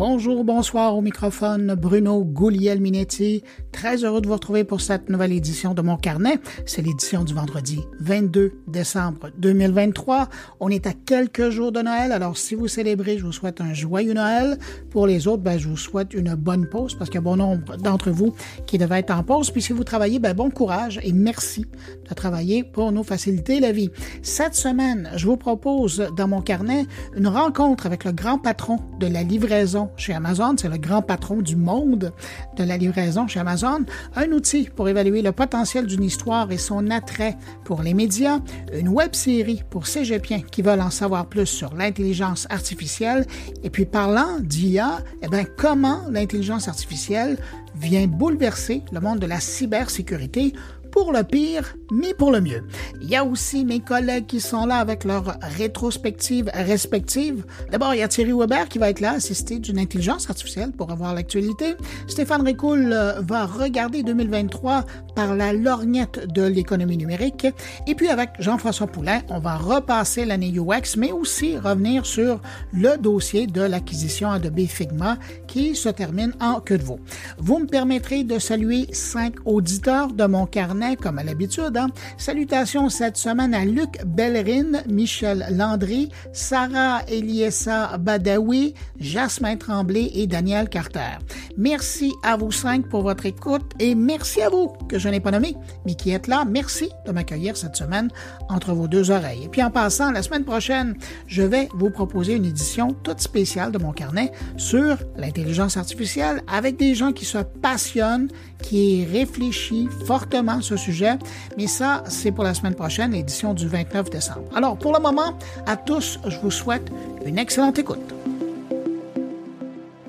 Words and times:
Bonjour, 0.00 0.44
bonsoir 0.44 0.96
au 0.96 1.02
microphone, 1.02 1.74
Bruno 1.74 2.24
Gouliel-Minetti. 2.24 3.42
Très 3.70 4.02
heureux 4.02 4.22
de 4.22 4.28
vous 4.28 4.32
retrouver 4.32 4.64
pour 4.64 4.80
cette 4.80 5.10
nouvelle 5.10 5.34
édition 5.34 5.74
de 5.74 5.82
mon 5.82 5.98
carnet. 5.98 6.38
C'est 6.64 6.80
l'édition 6.80 7.22
du 7.22 7.34
vendredi 7.34 7.80
22 8.00 8.62
décembre 8.66 9.28
2023. 9.36 10.30
On 10.58 10.70
est 10.70 10.86
à 10.86 10.94
quelques 10.94 11.50
jours 11.50 11.70
de 11.70 11.82
Noël, 11.82 12.12
alors 12.12 12.38
si 12.38 12.54
vous 12.54 12.66
célébrez, 12.66 13.18
je 13.18 13.26
vous 13.26 13.32
souhaite 13.32 13.60
un 13.60 13.74
joyeux 13.74 14.14
Noël. 14.14 14.58
Pour 14.88 15.06
les 15.06 15.28
autres, 15.28 15.42
ben, 15.42 15.58
je 15.58 15.68
vous 15.68 15.76
souhaite 15.76 16.14
une 16.14 16.34
bonne 16.34 16.66
pause 16.66 16.94
parce 16.94 17.10
qu'il 17.10 17.16
y 17.16 17.18
a 17.18 17.20
bon 17.20 17.36
nombre 17.36 17.76
d'entre 17.76 18.10
vous 18.10 18.34
qui 18.66 18.78
devaient 18.78 19.00
être 19.00 19.10
en 19.10 19.22
pause. 19.22 19.50
Puis 19.50 19.60
si 19.60 19.74
vous 19.74 19.84
travaillez, 19.84 20.18
ben, 20.18 20.32
bon 20.32 20.48
courage 20.48 20.98
et 21.02 21.12
merci 21.12 21.66
de 22.08 22.14
travailler 22.14 22.64
pour 22.64 22.90
nous 22.90 23.04
faciliter 23.04 23.60
la 23.60 23.72
vie. 23.72 23.90
Cette 24.22 24.54
semaine, 24.54 25.10
je 25.16 25.26
vous 25.26 25.36
propose 25.36 26.08
dans 26.16 26.26
mon 26.26 26.40
carnet 26.40 26.86
une 27.14 27.28
rencontre 27.28 27.84
avec 27.84 28.04
le 28.04 28.12
grand 28.12 28.38
patron 28.38 28.78
de 28.98 29.06
la 29.06 29.22
livraison 29.22 29.89
chez 29.96 30.14
Amazon, 30.14 30.54
c'est 30.56 30.68
le 30.68 30.78
grand 30.78 31.02
patron 31.02 31.42
du 31.42 31.56
monde 31.56 32.12
de 32.56 32.64
la 32.64 32.76
livraison 32.76 33.26
chez 33.28 33.40
Amazon, 33.40 33.84
un 34.16 34.30
outil 34.32 34.68
pour 34.74 34.88
évaluer 34.88 35.22
le 35.22 35.32
potentiel 35.32 35.86
d'une 35.86 36.04
histoire 36.04 36.50
et 36.50 36.58
son 36.58 36.90
attrait 36.90 37.36
pour 37.64 37.82
les 37.82 37.94
médias, 37.94 38.40
une 38.72 38.88
web 38.88 39.14
série 39.14 39.62
pour 39.70 39.86
cégepiens 39.86 40.40
qui 40.40 40.62
veulent 40.62 40.80
en 40.80 40.90
savoir 40.90 41.26
plus 41.26 41.46
sur 41.46 41.74
l'intelligence 41.74 42.46
artificielle, 42.50 43.26
et 43.62 43.70
puis 43.70 43.84
parlant 43.84 44.38
d'IA, 44.40 45.00
eh 45.22 45.28
bien, 45.28 45.44
comment 45.44 46.00
l'intelligence 46.10 46.68
artificielle 46.68 47.38
vient 47.76 48.06
bouleverser 48.06 48.82
le 48.92 49.00
monde 49.00 49.18
de 49.18 49.26
la 49.26 49.40
cybersécurité? 49.40 50.52
Pour 50.90 51.12
le 51.12 51.22
pire, 51.22 51.76
mais 51.90 52.14
pour 52.14 52.30
le 52.30 52.40
mieux. 52.40 52.62
Il 53.00 53.08
y 53.08 53.16
a 53.16 53.24
aussi 53.24 53.64
mes 53.64 53.80
collègues 53.80 54.26
qui 54.26 54.40
sont 54.40 54.66
là 54.66 54.76
avec 54.76 55.04
leurs 55.04 55.36
rétrospectives 55.58 56.50
respectives. 56.54 57.44
D'abord, 57.70 57.94
il 57.94 57.98
y 57.98 58.02
a 58.02 58.08
Thierry 58.08 58.32
Weber 58.32 58.68
qui 58.68 58.78
va 58.78 58.90
être 58.90 59.00
là, 59.00 59.12
assisté 59.12 59.58
d'une 59.58 59.78
intelligence 59.78 60.28
artificielle 60.28 60.72
pour 60.72 60.90
avoir 60.90 61.14
l'actualité. 61.14 61.74
Stéphane 62.06 62.42
Ricoul 62.42 62.92
euh, 62.92 63.20
va 63.20 63.46
regarder 63.46 64.02
2023 64.02 64.84
par 65.14 65.34
la 65.34 65.52
lorgnette 65.52 66.32
de 66.32 66.42
l'économie 66.42 66.96
numérique. 66.96 67.46
Et 67.86 67.94
puis 67.94 68.08
avec 68.08 68.30
Jean-François 68.38 68.86
Poulain, 68.86 69.20
on 69.28 69.40
va 69.40 69.56
repasser 69.56 70.24
l'année 70.24 70.52
UX, 70.56 70.96
mais 70.96 71.12
aussi 71.12 71.58
revenir 71.58 72.06
sur 72.06 72.40
le 72.72 72.96
dossier 72.96 73.46
de 73.46 73.62
l'acquisition 73.62 74.30
Adobe 74.30 74.66
Figma 74.66 75.16
qui 75.46 75.74
se 75.74 75.88
termine 75.88 76.32
en 76.40 76.60
queue 76.60 76.78
de 76.78 76.84
veau. 76.84 77.00
Vous 77.38 77.58
me 77.58 77.66
permettrez 77.66 78.24
de 78.24 78.38
saluer 78.38 78.86
cinq 78.92 79.34
auditeurs 79.44 80.12
de 80.12 80.24
mon 80.24 80.46
carnet 80.46 80.79
comme 81.00 81.18
à 81.18 81.24
l'habitude. 81.24 81.76
Hein. 81.76 81.88
Salutations 82.16 82.88
cette 82.88 83.16
semaine 83.16 83.54
à 83.54 83.64
Luc 83.64 83.98
Bellerin, 84.06 84.82
Michel 84.88 85.46
Landry, 85.50 86.10
Sarah 86.32 87.02
Eliessa 87.08 87.98
Badawi, 87.98 88.74
Jasmin 88.98 89.56
Tremblay 89.56 90.10
et 90.14 90.26
Daniel 90.26 90.68
Carter. 90.68 91.18
Merci 91.58 92.12
à 92.22 92.36
vous 92.36 92.50
cinq 92.50 92.88
pour 92.88 93.02
votre 93.02 93.26
écoute 93.26 93.72
et 93.78 93.94
merci 93.94 94.40
à 94.40 94.48
vous 94.48 94.68
que 94.88 94.98
je 94.98 95.08
n'ai 95.08 95.20
pas 95.20 95.30
nommé, 95.30 95.54
mais 95.84 95.94
qui 95.94 96.12
êtes 96.12 96.26
là. 96.26 96.44
Merci 96.48 96.88
de 97.06 97.12
m'accueillir 97.12 97.56
cette 97.56 97.76
semaine 97.76 98.08
entre 98.48 98.72
vos 98.72 98.88
deux 98.88 99.10
oreilles. 99.10 99.44
Et 99.44 99.48
puis 99.48 99.62
en 99.62 99.70
passant, 99.70 100.10
la 100.10 100.22
semaine 100.22 100.44
prochaine, 100.44 100.96
je 101.26 101.42
vais 101.42 101.68
vous 101.74 101.90
proposer 101.90 102.34
une 102.34 102.46
édition 102.46 102.94
toute 103.02 103.20
spéciale 103.20 103.70
de 103.70 103.78
mon 103.78 103.92
carnet 103.92 104.32
sur 104.56 104.96
l'intelligence 105.16 105.76
artificielle 105.76 106.42
avec 106.50 106.78
des 106.78 106.94
gens 106.94 107.12
qui 107.12 107.26
se 107.26 107.38
passionnent, 107.38 108.28
qui 108.62 109.04
réfléchissent 109.04 109.90
fortement 110.06 110.60
sujet, 110.76 111.18
mais 111.56 111.66
ça, 111.66 112.04
c'est 112.08 112.32
pour 112.32 112.44
la 112.44 112.54
semaine 112.54 112.74
prochaine, 112.74 113.12
l'édition 113.12 113.54
du 113.54 113.68
29 113.68 114.10
décembre. 114.10 114.44
Alors, 114.54 114.76
pour 114.76 114.92
le 114.92 115.00
moment, 115.00 115.38
à 115.66 115.76
tous, 115.76 116.18
je 116.26 116.38
vous 116.38 116.50
souhaite 116.50 116.90
une 117.24 117.38
excellente 117.38 117.78
écoute. 117.78 118.14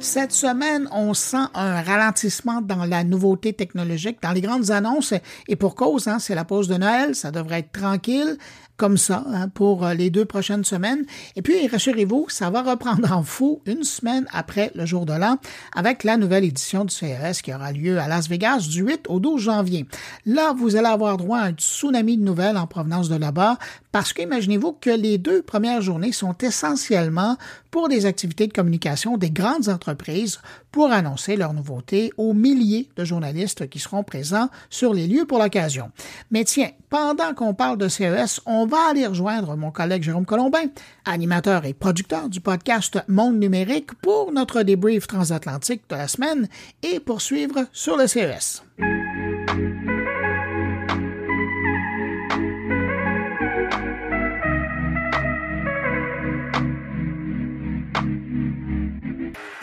Cette 0.02 0.32
semaine, 0.32 0.90
on 0.92 1.14
sent 1.14 1.46
un 1.54 1.84
ralentissement 1.84 2.60
dans 2.62 2.86
la 2.86 3.04
nouveauté 3.04 3.54
technologique, 3.54 4.18
dans 4.24 4.32
les 4.32 4.42
grandes 4.42 4.72
annonces, 4.72 5.14
et 5.48 5.56
pour 5.56 5.76
cause, 5.76 6.08
hein, 6.08 6.18
c'est 6.18 6.34
la 6.34 6.44
pause 6.44 6.68
de 6.68 6.76
Noël, 6.76 7.14
ça 7.14 7.30
devrait 7.30 7.60
être 7.60 7.72
tranquille, 7.72 8.38
comme 8.82 8.98
ça 8.98 9.24
hein, 9.28 9.48
pour 9.48 9.86
euh, 9.86 9.94
les 9.94 10.10
deux 10.10 10.26
prochaines 10.26 10.66
semaines. 10.66 11.06
Et 11.36 11.44
puis, 11.44 11.68
rassurez-vous, 11.68 12.26
ça 12.30 12.50
va 12.50 12.64
reprendre 12.64 13.12
en 13.12 13.22
fou 13.22 13.62
une 13.68 13.84
semaine 13.84 14.26
après 14.32 14.72
le 14.74 14.88
jour 14.88 15.06
de 15.06 15.14
l'an 15.14 15.38
avec 15.76 16.04
la 16.04 16.18
nouvelle 16.18 16.46
édition 16.46 16.84
du 16.84 16.92
CES 16.92 17.44
qui 17.44 17.54
aura 17.54 17.72
lieu 17.72 18.00
à 18.00 18.08
Las 18.08 18.28
Vegas 18.28 18.66
du 18.68 18.82
8 18.82 19.06
au 19.08 19.20
12 19.20 19.40
janvier. 19.40 19.86
Là, 20.26 20.54
vous 20.58 20.78
allez 20.78 20.88
avoir 20.88 21.18
droit 21.18 21.38
à 21.38 21.46
un 21.50 21.52
tsunami 21.52 22.18
de 22.18 22.24
nouvelles 22.24 22.58
en 22.58 22.66
provenance 22.66 23.08
de 23.08 23.18
là-bas 23.18 23.60
parce 23.92 24.14
qu'imaginez-vous 24.14 24.74
que 24.74 24.90
les 24.90 25.20
deux 25.20 25.44
premières 25.44 25.82
journées 25.82 26.12
sont 26.12 26.36
essentiellement 26.42 27.38
pour 27.72 27.90
des 27.90 28.06
activités 28.06 28.48
de 28.48 28.54
communication 28.54 29.18
des 29.18 29.32
grandes 29.32 29.70
entreprises 29.70 30.40
pour 30.72 30.92
annoncer 30.92 31.36
leurs 31.36 31.54
nouveautés 31.54 32.12
aux 32.18 32.34
milliers 32.34 32.90
de 32.96 33.04
journalistes 33.04 33.70
qui 33.70 33.80
seront 33.80 34.04
présents 34.04 34.50
sur 34.70 34.94
les 34.94 35.08
lieux 35.08 35.26
pour 35.26 35.40
l'occasion. 35.40 35.92
Mais 36.30 36.44
tiens, 36.44 36.70
pendant 36.90 37.34
qu'on 37.34 37.54
parle 37.54 37.78
de 37.78 37.88
CES, 37.88 38.42
on 38.46 38.66
va 38.66 38.90
aller 38.90 39.08
rejoindre 39.08 39.56
mon 39.56 39.72
collègue 39.72 40.04
Jérôme 40.04 40.26
Colombin, 40.26 40.66
animateur 41.06 41.66
et 41.66 41.74
producteur 41.74 42.30
du 42.30 42.42
podcast 42.42 43.00
Monde 43.08 43.40
numérique 43.40 43.94
pour 44.02 44.32
notre 44.32 44.64
débrief 44.64 45.08
transatlantique 45.08 45.84
de 45.90 45.96
la 45.96 46.08
semaine 46.08 46.48
et 46.84 47.00
poursuivre 47.00 47.66
sur 47.72 47.98
le 47.98 48.08
CES. 48.08 48.64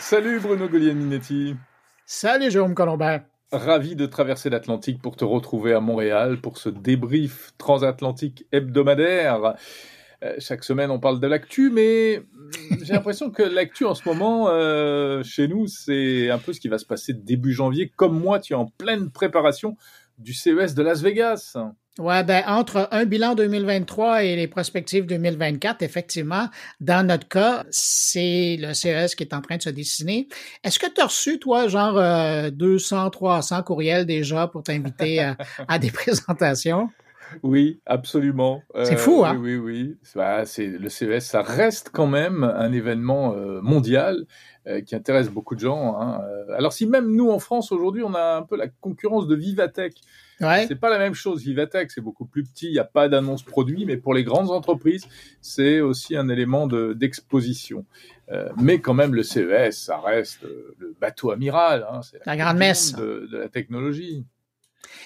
Salut 0.09 0.39
Bruno 0.39 0.67
Minetti. 0.67 1.55
Salut 2.03 2.49
Jérôme 2.49 2.73
Colombin. 2.73 3.21
Ravi 3.51 3.95
de 3.95 4.07
traverser 4.07 4.49
l'Atlantique 4.49 5.03
pour 5.03 5.15
te 5.15 5.23
retrouver 5.23 5.71
à 5.71 5.81
Montréal 5.81 6.41
pour 6.41 6.57
ce 6.57 6.69
débrief 6.69 7.51
transatlantique 7.59 8.47
hebdomadaire. 8.51 9.53
Euh, 10.23 10.33
chaque 10.39 10.63
semaine, 10.63 10.89
on 10.89 10.99
parle 10.99 11.19
de 11.19 11.27
l'actu, 11.27 11.69
mais 11.69 12.23
j'ai 12.81 12.93
l'impression 12.93 13.29
que 13.29 13.43
l'actu 13.43 13.85
en 13.85 13.93
ce 13.93 14.09
moment, 14.09 14.47
euh, 14.49 15.21
chez 15.21 15.47
nous, 15.47 15.67
c'est 15.67 16.31
un 16.31 16.39
peu 16.39 16.53
ce 16.53 16.59
qui 16.59 16.69
va 16.69 16.79
se 16.79 16.87
passer 16.87 17.13
début 17.13 17.53
janvier. 17.53 17.91
Comme 17.95 18.19
moi, 18.19 18.39
tu 18.39 18.53
es 18.53 18.55
en 18.55 18.65
pleine 18.65 19.11
préparation 19.11 19.77
du 20.17 20.33
CES 20.33 20.73
de 20.73 20.81
Las 20.81 21.03
Vegas. 21.03 21.55
Ouais, 21.99 22.23
ben, 22.23 22.43
entre 22.47 22.87
un 22.91 23.03
bilan 23.03 23.35
2023 23.35 24.23
et 24.23 24.37
les 24.37 24.47
perspectives 24.47 25.05
2024, 25.05 25.81
effectivement, 25.81 26.47
dans 26.79 27.05
notre 27.05 27.27
cas, 27.27 27.65
c'est 27.71 28.55
le 28.57 28.73
CES 28.73 29.15
qui 29.15 29.23
est 29.23 29.33
en 29.33 29.41
train 29.41 29.57
de 29.57 29.61
se 29.61 29.69
dessiner. 29.69 30.29
Est-ce 30.63 30.79
que 30.79 30.85
tu 30.85 31.01
as 31.01 31.07
reçu, 31.07 31.39
toi, 31.39 31.67
genre 31.67 31.95
200, 32.51 33.07
euh, 33.07 33.09
300 33.09 33.63
courriels 33.63 34.05
déjà 34.05 34.47
pour 34.47 34.63
t'inviter 34.63 35.33
à, 35.67 35.77
des 35.77 35.91
présentations? 35.91 36.89
Oui, 37.43 37.81
absolument. 37.85 38.63
C'est 38.85 38.97
fou, 38.97 39.25
hein? 39.25 39.37
Oui, 39.37 39.57
oui, 39.57 39.57
oui. 39.57 39.97
Bah, 40.15 40.45
c'est, 40.45 40.67
le 40.67 40.87
CES, 40.87 41.25
ça 41.25 41.41
reste 41.41 41.89
quand 41.91 42.07
même 42.07 42.45
un 42.45 42.71
événement 42.71 43.33
euh, 43.33 43.59
mondial 43.61 44.25
euh, 44.67 44.79
qui 44.79 44.95
intéresse 44.95 45.29
beaucoup 45.29 45.55
de 45.55 45.59
gens. 45.59 45.99
Hein. 45.99 46.21
Alors, 46.57 46.71
si 46.71 46.85
même 46.85 47.13
nous, 47.13 47.29
en 47.29 47.39
France, 47.39 47.73
aujourd'hui, 47.73 48.03
on 48.03 48.15
a 48.15 48.37
un 48.37 48.43
peu 48.43 48.55
la 48.55 48.69
concurrence 48.69 49.27
de 49.27 49.35
Vivatech, 49.35 49.95
Ouais. 50.41 50.65
C'est 50.67 50.75
pas 50.79 50.89
la 50.89 50.97
même 50.99 51.13
chose. 51.13 51.41
Vivatech, 51.43 51.91
c'est 51.91 52.01
beaucoup 52.01 52.25
plus 52.25 52.43
petit. 52.43 52.67
Il 52.67 52.71
n'y 52.73 52.79
a 52.79 52.85
pas 52.85 53.09
d'annonce 53.09 53.43
produit, 53.43 53.85
mais 53.85 53.97
pour 53.97 54.13
les 54.13 54.23
grandes 54.23 54.51
entreprises, 54.51 55.05
c'est 55.41 55.81
aussi 55.81 56.15
un 56.15 56.29
élément 56.29 56.67
d'exposition. 56.67 57.85
euh, 58.31 58.49
mais 58.61 58.79
quand 58.79 58.93
même, 58.93 59.15
le 59.15 59.23
CES, 59.23 59.71
ça 59.77 59.99
reste 59.99 60.43
euh, 60.45 60.75
le 60.77 60.95
bateau 60.99 61.31
amiral. 61.31 61.85
Hein, 61.91 62.01
c'est 62.03 62.17
la, 62.25 62.35
la 62.35 62.37
grande 62.37 62.57
messe 62.57 62.93
de, 62.93 63.27
de 63.31 63.37
la 63.37 63.49
technologie. 63.49 64.23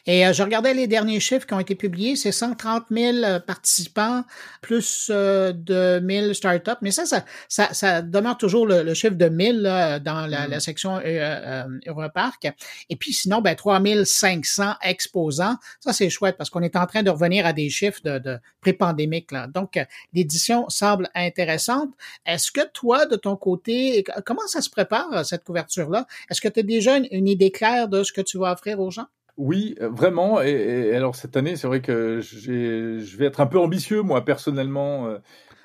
Et 0.05 0.25
euh, 0.25 0.33
je 0.33 0.43
regardais 0.43 0.73
les 0.73 0.87
derniers 0.87 1.19
chiffres 1.19 1.45
qui 1.45 1.53
ont 1.53 1.59
été 1.59 1.75
publiés, 1.75 2.15
c'est 2.15 2.31
130 2.31 2.85
000 2.91 3.17
euh, 3.23 3.39
participants 3.39 4.23
plus 4.61 5.09
euh, 5.13 5.53
de 5.53 5.99
1000 5.99 6.35
startups, 6.35 6.71
mais 6.81 6.91
ça, 6.91 7.05
ça, 7.05 7.23
ça, 7.47 7.73
ça 7.73 8.01
demeure 8.01 8.37
toujours 8.37 8.65
le, 8.65 8.83
le, 8.83 8.93
chiffre 8.93 9.15
de 9.15 9.29
1000 9.29 9.61
là, 9.61 9.99
dans 9.99 10.25
la, 10.27 10.47
la 10.47 10.57
mm. 10.57 10.59
section 10.59 10.97
euh, 10.97 11.01
euh, 11.05 11.63
Europark. 11.87 12.47
Et 12.89 12.95
puis 12.95 13.13
sinon, 13.13 13.41
ben, 13.41 13.55
3500 13.55 14.73
exposants. 14.81 15.55
Ça, 15.79 15.93
c'est 15.93 16.09
chouette 16.09 16.37
parce 16.37 16.49
qu'on 16.49 16.61
est 16.61 16.75
en 16.75 16.85
train 16.85 17.03
de 17.03 17.09
revenir 17.09 17.45
à 17.45 17.53
des 17.53 17.69
chiffres 17.69 18.01
de, 18.03 18.19
de 18.19 18.39
pré-pandémique. 18.61 19.29
Donc, 19.53 19.79
l'édition 20.13 20.67
semble 20.69 21.09
intéressante. 21.15 21.89
Est-ce 22.25 22.51
que 22.51 22.61
toi, 22.73 23.05
de 23.05 23.15
ton 23.15 23.35
côté, 23.35 24.03
comment 24.25 24.47
ça 24.47 24.61
se 24.61 24.69
prépare, 24.69 25.25
cette 25.25 25.43
couverture-là? 25.43 26.07
Est-ce 26.29 26.41
que 26.41 26.47
tu 26.47 26.59
as 26.59 26.63
déjà 26.63 26.97
une, 26.97 27.07
une 27.11 27.27
idée 27.27 27.51
claire 27.51 27.87
de 27.87 28.03
ce 28.03 28.11
que 28.11 28.21
tu 28.21 28.37
vas 28.37 28.51
offrir 28.51 28.79
aux 28.79 28.91
gens? 28.91 29.07
Oui, 29.37 29.75
euh, 29.81 29.89
vraiment. 29.89 30.41
Et, 30.41 30.51
et, 30.51 30.95
alors 30.95 31.15
cette 31.15 31.35
année, 31.35 31.55
c'est 31.55 31.67
vrai 31.67 31.81
que 31.81 32.19
je 32.21 33.17
vais 33.17 33.25
être 33.25 33.41
un 33.41 33.47
peu 33.47 33.59
ambitieux, 33.59 34.01
moi, 34.01 34.23
personnellement. 34.23 35.07
Euh, 35.07 35.17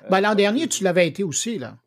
bah, 0.09 0.21
L'an 0.21 0.35
dernier, 0.35 0.67
tu 0.67 0.83
l'avais 0.83 1.07
été 1.07 1.23
aussi, 1.23 1.59
là. 1.59 1.77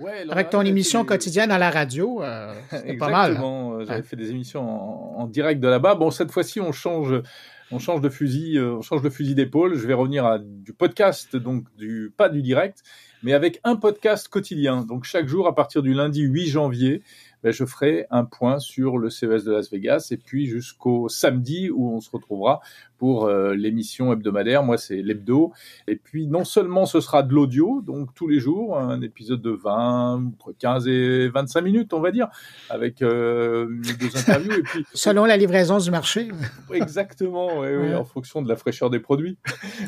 Ouais, 0.00 0.24
Avec 0.28 0.50
ton 0.50 0.62
émission 0.62 1.04
quotidienne 1.04 1.52
à 1.52 1.58
la 1.58 1.70
radio, 1.70 2.20
euh, 2.22 2.52
c'était 2.70 2.96
pas 2.96 3.10
mal. 3.10 3.32
Exactement. 3.32 3.84
J'avais 3.84 4.02
fait 4.02 4.16
des 4.16 4.30
émissions 4.30 4.62
en, 4.62 5.22
en 5.22 5.26
direct 5.26 5.60
de 5.60 5.68
là-bas. 5.68 5.94
Bon, 5.94 6.10
cette 6.10 6.30
fois-ci, 6.32 6.60
on 6.60 6.72
change 6.72 7.22
on 7.70 7.78
change 7.78 8.02
de 8.02 8.08
fusil, 8.08 8.60
on 8.60 8.82
change 8.82 9.02
de 9.02 9.08
fusil 9.08 9.34
d'épaule. 9.34 9.74
Je 9.74 9.86
vais 9.86 9.94
revenir 9.94 10.26
à 10.26 10.38
du 10.38 10.72
podcast, 10.72 11.34
donc 11.34 11.64
du 11.76 12.12
pas 12.16 12.28
du 12.28 12.42
direct, 12.42 12.82
mais 13.22 13.32
avec 13.32 13.60
un 13.64 13.74
podcast 13.76 14.28
quotidien. 14.28 14.82
Donc 14.82 15.04
chaque 15.04 15.26
jour 15.26 15.48
à 15.48 15.54
partir 15.54 15.82
du 15.82 15.94
lundi 15.94 16.20
8 16.20 16.46
janvier, 16.46 17.02
ben, 17.44 17.52
je 17.52 17.66
ferai 17.66 18.06
un 18.10 18.24
point 18.24 18.58
sur 18.58 18.96
le 18.96 19.10
CES 19.10 19.44
de 19.44 19.52
Las 19.52 19.70
Vegas 19.70 20.08
et 20.10 20.16
puis 20.16 20.46
jusqu'au 20.46 21.10
samedi 21.10 21.70
où 21.70 21.94
on 21.94 22.00
se 22.00 22.10
retrouvera 22.10 22.60
pour 23.04 23.26
euh, 23.26 23.54
l'émission 23.54 24.14
hebdomadaire. 24.14 24.62
Moi, 24.62 24.78
c'est 24.78 25.02
l'hebdo. 25.02 25.52
Et 25.86 25.96
puis, 25.96 26.26
non 26.26 26.42
seulement 26.46 26.86
ce 26.86 27.02
sera 27.02 27.22
de 27.22 27.34
l'audio, 27.34 27.82
donc 27.82 28.14
tous 28.14 28.26
les 28.26 28.40
jours, 28.40 28.78
un 28.78 29.02
épisode 29.02 29.42
de 29.42 29.50
20, 29.50 30.28
entre 30.28 30.54
15 30.58 30.88
et 30.88 31.28
25 31.28 31.60
minutes, 31.60 31.92
on 31.92 32.00
va 32.00 32.12
dire, 32.12 32.28
avec 32.70 33.02
euh, 33.02 33.68
deux 34.00 34.16
interviews. 34.16 34.54
Et 34.54 34.62
puis, 34.62 34.86
Selon 34.94 35.26
la 35.26 35.36
livraison 35.36 35.76
du 35.76 35.90
marché. 35.90 36.28
Exactement, 36.72 37.58
oui, 37.58 37.76
oui, 37.78 37.94
en 37.94 38.04
fonction 38.04 38.40
de 38.40 38.48
la 38.48 38.56
fraîcheur 38.56 38.88
des 38.88 39.00
produits. 39.00 39.36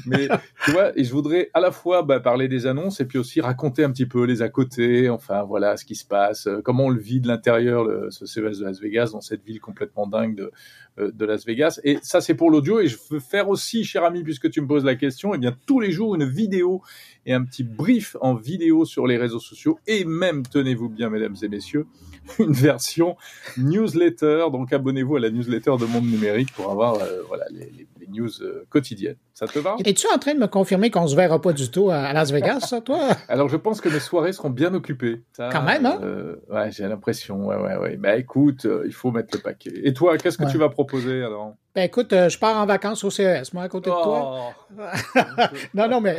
Mais 0.04 0.28
tu 0.66 0.72
vois, 0.72 0.92
et 0.94 1.02
je 1.02 1.10
voudrais 1.10 1.50
à 1.54 1.60
la 1.60 1.70
fois 1.70 2.02
bah, 2.02 2.20
parler 2.20 2.48
des 2.48 2.66
annonces 2.66 3.00
et 3.00 3.06
puis 3.06 3.16
aussi 3.16 3.40
raconter 3.40 3.82
un 3.82 3.92
petit 3.92 4.04
peu 4.04 4.24
les 4.24 4.42
à 4.42 4.50
côté, 4.50 5.08
enfin 5.08 5.42
voilà 5.42 5.78
ce 5.78 5.86
qui 5.86 5.94
se 5.94 6.04
passe, 6.04 6.48
euh, 6.48 6.60
comment 6.62 6.84
on 6.84 6.90
le 6.90 7.00
vit 7.00 7.22
de 7.22 7.28
l'intérieur, 7.28 7.88
ce 8.10 8.26
CES 8.26 8.58
de 8.58 8.64
Las 8.66 8.78
Vegas, 8.78 9.12
dans 9.12 9.22
cette 9.22 9.42
ville 9.42 9.58
complètement 9.58 10.06
dingue 10.06 10.34
de, 10.34 10.52
euh, 10.98 11.10
de 11.12 11.26
Las 11.26 11.44
Vegas. 11.44 11.78
Et 11.84 11.98
ça, 12.00 12.22
c'est 12.22 12.34
pour 12.34 12.50
l'audio. 12.50 12.80
Et 12.80 12.88
je 12.88 12.96
faire 13.20 13.48
aussi, 13.48 13.84
cher 13.84 14.04
ami, 14.04 14.22
puisque 14.22 14.50
tu 14.50 14.60
me 14.60 14.66
poses 14.66 14.84
la 14.84 14.94
question, 14.94 15.34
eh 15.34 15.38
bien 15.38 15.54
tous 15.66 15.80
les 15.80 15.92
jours 15.92 16.14
une 16.14 16.24
vidéo 16.24 16.82
et 17.24 17.32
un 17.32 17.44
petit 17.44 17.64
brief 17.64 18.16
en 18.20 18.34
vidéo 18.34 18.84
sur 18.84 19.06
les 19.06 19.16
réseaux 19.16 19.40
sociaux 19.40 19.78
et 19.86 20.04
même, 20.04 20.44
tenez-vous 20.46 20.88
bien, 20.88 21.10
mesdames 21.10 21.36
et 21.42 21.48
messieurs, 21.48 21.86
une 22.38 22.52
version 22.52 23.16
newsletter. 23.56 24.46
Donc 24.52 24.72
abonnez-vous 24.72 25.16
à 25.16 25.20
la 25.20 25.30
newsletter 25.30 25.74
de 25.78 25.86
Monde 25.86 26.06
Numérique 26.06 26.52
pour 26.52 26.70
avoir 26.70 26.94
euh, 26.94 27.22
voilà, 27.28 27.44
les, 27.50 27.70
les, 27.70 28.06
news 28.08 28.30
euh, 28.42 28.64
quotidiennes. 28.70 29.16
Ça 29.34 29.46
te 29.48 29.58
va? 29.58 29.76
Es-tu 29.84 30.06
en 30.14 30.18
train 30.18 30.34
de 30.34 30.38
me 30.38 30.46
confirmer 30.46 30.90
qu'on 30.90 31.08
se 31.08 31.16
verra 31.16 31.40
pas 31.40 31.52
du 31.52 31.68
tout 31.70 31.90
à 31.90 32.12
Las 32.12 32.30
Vegas, 32.30 32.60
ça, 32.60 32.80
toi? 32.80 33.00
Alors 33.28 33.48
je 33.48 33.56
pense 33.56 33.80
que 33.80 33.88
mes 33.88 33.98
soirées 33.98 34.32
seront 34.32 34.50
bien 34.50 34.72
occupées. 34.74 35.22
Quand 35.36 35.62
même, 35.62 35.84
hein? 35.86 35.98
euh, 36.02 36.36
Ouais, 36.48 36.70
j'ai 36.70 36.86
l'impression. 36.86 37.46
Ouais, 37.46 37.56
ouais, 37.56 37.76
ouais. 37.76 37.96
Bah 37.96 38.16
écoute, 38.16 38.66
il 38.84 38.92
faut 38.92 39.10
mettre 39.10 39.30
le 39.36 39.40
paquet. 39.40 39.72
Et 39.82 39.92
toi, 39.92 40.16
qu'est-ce 40.18 40.38
que 40.38 40.50
tu 40.50 40.58
vas 40.58 40.68
proposer 40.68 41.22
alors? 41.22 41.54
Ben 41.76 41.82
écoute, 41.82 42.08
je 42.10 42.38
pars 42.38 42.56
en 42.56 42.64
vacances 42.64 43.04
au 43.04 43.10
CES, 43.10 43.52
moi, 43.52 43.64
à 43.64 43.68
côté 43.68 43.90
de 43.90 43.94
toi. 43.94 44.54
Oh. 44.78 44.82
non, 45.74 45.88
non, 45.88 46.00
mais 46.00 46.16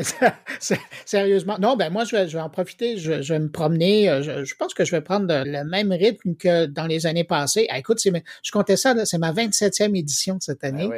sérieusement. 1.06 1.58
Non, 1.60 1.76
ben 1.76 1.90
moi, 1.92 2.04
je 2.04 2.16
vais, 2.16 2.28
je 2.28 2.38
vais 2.38 2.44
en 2.44 2.50
profiter, 2.52 2.98
je, 2.98 3.24
je 3.24 3.34
vais 3.34 3.40
me 3.40 3.50
promener. 3.50 4.22
Je, 4.22 4.46
je, 4.46 4.56
pense 4.56 4.76
que 4.76 4.86
je 4.86 4.92
vais 4.92 5.02
prendre 5.02 5.26
le 5.28 5.64
même 5.64 5.92
rythme 5.92 6.36
que 6.36 6.68
dans 6.68 6.86
les 6.86 7.08
années 7.08 7.24
passées. 7.24 7.66
Ah, 7.72 7.80
écoute, 7.80 8.00
je 8.04 8.52
comptais 8.52 8.78
ça, 8.78 8.94
c'est 9.06 9.18
ma 9.18 9.34
27e 9.34 9.98
édition 9.98 10.38
cette 10.40 10.60
ah 10.62 10.68
année. 10.68 10.90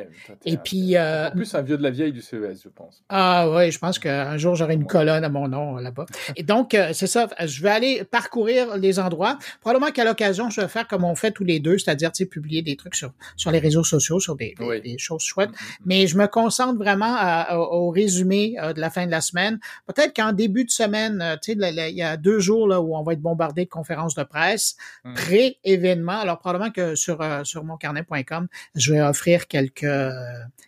Et 0.46 0.58
puis... 0.58 0.98
Euh, 0.98 1.30
en 1.30 1.32
plus, 1.32 1.56
un 1.56 1.62
vieux 1.62 1.78
de 1.78 1.84
la 1.84 1.92
vieille 1.92 2.12
du 2.12 2.22
CES, 2.22 2.62
je 2.62 2.68
pense. 2.70 3.02
Ah 3.08 3.50
oui, 3.50 3.72
je 3.72 3.80
pense 3.80 3.98
qu'un 3.98 4.36
jour, 4.36 4.56
j'aurai 4.56 4.74
une 4.74 4.88
colonne 4.88 5.24
à 5.24 5.30
mon 5.30 5.48
nom 5.48 5.78
là-bas. 5.78 6.06
Et 6.36 6.44
donc, 6.44 6.74
euh, 6.74 6.90
c'est 6.92 7.08
ça, 7.08 7.30
je 7.46 7.64
vais 7.64 7.70
aller 7.70 8.04
parcourir 8.04 8.76
les 8.76 9.00
endroits. 9.00 9.40
Probablement 9.62 9.94
qu'à 9.94 10.04
l'occasion, 10.04 10.50
je 10.50 10.60
vais 10.60 10.68
faire 10.68 10.86
comme 10.86 11.06
on 11.06 11.16
fait 11.16 11.32
tous 11.32 11.46
les 11.46 11.62
deux, 11.62 11.78
c'est-à-dire, 11.78 12.12
tu 12.12 12.26
sais, 12.26 12.30
publier 12.30 12.62
des 12.62 12.76
trucs 12.76 12.96
sur, 12.96 13.14
sur 13.38 13.52
les 13.52 13.60
réseaux 13.60 13.86
sociaux, 13.86 14.20
sur 14.20 14.36
des 14.36 14.49
des, 14.57 14.98
choses 14.98 15.24
chouettes. 15.24 15.51
Mm-hmm. 15.51 15.78
Mais 15.86 16.07
je 16.07 16.18
me 16.18 16.28
concentre 16.28 16.78
vraiment 16.78 17.16
au 17.56 17.90
résumé 17.90 18.56
euh, 18.60 18.74
de 18.74 18.80
la 18.80 18.90
fin 18.90 19.06
de 19.06 19.12
la 19.12 19.22
semaine. 19.22 19.60
Peut-être 19.88 20.16
qu'en 20.16 20.31
début 20.31 20.66
de 20.66 20.69
semaine, 20.69 21.22
euh, 21.22 21.36
tu 21.42 21.54
sais, 21.54 21.90
il 21.90 21.96
y 21.96 22.01
a 22.01 22.18
deux 22.18 22.40
jours 22.40 22.68
là, 22.68 22.81
où 22.81 22.96
on 22.96 23.04
va 23.04 23.13
être 23.13 23.22
bombardé 23.22 23.66
de 23.66 23.69
conférences 23.69 24.16
de 24.16 24.24
presse, 24.24 24.75
mm. 25.04 25.13
pré-événement. 25.13 26.19
Alors 26.19 26.40
probablement 26.40 26.72
que 26.72 26.96
sur, 26.96 27.22
euh, 27.22 27.44
sur 27.44 27.63
moncarnet.com, 27.63 28.48
je 28.75 28.94
vais 28.94 29.01
offrir 29.01 29.48
quelques, 29.48 29.86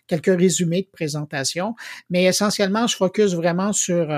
quelques 0.06 0.36
résumés 0.38 0.82
de 0.82 0.90
présentation. 0.92 1.74
Mais 2.10 2.24
essentiellement, 2.24 2.86
je 2.86 2.96
focus 2.96 3.34
vraiment 3.34 3.72
sur 3.72 4.08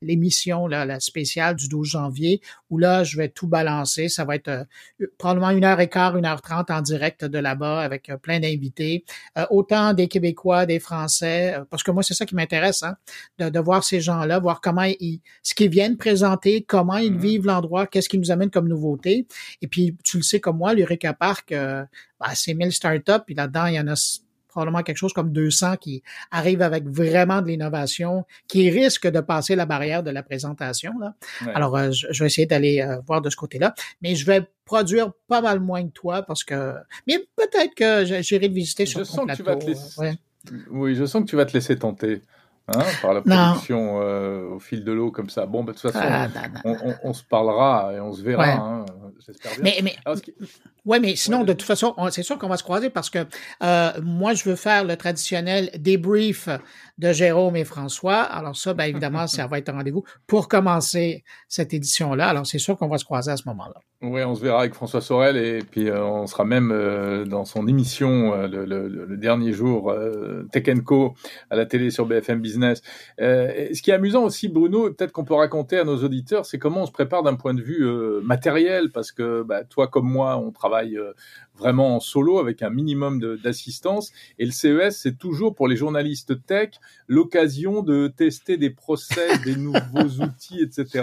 l'émission, 0.00 0.66
la 0.66 1.00
spéciale 1.00 1.56
du 1.56 1.68
12 1.68 1.88
janvier, 1.88 2.40
où 2.74 2.78
là, 2.78 3.04
je 3.04 3.16
vais 3.16 3.28
tout 3.28 3.46
balancer. 3.46 4.08
Ça 4.08 4.24
va 4.24 4.34
être 4.34 4.66
probablement 5.18 5.50
une 5.50 5.64
heure 5.64 5.80
et 5.80 5.88
quart, 5.88 6.16
une 6.16 6.26
heure 6.26 6.42
trente 6.42 6.70
en 6.70 6.80
direct 6.80 7.24
de 7.24 7.38
là-bas 7.38 7.80
avec 7.80 8.10
plein 8.20 8.40
d'invités. 8.40 9.04
Euh, 9.38 9.46
autant 9.50 9.92
des 9.92 10.08
Québécois, 10.08 10.66
des 10.66 10.80
Français, 10.80 11.54
euh, 11.54 11.64
parce 11.70 11.82
que 11.82 11.90
moi, 11.90 12.02
c'est 12.02 12.14
ça 12.14 12.26
qui 12.26 12.34
m'intéresse, 12.34 12.82
hein, 12.82 12.96
de, 13.38 13.60
voir 13.60 13.84
ces 13.84 14.00
gens-là, 14.00 14.38
voir 14.38 14.60
comment 14.60 14.82
ils, 14.82 15.20
ce 15.42 15.54
qu'ils 15.54 15.70
viennent 15.70 15.96
présenter, 15.96 16.62
comment 16.62 16.96
ils 16.96 17.12
mm-hmm. 17.12 17.18
vivent 17.18 17.46
l'endroit, 17.46 17.86
qu'est-ce 17.86 18.08
qui 18.08 18.18
nous 18.18 18.30
amène 18.30 18.50
comme 18.50 18.68
nouveauté. 18.68 19.26
Et 19.62 19.68
puis, 19.68 19.96
tu 20.02 20.16
le 20.18 20.22
sais 20.22 20.40
comme 20.40 20.58
moi, 20.58 20.74
l'Eureka 20.74 21.14
Park, 21.14 21.52
euh, 21.52 21.84
bah, 22.18 22.30
c'est 22.34 22.54
1000 22.54 22.72
startups, 22.72 23.24
puis 23.24 23.34
là-dedans, 23.34 23.66
il 23.66 23.74
y 23.74 23.80
en 23.80 23.88
a 23.88 23.96
probablement 24.54 24.82
quelque 24.84 24.96
chose 24.96 25.12
comme 25.12 25.32
200 25.32 25.78
qui 25.78 26.02
arrivent 26.30 26.62
avec 26.62 26.86
vraiment 26.86 27.42
de 27.42 27.48
l'innovation, 27.48 28.24
qui 28.46 28.70
risquent 28.70 29.08
de 29.08 29.20
passer 29.20 29.56
la 29.56 29.66
barrière 29.66 30.04
de 30.04 30.10
la 30.10 30.22
présentation. 30.22 30.92
Là. 31.00 31.14
Alors, 31.54 31.76
je, 31.90 32.20
vais 32.20 32.26
essayer 32.26 32.46
d'aller 32.46 32.86
voir 33.04 33.20
de 33.20 33.30
ce 33.30 33.36
côté-là, 33.36 33.74
mais 34.00 34.14
je 34.14 34.24
vais 34.24 34.48
produire 34.64 35.12
pas 35.26 35.40
mal 35.40 35.58
moins 35.58 35.84
que 35.84 35.92
toi 35.92 36.22
parce 36.22 36.44
que. 36.44 36.74
Mais 37.06 37.18
peut-être 37.36 37.74
que 37.74 38.22
j'irai 38.22 38.48
le 38.48 38.54
visiter 38.54 38.86
sur 38.86 39.00
je 39.00 39.04
sens 39.04 39.26
Que 39.26 39.34
tu 39.34 39.42
vas 39.42 39.56
te 39.56 39.66
laisser... 39.66 40.18
Oui, 40.70 40.94
je 40.94 41.04
sens 41.04 41.22
que 41.22 41.28
tu 41.28 41.36
vas 41.36 41.46
te 41.46 41.52
laisser 41.52 41.76
tenter. 41.76 42.22
Hein, 42.66 42.80
par 43.02 43.12
la 43.12 43.20
production 43.20 44.00
euh, 44.00 44.54
au 44.54 44.58
fil 44.58 44.84
de 44.84 44.92
l'eau 44.92 45.10
comme 45.10 45.28
ça. 45.28 45.44
Bon, 45.44 45.62
bah, 45.64 45.72
de 45.72 45.78
toute 45.78 45.92
façon, 45.92 46.02
ah, 46.02 46.28
on, 47.02 47.12
se 47.12 47.22
parlera 47.22 47.92
et 47.92 48.00
on 48.00 48.10
se 48.14 48.22
verra. 48.22 48.52
Hein, 48.52 48.86
j'espère 49.26 49.52
bien. 49.60 49.62
Mais, 49.62 49.80
mais, 49.82 50.14
ouais, 50.84 51.00
mais 51.00 51.16
sinon, 51.16 51.44
de 51.44 51.52
toute 51.52 51.66
façon, 51.66 51.94
c'est 52.10 52.22
sûr 52.22 52.38
qu'on 52.38 52.48
va 52.48 52.56
se 52.56 52.62
croiser 52.62 52.90
parce 52.90 53.10
que 53.10 53.26
euh, 53.62 53.90
moi, 54.02 54.34
je 54.34 54.44
veux 54.44 54.56
faire 54.56 54.84
le 54.84 54.96
traditionnel 54.96 55.70
débrief 55.78 56.48
de 56.98 57.12
Jérôme 57.12 57.56
et 57.56 57.64
François. 57.64 58.22
Alors 58.22 58.56
ça, 58.56 58.74
bien 58.74 58.86
évidemment, 58.86 59.26
ça 59.26 59.46
va 59.46 59.58
être 59.58 59.68
un 59.68 59.74
rendez-vous 59.74 60.04
pour 60.26 60.48
commencer 60.48 61.24
cette 61.48 61.74
édition-là. 61.74 62.28
Alors 62.28 62.46
c'est 62.46 62.58
sûr 62.58 62.76
qu'on 62.76 62.88
va 62.88 62.98
se 62.98 63.04
croiser 63.04 63.32
à 63.32 63.36
ce 63.36 63.48
moment-là. 63.48 63.80
Oui, 64.02 64.22
on 64.22 64.34
se 64.34 64.42
verra 64.42 64.60
avec 64.60 64.74
François 64.74 65.00
Sorel 65.00 65.36
et 65.38 65.60
puis 65.60 65.88
euh, 65.88 66.04
on 66.04 66.26
sera 66.26 66.44
même 66.44 66.70
euh, 66.72 67.24
dans 67.24 67.46
son 67.46 67.66
émission 67.66 68.34
euh, 68.34 68.48
le, 68.48 68.66
le, 68.66 68.86
le, 68.86 69.16
dernier 69.16 69.52
jour 69.52 69.94
Tech 70.52 70.64
Co 70.84 71.14
à 71.48 71.56
la 71.56 71.64
télé 71.64 71.90
sur 71.90 72.04
BFM 72.04 72.40
Business. 72.40 72.82
ce 73.18 73.80
qui 73.80 73.90
est 73.90 73.94
amusant 73.94 74.24
aussi, 74.24 74.48
Bruno, 74.48 74.90
peut-être 74.90 75.12
qu'on 75.12 75.24
peut 75.24 75.34
raconter 75.34 75.78
à 75.78 75.84
nos 75.84 75.96
auditeurs, 76.04 76.44
c'est 76.44 76.58
comment 76.58 76.82
on 76.82 76.86
se 76.86 76.92
prépare 76.92 77.22
d'un 77.22 77.34
point 77.34 77.54
de 77.54 77.62
vue 77.62 77.86
matériel 78.22 78.90
parce 78.94 79.12
que 79.12 79.42
bah, 79.42 79.64
toi 79.64 79.88
comme 79.88 80.08
moi, 80.08 80.38
on 80.38 80.52
travaille 80.52 80.98
vraiment 81.56 81.96
en 81.96 82.00
solo 82.00 82.38
avec 82.38 82.62
un 82.62 82.70
minimum 82.70 83.20
d'assistance. 83.42 84.12
Et 84.38 84.44
le 84.44 84.50
CES, 84.50 84.98
c'est 84.98 85.18
toujours 85.18 85.54
pour 85.54 85.68
les 85.68 85.76
journalistes 85.76 86.44
tech 86.46 86.70
l'occasion 87.06 87.82
de 87.82 88.08
tester 88.08 88.56
des 88.56 88.70
process, 88.70 89.40
des 89.44 89.56
nouveaux 89.56 90.22
outils, 90.22 90.60
etc. 90.60 91.00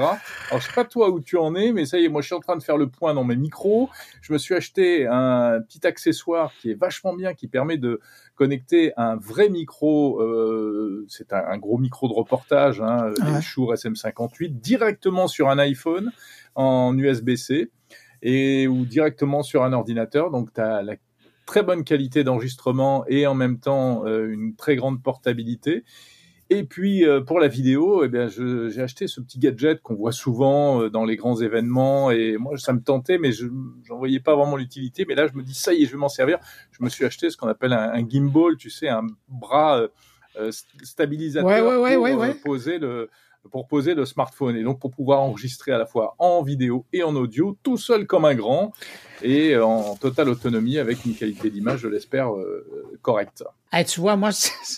Alors, 0.49 0.61
je 0.61 0.67
sais 0.67 0.73
pas 0.73 0.85
toi 0.85 1.09
où 1.09 1.19
tu 1.19 1.37
en 1.37 1.55
es, 1.55 1.71
mais 1.71 1.85
ça 1.85 1.99
y 1.99 2.05
est, 2.05 2.09
moi, 2.09 2.21
je 2.21 2.27
suis 2.27 2.35
en 2.35 2.39
train 2.39 2.57
de 2.57 2.63
faire 2.63 2.77
le 2.77 2.87
point 2.87 3.13
dans 3.13 3.23
mes 3.23 3.35
micros. 3.35 3.89
Je 4.21 4.33
me 4.33 4.37
suis 4.37 4.55
acheté 4.55 5.07
un 5.07 5.61
petit 5.61 5.85
accessoire 5.85 6.51
qui 6.59 6.71
est 6.71 6.79
vachement 6.79 7.13
bien, 7.13 7.33
qui 7.33 7.47
permet 7.47 7.77
de 7.77 7.99
connecter 8.35 8.91
un 8.97 9.15
vrai 9.15 9.49
micro, 9.49 10.19
euh, 10.21 11.05
c'est 11.07 11.31
un, 11.31 11.57
gros 11.57 11.77
micro 11.77 12.07
de 12.07 12.13
reportage, 12.13 12.81
hein, 12.81 13.11
ouais. 13.19 13.41
Shure 13.41 13.73
SM58, 13.73 14.59
directement 14.59 15.27
sur 15.27 15.49
un 15.49 15.59
iPhone 15.59 16.11
en 16.55 16.97
USB-C 16.97 17.69
et 18.21 18.67
ou 18.67 18.85
directement 18.85 19.43
sur 19.43 19.63
un 19.63 19.73
ordinateur. 19.73 20.31
Donc, 20.31 20.53
tu 20.53 20.61
as 20.61 20.81
la 20.81 20.95
très 21.45 21.63
bonne 21.63 21.83
qualité 21.83 22.23
d'enregistrement 22.23 23.03
et 23.07 23.27
en 23.27 23.33
même 23.33 23.59
temps 23.59 24.05
euh, 24.05 24.31
une 24.31 24.55
très 24.55 24.75
grande 24.75 25.01
portabilité. 25.03 25.83
Et 26.49 26.63
puis 26.63 27.05
euh, 27.05 27.21
pour 27.21 27.39
la 27.39 27.47
vidéo, 27.47 28.03
eh 28.03 28.09
bien, 28.09 28.27
j'ai 28.27 28.81
acheté 28.81 29.07
ce 29.07 29.21
petit 29.21 29.39
gadget 29.39 29.81
qu'on 29.81 29.95
voit 29.95 30.11
souvent 30.11 30.81
euh, 30.81 30.89
dans 30.89 31.05
les 31.05 31.15
grands 31.15 31.41
événements. 31.41 32.11
Et 32.11 32.37
moi, 32.37 32.57
ça 32.57 32.73
me 32.73 32.81
tentait, 32.81 33.17
mais 33.17 33.31
je 33.31 33.47
n'en 33.47 33.97
voyais 33.97 34.19
pas 34.19 34.35
vraiment 34.35 34.57
l'utilité. 34.57 35.05
Mais 35.07 35.15
là, 35.15 35.27
je 35.27 35.37
me 35.37 35.43
dis, 35.43 35.53
ça 35.53 35.73
y 35.73 35.83
est, 35.83 35.85
je 35.85 35.91
vais 35.91 35.97
m'en 35.97 36.09
servir. 36.09 36.39
Je 36.71 36.83
me 36.83 36.89
suis 36.89 37.05
acheté 37.05 37.29
ce 37.29 37.37
qu'on 37.37 37.47
appelle 37.47 37.73
un, 37.73 38.07
gimbal, 38.07 38.57
tu 38.57 38.69
sais, 38.69 38.89
un 38.89 39.07
bras 39.27 39.87
stabilisateur 40.83 41.81
pour 41.81 42.41
poser 42.43 42.79
le, 42.79 43.09
pour 43.49 43.67
poser 43.67 43.95
le 43.95 44.05
smartphone 44.05 44.55
et 44.55 44.63
donc 44.63 44.79
pour 44.79 44.91
pouvoir 44.91 45.21
enregistrer 45.21 45.71
à 45.71 45.77
la 45.77 45.85
fois 45.85 46.15
en 46.19 46.43
vidéo 46.43 46.85
et 46.93 47.03
en 47.03 47.15
audio, 47.15 47.57
tout 47.63 47.77
seul 47.77 48.05
comme 48.05 48.25
un 48.25 48.35
grand 48.35 48.73
et 49.23 49.57
en 49.57 49.95
totale 49.95 50.29
autonomie 50.29 50.77
avec 50.77 51.05
une 51.05 51.15
qualité 51.15 51.49
d'image, 51.49 51.79
je 51.79 51.87
l'espère, 51.87 52.35
euh, 52.35 52.65
tu 53.87 54.01
vois, 54.01 54.17
moi, 54.17 54.31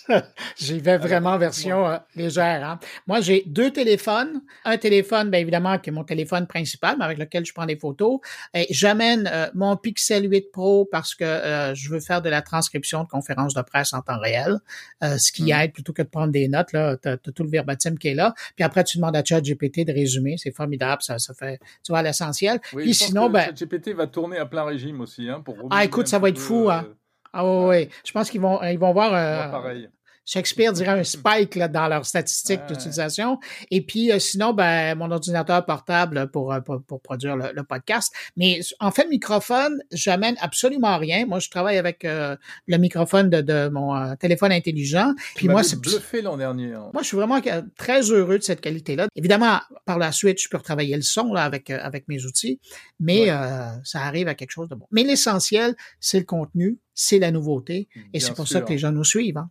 j'y 0.57 0.79
vais 0.79 0.97
vraiment 0.97 1.37
version 1.37 1.87
euh, 1.87 1.97
légère. 2.15 2.63
Hein. 2.63 2.79
Moi, 3.07 3.21
j'ai 3.21 3.43
deux 3.47 3.71
téléphones. 3.71 4.41
Un 4.65 4.77
téléphone, 4.77 5.31
bien 5.31 5.39
évidemment, 5.39 5.79
qui 5.79 5.89
est 5.89 5.93
mon 5.93 6.03
téléphone 6.03 6.45
principal, 6.45 6.95
mais 6.99 7.05
avec 7.05 7.17
lequel 7.17 7.45
je 7.45 7.53
prends 7.53 7.65
des 7.65 7.75
photos. 7.75 8.19
Et 8.53 8.67
j'amène 8.69 9.29
euh, 9.31 9.47
mon 9.55 9.75
Pixel 9.77 10.29
8 10.29 10.51
Pro 10.51 10.85
parce 10.85 11.15
que 11.15 11.23
euh, 11.23 11.73
je 11.73 11.89
veux 11.89 11.99
faire 11.99 12.21
de 12.21 12.29
la 12.29 12.41
transcription 12.41 13.03
de 13.03 13.07
conférences 13.07 13.55
de 13.55 13.61
presse 13.61 13.93
en 13.93 14.01
temps 14.01 14.19
réel, 14.19 14.59
ce 15.01 15.31
qui 15.31 15.45
mmh. 15.45 15.61
aide 15.61 15.73
plutôt 15.73 15.93
que 15.93 16.03
de 16.03 16.07
prendre 16.07 16.31
des 16.31 16.47
notes. 16.47 16.71
Là, 16.73 16.95
tu 16.97 17.09
as, 17.09 17.17
tout 17.17 17.43
le 17.43 17.49
verbatim 17.49 17.97
qui 17.97 18.09
est 18.09 18.13
là. 18.13 18.33
Puis 18.55 18.63
après, 18.63 18.83
tu 18.83 18.97
demandes 18.97 19.15
à 19.15 19.23
ChatGPT 19.23 19.85
de 19.85 19.93
résumer. 19.93 20.35
C'est 20.37 20.55
formidable. 20.55 21.01
Ça, 21.01 21.17
ça 21.17 21.33
fait, 21.33 21.59
tu 21.83 21.91
vois, 21.91 22.03
l'essentiel. 22.03 22.59
Oui, 22.73 22.83
Puis 22.83 22.93
sinon, 22.93 23.29
ben... 23.29 23.45
ChatGPT 23.45 23.89
va 23.89 24.07
tourner 24.07 24.37
à 24.37 24.45
plein 24.45 24.63
régime 24.63 25.01
aussi, 25.01 25.29
hein, 25.29 25.41
pour 25.43 25.55
Ah, 25.71 25.83
écoute, 25.83 26.07
ça 26.07 26.19
va 26.19 26.29
être 26.29 26.39
fou, 26.39 26.69
hein. 26.69 26.85
Ah 27.33 27.45
oui, 27.45 27.89
je 28.05 28.11
pense 28.11 28.29
qu'ils 28.29 28.41
vont, 28.41 28.61
ils 28.63 28.77
vont 28.77 28.93
voir. 28.93 29.13
Euh, 29.13 29.49
pareil. 29.49 29.89
Shakespeare 30.25 30.71
dirait 30.71 30.99
un 30.99 31.03
spike 31.03 31.55
là, 31.55 31.67
dans 31.67 31.87
leurs 31.87 32.05
statistiques 32.05 32.65
d'utilisation. 32.67 33.39
Et 33.71 33.81
puis, 33.81 34.11
euh, 34.11 34.19
sinon, 34.19 34.53
ben, 34.53 34.95
mon 34.95 35.11
ordinateur 35.11 35.65
portable 35.65 36.29
pour, 36.31 36.53
euh, 36.53 36.61
pour, 36.61 36.81
pour 36.83 37.01
produire 37.01 37.35
le, 37.35 37.63
podcast. 37.63 38.13
Mais 38.35 38.59
en 38.79 38.91
fait, 38.91 39.05
le 39.05 39.09
microphone, 39.09 39.81
j'amène 39.91 40.35
absolument 40.41 40.97
rien. 40.97 41.25
Moi, 41.25 41.39
je 41.39 41.49
travaille 41.49 41.77
avec 41.77 42.03
euh, 42.03 42.35
le 42.67 42.77
microphone 42.77 43.29
de, 43.29 43.41
de 43.41 43.69
mon 43.69 44.15
téléphone 44.17 44.51
intelligent. 44.51 45.13
Puis 45.35 45.47
moi, 45.47 45.63
c'est 45.63 45.79
bluffé 45.79 46.21
l'an 46.21 46.37
dernier. 46.37 46.73
Hein. 46.73 46.89
Moi, 46.93 47.01
je 47.03 47.07
suis 47.07 47.17
vraiment 47.17 47.39
très 47.77 48.01
heureux 48.11 48.37
de 48.37 48.43
cette 48.43 48.61
qualité-là. 48.61 49.07
Évidemment, 49.15 49.59
par 49.85 49.97
la 49.97 50.11
suite, 50.11 50.41
je 50.41 50.49
peux 50.49 50.57
retravailler 50.57 50.95
le 50.95 51.01
son 51.01 51.33
là, 51.33 51.43
avec, 51.43 51.69
avec 51.69 52.07
mes 52.07 52.25
outils, 52.25 52.59
mais 52.99 53.27
ça 53.83 54.01
arrive 54.01 54.27
à 54.27 54.35
quelque 54.35 54.51
chose 54.51 54.69
de 54.69 54.75
bon. 54.75 54.85
Mais 54.91 55.03
l'essentiel, 55.03 55.75
c'est 55.99 56.19
le 56.19 56.25
contenu, 56.25 56.79
c'est 56.93 57.19
la 57.19 57.31
nouveauté, 57.31 57.87
et 58.13 58.19
c'est 58.19 58.33
pour 58.33 58.47
ça 58.47 58.61
que 58.61 58.69
les 58.69 58.77
gens 58.77 58.91
nous 58.91 59.03
suivent. 59.05 59.37
Hein. 59.37 59.49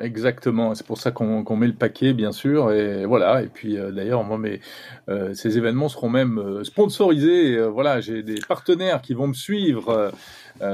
Exactement, 0.00 0.74
c'est 0.74 0.86
pour 0.86 0.98
ça 0.98 1.12
qu'on 1.12 1.56
met 1.56 1.66
le 1.66 1.74
paquet, 1.74 2.12
bien 2.12 2.32
sûr, 2.32 2.72
et 2.72 3.04
voilà. 3.04 3.42
Et 3.42 3.46
puis 3.46 3.78
euh, 3.78 3.92
d'ailleurs, 3.92 4.24
moi, 4.24 4.38
mais 4.38 4.60
euh, 5.08 5.34
ces 5.34 5.56
événements 5.56 5.88
seront 5.88 6.08
même 6.08 6.38
euh, 6.38 6.64
sponsorisés. 6.64 7.60
voilà, 7.68 8.00
j'ai 8.00 8.22
des 8.22 8.40
partenaires 8.46 9.02
qui 9.02 9.14
vont 9.14 9.28
me 9.28 9.34
suivre, 9.34 10.12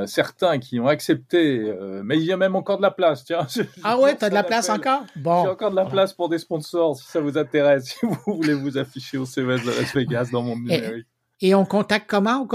certains 0.06 0.58
qui 0.58 0.78
ont 0.80 0.86
accepté, 0.86 1.72
mais 2.02 2.18
il 2.18 2.24
y 2.24 2.32
a 2.32 2.36
même 2.36 2.56
encore 2.56 2.78
de 2.78 2.82
la 2.82 2.90
place. 2.90 3.24
Tiens. 3.24 3.46
ah 3.84 3.98
ouais, 3.98 4.14
t'as 4.14 4.28
de 4.28 4.34
la 4.34 4.42
place 4.42 4.68
encore? 4.68 5.04
Bon. 5.16 5.44
J'ai 5.44 5.50
encore 5.50 5.70
de 5.70 5.76
la 5.76 5.86
place 5.86 6.12
pour 6.12 6.28
des 6.28 6.38
sponsors, 6.38 6.96
si 6.96 7.06
ça 7.06 7.20
vous 7.20 7.36
intéresse, 7.36 7.84
si 8.00 8.06
vous 8.06 8.16
voulez 8.26 8.54
vous 8.54 8.78
afficher 8.78 9.18
au 9.18 9.26
CES 9.26 9.36
de 9.44 9.66
Las 9.66 9.94
Vegas 9.94 10.28
dans 10.32 10.42
mon 10.42 10.56
numérique. 10.56 11.06
Et, 11.42 11.54
on 11.54 11.64
contacte 11.64 12.08
comment? 12.08 12.46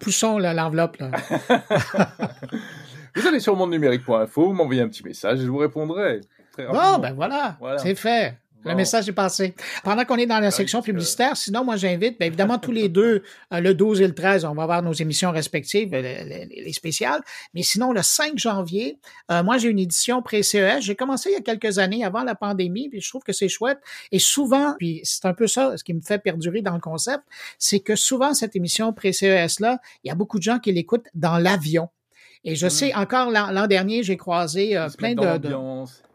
Poussons 0.00 0.38
l'enveloppe. 0.38 0.96
Vous 3.14 3.26
allez 3.26 3.40
sur 3.40 3.66
numérique.info, 3.66 4.46
vous 4.46 4.52
m'envoyez 4.52 4.82
un 4.82 4.88
petit 4.88 5.04
message 5.04 5.40
et 5.40 5.44
je 5.44 5.50
vous 5.50 5.58
répondrai. 5.58 6.20
bon, 6.58 6.98
ben 6.98 7.12
voilà, 7.12 7.58
c'est 7.78 7.94
fait. 7.94 8.36
Le 8.64 8.74
message 8.76 9.08
est 9.08 9.12
passé. 9.12 9.54
Pendant 9.82 10.04
qu'on 10.04 10.16
est 10.16 10.26
dans 10.26 10.38
la 10.38 10.50
section 10.50 10.82
publicitaire, 10.82 11.36
sinon, 11.36 11.64
moi, 11.64 11.76
j'invite, 11.76 12.18
bien 12.18 12.28
évidemment, 12.28 12.58
tous 12.58 12.70
les 12.70 12.88
deux, 12.88 13.22
euh, 13.52 13.60
le 13.60 13.74
12 13.74 14.02
et 14.02 14.06
le 14.06 14.14
13, 14.14 14.44
on 14.44 14.54
va 14.54 14.62
avoir 14.62 14.82
nos 14.82 14.92
émissions 14.92 15.32
respectives, 15.32 15.90
les, 15.92 16.72
spéciales. 16.72 17.20
Mais 17.54 17.62
sinon, 17.62 17.92
le 17.92 18.02
5 18.02 18.38
janvier, 18.38 18.98
euh, 19.30 19.42
moi, 19.42 19.58
j'ai 19.58 19.68
une 19.68 19.78
édition 19.78 20.22
pré-CES. 20.22 20.80
J'ai 20.80 20.94
commencé 20.94 21.30
il 21.30 21.32
y 21.32 21.36
a 21.36 21.40
quelques 21.40 21.78
années, 21.78 22.04
avant 22.04 22.22
la 22.22 22.34
pandémie, 22.34 22.88
puis 22.88 23.00
je 23.00 23.08
trouve 23.08 23.22
que 23.22 23.32
c'est 23.32 23.48
chouette. 23.48 23.78
Et 24.12 24.18
souvent, 24.18 24.74
puis 24.78 25.00
c'est 25.02 25.26
un 25.26 25.34
peu 25.34 25.48
ça, 25.48 25.76
ce 25.76 25.82
qui 25.82 25.92
me 25.92 26.00
fait 26.00 26.18
perdurer 26.18 26.62
dans 26.62 26.74
le 26.74 26.80
concept, 26.80 27.24
c'est 27.58 27.80
que 27.80 27.96
souvent, 27.96 28.32
cette 28.32 28.54
émission 28.54 28.92
pré-CES-là, 28.92 29.80
il 30.04 30.08
y 30.08 30.10
a 30.10 30.14
beaucoup 30.14 30.38
de 30.38 30.44
gens 30.44 30.60
qui 30.60 30.70
l'écoutent 30.72 31.08
dans 31.14 31.38
l'avion. 31.38 31.88
Et 32.44 32.56
je 32.56 32.68
sais, 32.68 32.92
encore 32.94 33.30
l'an 33.30 33.66
dernier, 33.66 34.02
j'ai 34.02 34.16
croisé 34.16 34.76
euh, 34.76 34.88
plein 34.98 35.14
de, 35.14 35.48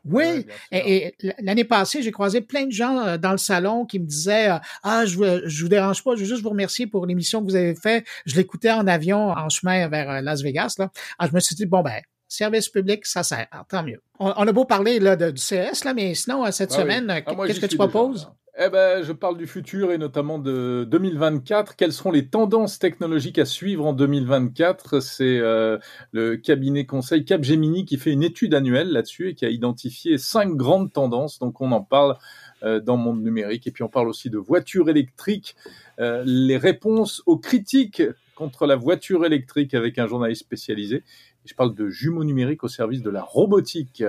Oui, 0.06 0.46
et, 0.72 1.16
l'année 1.40 1.64
passée, 1.64 2.02
j'ai 2.02 2.12
croisé 2.12 2.42
plein 2.42 2.66
de 2.66 2.72
gens 2.72 3.00
euh, 3.00 3.18
dans 3.18 3.32
le 3.32 3.38
salon 3.38 3.86
qui 3.86 4.00
me 4.00 4.06
disaient 4.06 4.52
euh, 4.52 4.58
Ah, 4.84 5.06
je, 5.06 5.44
je 5.46 5.64
vous 5.64 5.70
dérange 5.70 6.04
pas, 6.04 6.16
je 6.16 6.22
veux 6.22 6.26
juste 6.26 6.44
vous 6.44 6.50
remercier 6.50 6.86
pour 6.86 7.06
l'émission 7.06 7.40
que 7.40 7.50
vous 7.50 7.56
avez 7.56 7.76
fait. 7.76 8.06
Je 8.26 8.36
l'écoutais 8.36 8.72
en 8.72 8.88
avion 8.88 9.30
en 9.30 9.48
chemin 9.48 9.88
vers 9.88 10.22
Las 10.22 10.42
Vegas. 10.42 10.76
Là. 10.80 10.92
Alors, 11.18 11.32
je 11.32 11.36
me 11.36 11.40
suis 11.40 11.56
dit, 11.56 11.66
bon 11.66 11.82
ben, 11.82 12.02
service 12.28 12.68
public, 12.68 13.06
ça 13.06 13.24
sert. 13.24 13.48
tant 13.70 13.84
mieux. 13.84 14.02
On, 14.20 14.30
a 14.30 14.52
beau 14.52 14.66
parler 14.66 15.00
là, 15.00 15.16
du 15.16 15.40
CS, 15.40 15.86
là, 15.86 15.94
mais 15.94 16.14
sinon, 16.14 16.50
cette 16.52 16.74
ah 16.74 16.82
semaine, 16.82 17.10
ah, 17.10 17.22
qu'est-ce 17.22 17.62
que 17.62 17.68
tu 17.68 17.78
proposes? 17.78 18.30
Eh 18.60 18.70
ben, 18.70 19.04
je 19.04 19.12
parle 19.12 19.38
du 19.38 19.46
futur 19.46 19.92
et 19.92 20.00
notamment 20.00 20.40
de 20.40 20.84
2024. 20.90 21.76
Quelles 21.76 21.94
seront 21.94 22.10
les 22.10 22.26
tendances 22.26 22.80
technologiques 22.80 23.38
à 23.38 23.46
suivre 23.46 23.86
en 23.86 23.94
2024 23.94 25.00
C'est 25.00 25.38
euh, 25.38 25.78
le 26.12 26.38
cabinet 26.38 26.88
conseil 26.88 27.24
Capgemini 27.24 27.86
qui 27.86 27.98
fait 27.98 28.12
une 28.12 28.24
étude 28.24 28.56
annuelle 28.56 28.90
là-dessus 28.92 29.30
et 29.30 29.36
qui 29.36 29.46
a 29.46 29.50
identifié 29.50 30.18
cinq 30.18 30.56
grandes 30.56 30.92
tendances. 30.92 31.38
Donc, 31.38 31.62
on 31.62 31.72
en 31.72 31.84
parle 31.84 32.18
euh, 32.64 32.80
dans 32.80 32.98
le 32.98 33.04
monde 33.04 33.22
numérique. 33.22 33.68
Et 33.68 33.72
puis, 33.72 33.84
on 33.84 33.90
parle 33.90 34.10
aussi 34.10 34.32
de 34.32 34.40
voitures 34.40 34.90
électriques, 34.90 35.56
euh, 36.00 36.24
les 36.26 36.58
réponses 36.58 37.22
aux 37.28 37.38
critiques 37.38 38.02
contre 38.34 38.66
la 38.66 38.76
voiture 38.76 39.24
électrique 39.24 39.76
avec 39.76 40.00
un 40.00 40.08
journaliste 40.08 40.42
spécialisé. 40.42 41.04
je 41.46 41.54
parle 41.54 41.76
de 41.76 41.90
jumeaux 41.90 42.24
numériques 42.24 42.64
au 42.64 42.70
service 42.70 43.04
de 43.04 43.12
la 43.12 43.22
robotique. 43.22 44.04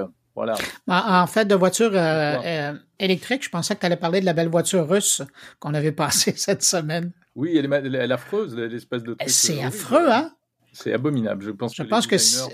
En 0.87 1.27
fait, 1.27 1.45
de 1.45 1.55
voitures 1.55 1.93
euh, 1.95 2.37
euh, 2.45 2.73
électriques, 2.99 3.45
je 3.45 3.51
pensais 3.51 3.75
que 3.75 3.81
tu 3.81 3.87
allais 3.87 3.97
parler 3.97 4.21
de 4.21 4.27
la 4.27 4.33
belle 4.33 4.49
voiture 4.49 4.89
russe 4.89 5.23
qu'on 5.59 5.75
avait 5.75 5.93
passée 5.93 6.33
cette 6.37 6.63
semaine. 6.63 7.13
Oui, 7.35 7.57
elle 7.57 7.95
est, 7.95 8.13
affreuse, 8.13 8.57
l'espèce 8.57 9.03
de 9.03 9.15
truc. 9.15 9.31
C'est 9.31 9.63
euh, 9.63 9.69
affreux, 9.69 10.11
hein? 10.11 10.33
C'est 10.73 10.93
abominable. 10.93 11.45
Je 11.45 11.51
pense 11.51 11.75
que 11.75 11.83
les 11.83 11.89
designers 11.89 12.19
sont, 12.19 12.51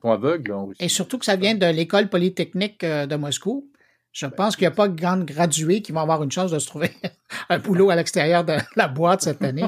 sont, 0.00 0.10
aveugles 0.10 0.52
en 0.52 0.66
Russie. 0.66 0.84
Et 0.84 0.88
surtout 0.88 1.18
que 1.18 1.24
ça 1.24 1.36
vient 1.36 1.54
de 1.54 1.66
l'école 1.66 2.08
polytechnique 2.08 2.84
de 2.84 3.16
Moscou. 3.16 3.70
Je 4.12 4.26
ben, 4.26 4.32
pense 4.32 4.56
qu'il 4.56 4.64
n'y 4.64 4.72
a 4.72 4.74
pas 4.74 4.88
de 4.88 4.98
grandes 4.98 5.24
gradués 5.24 5.82
qui 5.82 5.92
vont 5.92 6.00
avoir 6.00 6.22
une 6.22 6.32
chance 6.32 6.50
de 6.50 6.58
se 6.58 6.66
trouver 6.66 6.90
un 7.48 7.58
boulot 7.58 7.90
à 7.90 7.96
l'extérieur 7.96 8.44
de 8.44 8.54
la 8.76 8.88
boîte 8.88 9.22
cette 9.22 9.42
année. 9.42 9.64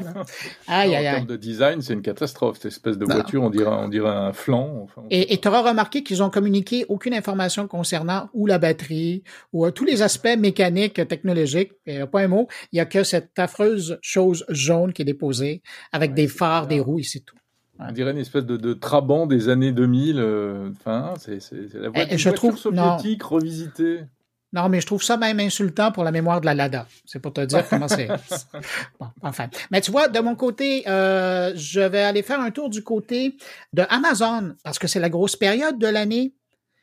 Aïe, 0.67 0.95
aïe, 0.97 1.09
en 1.09 1.13
termes 1.13 1.27
de 1.27 1.37
design, 1.37 1.81
c'est 1.81 1.93
une 1.93 2.03
catastrophe. 2.03 2.57
Cette 2.57 2.73
espèce 2.73 2.99
de 2.99 3.05
voiture, 3.05 3.43
on 3.43 3.51
dirait, 3.51 3.71
on 3.71 3.89
dirait 3.89 4.11
un 4.11 4.33
flanc. 4.33 4.89
et 5.11 5.39
tu 5.39 5.49
auras 5.49 5.63
remarqué 5.63 6.03
qu'ils 6.03 6.23
ont 6.23 6.31
communiqué 6.31 6.85
aucune 6.89 7.15
information 7.15 7.69
concernant 7.69 8.31
ou 8.35 8.47
la 8.47 8.59
batterie 8.59 9.23
ou 9.53 9.65
euh, 9.65 9.71
tous 9.71 9.85
les 9.85 10.03
aspects 10.03 10.37
mécaniques, 10.37 11.07
technologiques. 11.07 11.73
Il 11.87 11.95
n'y 11.95 12.01
a 12.01 12.07
pas 12.07 12.23
un 12.23 12.29
mot. 12.29 12.49
Il 12.73 12.77
n'y 12.77 12.81
a 12.81 12.87
que 12.87 13.05
cette 13.05 13.39
affreuse 13.39 13.99
chose 14.03 14.45
jaune 14.49 14.93
qui 14.93 15.03
est 15.03 15.07
déposée 15.07 15.63
avec 15.93 16.15
des 16.15 16.27
phares, 16.27 16.67
des 16.67 16.81
roues 16.81 16.99
et 16.99 17.05
c'est 17.05 17.21
tout. 17.21 17.37
On 17.79 17.93
dirait 17.93 18.13
une 18.13 18.19
espèce 18.19 18.45
de, 18.45 18.57
de 18.57 18.75
Trabant 18.75 19.27
des 19.27 19.49
années 19.49 19.73
2000. 19.73 20.19
Euh, 20.19 20.71
enfin, 20.71 21.15
c'est 21.19 21.41
la 21.75 21.89
voiture, 21.89 22.19
je 22.19 22.31
trouve, 22.31 22.59
soviétique 22.59 23.23
revisitée. 23.23 24.05
Non, 24.53 24.69
mais 24.69 24.81
je 24.81 24.87
trouve 24.87 25.03
ça 25.03 25.17
même 25.17 25.41
insultant 25.41 25.93
pour 25.93 26.05
la 26.05 26.13
mémoire 26.13 26.41
de 26.41 26.47
la 26.47 26.55
Lada. 26.55 26.87
C'est 27.07 27.21
pour 27.21 27.33
te 27.33 27.41
dire 27.41 27.67
comment 27.69 27.89
c'est. 27.89 28.09
bon, 29.01 29.07
enfin. 29.23 29.49
Mais 29.71 29.81
tu 29.81 29.91
vois, 29.91 30.09
de 30.09 30.21
mon 30.21 30.35
côté, 30.35 30.85
euh, 30.89 31.53
je 31.55 31.81
vais 31.81 32.03
aller 32.03 32.23
faire 32.23 32.41
un 32.41 32.51
tour 32.51 32.69
du 32.69 32.83
côté 32.83 33.37
de 33.73 33.85
Amazon 33.89 34.55
parce 34.63 34.79
que 34.79 34.87
c'est 34.87 35.01
la 35.01 35.09
grosse 35.09 35.37
période 35.37 35.79
de 35.79 35.87
l'année. 35.87 36.35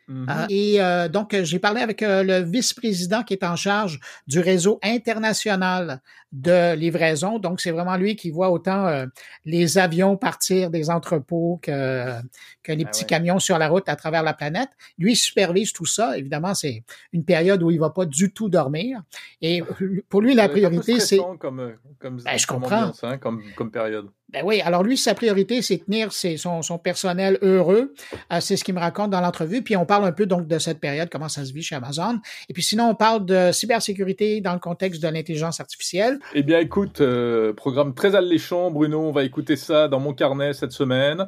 Mm-hmm. 0.10 0.30
Euh, 0.30 0.46
et 0.50 0.82
euh, 0.82 1.08
donc, 1.08 1.36
j'ai 1.44 1.60
parlé 1.60 1.82
avec 1.82 2.02
le 2.02 2.42
vice-président 2.42 3.24
qui 3.24 3.34
est 3.34 3.44
en 3.44 3.56
charge 3.56 4.00
du 4.28 4.40
réseau 4.40 4.80
international 4.84 6.02
de 6.32 6.76
livraison. 6.76 7.40
Donc, 7.40 7.60
c'est 7.62 7.72
vraiment 7.72 7.96
lui 7.96 8.16
qui 8.16 8.30
voit 8.30 8.52
autant 8.52 8.88
euh, 8.88 9.06
les 9.46 9.78
avions 9.78 10.18
partir 10.18 10.70
des 10.70 10.90
entrepôts 10.90 11.60
que, 11.62 12.20
que 12.64 12.72
les 12.72 12.84
ah 12.86 12.90
petits 12.90 13.06
camions 13.06 13.40
sur 13.40 13.58
la 13.58 13.68
route 13.68 13.88
à 13.88 13.96
travers 13.96 14.24
la 14.24 14.34
planète. 14.34 14.70
Lui, 14.98 15.14
il 15.14 15.16
supervise 15.16 15.74
tout 15.74 15.86
ça. 15.86 16.18
Évidemment, 16.18 16.54
c'est 16.54 16.84
une 17.14 17.26
période 17.26 17.64
où 17.64 17.72
il 17.72 17.80
va 17.80 17.90
pas 17.90 18.06
du 18.06 18.32
tout 18.32 18.50
dormir. 18.50 19.02
Et 19.42 19.64
pour 20.10 20.22
lui, 20.22 20.36
la 20.36 20.50
priorité, 20.50 21.00
c'est... 21.00 21.20
Comme, 21.40 21.60
euh, 21.60 21.72
comme, 22.00 22.18
ben, 22.18 22.38
je 22.38 22.48
comprends. 22.48 22.92
Hein, 23.04 23.18
comme, 23.18 23.44
comme 23.56 23.72
période. 23.72 24.10
Ben 24.32 24.44
oui, 24.46 24.62
alors 24.62 24.84
lui, 24.84 24.96
sa 24.96 25.16
priorité, 25.16 25.64
c'est 25.64 25.80
tenir 25.80 26.12
son, 26.12 26.78
personnel 26.78 27.40
heureux. 27.42 27.94
Euh, 28.32 28.40
c'est 28.42 28.58
ce 28.58 28.64
qu'il 28.64 28.76
me 28.76 28.80
raconte 28.80 29.10
dans 29.10 29.22
l'entrevue. 29.22 29.64
Puis 29.64 29.76
on 29.76 29.86
parle 29.86 30.06
un 30.06 30.12
peu 30.12 30.28
donc 30.28 30.48
de 30.48 30.60
cette 30.60 30.80
période, 30.80 31.10
comment 31.12 31.30
ça 31.30 31.46
se 31.46 31.52
vit 31.52 31.64
chez 31.64 31.76
Amazon. 31.76 32.20
Et 32.48 32.54
puis 32.54 32.62
sinon, 32.62 32.90
on 32.90 32.96
parle 32.96 33.26
de 33.26 33.52
cybersécurité 33.52 34.40
dans 34.40 34.54
le 34.54 34.60
contexte 34.60 35.02
de 35.02 35.08
l'intelligence 35.08 35.60
artificielle. 35.60 36.20
Eh 36.36 36.44
bien, 36.44 36.60
écoute, 36.60 37.02
euh, 37.02 37.54
programme 37.54 37.96
très 37.96 38.16
alléchant, 38.16 38.70
Bruno. 38.70 39.00
On 39.02 39.12
va 39.12 39.24
écouter 39.24 39.56
ça 39.56 39.88
dans 39.88 40.00
mon 40.00 40.14
carnet 40.14 40.54
cette 40.54 40.74
semaine. 40.74 41.26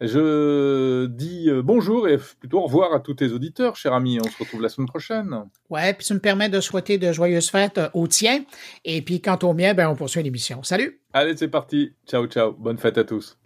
Je 0.00 1.06
dis 1.06 1.48
euh, 1.48 1.62
bonjour 1.62 2.08
et 2.08 2.18
plutôt 2.40 2.58
au 2.58 2.64
revoir 2.64 2.92
à 2.92 3.00
tous 3.00 3.14
tes 3.14 3.32
auditeurs, 3.32 3.76
cher 3.76 3.92
ami. 3.92 4.18
On 4.20 4.28
se 4.28 4.38
retrouve 4.38 4.62
la 4.62 4.68
semaine 4.68 4.88
prochaine. 4.88 5.34
Ouais, 5.70 5.94
puis 5.94 6.04
ça 6.04 6.14
me 6.14 6.20
permet 6.20 6.48
de 6.48 6.60
souhaiter 6.60 6.98
de 6.98 7.12
joyeuses 7.12 7.50
fêtes 7.50 7.78
euh, 7.78 7.88
aux 7.94 8.06
tiens. 8.06 8.44
Et 8.84 9.02
puis, 9.02 9.20
quant 9.20 9.38
au 9.42 9.54
mien, 9.54 9.74
ben, 9.74 9.88
on 9.88 9.96
poursuit 9.96 10.22
l'émission. 10.22 10.62
Salut! 10.62 11.00
Allez, 11.12 11.36
c'est 11.36 11.48
parti. 11.48 11.92
Ciao, 12.06 12.26
ciao. 12.26 12.52
Bonne 12.52 12.78
fête 12.78 12.98
à 12.98 13.04
tous. 13.04 13.38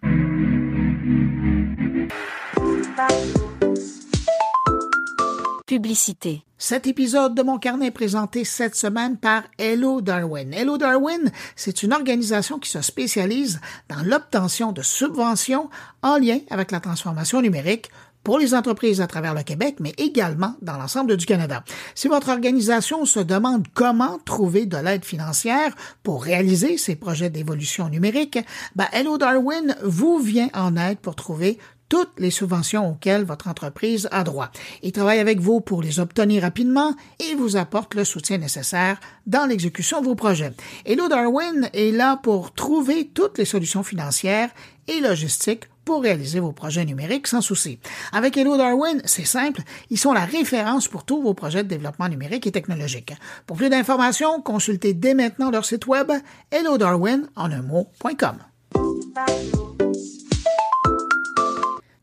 Publicité. 5.69 6.45
Cet 6.57 6.87
épisode 6.87 7.35
de 7.35 7.43
mon 7.43 7.59
carnet 7.59 7.89
est 7.89 7.91
présenté 7.91 8.45
cette 8.45 8.75
semaine 8.75 9.19
par 9.19 9.43
Hello 9.59 10.01
Darwin. 10.01 10.55
Hello 10.55 10.79
Darwin, 10.79 11.31
c'est 11.57 11.83
une 11.83 11.93
organisation 11.93 12.59
qui 12.59 12.71
se 12.71 12.81
spécialise 12.81 13.61
dans 13.91 14.03
l'obtention 14.03 14.73
de 14.73 14.81
subventions 14.81 15.69
en 16.03 16.17
lien 16.17 16.39
avec 16.49 16.71
la 16.71 16.81
transformation 16.81 17.43
numérique 17.43 17.91
pour 18.25 18.39
les 18.39 18.55
entreprises 18.55 19.03
à 19.03 19.07
travers 19.07 19.35
le 19.35 19.43
Québec, 19.43 19.77
mais 19.79 19.93
également 19.99 20.55
dans 20.63 20.79
l'ensemble 20.79 21.19
du 21.19 21.27
Canada. 21.27 21.63
Si 21.95 22.09
votre 22.09 22.31
organisation 22.31 23.05
se 23.05 23.21
demande 23.21 23.67
comment 23.75 24.19
trouver 24.25 24.65
de 24.65 24.79
l'aide 24.79 25.05
financière 25.05 25.75
pour 26.03 26.25
réaliser 26.25 26.79
ces 26.79 26.97
projets 26.97 27.29
d'évolution 27.29 27.91
numérique, 27.91 28.39
ben 28.75 28.87
Hello 28.93 29.19
Darwin 29.19 29.77
vous 29.83 30.19
vient 30.19 30.49
en 30.55 30.77
aide 30.77 30.99
pour 30.99 31.15
trouver 31.15 31.59
toutes 31.89 32.19
les 32.19 32.31
subventions 32.31 32.91
auxquelles 32.91 33.25
votre 33.25 33.49
entreprise 33.49 34.09
a 34.13 34.25
droit. 34.25 34.51
Il 34.83 34.93
travaille 34.93 35.19
avec 35.19 35.41
vous 35.41 35.61
pour 35.61 35.83
les 35.83 36.01
obtenir 36.01 36.43
rapidement 36.43 36.95
et 37.19 37.35
vous 37.35 37.57
apporte 37.57 37.95
le 37.95 38.05
soutien 38.05 38.39
nécessaire 38.39 39.01
dans 39.27 39.47
l'exécution 39.47 40.01
de 40.01 40.07
vos 40.07 40.15
projets. 40.15 40.53
Hello 40.85 41.09
Darwin 41.09 41.71
est 41.73 41.93
là 41.93 42.17
pour 42.23 42.53
trouver 42.53 43.11
toutes 43.13 43.39
les 43.39 43.45
solutions 43.45 43.83
financières 43.83 44.51
et 44.87 45.01
logistiques 45.01 45.65
pour 45.85 46.03
réaliser 46.03 46.39
vos 46.39 46.53
projets 46.53 46.85
numériques 46.85 47.27
sans 47.27 47.41
souci. 47.41 47.79
Avec 48.13 48.37
Hello 48.37 48.59
Darwin, 48.59 49.01
c'est 49.07 49.25
simple, 49.25 49.63
ils 49.89 49.97
sont 49.97 50.13
la 50.13 50.27
référence 50.27 50.87
pour 50.87 51.05
tous 51.05 51.23
vos 51.23 51.33
projets 51.33 51.63
de 51.63 51.69
développement 51.69 52.11
numérique 52.11 52.47
et 52.47 52.53
technologique. 52.53 53.15
Pour 53.47 53.57
plus 53.57 53.71
d'informations, 53.71 54.43
consultez 54.43 54.93
dès 54.93 55.15
maintenant 55.15 55.51
leur 55.51 55.65
site 55.65 55.87
web 55.87 56.13
hellodarwin 56.51 57.31
en 57.37 57.51
un 57.51 57.63
mot.com. 57.63 58.37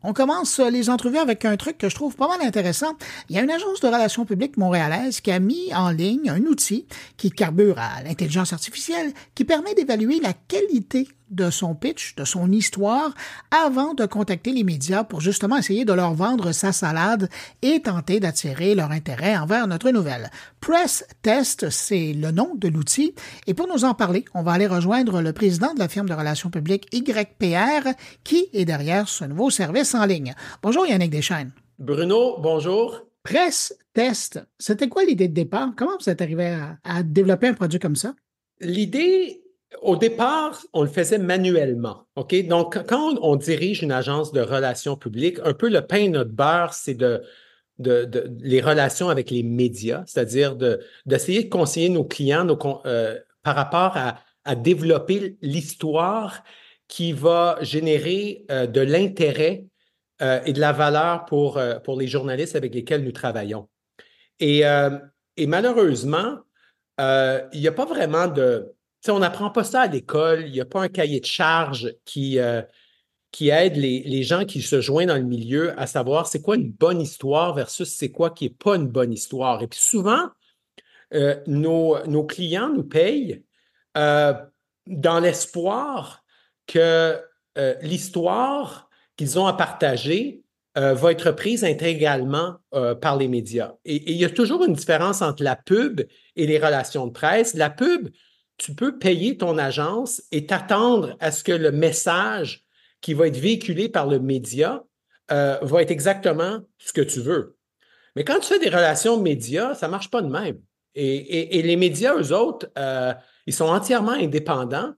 On 0.08 0.14
commence 0.14 0.60
les 0.60 0.92
entrevues 0.92 1.18
avec 1.18 1.46
un 1.46 1.58
truc 1.58 1.80
que 1.80 1.90
je 1.90 1.96
trouve 1.96 2.16
pas 2.16 2.28
mal 2.28 2.46
intéressant. 2.46 2.96
Il 3.28 3.36
y 3.36 3.40
a 3.40 3.42
une 3.42 3.50
agence 3.50 3.80
de 3.80 3.88
relations 3.88 4.24
publiques 4.24 4.56
montréalaise 4.56 5.20
qui 5.20 5.32
a 5.32 5.40
mis 5.40 5.74
en 5.74 5.90
ligne 5.90 6.30
un 6.30 6.42
outil 6.44 6.86
qui 7.18 7.32
carbure 7.32 7.80
à 7.80 8.04
l'intelligence 8.04 8.54
artificielle 8.54 9.14
qui 9.34 9.46
permet 9.46 9.74
d'évaluer 9.74 10.20
la 10.20 10.34
qualité 10.34 11.08
de 11.30 11.50
son 11.50 11.76
pitch, 11.76 12.16
de 12.16 12.24
son 12.24 12.52
histoire, 12.52 13.14
avant 13.52 13.94
de 13.94 14.06
contacter 14.06 14.52
les 14.52 14.64
médias 14.64 15.04
pour 15.04 15.22
justement 15.22 15.58
essayer 15.58 15.86
de 15.86 15.94
leur 15.94 16.14
vendre 16.14 16.52
sa 16.52 16.72
salade 16.72 17.30
et 17.62 17.82
tenter 17.82 18.20
d'attirer 18.20 18.76
leur 18.76 18.92
intérêt 18.92 19.36
envers 19.38 19.68
notre 19.68 19.90
nouvelle. 19.92 20.30
Press 20.62 21.06
Test, 21.22 21.70
c'est 21.70 22.14
le 22.14 22.32
nom 22.32 22.54
de 22.56 22.68
l'outil. 22.68 23.14
Et 23.48 23.54
pour 23.54 23.68
nous 23.68 23.86
en 23.86 23.94
parler, 23.94 24.26
on 24.34 24.44
va 24.44 24.54
aller 24.54 24.68
rejoindre 24.68 25.22
le 25.22 25.34
président 25.34 25.74
de 25.74 25.80
la 25.80 25.88
firme 25.88 26.10
de 26.10 26.14
relations 26.14 26.50
publiques 26.50 26.88
YPR, 26.94 27.90
qui 28.24 28.48
est 28.54 28.66
derrière 28.66 29.08
ce 29.08 29.26
nouveau 29.26 29.50
service 29.50 29.96
en 29.96 30.06
ligne. 30.06 30.34
Bonjour 30.62 30.86
Yannick 30.86 31.12
Deschaines. 31.12 31.52
Bruno, 31.80 32.38
bonjour. 32.40 33.02
Press 33.24 33.76
Test, 33.94 34.40
c'était 34.60 34.88
quoi 34.88 35.04
l'idée 35.04 35.28
de 35.28 35.34
départ? 35.34 35.72
Comment 35.76 35.98
vous 36.00 36.10
êtes 36.10 36.22
arrivé 36.22 36.48
à, 36.48 36.78
à 36.84 37.02
développer 37.02 37.48
un 37.48 37.54
produit 37.54 37.80
comme 37.80 37.96
ça? 37.96 38.14
L'idée, 38.62 39.42
au 39.82 39.96
départ, 39.96 40.62
on 40.74 40.84
le 40.84 40.90
faisait 40.90 41.18
manuellement. 41.18 42.06
OK? 42.16 42.36
Donc, 42.48 42.78
quand 42.88 43.18
on, 43.22 43.36
dirige 43.36 43.82
une 43.82 43.92
agence 43.92 44.32
de 44.32 44.42
relations 44.42 44.96
publiques, 44.96 45.40
un 45.44 45.54
peu 45.54 45.70
le 45.70 45.82
pain 45.82 46.10
notre 46.10 46.32
beurre, 46.32 46.74
c'est 46.74 46.94
de, 46.94 47.22
de, 47.80 48.36
les 48.40 48.62
relations 48.62 49.10
avec 49.10 49.30
les 49.30 49.44
médias, 49.44 50.04
c'est-à-dire 50.06 50.56
d'essayer 51.06 51.44
de, 51.44 51.50
conseiller 51.50 51.90
nos 51.90 52.04
clients 52.04 52.48
euh, 52.86 53.20
par 53.44 53.56
rapport 53.56 53.98
à, 53.98 54.20
développer 54.56 55.38
l'histoire 55.42 56.44
qui 56.88 57.14
va 57.14 57.58
générer 57.62 58.46
euh, 58.52 58.68
de 58.68 58.80
l'intérêt 58.80 59.66
euh, 60.22 60.40
et 60.46 60.54
de 60.54 60.60
la 60.60 60.72
valeur 60.72 61.26
pour, 61.26 61.60
pour 61.84 62.00
les 62.00 62.06
journalistes 62.06 62.56
avec 62.56 62.76
lesquels 62.76 63.04
nous 63.04 63.12
travaillons. 63.12 63.68
Et, 64.40 64.64
et 65.38 65.48
malheureusement, 65.48 66.40
il 67.00 67.60
n'y 67.60 67.68
a 67.68 67.72
pas 67.72 67.86
vraiment 67.86 68.28
de, 68.28 68.75
on 69.12 69.20
n'apprend 69.20 69.50
pas 69.50 69.64
ça 69.64 69.82
à 69.82 69.88
l'école. 69.88 70.44
Il 70.46 70.52
n'y 70.52 70.62
a 70.62 70.66
pas 70.66 70.82
un 70.82 70.90
cahier 70.90 71.20
de 71.20 71.26
charge 71.26 71.94
qui, 72.06 72.40
euh, 72.40 72.62
qui 73.32 73.50
aide 73.50 73.76
les, 73.76 74.24
gens 74.24 74.46
qui 74.46 74.62
se 74.62 74.82
joignent 74.82 75.08
dans 75.08 75.18
le 75.18 75.24
milieu 75.24 75.80
à 75.80 75.88
savoir 75.88 76.28
c'est 76.28 76.42
quoi 76.42 76.56
une 76.56 76.72
bonne 76.72 77.02
histoire 77.02 77.54
versus 77.54 77.90
c'est 77.90 78.12
quoi 78.12 78.30
qui 78.30 78.46
n'est 78.46 78.56
pas 78.56 78.76
une 78.76 78.88
bonne 78.88 79.14
histoire. 79.14 79.62
Et 79.62 79.68
puis 79.68 79.80
souvent, 79.80 80.30
euh, 81.14 81.36
nos, 81.48 82.04
nos, 82.08 82.26
clients 82.26 82.70
nous 82.70 82.84
payent 82.84 83.44
euh, 83.98 84.34
dans 84.88 85.20
l'espoir 85.20 86.24
que 86.68 87.20
l'histoire 87.82 88.90
qu'ils 89.16 89.40
ont 89.40 89.46
à 89.46 89.54
partager 89.54 90.44
va 90.76 91.12
être 91.14 91.32
prise 91.32 91.64
intégralement 91.64 92.58
par 93.00 93.16
les 93.16 93.30
médias. 93.30 93.76
et, 93.86 94.12
il 94.12 94.18
y 94.18 94.26
a 94.26 94.30
toujours 94.30 94.66
une 94.66 94.74
différence 94.74 95.22
entre 95.22 95.42
la 95.42 95.56
pub 95.56 96.02
et 96.36 96.48
les 96.48 96.58
relations 96.58 97.08
de 97.08 97.14
presse. 97.14 97.54
La 97.54 97.70
pub, 97.70 98.10
tu 98.58 98.74
peux 98.74 98.98
payer 98.98 99.38
ton 99.38 99.58
agence 99.58 100.22
et 100.32 100.46
t'attendre 100.46 101.18
à 101.20 101.32
ce 101.32 101.44
que 101.44 101.52
le 101.52 101.72
message 101.72 102.64
qui 103.02 103.14
va 103.14 103.28
être 103.28 103.38
véhiculé 103.38 103.90
par 103.90 104.08
le 104.08 104.20
média 104.20 104.84
euh, 105.32 105.58
va 105.62 105.82
être 105.82 105.92
exactement 105.92 106.60
ce 106.78 106.94
que 106.94 107.02
tu 107.02 107.20
veux. 107.20 107.58
Mais 108.16 108.24
quand 108.24 108.40
tu 108.40 108.48
fais 108.48 108.60
des 108.60 108.70
relations 108.70 109.20
médias, 109.20 109.76
ça 109.76 109.88
ne 109.88 109.92
marche 109.92 110.10
pas 110.10 110.22
de 110.22 110.30
même. 110.30 110.60
Et, 110.98 111.62
les 111.62 111.76
médias, 111.76 112.16
eux 112.16 112.32
autres, 112.32 112.70
euh, 112.78 113.14
ils 113.46 113.54
sont 113.54 113.66
entièrement 113.66 114.14
indépendants 114.14 114.94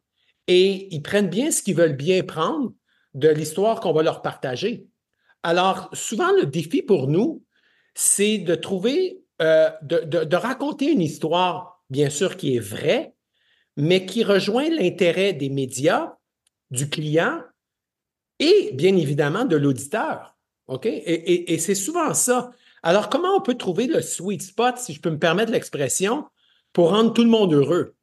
et 0.48 0.94
ils 0.94 1.02
prennent 1.02 1.30
bien 1.30 1.50
ce 1.50 1.64
qu'ils 1.64 1.76
veulent 1.76 1.96
bien 1.96 2.22
prendre 2.22 2.72
de 3.16 3.30
l'histoire 3.30 3.80
qu'on 3.80 3.94
va 3.94 4.04
leur 4.04 4.22
partager. 4.22 4.86
Alors, 5.42 5.90
souvent, 5.94 6.32
le 6.34 6.46
défi 6.46 6.84
pour 6.84 7.08
nous, 7.08 7.44
c'est 7.96 8.38
de 8.38 8.54
trouver, 8.54 9.24
euh, 9.42 9.72
de 9.82 10.36
raconter 10.36 10.92
une 10.92 11.02
histoire, 11.02 11.84
bien 11.90 12.12
sûr, 12.12 12.38
qui 12.38 12.56
est 12.56 12.60
vraie, 12.60 13.16
mais 13.78 14.06
qui 14.06 14.24
rejoint 14.24 14.70
l'intérêt 14.70 15.34
des 15.34 15.50
médias, 15.50 16.14
du 16.72 16.90
client 16.90 17.42
et 18.40 18.72
bien 18.74 18.96
évidemment 18.98 19.46
de 19.46 19.56
l'auditeur. 19.56 20.36
OK? 20.68 20.86
Et, 20.86 21.58
c'est 21.60 21.76
souvent 21.76 22.14
ça. 22.14 22.52
Alors, 22.84 23.10
comment 23.10 23.36
on 23.36 23.42
peut 23.42 23.56
trouver 23.56 23.88
le 23.88 24.02
sweet 24.02 24.42
spot, 24.42 24.78
si 24.78 24.94
je 24.94 25.00
peux 25.00 25.10
me 25.10 25.20
permettre 25.20 25.52
l'expression, 25.52 26.26
pour 26.74 26.90
rendre 26.90 27.14
tout 27.14 27.24
le 27.24 27.30
monde 27.30 27.54
heureux? 27.54 27.96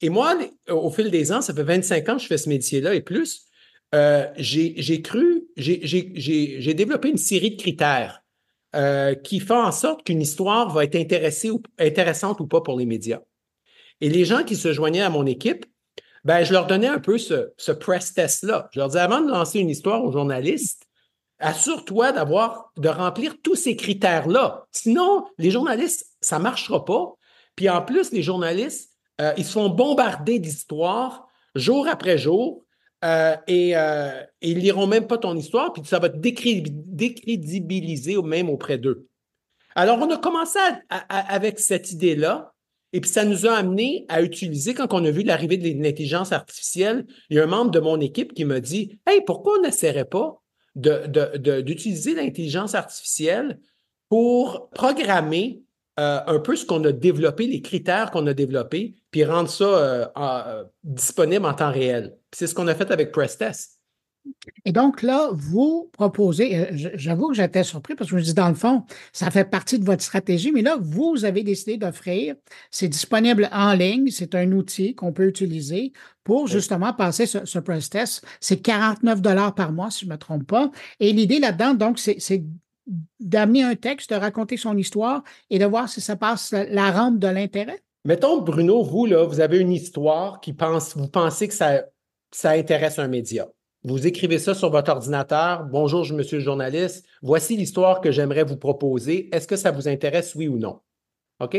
Et 0.00 0.08
moi, 0.08 0.38
au 0.68 0.90
fil 0.90 1.10
des 1.10 1.32
ans, 1.32 1.40
ça 1.40 1.54
fait 1.54 1.62
25 1.62 2.08
ans 2.08 2.16
que 2.16 2.22
je 2.22 2.26
fais 2.26 2.38
ce 2.38 2.48
métier-là 2.48 2.94
et 2.94 3.00
plus, 3.00 3.46
euh, 3.94 4.26
j'ai 4.36 5.02
cru, 5.02 5.44
j'ai 5.56 6.74
développé 6.74 7.08
une 7.08 7.18
série 7.18 7.50
de 7.50 7.60
critères 7.60 8.22
euh, 8.74 9.14
qui 9.14 9.38
font 9.38 9.62
en 9.62 9.72
sorte 9.72 10.04
qu'une 10.04 10.22
histoire 10.22 10.70
va 10.70 10.84
être 10.84 10.96
intéressante 10.96 12.40
ou 12.40 12.46
pas 12.46 12.62
pour 12.62 12.78
les 12.78 12.86
médias. 12.86 13.20
Et 14.02 14.10
les 14.10 14.24
gens 14.24 14.42
qui 14.42 14.56
se 14.56 14.72
joignaient 14.72 15.02
à 15.02 15.10
mon 15.10 15.26
équipe, 15.26 15.64
ben, 16.24 16.42
je 16.42 16.52
leur 16.52 16.66
donnais 16.66 16.88
un 16.88 16.98
peu 16.98 17.18
ce, 17.18 17.70
press 17.70 18.12
test-là. 18.12 18.68
Je 18.72 18.80
leur 18.80 18.88
disais, 18.88 18.98
avant 18.98 19.20
de 19.20 19.30
lancer 19.30 19.60
une 19.60 19.70
histoire 19.70 20.04
aux 20.04 20.10
journalistes, 20.10 20.88
assure-toi 21.38 22.10
d'avoir, 22.10 22.72
de 22.76 22.88
remplir 22.88 23.36
tous 23.42 23.54
ces 23.54 23.76
critères-là. 23.76 24.66
Sinon, 24.72 25.24
les 25.38 25.52
journalistes, 25.52 26.08
ça 26.20 26.38
ne 26.38 26.42
marchera 26.42 26.84
pas. 26.84 27.12
Puis 27.54 27.70
en 27.70 27.80
plus, 27.80 28.10
les 28.10 28.24
journalistes, 28.24 28.90
euh, 29.20 29.32
ils 29.36 29.44
se 29.44 29.52
font 29.52 29.68
bombarder 29.68 30.40
d'histoires 30.40 31.28
jour 31.54 31.86
après 31.86 32.18
jour 32.18 32.64
euh, 33.04 33.36
et, 33.46 33.76
euh, 33.76 34.20
ils 34.40 34.58
liront 34.58 34.88
même 34.88 35.06
pas 35.06 35.18
ton 35.18 35.36
histoire, 35.36 35.72
puis 35.72 35.84
ça 35.84 36.00
va 36.00 36.08
te 36.08 36.18
décrédibiliser 36.18 38.20
même 38.20 38.50
auprès 38.50 38.78
d'eux. 38.78 39.06
Alors, 39.76 39.98
on 40.00 40.10
a 40.10 40.18
commencé 40.18 40.58
avec 41.08 41.60
cette 41.60 41.92
idée-là 41.92 42.51
et 42.92 43.00
puis 43.00 43.10
ça 43.10 43.24
nous 43.24 43.46
a 43.46 43.52
amené 43.52 44.04
à 44.08 44.22
utiliser, 44.22 44.74
quand 44.74 44.92
on 44.92 45.04
a 45.04 45.10
vu 45.10 45.22
l'arrivée 45.22 45.56
de 45.56 45.82
l'intelligence 45.82 46.32
artificielle, 46.32 47.06
il 47.30 47.36
y 47.36 47.40
a 47.40 47.44
un 47.44 47.46
membre 47.46 47.70
de 47.70 47.80
mon 47.80 48.00
équipe 48.00 48.34
qui 48.34 48.44
m'a 48.44 48.60
dit 48.60 48.98
Hey, 49.06 49.22
pourquoi 49.26 49.58
on 49.58 49.62
n'essaierait 49.62 50.04
pas 50.04 50.42
d'utiliser 50.74 52.14
l'intelligence 52.14 52.74
artificielle 52.74 53.58
pour 54.08 54.70
programmer 54.70 55.62
euh, 56.00 56.20
un 56.26 56.38
peu 56.38 56.56
ce 56.56 56.64
qu'on 56.64 56.82
a 56.84 56.92
développé, 56.92 57.46
les 57.46 57.60
critères 57.60 58.10
qu'on 58.10 58.26
a 58.26 58.32
développés, 58.32 58.94
puis 59.10 59.24
rendre 59.24 59.50
ça 59.50 59.64
euh, 59.64 60.06
euh, 60.16 60.64
disponible 60.82 61.44
en 61.44 61.52
temps 61.52 61.70
réel. 61.70 62.16
C'est 62.32 62.46
ce 62.46 62.54
qu'on 62.54 62.68
a 62.68 62.74
fait 62.74 62.90
avec 62.90 63.12
PressTest. 63.12 63.81
Et 64.64 64.72
donc 64.72 65.02
là, 65.02 65.30
vous 65.32 65.90
proposez, 65.92 66.68
j'avoue 66.72 67.28
que 67.28 67.34
j'étais 67.34 67.64
surpris 67.64 67.94
parce 67.94 68.10
que 68.10 68.16
je 68.16 68.20
me 68.20 68.24
dis, 68.24 68.34
dans 68.34 68.48
le 68.48 68.54
fond, 68.54 68.84
ça 69.12 69.30
fait 69.30 69.44
partie 69.44 69.78
de 69.78 69.84
votre 69.84 70.02
stratégie, 70.02 70.52
mais 70.52 70.62
là, 70.62 70.76
vous 70.80 71.24
avez 71.24 71.42
décidé 71.42 71.76
d'offrir, 71.76 72.36
c'est 72.70 72.88
disponible 72.88 73.48
en 73.52 73.72
ligne, 73.74 74.08
c'est 74.10 74.34
un 74.34 74.52
outil 74.52 74.94
qu'on 74.94 75.12
peut 75.12 75.26
utiliser 75.26 75.92
pour 76.24 76.46
justement 76.46 76.92
passer 76.92 77.26
ce, 77.26 77.58
press 77.58 77.90
test. 77.90 78.24
C'est 78.40 78.60
49 78.60 79.20
dollars 79.20 79.54
par 79.54 79.72
mois, 79.72 79.90
si 79.90 80.04
je 80.04 80.06
ne 80.06 80.12
me 80.12 80.18
trompe 80.18 80.46
pas. 80.46 80.70
Et 81.00 81.12
l'idée 81.12 81.38
là-dedans, 81.38 81.74
donc, 81.74 81.98
c'est 81.98 82.44
d'amener 83.20 83.62
un 83.62 83.76
texte, 83.76 84.10
de 84.10 84.16
raconter 84.16 84.56
son 84.56 84.76
histoire 84.76 85.22
et 85.50 85.58
de 85.58 85.64
voir 85.64 85.88
si 85.88 86.00
ça 86.00 86.16
passe 86.16 86.52
la, 86.52 86.90
rampe 86.90 87.18
de 87.18 87.28
l'intérêt. 87.28 87.80
Mettons, 88.04 88.40
Bruno, 88.40 88.82
vous, 88.82 89.06
là, 89.06 89.24
vous 89.24 89.40
avez 89.40 89.58
une 89.58 89.72
histoire 89.72 90.40
qui 90.40 90.52
pense, 90.52 90.96
vous 90.96 91.08
pensez 91.08 91.46
que 91.46 91.54
ça, 91.54 91.84
ça 92.32 92.50
intéresse 92.50 92.98
un 92.98 93.06
média. 93.06 93.48
Vous 93.84 94.06
écrivez 94.06 94.38
ça 94.38 94.54
sur 94.54 94.70
votre 94.70 94.92
ordinateur. 94.92 95.64
Bonjour, 95.64 96.04
je 96.04 96.14
monsieur 96.14 96.38
le 96.38 96.44
journaliste. 96.44 97.04
Voici 97.20 97.56
l'histoire 97.56 98.00
que 98.00 98.12
j'aimerais 98.12 98.44
vous 98.44 98.56
proposer. 98.56 99.28
Est-ce 99.34 99.48
que 99.48 99.56
ça 99.56 99.72
vous 99.72 99.88
intéresse, 99.88 100.36
oui 100.36 100.46
ou 100.46 100.56
non? 100.56 100.78
OK? 101.40 101.58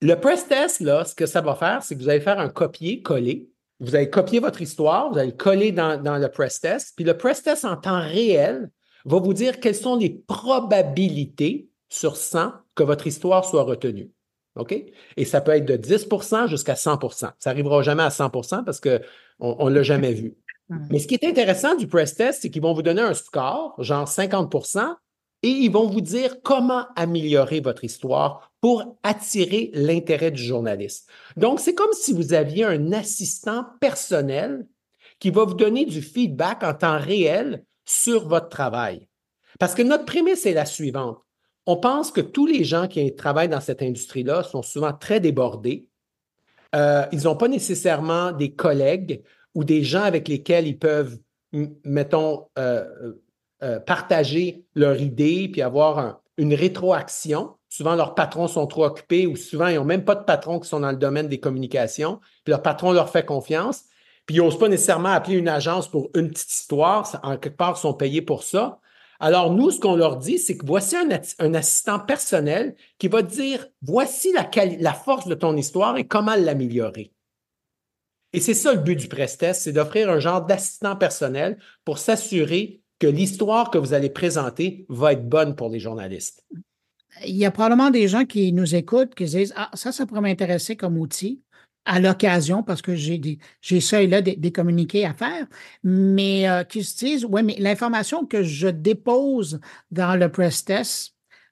Le 0.00 0.14
press 0.14 0.48
test, 0.48 0.78
ce 0.78 1.14
que 1.14 1.26
ça 1.26 1.42
va 1.42 1.54
faire, 1.54 1.82
c'est 1.82 1.94
que 1.94 2.00
vous 2.00 2.08
allez 2.08 2.22
faire 2.22 2.38
un 2.38 2.48
copier-coller. 2.48 3.50
Vous 3.80 3.94
allez 3.94 4.08
copier 4.08 4.40
votre 4.40 4.62
histoire, 4.62 5.12
vous 5.12 5.18
allez 5.18 5.36
coller 5.36 5.72
dans, 5.72 6.02
dans 6.02 6.16
le 6.16 6.28
press 6.30 6.58
test. 6.60 6.94
Puis 6.96 7.04
le 7.04 7.18
press 7.18 7.42
test 7.42 7.66
en 7.66 7.76
temps 7.76 8.00
réel 8.00 8.70
va 9.04 9.18
vous 9.18 9.34
dire 9.34 9.60
quelles 9.60 9.74
sont 9.74 9.96
les 9.96 10.10
probabilités 10.10 11.68
sur 11.90 12.16
100 12.16 12.52
que 12.74 12.82
votre 12.82 13.06
histoire 13.06 13.44
soit 13.44 13.62
retenue. 13.62 14.10
OK? 14.56 14.74
Et 15.18 15.24
ça 15.26 15.42
peut 15.42 15.52
être 15.52 15.66
de 15.66 15.76
10% 15.76 16.48
jusqu'à 16.48 16.74
100% 16.74 17.14
Ça 17.14 17.32
n'arrivera 17.44 17.82
jamais 17.82 18.04
à 18.04 18.08
100% 18.08 18.64
parce 18.64 18.80
qu'on 18.80 19.70
ne 19.70 19.74
l'a 19.74 19.82
jamais 19.82 20.14
vu. 20.14 20.34
Mais 20.68 20.98
ce 20.98 21.06
qui 21.06 21.14
est 21.14 21.24
intéressant 21.24 21.76
du 21.76 21.86
press 21.86 22.14
test, 22.14 22.42
c'est 22.42 22.50
qu'ils 22.50 22.62
vont 22.62 22.74
vous 22.74 22.82
donner 22.82 23.02
un 23.02 23.14
score, 23.14 23.74
genre 23.78 24.08
50% 24.08 24.96
et 25.42 25.48
ils 25.48 25.70
vont 25.70 25.86
vous 25.86 26.00
dire 26.00 26.42
comment 26.42 26.86
améliorer 26.96 27.60
votre 27.60 27.84
histoire 27.84 28.50
pour 28.60 28.98
attirer 29.02 29.70
l'intérêt 29.74 30.30
du 30.30 30.42
journaliste. 30.42 31.08
Donc, 31.36 31.60
c'est 31.60 31.74
comme 31.74 31.92
si 31.92 32.12
vous 32.12 32.32
aviez 32.32 32.64
un 32.64 32.92
assistant 32.92 33.64
personnel 33.80 34.66
qui 35.20 35.30
va 35.30 35.44
vous 35.44 35.54
donner 35.54 35.84
du 35.84 36.02
feedback 36.02 36.62
en 36.62 36.74
temps 36.74 36.98
réel 36.98 37.64
sur 37.84 38.26
votre 38.26 38.48
travail. 38.48 39.06
Parce 39.58 39.74
que 39.74 39.82
notre 39.82 40.04
prémisse 40.04 40.46
est 40.46 40.52
la 40.52 40.66
suivante. 40.66 41.18
On 41.66 41.76
pense 41.76 42.10
que 42.10 42.20
tous 42.20 42.46
les 42.46 42.64
gens 42.64 42.88
qui 42.88 43.14
travaillent 43.14 43.48
dans 43.48 43.60
cette 43.60 43.82
industrie-là 43.82 44.42
sont 44.42 44.62
souvent 44.62 44.92
très 44.92 45.20
débordés. 45.20 45.86
Euh, 46.74 47.06
ils 47.12 47.24
n'ont 47.24 47.36
pas 47.36 47.48
nécessairement 47.48 48.32
des 48.32 48.52
collègues 48.52 49.22
ou 49.56 49.64
des 49.64 49.82
gens 49.82 50.02
avec 50.02 50.28
lesquels 50.28 50.66
ils 50.66 50.78
peuvent, 50.78 51.18
mettons, 51.82 52.46
euh, 52.58 52.84
euh, 53.62 53.80
partager 53.80 54.66
leur 54.74 55.00
idée 55.00 55.48
puis 55.48 55.62
avoir 55.62 56.20
une 56.36 56.52
rétroaction. 56.52 57.54
Souvent, 57.70 57.94
leurs 57.94 58.14
patrons 58.14 58.48
sont 58.48 58.66
trop 58.66 58.84
occupés 58.84 59.26
ou 59.26 59.34
souvent, 59.34 59.68
ils 59.68 59.76
n'ont 59.76 59.84
même 59.86 60.04
pas 60.04 60.14
de 60.14 60.24
patrons 60.24 60.60
qui 60.60 60.68
sont 60.68 60.80
dans 60.80 60.90
le 60.90 60.98
domaine 60.98 61.28
des 61.28 61.40
communications. 61.40 62.20
Puis 62.44 62.50
leur 62.50 62.60
patron 62.60 62.92
leur 62.92 63.08
fait 63.08 63.24
confiance. 63.24 63.84
Puis 64.26 64.36
ils 64.36 64.42
n'osent 64.42 64.58
pas 64.58 64.68
nécessairement 64.68 65.08
appeler 65.08 65.36
une 65.36 65.48
agence 65.48 65.88
pour 65.88 66.10
une 66.14 66.28
petite 66.28 66.52
histoire. 66.52 67.18
En 67.22 67.38
quelque 67.38 67.56
part, 67.56 67.76
ils 67.78 67.80
sont 67.80 67.94
payés 67.94 68.22
pour 68.22 68.42
ça. 68.42 68.78
Alors, 69.20 69.50
nous, 69.54 69.70
ce 69.70 69.80
qu'on 69.80 69.96
leur 69.96 70.18
dit, 70.18 70.38
c'est 70.38 70.58
que 70.58 70.66
voici 70.66 70.96
un, 70.96 71.54
assistant 71.54 71.98
personnel 71.98 72.76
qui 72.98 73.08
va 73.08 73.22
dire 73.22 73.66
voici 73.80 74.34
la, 74.34 74.92
force 74.92 75.26
de 75.26 75.34
ton 75.34 75.56
histoire 75.56 75.96
et 75.96 76.06
comment 76.06 76.36
l'améliorer. 76.36 77.15
Et 78.32 78.40
c'est 78.40 78.54
ça 78.54 78.74
le 78.74 78.80
but 78.80 78.96
du 78.96 79.08
press 79.08 79.38
test, 79.38 79.62
c'est 79.62 79.72
d'offrir 79.72 80.10
un 80.10 80.18
genre 80.18 80.44
d'assistant 80.44 80.96
personnel 80.96 81.58
pour 81.84 81.98
s'assurer 81.98 82.82
que 82.98 83.06
l'histoire 83.06 83.70
que 83.70 83.78
vous 83.78 83.92
allez 83.92 84.10
présenter 84.10 84.86
va 84.88 85.12
être 85.12 85.28
bonne 85.28 85.54
pour 85.54 85.68
les 85.68 85.80
journalistes. 85.80 86.44
Il 87.24 87.36
y 87.36 87.46
a 87.46 87.50
probablement 87.50 87.90
des 87.90 88.08
gens 88.08 88.24
qui 88.24 88.52
nous 88.52 88.74
écoutent 88.74 89.14
qui 89.14 89.24
disent 89.24 89.54
Ah, 89.56 89.70
ça, 89.74 89.92
ça 89.92 90.06
pourrait 90.06 90.20
m'intéresser 90.20 90.76
comme 90.76 90.98
outil 90.98 91.42
à 91.86 92.00
l'occasion 92.00 92.62
parce 92.62 92.82
que 92.82 92.94
j'ai 92.94 93.38
ça 93.80 94.02
et 94.02 94.06
là 94.08 94.20
des, 94.20 94.52
communiqués 94.52 95.06
à 95.06 95.14
faire, 95.14 95.46
mais 95.84 96.48
euh, 96.48 96.64
qui 96.64 96.82
se 96.82 96.96
disent 96.98 97.24
ouais, 97.24 97.42
mais 97.42 97.56
l'information 97.58 98.26
que 98.26 98.42
je 98.42 98.68
dépose 98.68 99.60
dans 99.90 100.16
le 100.16 100.30
press 100.30 100.64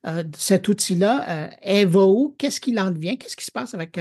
euh, 0.07 0.25
cet 0.37 0.69
outil-là, 0.69 1.25
euh, 1.29 1.51
elle 1.62 1.88
va 1.88 2.05
où? 2.05 2.35
Qu'est-ce 2.38 2.61
qu'il 2.61 2.79
en 2.79 2.90
devient? 2.90 3.17
Qu'est-ce 3.19 3.37
qui 3.37 3.45
se 3.45 3.53
passe 3.53 3.75
avec, 3.75 3.99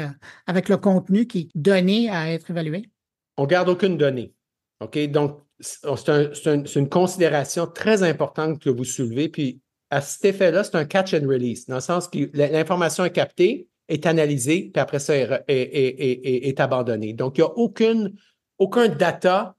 avec 0.48 0.70
le 0.70 0.78
contenu 0.78 1.28
qui 1.28 1.40
est 1.40 1.50
donné 1.56 2.10
à 2.10 2.32
être 2.32 2.50
évalué? 2.50 2.90
On 3.38 3.46
garde 3.46 3.70
aucune 3.70 3.98
donnée. 3.98 4.34
OK? 4.80 4.98
Donc, 5.10 5.40
c'est 5.60 6.76
une 6.76 6.90
considération 6.90 7.68
très 7.68 8.04
importante 8.04 8.60
que 8.60 8.70
vous 8.70 8.84
soulevez. 8.84 9.30
Puis, 9.30 9.62
à 9.90 10.02
cet 10.02 10.26
effet-là, 10.26 10.64
c'est 10.64 10.76
un 10.76 10.86
catch 10.86 11.14
and 11.14 11.28
release, 11.28 11.68
dans 11.68 11.76
le 11.76 11.82
sens 11.82 12.08
que 12.08 12.30
l'information 12.34 13.06
est 13.06 13.12
captée, 13.12 13.68
est 13.88 14.06
analysée, 14.06 14.72
puis 14.74 14.82
après 14.82 15.00
ça 15.00 15.16
est, 15.16 15.44
est, 15.48 16.60
abandonnée. 16.60 17.14
Donc, 17.14 17.38
il 17.38 17.42
n'y 17.42 17.48
a 17.48 17.52
aucune, 17.52 18.16
aucun 18.58 18.88
data 18.88 19.56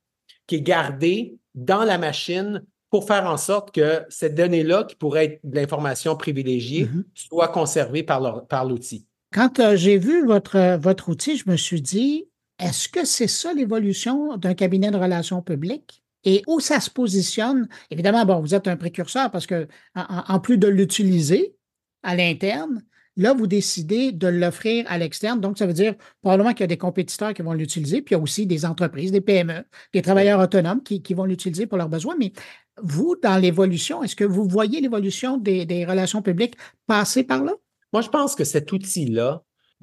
qui 0.47 0.57
est 0.57 0.61
gardé 0.61 1.39
dans 1.55 1.85
la 1.85 1.99
machine 1.99 2.65
pour 2.95 3.09
faire 3.09 3.27
en 3.27 3.37
sorte 3.37 3.75
que 3.75 4.05
cette 4.09 4.37
donnée-là, 4.37 4.85
qui 4.85 4.95
pourrait 4.95 5.25
être 5.25 5.41
de 5.43 5.57
l'information 5.57 6.15
privilégiée, 6.15 6.85
mm-hmm. 6.85 7.03
soit 7.13 7.49
conservée 7.49 8.05
par 8.05 8.65
l'outil. 8.65 9.05
Quand 9.33 9.59
euh, 9.59 9.75
j'ai 9.75 9.99
vu 9.99 10.25
votre, 10.25 10.77
votre 10.77 11.09
outil, 11.09 11.37
je 11.37 11.51
me 11.51 11.57
suis 11.57 11.83
dit, 11.83 12.29
est-ce 12.61 12.89
que 12.89 13.05
c'est 13.05 13.27
ça 13.27 13.53
l'évolution 13.53 14.37
d'un 14.37 14.55
cabinet 14.55 14.93
de 14.93 14.97
relations 14.97 15.43
publiques? 15.43 16.05
Et 16.23 16.45
où 16.47 16.61
ça 16.61 16.79
se 16.79 16.89
positionne? 16.89 17.69
Évidemment, 17.91 18.25
bon, 18.27 18.39
vous 18.39 18.55
êtes 18.55 18.69
un 18.69 18.77
précurseur 18.77 19.33
parce 19.33 19.49
que, 19.49 19.67
en 19.97 20.39
plus 20.39 20.57
de 20.57 20.69
l'utiliser 20.69 21.57
à 22.05 22.15
l'interne, 22.15 22.85
Là, 23.17 23.33
vous 23.33 23.47
décidez 23.47 24.11
de 24.11 24.27
l'offrir 24.27 24.85
à 24.89 24.99
l'externe. 24.99 25.41
Donc, 25.41 25.57
ça 25.57 25.67
veut 25.67 25.73
dire 25.73 25.95
probablement 26.21 26.51
qu'il 26.51 26.61
y 26.61 26.65
a 26.65 26.69
des 26.69 26.77
compétiteurs 26.77 27.33
qui 27.33 27.43
vont 27.43 27.53
l'utiliser, 27.53 28.03
puis 28.03 28.15
il 28.15 28.19
y 28.19 28.21
a 28.21 28.23
aussi 28.23 28.45
des 28.47 28.65
entreprises, 28.65 29.13
des 29.13 29.21
PME, 29.21 29.65
des 29.93 30.03
travailleurs 30.03 30.41
autonomes 30.41 30.83
qui, 30.83 31.15
vont 31.15 31.25
l'utiliser 31.25 31.67
pour 31.67 31.79
leurs 31.79 31.89
besoins. 31.89 32.17
Mais 32.19 32.33
vous, 32.83 33.17
dans 33.23 33.41
l'évolution, 33.41 34.03
est-ce 34.03 34.17
que 34.17 34.25
vous 34.25 34.49
voyez 34.49 34.81
l'évolution 34.81 35.37
des, 35.37 35.85
relations 35.89 36.23
publiques 36.23 36.57
passer 36.87 37.25
par 37.25 37.45
là? 37.45 37.53
Moi, 37.93 38.03
je 38.03 38.09
pense 38.09 38.35
que 38.35 38.45
cet 38.45 38.73
outil-là 38.73 39.43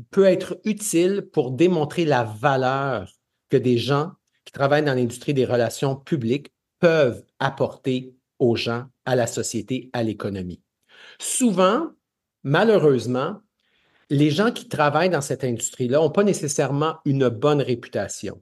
peut 0.10 0.26
être 0.26 0.60
utile 0.66 1.28
pour 1.32 1.52
démontrer 1.52 2.06
la 2.06 2.24
valeur 2.24 3.12
que 3.50 3.58
des 3.58 3.78
gens 3.78 4.12
qui 4.46 4.52
travaillent 4.52 4.84
dans 4.84 4.94
l'industrie 4.94 5.34
des 5.34 5.46
relations 5.46 5.96
publiques 5.96 6.52
peuvent 6.80 7.24
apporter 7.40 8.16
aux 8.40 8.56
gens, 8.56 8.86
à 9.06 9.16
la 9.16 9.28
société, 9.28 9.90
à 9.94 10.04
l'économie. 10.04 10.62
Souvent, 11.20 11.92
malheureusement, 12.44 13.40
les 14.10 14.32
gens 14.32 14.52
qui 14.52 14.68
travaillent 14.68 15.10
dans 15.10 15.22
cette 15.22 15.44
industrie-là 15.44 16.00
n'ont 16.00 16.10
pas 16.10 16.24
nécessairement 16.24 16.98
une 17.06 17.30
bonne 17.30 17.62
réputation? 17.62 18.42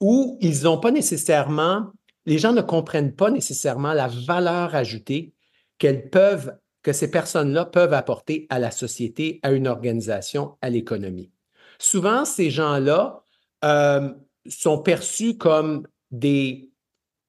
Ou 0.00 0.38
ils 0.40 0.62
n'ont 0.64 0.78
pas 0.78 0.90
nécessairement, 0.90 1.92
les 2.26 2.38
gens 2.38 2.52
ne 2.52 2.62
comprennent 2.62 3.14
pas 3.14 3.30
nécessairement 3.30 3.92
la 3.92 4.08
valeur 4.08 4.74
ajoutée 4.74 5.34
qu'elles 5.78 6.08
peuvent, 6.10 6.56
que 6.82 6.92
ces 6.92 7.10
personnes-là 7.10 7.64
peuvent 7.64 7.94
apporter 7.94 8.46
à 8.50 8.58
la 8.58 8.70
société, 8.70 9.40
à 9.42 9.52
une 9.52 9.66
organisation, 9.66 10.56
à 10.60 10.70
l'économie. 10.70 11.32
Souvent, 11.78 12.24
ces 12.24 12.50
gens-là 12.50 13.24
euh, 13.64 14.10
sont 14.48 14.78
perçus 14.78 15.36
comme 15.36 15.86
des, 16.10 16.70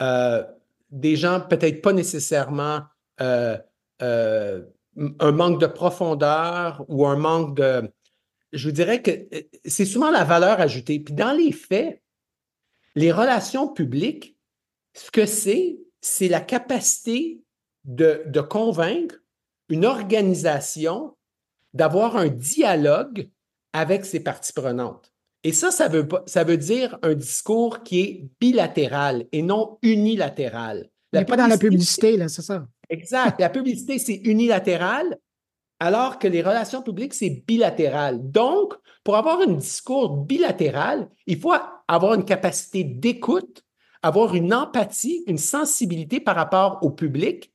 euh, 0.01 0.43
des 0.91 1.15
gens 1.15 1.41
peut-être 1.41 1.81
pas 1.81 1.93
nécessairement 1.93 2.81
euh, 3.21 3.57
un 3.99 5.31
manque 5.31 5.59
de 5.59 5.67
profondeur 5.67 6.85
ou 6.87 7.07
un 7.07 7.15
manque 7.15 7.55
de... 7.57 7.89
Je 8.51 8.67
vous 8.67 8.73
dirais 8.73 9.01
que 9.01 9.11
c'est 9.65 9.85
souvent 9.85 10.11
la 10.11 10.23
valeur 10.23 10.59
ajoutée. 10.59 10.99
Puis 10.99 11.15
dans 11.15 11.31
les 11.31 11.51
faits, 11.51 12.01
les 12.95 13.11
relations 13.11 13.67
publiques, 13.67 14.32
ce 14.93 15.11
que 15.11 15.25
c'est, 15.25 15.79
c'est 16.01 16.27
la 16.27 16.41
capacité 16.41 17.41
de, 17.85 18.23
de 18.25 18.41
convaincre 18.41 19.15
une 19.69 19.85
organisation 19.85 21.15
d'avoir 21.73 22.17
un 22.17 22.27
dialogue 22.27 23.29
avec 23.73 24.05
ses 24.05 24.19
parties 24.19 24.53
prenantes. 24.53 25.11
Et 25.43 25.51
ça, 25.51 25.71
ça 25.71 25.87
veut, 25.87 26.07
ça 26.25 26.43
veut 26.43 26.57
dire 26.57 26.97
un 27.01 27.15
discours 27.15 27.83
qui 27.83 27.99
est 28.01 28.27
bilatéral 28.39 29.25
et 29.31 29.41
non 29.41 29.77
unilatéral. 29.81 30.89
Mais 31.11 31.25
pas 31.25 31.37
dans 31.37 31.47
la 31.47 31.57
publicité, 31.57 32.17
là, 32.17 32.29
c'est 32.29 32.41
ça. 32.41 32.65
Exact. 32.89 33.39
La 33.39 33.49
publicité, 33.49 33.99
c'est 33.99 34.15
unilatéral, 34.15 35.17
alors 35.79 36.17
que 36.17 36.27
les 36.27 36.41
relations 36.41 36.81
publiques, 36.81 37.13
c'est 37.13 37.43
bilatéral. 37.45 38.19
Donc, 38.31 38.73
pour 39.03 39.17
avoir 39.17 39.41
un 39.41 39.53
discours 39.53 40.17
bilatéral, 40.17 41.09
il 41.27 41.39
faut 41.39 41.53
avoir 41.87 42.13
une 42.13 42.25
capacité 42.25 42.83
d'écoute, 42.83 43.62
avoir 44.03 44.35
une 44.35 44.53
empathie, 44.53 45.23
une 45.27 45.37
sensibilité 45.37 46.19
par 46.19 46.35
rapport 46.35 46.79
au 46.81 46.91
public 46.91 47.51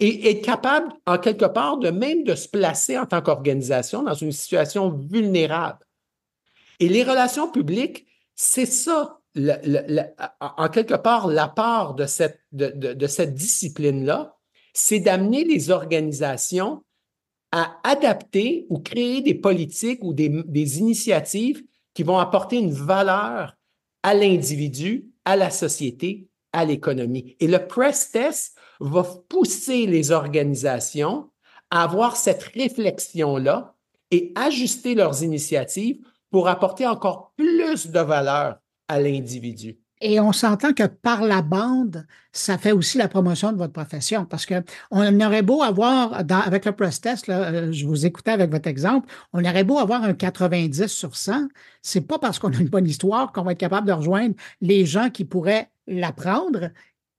et 0.00 0.30
être 0.30 0.44
capable, 0.44 0.92
en 1.06 1.18
quelque 1.18 1.44
part, 1.44 1.78
de 1.78 1.90
même 1.90 2.24
de 2.24 2.34
se 2.34 2.48
placer 2.48 2.98
en 2.98 3.06
tant 3.06 3.22
qu'organisation 3.22 4.02
dans 4.02 4.14
une 4.14 4.32
situation 4.32 4.90
vulnérable. 4.90 5.86
Et 6.80 6.88
les 6.88 7.04
relations 7.04 7.50
publiques, 7.50 8.06
c'est 8.34 8.66
ça, 8.66 9.20
en 10.40 10.68
quelque 10.70 10.94
part, 10.94 11.28
la 11.28 11.46
part 11.46 11.94
de 11.94 12.06
cette, 12.06 12.40
de 12.50 13.06
cette 13.06 13.34
discipline-là, 13.34 14.36
c'est 14.72 15.00
d'amener 15.00 15.44
les 15.44 15.70
organisations 15.70 16.82
à 17.52 17.78
adapter 17.84 18.66
ou 18.70 18.78
créer 18.78 19.20
des 19.20 19.34
politiques 19.34 20.02
ou 20.02 20.14
des, 20.14 20.78
initiatives 20.78 21.62
qui 21.94 22.02
vont 22.02 22.18
apporter 22.18 22.56
une 22.56 22.72
valeur 22.72 23.56
à 24.02 24.14
l'individu, 24.14 25.11
à 25.24 25.36
la 25.36 25.50
société, 25.50 26.28
à 26.52 26.64
l'économie. 26.64 27.36
Et 27.40 27.46
le 27.46 27.66
press 27.66 28.10
test 28.10 28.56
va 28.80 29.04
pousser 29.28 29.86
les 29.86 30.10
organisations 30.10 31.30
à 31.70 31.84
avoir 31.84 32.16
cette 32.16 32.42
réflexion-là 32.42 33.74
et 34.10 34.32
ajuster 34.34 34.94
leurs 34.94 35.22
initiatives 35.22 36.04
pour 36.30 36.48
apporter 36.48 36.86
encore 36.86 37.32
plus 37.36 37.88
de 37.88 38.00
valeur 38.00 38.58
à 38.88 39.00
l'individu. 39.00 39.81
Et 40.04 40.18
on 40.18 40.32
s'entend 40.32 40.72
que 40.72 40.82
par 40.82 41.22
la 41.22 41.42
bande, 41.42 42.06
ça 42.32 42.58
fait 42.58 42.72
aussi 42.72 42.98
la 42.98 43.06
promotion 43.06 43.52
de 43.52 43.56
votre 43.56 43.72
profession. 43.72 44.24
Parce 44.24 44.46
que 44.46 44.64
on 44.90 45.20
aurait 45.20 45.42
beau 45.42 45.62
avoir, 45.62 46.12
avec 46.28 46.64
le 46.64 46.72
press 46.72 47.00
test, 47.00 47.28
euh, 47.28 47.70
je 47.70 47.86
vous 47.86 48.04
écoutais 48.04 48.32
avec 48.32 48.50
votre 48.50 48.68
exemple, 48.68 49.08
on 49.32 49.44
aurait 49.44 49.62
beau 49.62 49.78
avoir 49.78 50.02
un 50.02 50.12
90 50.12 50.88
sur 50.88 51.14
100, 51.14 51.46
c'est 51.82 52.00
pas 52.00 52.18
parce 52.18 52.40
qu'on 52.40 52.52
a 52.52 52.56
une 52.56 52.68
bonne 52.68 52.86
histoire 52.86 53.30
qu'on 53.30 53.44
va 53.44 53.52
être 53.52 53.58
capable 53.58 53.86
de 53.86 53.92
rejoindre 53.92 54.34
les 54.60 54.86
gens 54.86 55.08
qui 55.08 55.24
pourraient 55.24 55.70
l'apprendre 55.86 56.70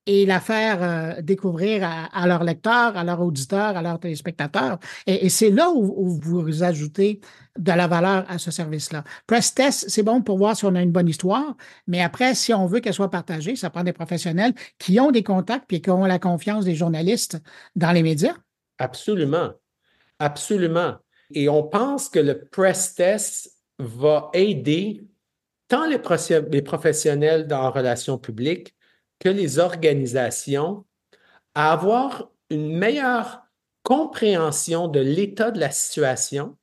et 0.06 0.26
la 0.26 0.40
faire 0.40 0.84
euh, 0.84 1.22
découvrir 1.22 1.84
à, 1.84 2.28
leurs 2.28 2.44
lecteurs, 2.44 2.98
à 2.98 3.04
leurs 3.04 3.22
auditeurs, 3.22 3.78
à 3.78 3.82
leurs 3.82 4.00
téléspectateurs. 4.00 4.80
Et, 5.08 5.30
c'est 5.30 5.50
là 5.50 5.72
où, 5.72 6.20
vous 6.22 6.64
ajoutez 6.64 7.22
de 7.58 7.72
la 7.72 7.88
valeur 7.88 8.26
à 8.28 8.38
ce 8.38 8.52
service-là. 8.52 9.04
Press 9.28 9.54
Test, 9.54 9.86
c'est 9.88 10.04
bon 10.04 10.22
pour 10.22 10.38
voir 10.38 10.58
si 10.58 10.66
on 10.66 10.76
a 10.76 10.82
une 10.82 10.92
bonne 10.92 11.08
histoire, 11.08 11.56
mais 11.88 12.02
après, 12.02 12.36
si 12.36 12.54
on 12.54 12.66
veut 12.66 12.80
qu'elle 12.80 12.94
soit 12.94 13.12
partagée, 13.12 13.56
ça 13.56 13.70
prend 13.70 13.84
des 13.84 13.94
professionnels 13.94 14.54
qui 14.78 15.00
ont 15.00 15.12
des 15.12 15.24
contacts 15.24 15.72
et 15.72 15.82
qui 15.82 15.90
ont 15.90 16.06
la 16.06 16.20
confiance 16.20 16.66
des 16.66 16.76
journalistes 16.76 17.42
dans 17.76 17.92
les 17.92 18.04
médias. 18.04 18.36
Absolument. 18.80 19.52
Absolument. 20.20 20.96
Et 21.32 21.48
on 21.48 21.64
pense 21.64 22.10
que 22.10 22.20
le 22.20 22.46
Press 22.46 22.96
Test 22.96 23.52
va 23.80 24.30
aider 24.34 25.04
tant 25.68 25.88
les, 25.88 26.00
les 26.52 26.62
professionnels 26.62 27.48
dans 27.48 27.72
relations 27.72 28.18
publiques 28.18 28.73
que 29.24 29.30
les 29.30 29.58
organisations 29.58 30.84
à 31.56 31.72
avoir 31.72 32.30
une 32.50 32.78
meilleure 32.78 33.44
compréhension 33.82 34.90
de 34.90 35.00
l'état 35.00 35.50
de 35.50 35.62
la 35.62 35.72
situation, 35.72 36.58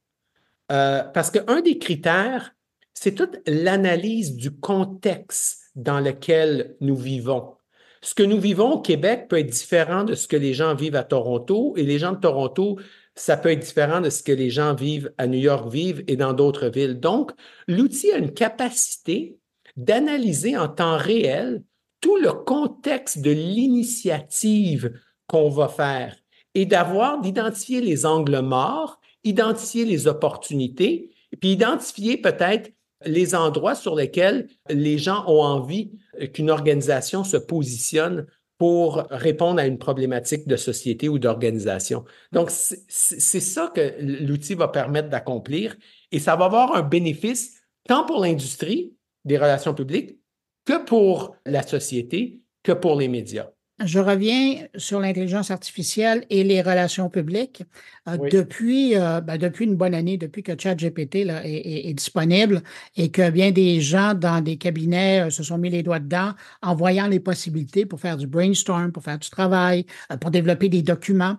euh, 0.70 1.03
parce 1.03 1.31
qu'un 1.31 1.62
des 1.62 1.79
critères, 1.79 2.55
c'est 2.92 3.14
toute 3.14 3.38
l'analyse 3.46 4.37
du 4.37 4.51
contexte 4.51 5.70
dans 5.75 6.01
lequel 6.01 6.77
nous 6.83 6.96
vivons. 6.96 7.55
Ce 8.03 8.14
que 8.14 8.23
nous 8.23 8.38
vivons 8.38 8.73
au 8.73 8.81
Québec 8.83 9.29
peut 9.31 9.38
être 9.38 9.51
différent 9.51 10.05
de 10.05 10.14
ce 10.14 10.29
que 10.29 10.37
les 10.37 10.53
gens 10.53 10.75
vivent 10.75 10.96
à 10.96 11.05
Toronto, 11.05 11.73
et 11.79 11.83
les 11.83 11.99
gens 11.99 12.12
de 12.12 12.20
Toronto, 12.20 12.79
ça 13.14 13.38
peut 13.38 13.53
être 13.53 13.61
différent 13.61 14.03
de 14.03 14.11
ce 14.11 14.23
que 14.23 14.33
les 14.33 14.51
gens 14.51 14.75
vivent 14.75 15.14
à 15.16 15.27
New 15.27 15.38
York, 15.38 15.73
vivent 15.73 16.05
et 16.09 16.16
dans 16.16 16.35
d'autres 16.35 16.68
villes. 16.68 17.01
Donc, 17.01 17.33
l'outil 17.68 18.12
a 18.12 18.18
une 18.18 18.35
capacité 18.35 19.38
d'analyser 19.77 20.59
en 20.59 20.68
temps 20.68 20.99
réel 20.99 21.62
tout 22.01 22.17
le 22.17 22.33
contexte 22.33 23.21
de 23.21 23.31
l'initiative 23.31 24.93
qu'on 25.27 25.49
va 25.49 25.69
faire 25.69 26.17
et 26.55 26.67
d'avoir, 26.67 27.21
d'identifier 27.21 27.81
les 27.81 28.07
angles 28.07 28.41
morts, 28.41 29.01
identifier 29.25 29.85
les 29.85 30.07
opportunités, 30.07 31.11
puis 31.41 31.53
identifier 31.53 32.17
peut-être 32.17 32.73
les 33.07 33.35
endroits 33.35 33.75
sur 33.75 33.95
lesquels 33.95 34.49
les 34.69 34.99
gens 34.99 35.25
ont 35.27 35.43
envie 35.43 35.93
qu'une 36.35 36.51
organisation 36.51 37.25
se 37.25 37.37
positionne 37.37 38.27
pour 38.59 39.07
répondre 39.11 39.59
à 39.59 39.67
une 39.67 39.79
problématique 39.79 40.47
de 40.47 40.57
société 40.57 41.09
ou 41.09 41.19
d'organisation. 41.19 42.05
Donc, 42.33 42.51
c'est 42.51 43.41
ça 43.41 43.73
que 43.75 43.95
l'outil 44.01 44.55
va 44.55 44.69
permettre 44.69 45.09
d'accomplir 45.09 45.77
et 46.13 46.19
ça 46.19 46.37
va 46.37 46.45
avoir 46.45 46.77
un 46.77 46.83
bénéfice 46.83 47.63
tant 47.89 48.05
pour 48.05 48.21
l'industrie 48.21 48.95
des 49.25 49.39
relations 49.39 49.73
publiques 49.73 50.19
que 50.64 50.85
pour 50.85 51.37
la 51.46 51.62
société, 51.62 52.40
que 52.62 52.73
pour 52.73 52.99
les 52.99 53.09
médias. 53.09 53.49
Je 53.83 53.99
reviens 53.99 54.66
sur 54.77 55.01
l'intelligence 55.01 55.51
artificielle 55.51 56.27
et 56.29 56.44
les 56.44 56.61
relations 56.61 57.09
publiques. 57.09 57.62
Euh, 58.09 58.18
depuis, 58.31 58.94
euh, 58.94 59.23
ben, 59.23 59.38
depuis 59.38 59.64
une 59.64 59.77
bonne 59.77 59.94
année, 59.94 60.18
depuis 60.18 60.42
que 60.42 60.53
ChatGPT 60.59 61.25
là, 61.25 61.40
est, 61.46 61.88
est, 61.88 61.94
disponible 61.94 62.62
et 62.96 63.11
que 63.11 63.31
bien 63.31 63.53
des 63.53 63.81
gens 63.81 64.12
dans 64.12 64.42
des 64.42 64.59
cabinets 64.59 65.23
euh, 65.27 65.31
se 65.31 65.42
sont 65.42 65.57
mis 65.57 65.70
les 65.70 65.83
doigts 65.83 65.99
dedans 65.99 66.33
en 66.61 66.75
voyant 66.75 67.07
les 67.07 67.20
possibilités 67.20 67.87
pour 67.87 68.01
faire 68.01 68.18
du 68.18 68.27
brainstorm, 68.27 68.92
pour 68.92 69.03
faire 69.03 69.18
du 69.18 69.31
travail, 69.31 69.87
pour 70.20 70.31
développer 70.31 70.68
des 70.68 70.83
documents. 70.83 71.38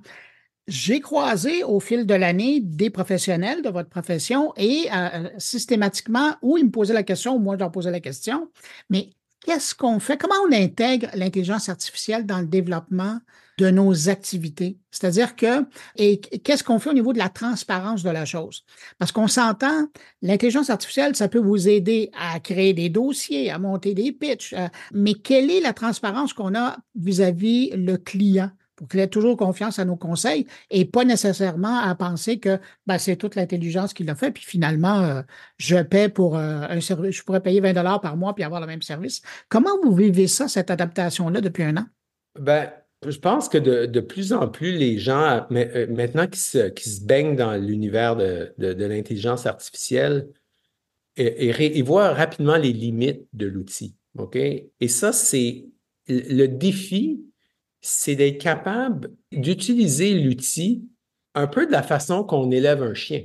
J'ai 0.71 1.01
croisé 1.01 1.65
au 1.65 1.81
fil 1.81 2.05
de 2.05 2.13
l'année 2.13 2.61
des 2.61 2.89
professionnels 2.89 3.61
de 3.61 3.67
votre 3.67 3.89
profession 3.89 4.53
et 4.55 4.87
systématiquement, 5.37 6.35
où 6.41 6.57
ils 6.57 6.63
me 6.63 6.71
posaient 6.71 6.93
la 6.93 7.03
question, 7.03 7.35
ou 7.35 7.39
moi 7.39 7.55
je 7.55 7.59
leur 7.59 7.73
posais 7.73 7.91
la 7.91 7.99
question, 7.99 8.49
mais 8.89 9.09
qu'est-ce 9.45 9.75
qu'on 9.75 9.99
fait? 9.99 10.15
Comment 10.15 10.35
on 10.47 10.53
intègre 10.53 11.09
l'intelligence 11.13 11.67
artificielle 11.67 12.25
dans 12.25 12.39
le 12.39 12.45
développement 12.45 13.19
de 13.57 13.69
nos 13.69 14.07
activités? 14.07 14.77
C'est-à-dire 14.91 15.35
que, 15.35 15.65
et 15.97 16.21
qu'est-ce 16.21 16.63
qu'on 16.63 16.79
fait 16.79 16.91
au 16.91 16.93
niveau 16.93 17.11
de 17.11 17.17
la 17.17 17.27
transparence 17.27 18.01
de 18.01 18.09
la 18.09 18.23
chose? 18.23 18.63
Parce 18.97 19.11
qu'on 19.11 19.27
s'entend, 19.27 19.87
l'intelligence 20.21 20.69
artificielle, 20.69 21.17
ça 21.17 21.27
peut 21.27 21.39
vous 21.39 21.67
aider 21.67 22.11
à 22.17 22.39
créer 22.39 22.73
des 22.73 22.87
dossiers, 22.87 23.51
à 23.51 23.59
monter 23.59 23.93
des 23.93 24.13
pitches, 24.13 24.53
euh, 24.53 24.69
mais 24.93 25.15
quelle 25.15 25.51
est 25.51 25.59
la 25.59 25.73
transparence 25.73 26.31
qu'on 26.31 26.55
a 26.55 26.77
vis-à-vis 26.95 27.71
-vis 27.71 27.75
le 27.75 27.97
client? 27.97 28.51
Pour 28.81 28.87
qu'il 28.87 28.99
ait 28.99 29.07
toujours 29.07 29.37
confiance 29.37 29.77
à 29.77 29.85
nos 29.85 29.95
conseils 29.95 30.47
et 30.71 30.85
pas 30.85 31.05
nécessairement 31.05 31.81
à 31.81 31.93
penser 31.93 32.39
que 32.39 32.57
ben, 32.87 32.97
c'est 32.97 33.15
toute 33.15 33.35
l'intelligence 33.35 33.93
qui 33.93 34.03
l'a 34.03 34.15
fait, 34.15 34.31
puis 34.31 34.43
finalement, 34.43 35.01
euh, 35.01 35.21
je 35.59 35.77
paie 35.83 36.09
pour 36.09 36.35
euh, 36.35 36.63
un 36.67 36.81
service, 36.81 37.15
je 37.15 37.23
pourrais 37.23 37.41
payer 37.41 37.59
20 37.59 37.73
dollars 37.73 38.01
par 38.01 38.17
mois 38.17 38.33
puis 38.33 38.43
avoir 38.43 38.59
le 38.59 38.65
même 38.65 38.81
service. 38.81 39.21
Comment 39.49 39.79
vous 39.83 39.93
vivez 39.93 40.25
ça, 40.25 40.47
cette 40.47 40.71
adaptation-là, 40.71 41.41
depuis 41.41 41.61
un 41.61 41.77
an? 41.77 41.85
Ben, 42.39 42.71
je 43.07 43.19
pense 43.19 43.49
que 43.49 43.59
de, 43.59 43.99
plus 43.99 44.33
en 44.33 44.47
plus, 44.47 44.71
les 44.71 44.97
gens, 44.97 45.45
euh, 45.51 45.87
maintenant 45.87 46.25
qui 46.25 46.39
se, 46.39 46.71
se 46.75 47.05
baignent 47.05 47.35
dans 47.35 47.53
l'univers 47.53 48.15
de, 48.15 48.51
de, 48.57 48.85
l'intelligence 48.85 49.45
artificielle, 49.45 50.27
ils 51.17 51.83
voient 51.83 52.15
rapidement 52.15 52.57
les 52.57 52.73
limites 52.73 53.27
de 53.33 53.45
l'outil. 53.45 53.95
OK? 54.17 54.35
Et 54.37 54.87
ça, 54.87 55.13
c'est 55.13 55.67
le 56.07 56.47
défi 56.47 57.30
c'est 57.81 58.15
d'être 58.15 58.39
capable 58.39 59.11
d'utiliser 59.31 60.13
l'outil 60.13 60.87
un 61.33 61.47
peu 61.47 61.65
de 61.65 61.71
la 61.71 61.83
façon 61.83 62.23
qu'on 62.23 62.51
élève 62.51 62.83
un 62.83 62.93
chien. 62.93 63.23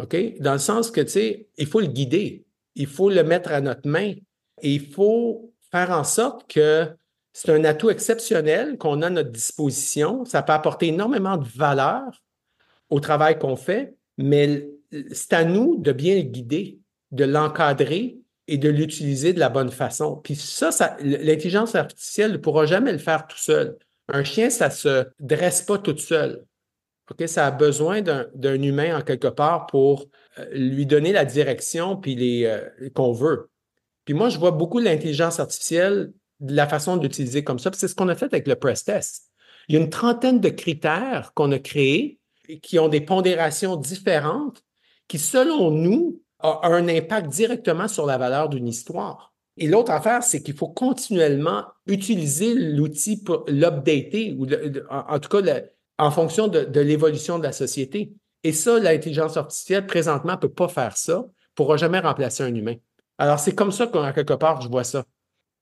OK? 0.00 0.16
Dans 0.40 0.54
le 0.54 0.58
sens 0.58 0.90
que, 0.90 1.00
tu 1.00 1.08
sais, 1.08 1.48
il 1.56 1.66
faut 1.66 1.80
le 1.80 1.86
guider, 1.86 2.44
il 2.74 2.86
faut 2.86 3.10
le 3.10 3.22
mettre 3.22 3.52
à 3.52 3.60
notre 3.60 3.88
main 3.88 4.14
et 4.62 4.74
il 4.74 4.90
faut 4.90 5.52
faire 5.70 5.90
en 5.90 6.04
sorte 6.04 6.50
que 6.50 6.88
c'est 7.32 7.52
un 7.52 7.64
atout 7.64 7.90
exceptionnel 7.90 8.78
qu'on 8.78 9.02
a 9.02 9.08
à 9.08 9.10
notre 9.10 9.30
disposition. 9.30 10.24
Ça 10.24 10.42
peut 10.42 10.52
apporter 10.52 10.88
énormément 10.88 11.36
de 11.36 11.46
valeur 11.46 12.22
au 12.90 13.00
travail 13.00 13.38
qu'on 13.38 13.56
fait, 13.56 13.96
mais 14.18 14.68
c'est 15.12 15.32
à 15.32 15.44
nous 15.44 15.76
de 15.76 15.92
bien 15.92 16.16
le 16.16 16.22
guider, 16.22 16.78
de 17.10 17.24
l'encadrer 17.24 18.18
et 18.46 18.58
de 18.58 18.68
l'utiliser 18.68 19.32
de 19.32 19.40
la 19.40 19.48
bonne 19.48 19.70
façon. 19.70 20.16
Puis 20.16 20.36
ça, 20.36 20.70
l'intelligence 21.00 21.74
artificielle 21.74 22.32
ne 22.32 22.36
pourra 22.36 22.66
jamais 22.66 22.92
le 22.92 22.98
faire 22.98 23.26
tout 23.26 23.38
seul. 23.38 23.76
Un 24.08 24.24
chien, 24.24 24.50
ça 24.50 24.68
ne 24.68 24.72
se 24.74 25.06
dresse 25.18 25.62
pas 25.62 25.78
tout 25.78 25.96
seul. 25.96 26.44
Ça 27.26 27.46
a 27.46 27.50
besoin 27.50 28.00
d'un 28.02 28.62
humain 28.62 28.98
en 28.98 29.02
quelque 29.02 29.28
part 29.28 29.66
pour 29.66 30.06
euh, 30.38 30.46
lui 30.52 30.86
donner 30.86 31.12
la 31.12 31.24
direction 31.24 32.00
euh, 32.06 32.60
qu'on 32.94 33.12
veut. 33.12 33.50
Puis 34.04 34.14
moi, 34.14 34.28
je 34.28 34.38
vois 34.38 34.50
beaucoup 34.50 34.78
l'intelligence 34.78 35.38
artificielle 35.38 36.12
de 36.40 36.54
la 36.54 36.66
façon 36.66 36.96
d'utiliser 36.96 37.44
comme 37.44 37.58
ça. 37.58 37.70
c'est 37.74 37.88
ce 37.88 37.94
qu'on 37.94 38.08
a 38.08 38.14
fait 38.14 38.26
avec 38.26 38.46
le 38.46 38.56
press 38.56 38.84
test. 38.84 39.30
Il 39.68 39.74
y 39.74 39.78
a 39.78 39.80
une 39.80 39.90
trentaine 39.90 40.40
de 40.40 40.48
critères 40.48 41.32
qu'on 41.34 41.52
a 41.52 41.58
créés 41.58 42.18
qui 42.62 42.78
ont 42.78 42.88
des 42.88 43.00
pondérations 43.00 43.76
différentes 43.76 44.62
qui, 45.08 45.18
selon 45.18 45.70
nous, 45.70 46.22
a 46.44 46.68
un 46.68 46.88
impact 46.88 47.28
directement 47.28 47.88
sur 47.88 48.06
la 48.06 48.18
valeur 48.18 48.48
d'une 48.48 48.68
histoire. 48.68 49.32
Et 49.56 49.66
l'autre 49.66 49.92
affaire, 49.92 50.22
c'est 50.22 50.42
qu'il 50.42 50.54
faut 50.54 50.68
continuellement 50.68 51.64
utiliser 51.86 52.54
l'outil 52.54 53.22
pour 53.22 53.44
l'updater, 53.48 54.34
ou 54.38 54.46
en, 54.90 55.18
tout 55.18 55.28
cas 55.28 55.60
en 55.98 56.10
fonction 56.10 56.48
de, 56.48 56.80
l'évolution 56.80 57.38
de 57.38 57.44
la 57.44 57.52
société. 57.52 58.12
Et 58.42 58.52
ça, 58.52 58.78
l'intelligence 58.78 59.36
artificielle, 59.36 59.86
présentement, 59.86 60.32
ne 60.32 60.38
peut 60.38 60.48
pas 60.48 60.68
faire 60.68 60.96
ça, 60.96 61.24
pourra 61.54 61.76
jamais 61.76 62.00
remplacer 62.00 62.42
un 62.42 62.54
humain. 62.54 62.74
Alors, 63.16 63.38
c'est 63.38 63.54
comme 63.54 63.70
ça 63.70 63.86
qu'en 63.86 64.12
quelque 64.12 64.34
part, 64.34 64.60
je 64.60 64.68
vois 64.68 64.84
ça. 64.84 65.04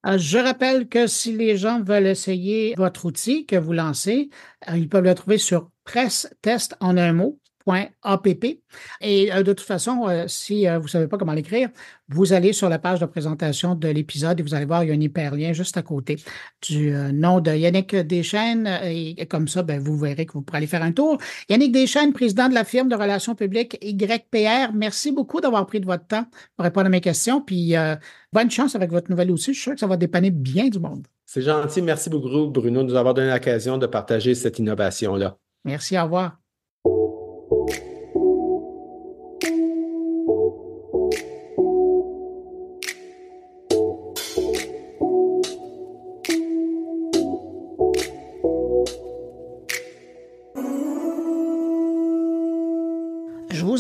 Euh, 0.06 0.18
je 0.18 0.38
rappelle 0.38 0.88
que 0.88 1.06
si 1.06 1.36
les 1.36 1.56
gens 1.56 1.80
veulent 1.80 2.06
essayer 2.06 2.74
votre 2.76 3.04
outil 3.04 3.46
que 3.46 3.56
vous 3.56 3.72
lancez, 3.72 4.30
euh, 4.68 4.76
ils 4.76 4.88
peuvent 4.88 5.04
le 5.04 5.14
trouver 5.14 5.38
sur 5.38 5.70
Presse 5.84 6.34
Test 6.40 6.76
en 6.80 6.96
un 6.96 7.12
mot 7.12 7.38
.app. 7.66 8.26
Et 9.00 9.32
euh, 9.32 9.42
de 9.42 9.52
toute 9.52 9.66
façon, 9.66 10.06
euh, 10.08 10.24
si 10.28 10.68
euh, 10.68 10.78
vous 10.78 10.84
ne 10.84 10.90
savez 10.90 11.08
pas 11.08 11.18
comment 11.18 11.32
l'écrire, 11.32 11.68
vous 12.08 12.32
allez 12.32 12.52
sur 12.52 12.68
la 12.68 12.78
page 12.78 13.00
de 13.00 13.06
présentation 13.06 13.74
de 13.74 13.88
l'épisode 13.88 14.38
et 14.40 14.42
vous 14.42 14.54
allez 14.54 14.64
voir, 14.64 14.84
il 14.84 14.88
y 14.88 14.90
a 14.90 14.94
un 14.94 15.00
hyperlien 15.00 15.52
juste 15.52 15.76
à 15.76 15.82
côté 15.82 16.16
du 16.68 16.92
nom 17.12 17.40
de 17.40 17.52
Yannick 17.52 17.94
Deschênes. 17.94 18.68
Et, 18.84 19.26
comme 19.26 19.48
ça, 19.48 19.62
ben, 19.62 19.80
vous 19.80 19.96
verrez 19.96 20.26
que 20.26 20.32
vous 20.32 20.42
pourrez 20.42 20.58
aller 20.58 20.66
faire 20.66 20.82
un 20.82 20.92
tour. 20.92 21.18
Yannick 21.48 21.72
Deschênes, 21.72 22.12
président 22.12 22.48
de 22.48 22.54
la 22.54 22.64
firme 22.64 22.88
de 22.88 22.96
relations 22.96 23.34
publiques 23.34 23.78
YPR, 23.82 24.72
merci 24.74 25.12
beaucoup 25.12 25.40
d'avoir 25.40 25.66
pris 25.66 25.80
de 25.80 25.86
votre 25.86 26.06
temps 26.06 26.26
pour 26.56 26.64
répondre 26.64 26.86
à 26.86 26.90
mes 26.90 27.00
questions. 27.00 27.40
Puis 27.40 27.74
bonne 28.32 28.50
chance 28.50 28.74
avec 28.74 28.90
votre 28.90 29.10
nouvel 29.10 29.30
outil. 29.30 29.52
Je 29.52 29.52
suis 29.52 29.62
sûr 29.62 29.72
que 29.72 29.80
ça 29.80 29.86
va 29.86 29.96
dépanner 29.96 30.30
bien 30.30 30.68
du 30.68 30.78
monde. 30.78 31.06
C'est 31.24 31.40
gentil. 31.40 31.80
Merci 31.80 32.10
beaucoup, 32.10 32.50
Bruno, 32.50 32.82
de 32.82 32.88
nous 32.88 32.94
avoir 32.94 33.14
donné 33.14 33.30
l'occasion 33.30 33.78
de 33.78 33.86
partager 33.86 34.34
cette 34.34 34.58
innovation-là. 34.58 35.38
Merci, 35.64 35.98
au 35.98 36.02
revoir. 36.02 36.41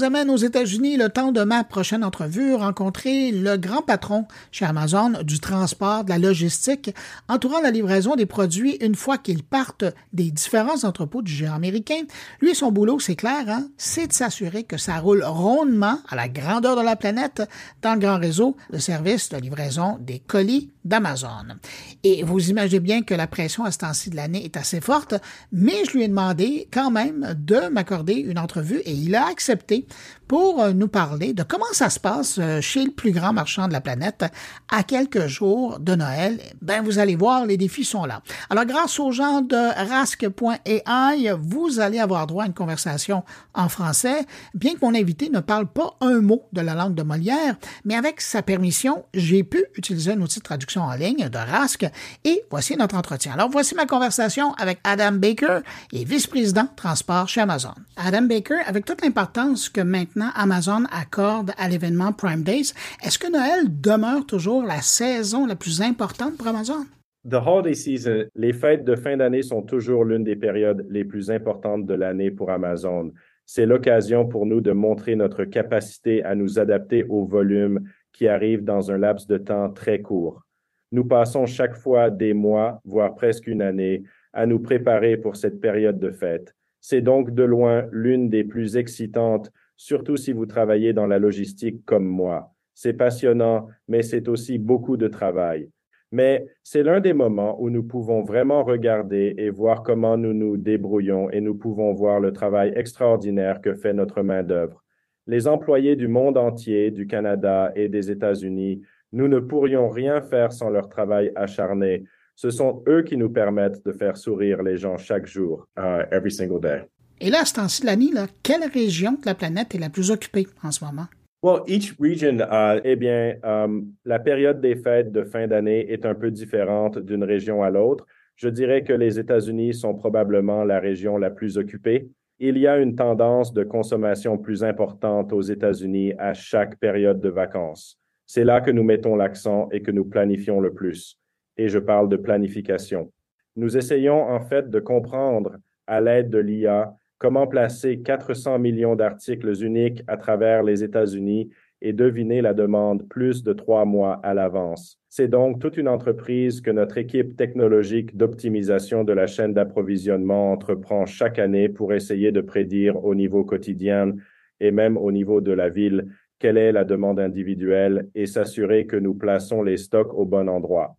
Amène 0.02 0.30
aux 0.30 0.36
États-Unis 0.36 0.96
le 0.96 1.08
temps 1.08 1.32
de 1.32 1.42
ma 1.42 1.64
prochaine 1.64 2.04
entrevue, 2.04 2.54
rencontrer 2.54 3.30
le 3.30 3.56
grand 3.56 3.82
patron 3.82 4.26
chez 4.50 4.64
Amazon 4.64 5.12
du 5.24 5.40
transport, 5.40 6.04
de 6.04 6.10
la 6.10 6.18
logistique, 6.18 6.94
entourant 7.28 7.60
la 7.60 7.70
livraison 7.70 8.16
des 8.16 8.26
produits 8.26 8.76
une 8.80 8.94
fois 8.94 9.18
qu'ils 9.18 9.42
partent 9.42 9.84
des 10.12 10.30
différents 10.30 10.84
entrepôts 10.84 11.22
du 11.22 11.32
géant 11.32 11.54
américain. 11.54 12.02
Lui, 12.40 12.54
son 12.54 12.72
boulot, 12.72 12.98
c'est 13.00 13.16
clair, 13.16 13.44
hein? 13.48 13.68
c'est 13.76 14.06
de 14.06 14.12
s'assurer 14.12 14.64
que 14.64 14.76
ça 14.76 14.98
roule 14.98 15.24
rondement 15.24 15.98
à 16.08 16.16
la 16.16 16.28
grandeur 16.28 16.76
de 16.76 16.82
la 16.82 16.96
planète 16.96 17.42
dans 17.82 17.94
le 17.94 18.00
grand 18.00 18.18
réseau 18.18 18.56
de 18.72 18.78
services 18.78 19.28
de 19.28 19.36
livraison 19.38 19.98
des 20.00 20.18
colis 20.18 20.70
d'Amazon. 20.84 21.56
Et 22.04 22.22
vous 22.22 22.50
imaginez 22.50 22.80
bien 22.80 23.02
que 23.02 23.14
la 23.14 23.26
pression 23.26 23.64
à 23.64 23.70
ce 23.70 23.78
temps-ci 23.78 24.10
de 24.10 24.16
l'année 24.16 24.44
est 24.44 24.56
assez 24.56 24.80
forte, 24.80 25.14
mais 25.52 25.84
je 25.86 25.92
lui 25.92 26.02
ai 26.02 26.08
demandé 26.08 26.68
quand 26.72 26.90
même 26.90 27.34
de 27.38 27.68
m'accorder 27.68 28.14
une 28.14 28.38
entrevue 28.38 28.80
et 28.84 28.92
il 28.92 29.14
a 29.14 29.26
accepté 29.26 29.86
pour 30.32 30.66
nous 30.72 30.88
parler 30.88 31.34
de 31.34 31.42
comment 31.42 31.66
ça 31.72 31.90
se 31.90 32.00
passe 32.00 32.40
chez 32.62 32.86
le 32.86 32.90
plus 32.90 33.12
grand 33.12 33.34
marchand 33.34 33.68
de 33.68 33.72
la 33.74 33.82
planète 33.82 34.24
à 34.70 34.82
quelques 34.82 35.26
jours 35.26 35.78
de 35.78 35.94
Noël. 35.94 36.40
Ben, 36.62 36.82
vous 36.82 36.98
allez 36.98 37.16
voir, 37.16 37.44
les 37.44 37.58
défis 37.58 37.84
sont 37.84 38.06
là. 38.06 38.22
Alors, 38.48 38.64
grâce 38.64 38.98
aux 38.98 39.12
gens 39.12 39.42
de 39.42 39.88
rasque.ai, 39.90 41.32
vous 41.38 41.80
allez 41.80 41.98
avoir 41.98 42.26
droit 42.26 42.44
à 42.44 42.46
une 42.46 42.54
conversation 42.54 43.24
en 43.52 43.68
français, 43.68 44.24
bien 44.54 44.72
que 44.72 44.78
mon 44.80 44.94
invité 44.94 45.28
ne 45.28 45.40
parle 45.40 45.66
pas 45.66 45.98
un 46.00 46.22
mot 46.22 46.44
de 46.54 46.62
la 46.62 46.72
langue 46.72 46.94
de 46.94 47.02
Molière, 47.02 47.56
mais 47.84 47.94
avec 47.94 48.22
sa 48.22 48.40
permission, 48.40 49.04
j'ai 49.12 49.44
pu 49.44 49.62
utiliser 49.76 50.12
un 50.12 50.20
outil 50.22 50.38
de 50.38 50.44
traduction 50.44 50.80
en 50.80 50.94
ligne 50.94 51.28
de 51.28 51.36
Rask 51.36 51.84
et 52.24 52.42
voici 52.50 52.74
notre 52.78 52.96
entretien. 52.96 53.34
Alors, 53.34 53.50
voici 53.50 53.74
ma 53.74 53.84
conversation 53.84 54.54
avec 54.54 54.78
Adam 54.82 55.12
Baker, 55.12 55.58
et 55.92 56.06
vice-président 56.06 56.68
transport 56.74 57.28
chez 57.28 57.42
Amazon. 57.42 57.74
Adam 57.98 58.22
Baker, 58.22 58.60
avec 58.66 58.86
toute 58.86 59.02
l'importance 59.02 59.68
que 59.68 59.82
maintenant 59.82 60.21
Amazon 60.34 60.84
accorde 60.92 61.52
à 61.58 61.68
l'événement 61.68 62.12
Prime 62.12 62.42
Days, 62.42 62.72
est-ce 63.04 63.18
que 63.18 63.30
Noël 63.30 63.80
demeure 63.80 64.26
toujours 64.26 64.62
la 64.62 64.80
saison 64.80 65.46
la 65.46 65.56
plus 65.56 65.82
importante 65.82 66.36
pour 66.36 66.46
Amazon? 66.46 66.84
The 67.28 67.34
holiday 67.34 67.74
season, 67.74 68.24
les 68.34 68.52
fêtes 68.52 68.84
de 68.84 68.96
fin 68.96 69.16
d'année 69.16 69.42
sont 69.42 69.62
toujours 69.62 70.04
l'une 70.04 70.24
des 70.24 70.34
périodes 70.34 70.84
les 70.90 71.04
plus 71.04 71.30
importantes 71.30 71.86
de 71.86 71.94
l'année 71.94 72.30
pour 72.30 72.50
Amazon. 72.50 73.12
C'est 73.46 73.66
l'occasion 73.66 74.26
pour 74.26 74.46
nous 74.46 74.60
de 74.60 74.72
montrer 74.72 75.14
notre 75.14 75.44
capacité 75.44 76.24
à 76.24 76.34
nous 76.34 76.58
adapter 76.58 77.04
au 77.04 77.24
volume 77.24 77.80
qui 78.12 78.26
arrive 78.26 78.64
dans 78.64 78.90
un 78.90 78.98
laps 78.98 79.26
de 79.28 79.38
temps 79.38 79.70
très 79.70 80.00
court. 80.00 80.42
Nous 80.90 81.04
passons 81.04 81.46
chaque 81.46 81.76
fois 81.76 82.10
des 82.10 82.34
mois, 82.34 82.80
voire 82.84 83.14
presque 83.14 83.46
une 83.46 83.62
année, 83.62 84.02
à 84.32 84.46
nous 84.46 84.58
préparer 84.58 85.16
pour 85.16 85.36
cette 85.36 85.60
période 85.60 85.98
de 85.98 86.10
fête. 86.10 86.54
C'est 86.80 87.00
donc 87.00 87.32
de 87.34 87.44
loin 87.44 87.86
l'une 87.92 88.28
des 88.28 88.44
plus 88.44 88.76
excitantes, 88.76 89.50
surtout 89.82 90.16
si 90.16 90.32
vous 90.32 90.46
travaillez 90.46 90.92
dans 90.92 91.06
la 91.06 91.18
logistique 91.18 91.84
comme 91.84 92.06
moi. 92.06 92.52
C'est 92.74 92.94
passionnant, 92.94 93.68
mais 93.88 94.02
c'est 94.02 94.28
aussi 94.28 94.58
beaucoup 94.58 94.96
de 94.96 95.08
travail 95.08 95.68
mais 96.12 96.46
c'est 96.62 96.82
l'un 96.82 97.00
des 97.00 97.14
moments 97.14 97.60
où 97.60 97.70
nous 97.70 97.82
pouvons 97.82 98.22
vraiment 98.22 98.62
regarder 98.62 99.34
et 99.38 99.50
voir 99.50 99.82
comment 99.82 100.18
nous 100.18 100.34
nous 100.34 100.58
débrouillons 100.58 101.30
et 101.30 101.40
nous 101.40 101.54
pouvons 101.54 101.92
voir 101.94 102.20
le 102.20 102.32
travail 102.32 102.72
extraordinaire 102.76 103.62
que 103.62 103.74
fait 103.74 103.94
notre 103.94 104.22
main-d'œuvre. 104.22 104.84
Les 105.26 105.48
employés 105.48 105.96
du 105.96 106.08
monde 106.08 106.36
entier, 106.36 106.90
du 106.90 107.06
Canada 107.06 107.72
et 107.74 107.88
des 107.88 108.10
États-Unis, 108.10 108.82
nous 109.12 109.26
ne 109.26 109.40
pourrions 109.40 109.88
rien 109.88 110.20
faire 110.20 110.52
sans 110.52 110.68
leur 110.68 110.88
travail 110.88 111.32
acharné. 111.34 112.04
Ce 112.34 112.50
sont 112.50 112.82
eux 112.88 113.02
qui 113.02 113.16
nous 113.16 113.30
permettent 113.30 113.84
de 113.84 113.92
faire 113.92 114.16
sourire 114.16 114.62
les 114.62 114.76
gens 114.76 114.98
chaque 114.98 115.26
jour, 115.26 115.66
uh, 115.78 116.04
every 116.10 116.30
single 116.30 116.60
day. 116.60 116.82
Et 117.20 117.30
là, 117.30 117.40
à 117.42 117.44
ce 117.44 117.54
temps-ci 117.54 117.82
de 117.82 117.86
l'année, 117.86 118.10
quelle 118.42 118.64
région 118.64 119.12
de 119.12 119.26
la 119.26 119.34
planète 119.34 119.74
est 119.74 119.78
la 119.78 119.90
plus 119.90 120.10
occupée 120.10 120.46
en 120.62 120.70
ce 120.70 120.84
moment? 120.84 121.06
Well, 121.44 121.62
each 121.66 121.96
region, 121.98 122.38
uh, 122.40 122.80
eh 122.84 122.94
bien, 122.94 123.36
um, 123.42 123.94
la 124.04 124.20
période 124.20 124.60
des 124.60 124.76
fêtes 124.76 125.10
de 125.10 125.24
fin 125.24 125.48
d'année 125.48 125.90
est 125.92 126.06
un 126.06 126.14
peu 126.14 126.30
différente 126.30 126.98
d'une 126.98 127.24
région 127.24 127.64
à 127.64 127.70
l'autre. 127.70 128.06
Je 128.36 128.48
dirais 128.48 128.84
que 128.84 128.92
les 128.92 129.18
États-Unis 129.18 129.74
sont 129.74 129.94
probablement 129.94 130.62
la 130.62 130.78
région 130.78 131.16
la 131.16 131.30
plus 131.30 131.58
occupée. 131.58 132.08
Il 132.38 132.58
y 132.58 132.68
a 132.68 132.78
une 132.78 132.94
tendance 132.94 133.52
de 133.52 133.64
consommation 133.64 134.38
plus 134.38 134.62
importante 134.62 135.32
aux 135.32 135.42
États-Unis 135.42 136.12
à 136.16 136.32
chaque 136.32 136.78
période 136.78 137.20
de 137.20 137.28
vacances. 137.28 137.98
C'est 138.24 138.44
là 138.44 138.60
que 138.60 138.70
nous 138.70 138.84
mettons 138.84 139.16
l'accent 139.16 139.68
et 139.72 139.82
que 139.82 139.90
nous 139.90 140.04
planifions 140.04 140.60
le 140.60 140.72
plus. 140.72 141.18
Et 141.56 141.68
je 141.68 141.80
parle 141.80 142.08
de 142.08 142.16
planification. 142.16 143.12
Nous 143.56 143.76
essayons 143.76 144.22
en 144.22 144.40
fait 144.40 144.70
de 144.70 144.80
comprendre 144.80 145.56
à 145.86 146.00
l'aide 146.00 146.30
de 146.30 146.38
l'IA 146.38 146.94
comment 147.22 147.46
placer 147.46 148.00
400 148.00 148.58
millions 148.58 148.96
d'articles 148.96 149.62
uniques 149.62 150.02
à 150.08 150.16
travers 150.16 150.64
les 150.64 150.82
États-Unis 150.82 151.50
et 151.80 151.92
deviner 151.92 152.42
la 152.42 152.52
demande 152.52 153.08
plus 153.08 153.44
de 153.44 153.52
trois 153.52 153.84
mois 153.84 154.14
à 154.24 154.34
l'avance. 154.34 154.98
C'est 155.08 155.28
donc 155.28 155.60
toute 155.60 155.76
une 155.76 155.86
entreprise 155.86 156.60
que 156.60 156.72
notre 156.72 156.98
équipe 156.98 157.36
technologique 157.36 158.16
d'optimisation 158.16 159.04
de 159.04 159.12
la 159.12 159.28
chaîne 159.28 159.54
d'approvisionnement 159.54 160.50
entreprend 160.50 161.06
chaque 161.06 161.38
année 161.38 161.68
pour 161.68 161.92
essayer 161.92 162.32
de 162.32 162.40
prédire 162.40 163.04
au 163.04 163.14
niveau 163.14 163.44
quotidien 163.44 164.14
et 164.58 164.72
même 164.72 164.96
au 164.96 165.12
niveau 165.12 165.40
de 165.40 165.52
la 165.52 165.68
ville 165.68 166.08
quelle 166.40 166.58
est 166.58 166.72
la 166.72 166.82
demande 166.82 167.20
individuelle 167.20 168.08
et 168.16 168.26
s'assurer 168.26 168.86
que 168.86 168.96
nous 168.96 169.14
plaçons 169.14 169.62
les 169.62 169.76
stocks 169.76 170.12
au 170.12 170.24
bon 170.24 170.48
endroit. 170.48 170.96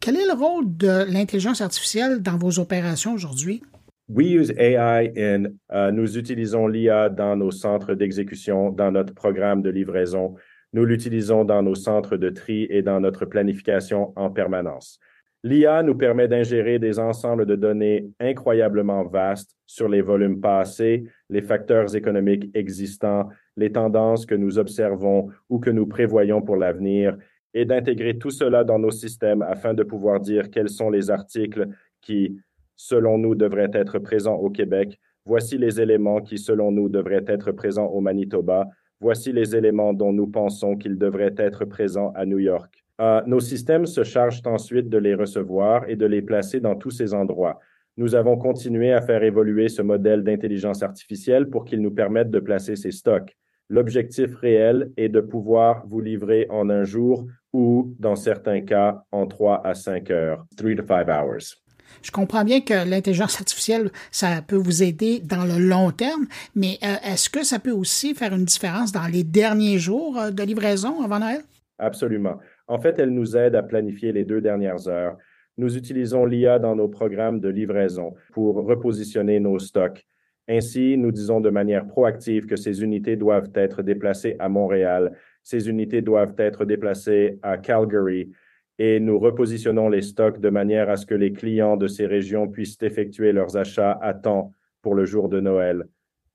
Quel 0.00 0.16
est 0.16 0.26
le 0.26 0.36
rôle 0.36 0.76
de 0.76 1.12
l'intelligence 1.12 1.60
artificielle 1.60 2.20
dans 2.20 2.36
vos 2.36 2.58
opérations 2.58 3.12
aujourd'hui? 3.12 3.62
We 4.08 4.24
use 4.24 4.50
AI 4.56 5.12
in, 5.16 5.52
uh, 5.70 5.92
nous 5.92 6.16
utilisons 6.16 6.66
l'IA 6.66 7.10
dans 7.10 7.36
nos 7.36 7.50
centres 7.50 7.92
d'exécution, 7.92 8.70
dans 8.70 8.90
notre 8.90 9.12
programme 9.12 9.60
de 9.60 9.68
livraison. 9.68 10.34
Nous 10.72 10.86
l'utilisons 10.86 11.44
dans 11.44 11.62
nos 11.62 11.74
centres 11.74 12.16
de 12.16 12.30
tri 12.30 12.66
et 12.70 12.80
dans 12.80 13.00
notre 13.00 13.26
planification 13.26 14.14
en 14.16 14.30
permanence. 14.30 14.98
L'IA 15.44 15.82
nous 15.82 15.94
permet 15.94 16.26
d'ingérer 16.26 16.78
des 16.78 16.98
ensembles 16.98 17.44
de 17.44 17.54
données 17.54 18.08
incroyablement 18.18 19.04
vastes 19.04 19.54
sur 19.66 19.90
les 19.90 20.00
volumes 20.00 20.40
passés, 20.40 21.04
les 21.28 21.42
facteurs 21.42 21.94
économiques 21.94 22.50
existants, 22.54 23.28
les 23.58 23.72
tendances 23.72 24.24
que 24.24 24.34
nous 24.34 24.58
observons 24.58 25.28
ou 25.50 25.58
que 25.58 25.70
nous 25.70 25.86
prévoyons 25.86 26.40
pour 26.40 26.56
l'avenir, 26.56 27.16
et 27.52 27.66
d'intégrer 27.66 28.16
tout 28.16 28.30
cela 28.30 28.64
dans 28.64 28.78
nos 28.78 28.90
systèmes 28.90 29.42
afin 29.42 29.74
de 29.74 29.82
pouvoir 29.82 30.20
dire 30.20 30.50
quels 30.50 30.70
sont 30.70 30.88
les 30.88 31.10
articles 31.10 31.68
qui 32.00 32.38
selon 32.78 33.18
nous, 33.18 33.34
devraient 33.34 33.70
être 33.74 33.98
présents 33.98 34.36
au 34.36 34.48
Québec. 34.48 34.98
Voici 35.26 35.58
les 35.58 35.78
éléments 35.80 36.22
qui, 36.22 36.38
selon 36.38 36.70
nous, 36.70 36.88
devraient 36.88 37.24
être 37.26 37.52
présents 37.52 37.88
au 37.88 38.00
Manitoba. 38.00 38.68
Voici 39.00 39.32
les 39.32 39.54
éléments 39.54 39.92
dont 39.92 40.12
nous 40.12 40.28
pensons 40.28 40.76
qu'ils 40.76 40.96
devraient 40.96 41.34
être 41.36 41.66
présents 41.66 42.12
à 42.14 42.24
New 42.24 42.38
York. 42.38 42.84
Euh, 43.00 43.20
nos 43.26 43.40
systèmes 43.40 43.84
se 43.84 44.04
chargent 44.04 44.42
ensuite 44.46 44.88
de 44.88 44.98
les 44.98 45.14
recevoir 45.14 45.88
et 45.88 45.96
de 45.96 46.06
les 46.06 46.22
placer 46.22 46.60
dans 46.60 46.76
tous 46.76 46.90
ces 46.90 47.14
endroits. 47.14 47.58
Nous 47.96 48.14
avons 48.14 48.36
continué 48.36 48.92
à 48.92 49.02
faire 49.02 49.22
évoluer 49.22 49.68
ce 49.68 49.82
modèle 49.82 50.22
d'intelligence 50.22 50.82
artificielle 50.82 51.50
pour 51.50 51.64
qu'il 51.64 51.82
nous 51.82 51.90
permette 51.90 52.30
de 52.30 52.40
placer 52.40 52.76
ces 52.76 52.92
stocks. 52.92 53.36
L'objectif 53.68 54.34
réel 54.36 54.92
est 54.96 55.08
de 55.08 55.20
pouvoir 55.20 55.84
vous 55.86 56.00
livrer 56.00 56.46
en 56.48 56.70
un 56.70 56.84
jour 56.84 57.26
ou, 57.52 57.94
dans 57.98 58.16
certains 58.16 58.62
cas, 58.62 59.02
en 59.12 59.26
trois 59.26 59.60
à 59.66 59.74
cinq 59.74 60.10
heures. 60.10 60.46
Three 60.56 60.74
to 60.76 60.82
five 60.82 61.08
hours. 61.08 61.67
Je 62.02 62.10
comprends 62.10 62.44
bien 62.44 62.60
que 62.60 62.88
l'intelligence 62.88 63.40
artificielle, 63.40 63.90
ça 64.10 64.42
peut 64.46 64.56
vous 64.56 64.82
aider 64.82 65.20
dans 65.20 65.44
le 65.44 65.58
long 65.58 65.90
terme, 65.90 66.26
mais 66.54 66.78
euh, 66.82 66.94
est-ce 67.04 67.28
que 67.28 67.44
ça 67.44 67.58
peut 67.58 67.72
aussi 67.72 68.14
faire 68.14 68.34
une 68.34 68.44
différence 68.44 68.92
dans 68.92 69.06
les 69.06 69.24
derniers 69.24 69.78
jours 69.78 70.18
euh, 70.18 70.30
de 70.30 70.42
livraison 70.42 71.02
avant 71.02 71.18
Noël? 71.18 71.42
Absolument. 71.78 72.38
En 72.66 72.78
fait, 72.78 72.98
elle 72.98 73.10
nous 73.10 73.36
aide 73.36 73.54
à 73.54 73.62
planifier 73.62 74.12
les 74.12 74.24
deux 74.24 74.40
dernières 74.40 74.88
heures. 74.88 75.16
Nous 75.56 75.76
utilisons 75.76 76.24
l'IA 76.24 76.58
dans 76.58 76.76
nos 76.76 76.88
programmes 76.88 77.40
de 77.40 77.48
livraison 77.48 78.14
pour 78.32 78.56
repositionner 78.56 79.40
nos 79.40 79.58
stocks. 79.58 80.06
Ainsi, 80.48 80.96
nous 80.96 81.12
disons 81.12 81.40
de 81.40 81.50
manière 81.50 81.86
proactive 81.86 82.46
que 82.46 82.56
ces 82.56 82.82
unités 82.82 83.16
doivent 83.16 83.50
être 83.54 83.82
déplacées 83.82 84.36
à 84.38 84.48
Montréal, 84.48 85.12
ces 85.42 85.68
unités 85.68 86.00
doivent 86.00 86.34
être 86.38 86.64
déplacées 86.64 87.38
à 87.42 87.58
Calgary, 87.58 88.30
et 88.78 89.00
nous 89.00 89.18
repositionnons 89.18 89.88
les 89.88 90.02
stocks 90.02 90.40
de 90.40 90.50
manière 90.50 90.88
à 90.88 90.96
ce 90.96 91.06
que 91.06 91.14
les 91.14 91.32
clients 91.32 91.76
de 91.76 91.88
ces 91.88 92.06
régions 92.06 92.48
puissent 92.48 92.78
effectuer 92.82 93.32
leurs 93.32 93.56
achats 93.56 93.98
à 94.00 94.14
temps 94.14 94.52
pour 94.82 94.94
le 94.94 95.04
jour 95.04 95.28
de 95.28 95.40
Noël. 95.40 95.84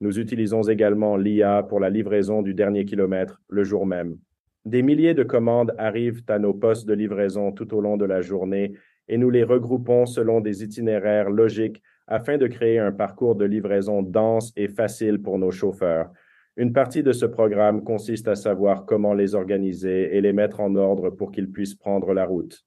Nous 0.02 0.20
utilisons 0.20 0.64
également 0.64 1.16
l'IA 1.16 1.64
pour 1.64 1.80
la 1.80 1.90
livraison 1.90 2.42
du 2.42 2.54
dernier 2.54 2.84
kilomètre 2.84 3.42
le 3.48 3.64
jour 3.64 3.86
même. 3.86 4.18
Des 4.66 4.82
milliers 4.82 5.14
de 5.14 5.24
commandes 5.24 5.74
arrivent 5.78 6.24
à 6.28 6.40
nos 6.40 6.54
postes 6.54 6.88
de 6.88 6.94
livraison 6.94 7.52
tout 7.52 7.74
au 7.74 7.82
long 7.82 7.98
de 7.98 8.06
la 8.06 8.22
journée 8.22 8.74
et 9.08 9.18
nous 9.18 9.30
les 9.30 9.44
regroupons 9.44 10.06
selon 10.06 10.42
des 10.42 10.64
itinéraires 10.64 11.30
logiques 11.30 11.82
afin 12.08 12.38
de 12.38 12.48
créer 12.48 12.80
un 12.80 12.92
parcours 12.92 13.36
de 13.36 13.46
livraison 13.46 14.02
dense 14.02 14.52
et 14.56 14.68
facile 14.68 15.22
pour 15.22 15.38
nos 15.38 15.52
chauffeurs. 15.52 16.12
Une 16.56 16.72
partie 16.72 17.02
de 17.02 17.14
ce 17.14 17.26
programme 17.26 17.84
consiste 17.84 18.28
à 18.28 18.36
savoir 18.36 18.86
comment 18.86 19.16
les 19.16 19.34
organiser 19.34 20.16
et 20.16 20.22
les 20.22 20.34
mettre 20.34 20.60
en 20.60 20.76
ordre 20.76 21.10
pour 21.10 21.32
qu'ils 21.32 21.52
puissent 21.52 21.74
prendre 21.74 22.14
la 22.14 22.26
route. 22.26 22.64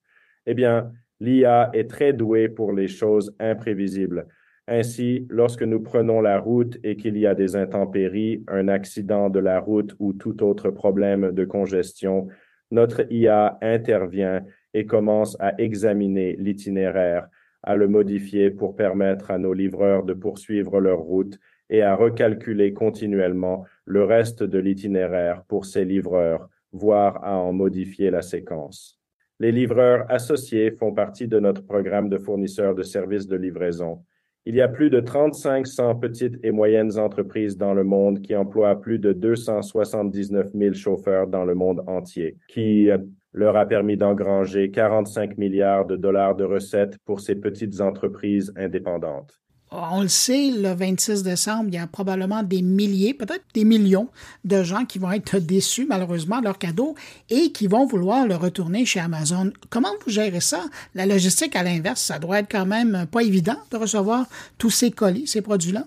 Eh 0.46 0.54
bien, 0.54 0.90
l'IA 1.20 1.70
est 1.72 1.88
très 1.88 2.12
douée 2.12 2.48
pour 2.48 2.72
les 2.72 2.88
choses 2.88 3.36
imprévisibles. 3.38 4.26
Ainsi, 4.66 5.28
lorsque 5.30 5.62
nous 5.62 5.80
prenons 5.80 6.20
la 6.20 6.40
route 6.40 6.76
et 6.82 6.96
qu'il 6.96 7.16
y 7.16 7.28
a 7.28 7.36
des 7.36 7.54
intempéries, 7.54 8.42
un 8.48 8.66
accident 8.66 9.30
de 9.30 9.38
la 9.38 9.60
route 9.60 9.94
ou 10.00 10.12
tout 10.12 10.42
autre 10.42 10.70
problème 10.70 11.30
de 11.30 11.44
congestion, 11.44 12.26
notre 12.72 13.06
IA 13.12 13.56
intervient 13.62 14.44
et 14.74 14.84
commence 14.84 15.36
à 15.38 15.54
examiner 15.60 16.34
l'itinéraire, 16.40 17.28
à 17.62 17.76
le 17.76 17.86
modifier 17.86 18.50
pour 18.50 18.74
permettre 18.74 19.30
à 19.30 19.38
nos 19.38 19.52
livreurs 19.52 20.02
de 20.02 20.14
poursuivre 20.14 20.80
leur 20.80 20.98
route 20.98 21.38
et 21.70 21.82
à 21.82 21.94
recalculer 21.94 22.72
continuellement 22.72 23.64
le 23.84 24.04
reste 24.04 24.42
de 24.42 24.58
l'itinéraire 24.58 25.42
pour 25.48 25.64
ses 25.64 25.84
livreurs, 25.84 26.48
voire 26.72 27.24
à 27.24 27.36
en 27.36 27.52
modifier 27.52 28.10
la 28.10 28.22
séquence. 28.22 29.00
Les 29.38 29.52
livreurs 29.52 30.04
associés 30.08 30.70
font 30.70 30.92
partie 30.92 31.28
de 31.28 31.38
notre 31.38 31.64
programme 31.64 32.08
de 32.08 32.16
fournisseurs 32.16 32.74
de 32.74 32.82
services 32.82 33.26
de 33.26 33.36
livraison. 33.36 34.02
Il 34.46 34.54
y 34.54 34.62
a 34.62 34.68
plus 34.68 34.90
de 34.90 35.00
3500 35.00 35.96
petites 35.96 36.38
et 36.44 36.52
moyennes 36.52 36.98
entreprises 36.98 37.58
dans 37.58 37.74
le 37.74 37.84
monde 37.84 38.22
qui 38.22 38.34
emploient 38.36 38.80
plus 38.80 38.98
de 38.98 39.12
279 39.12 40.52
000 40.54 40.74
chauffeurs 40.74 41.26
dans 41.26 41.44
le 41.44 41.54
monde 41.54 41.82
entier, 41.88 42.36
qui 42.48 42.88
leur 43.32 43.56
a 43.56 43.66
permis 43.66 43.96
d'engranger 43.96 44.70
45 44.70 45.36
milliards 45.36 45.84
de 45.84 45.96
dollars 45.96 46.36
de 46.36 46.44
recettes 46.44 46.96
pour 47.04 47.20
ces 47.20 47.34
petites 47.34 47.80
entreprises 47.80 48.52
indépendantes 48.56 49.38
on 49.76 50.02
le 50.02 50.08
sait, 50.08 50.50
le 50.50 50.74
26 50.74 51.22
décembre, 51.22 51.64
il 51.68 51.74
y 51.74 51.78
a 51.78 51.86
probablement 51.86 52.42
des 52.42 52.62
milliers, 52.62 53.14
peut-être 53.14 53.44
des 53.54 53.64
millions 53.64 54.08
de 54.44 54.62
gens 54.62 54.84
qui 54.84 54.98
vont 54.98 55.12
être 55.12 55.38
déçus 55.38 55.86
malheureusement 55.86 56.38
de 56.38 56.44
leur 56.44 56.58
cadeau 56.58 56.94
et 57.30 57.52
qui 57.52 57.66
vont 57.66 57.86
vouloir 57.86 58.26
le 58.26 58.36
retourner 58.36 58.84
chez 58.84 59.00
Amazon. 59.00 59.52
Comment 59.70 59.92
vous 60.04 60.10
gérez 60.10 60.40
ça? 60.40 60.64
La 60.94 61.06
logistique, 61.06 61.56
à 61.56 61.62
l'inverse, 61.62 62.00
ça 62.00 62.18
doit 62.18 62.40
être 62.40 62.50
quand 62.50 62.66
même 62.66 63.06
pas 63.10 63.22
évident 63.22 63.56
de 63.70 63.76
recevoir 63.76 64.26
tous 64.58 64.70
ces 64.70 64.90
colis, 64.90 65.26
ces 65.26 65.42
produits-là. 65.42 65.84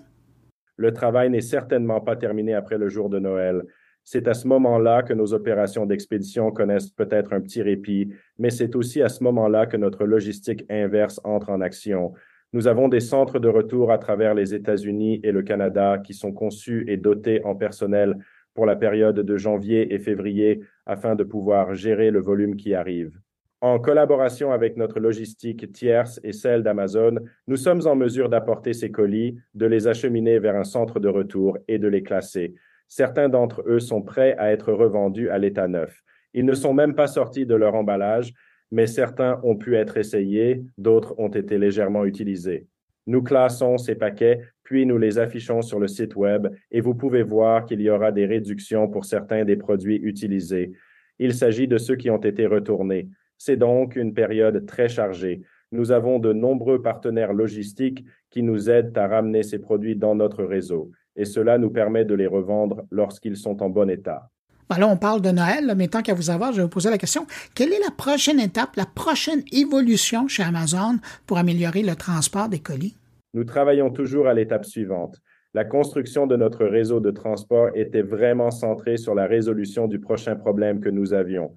Le 0.76 0.92
travail 0.92 1.28
n'est 1.30 1.40
certainement 1.40 2.00
pas 2.00 2.16
terminé 2.16 2.54
après 2.54 2.78
le 2.78 2.88
jour 2.88 3.10
de 3.10 3.18
Noël. 3.18 3.62
C'est 4.04 4.28
à 4.28 4.34
ce 4.34 4.48
moment-là 4.48 5.02
que 5.02 5.12
nos 5.12 5.34
opérations 5.34 5.86
d'expédition 5.86 6.50
connaissent 6.50 6.90
peut-être 6.90 7.32
un 7.32 7.40
petit 7.40 7.62
répit, 7.62 8.12
mais 8.38 8.50
c'est 8.50 8.74
aussi 8.74 9.02
à 9.02 9.08
ce 9.08 9.22
moment-là 9.24 9.66
que 9.66 9.76
notre 9.76 10.04
logistique 10.04 10.64
inverse 10.70 11.20
entre 11.22 11.50
en 11.50 11.60
action. 11.60 12.12
Nous 12.52 12.66
avons 12.66 12.88
des 12.88 12.98
centres 12.98 13.38
de 13.38 13.48
retour 13.48 13.92
à 13.92 13.98
travers 13.98 14.34
les 14.34 14.54
États-Unis 14.54 15.20
et 15.22 15.30
le 15.30 15.42
Canada 15.42 15.98
qui 15.98 16.14
sont 16.14 16.32
conçus 16.32 16.84
et 16.88 16.96
dotés 16.96 17.44
en 17.44 17.54
personnel 17.54 18.18
pour 18.54 18.66
la 18.66 18.74
période 18.74 19.20
de 19.20 19.36
janvier 19.36 19.94
et 19.94 20.00
février 20.00 20.60
afin 20.84 21.14
de 21.14 21.22
pouvoir 21.22 21.74
gérer 21.74 22.10
le 22.10 22.20
volume 22.20 22.56
qui 22.56 22.74
arrive. 22.74 23.16
En 23.60 23.78
collaboration 23.78 24.50
avec 24.50 24.76
notre 24.76 24.98
logistique 24.98 25.70
tierce 25.70 26.18
et 26.24 26.32
celle 26.32 26.64
d'Amazon, 26.64 27.20
nous 27.46 27.56
sommes 27.56 27.86
en 27.86 27.94
mesure 27.94 28.28
d'apporter 28.28 28.72
ces 28.72 28.90
colis, 28.90 29.36
de 29.54 29.66
les 29.66 29.86
acheminer 29.86 30.40
vers 30.40 30.56
un 30.56 30.64
centre 30.64 30.98
de 30.98 31.08
retour 31.08 31.56
et 31.68 31.78
de 31.78 31.86
les 31.86 32.02
classer. 32.02 32.54
Certains 32.88 33.28
d'entre 33.28 33.62
eux 33.68 33.78
sont 33.78 34.02
prêts 34.02 34.34
à 34.38 34.50
être 34.50 34.72
revendus 34.72 35.30
à 35.30 35.38
l'état 35.38 35.68
neuf. 35.68 36.02
Ils 36.34 36.46
ne 36.46 36.54
sont 36.54 36.74
même 36.74 36.96
pas 36.96 37.06
sortis 37.06 37.46
de 37.46 37.54
leur 37.54 37.76
emballage 37.76 38.32
mais 38.70 38.86
certains 38.86 39.40
ont 39.42 39.56
pu 39.56 39.76
être 39.76 39.96
essayés, 39.96 40.62
d'autres 40.78 41.14
ont 41.18 41.28
été 41.28 41.58
légèrement 41.58 42.04
utilisés. 42.04 42.66
Nous 43.06 43.22
classons 43.22 43.78
ces 43.78 43.94
paquets, 43.94 44.40
puis 44.62 44.86
nous 44.86 44.98
les 44.98 45.18
affichons 45.18 45.62
sur 45.62 45.80
le 45.80 45.88
site 45.88 46.14
Web 46.16 46.48
et 46.70 46.80
vous 46.80 46.94
pouvez 46.94 47.22
voir 47.22 47.64
qu'il 47.64 47.80
y 47.80 47.90
aura 47.90 48.12
des 48.12 48.26
réductions 48.26 48.88
pour 48.88 49.04
certains 49.04 49.44
des 49.44 49.56
produits 49.56 49.96
utilisés. 49.96 50.72
Il 51.18 51.34
s'agit 51.34 51.66
de 51.66 51.78
ceux 51.78 51.96
qui 51.96 52.10
ont 52.10 52.20
été 52.20 52.46
retournés. 52.46 53.08
C'est 53.36 53.56
donc 53.56 53.96
une 53.96 54.14
période 54.14 54.66
très 54.66 54.88
chargée. 54.88 55.42
Nous 55.72 55.92
avons 55.92 56.18
de 56.18 56.32
nombreux 56.32 56.82
partenaires 56.82 57.32
logistiques 57.32 58.04
qui 58.30 58.42
nous 58.42 58.70
aident 58.70 58.96
à 58.96 59.08
ramener 59.08 59.42
ces 59.42 59.58
produits 59.58 59.96
dans 59.96 60.14
notre 60.14 60.44
réseau 60.44 60.92
et 61.16 61.24
cela 61.24 61.58
nous 61.58 61.70
permet 61.70 62.04
de 62.04 62.14
les 62.14 62.26
revendre 62.26 62.82
lorsqu'ils 62.90 63.36
sont 63.36 63.62
en 63.62 63.70
bon 63.70 63.90
état. 63.90 64.30
Ben 64.70 64.78
là, 64.78 64.86
on 64.86 64.96
parle 64.96 65.20
de 65.20 65.32
Noël, 65.32 65.74
mais 65.76 65.88
tant 65.88 66.00
qu'à 66.00 66.14
vous 66.14 66.30
avoir, 66.30 66.52
je 66.52 66.58
vais 66.58 66.62
vous 66.62 66.68
poser 66.68 66.90
la 66.90 66.98
question, 66.98 67.26
quelle 67.56 67.72
est 67.72 67.80
la 67.80 67.90
prochaine 67.90 68.38
étape, 68.38 68.76
la 68.76 68.86
prochaine 68.86 69.42
évolution 69.50 70.28
chez 70.28 70.44
Amazon 70.44 70.98
pour 71.26 71.38
améliorer 71.38 71.82
le 71.82 71.96
transport 71.96 72.48
des 72.48 72.60
colis? 72.60 72.94
Nous 73.34 73.42
travaillons 73.42 73.90
toujours 73.90 74.28
à 74.28 74.34
l'étape 74.34 74.64
suivante. 74.64 75.20
La 75.54 75.64
construction 75.64 76.28
de 76.28 76.36
notre 76.36 76.64
réseau 76.66 77.00
de 77.00 77.10
transport 77.10 77.70
était 77.74 78.02
vraiment 78.02 78.52
centrée 78.52 78.96
sur 78.96 79.16
la 79.16 79.26
résolution 79.26 79.88
du 79.88 79.98
prochain 79.98 80.36
problème 80.36 80.78
que 80.78 80.88
nous 80.88 81.14
avions. 81.14 81.50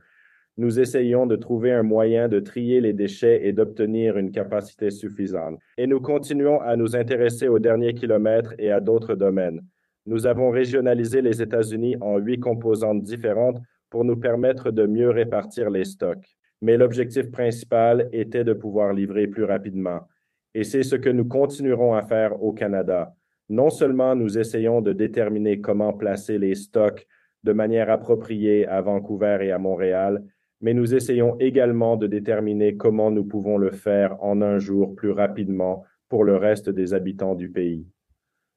Nous 0.58 0.80
essayons 0.80 1.28
de 1.28 1.36
trouver 1.36 1.72
un 1.72 1.84
moyen 1.84 2.28
de 2.28 2.40
trier 2.40 2.82
les 2.82 2.94
déchets 2.94 3.48
et 3.48 3.54
d'obtenir 3.54 4.18
une 4.18 4.32
capacité 4.32 4.90
suffisante. 4.90 5.60
Et 5.78 5.86
nous 5.86 6.02
continuons 6.02 6.62
à 6.62 6.76
nous 6.76 6.96
intéresser 6.96 7.48
aux 7.48 7.60
derniers 7.60 7.94
kilomètres 7.94 8.56
et 8.58 8.72
à 8.72 8.80
d'autres 8.80 9.14
domaines. 9.14 9.62
Nous 10.06 10.28
avons 10.28 10.50
régionalisé 10.50 11.22
les 11.22 11.42
États-Unis 11.42 11.96
en 12.02 12.18
huit 12.18 12.40
composantes 12.40 13.04
différentes 13.04 13.62
pour 13.90 14.04
nous 14.04 14.18
permettre 14.18 14.72
de 14.72 14.86
mieux 14.86 15.10
répartir 15.10 15.70
les 15.70 15.86
stocks. 15.86 16.36
Mais 16.62 16.78
l'objectif 16.78 17.32
principal 17.32 18.10
était 18.12 18.44
de 18.44 18.54
pouvoir 18.54 18.94
livrer 18.94 19.28
plus 19.28 19.44
rapidement. 19.44 20.02
Et 20.54 20.64
c'est 20.64 20.84
ce 20.84 20.96
que 20.96 21.10
nous 21.10 21.26
continuerons 21.26 21.94
à 21.94 22.04
faire 22.04 22.42
au 22.42 22.54
Canada. 22.54 23.16
Non 23.50 23.70
seulement 23.70 24.16
nous 24.16 24.38
essayons 24.38 24.82
de 24.82 24.94
déterminer 24.94 25.62
comment 25.62 25.94
placer 25.94 26.38
les 26.38 26.56
stocks 26.56 27.06
de 27.44 27.54
manière 27.54 27.90
appropriée 27.90 28.68
à 28.68 28.82
Vancouver 28.82 29.40
et 29.42 29.52
à 29.52 29.58
Montréal, 29.58 30.24
mais 30.62 30.74
nous 30.74 30.96
essayons 30.96 31.38
également 31.40 31.98
de 31.98 32.08
déterminer 32.08 32.78
comment 32.78 33.12
nous 33.12 33.26
pouvons 33.26 33.58
le 33.58 33.72
faire 33.72 34.16
en 34.24 34.42
un 34.42 34.60
jour 34.60 34.96
plus 34.96 35.12
rapidement 35.12 35.84
pour 36.08 36.24
le 36.24 36.38
reste 36.38 36.70
des 36.70 36.94
habitants 36.94 37.36
du 37.36 37.50
pays. 37.50 37.86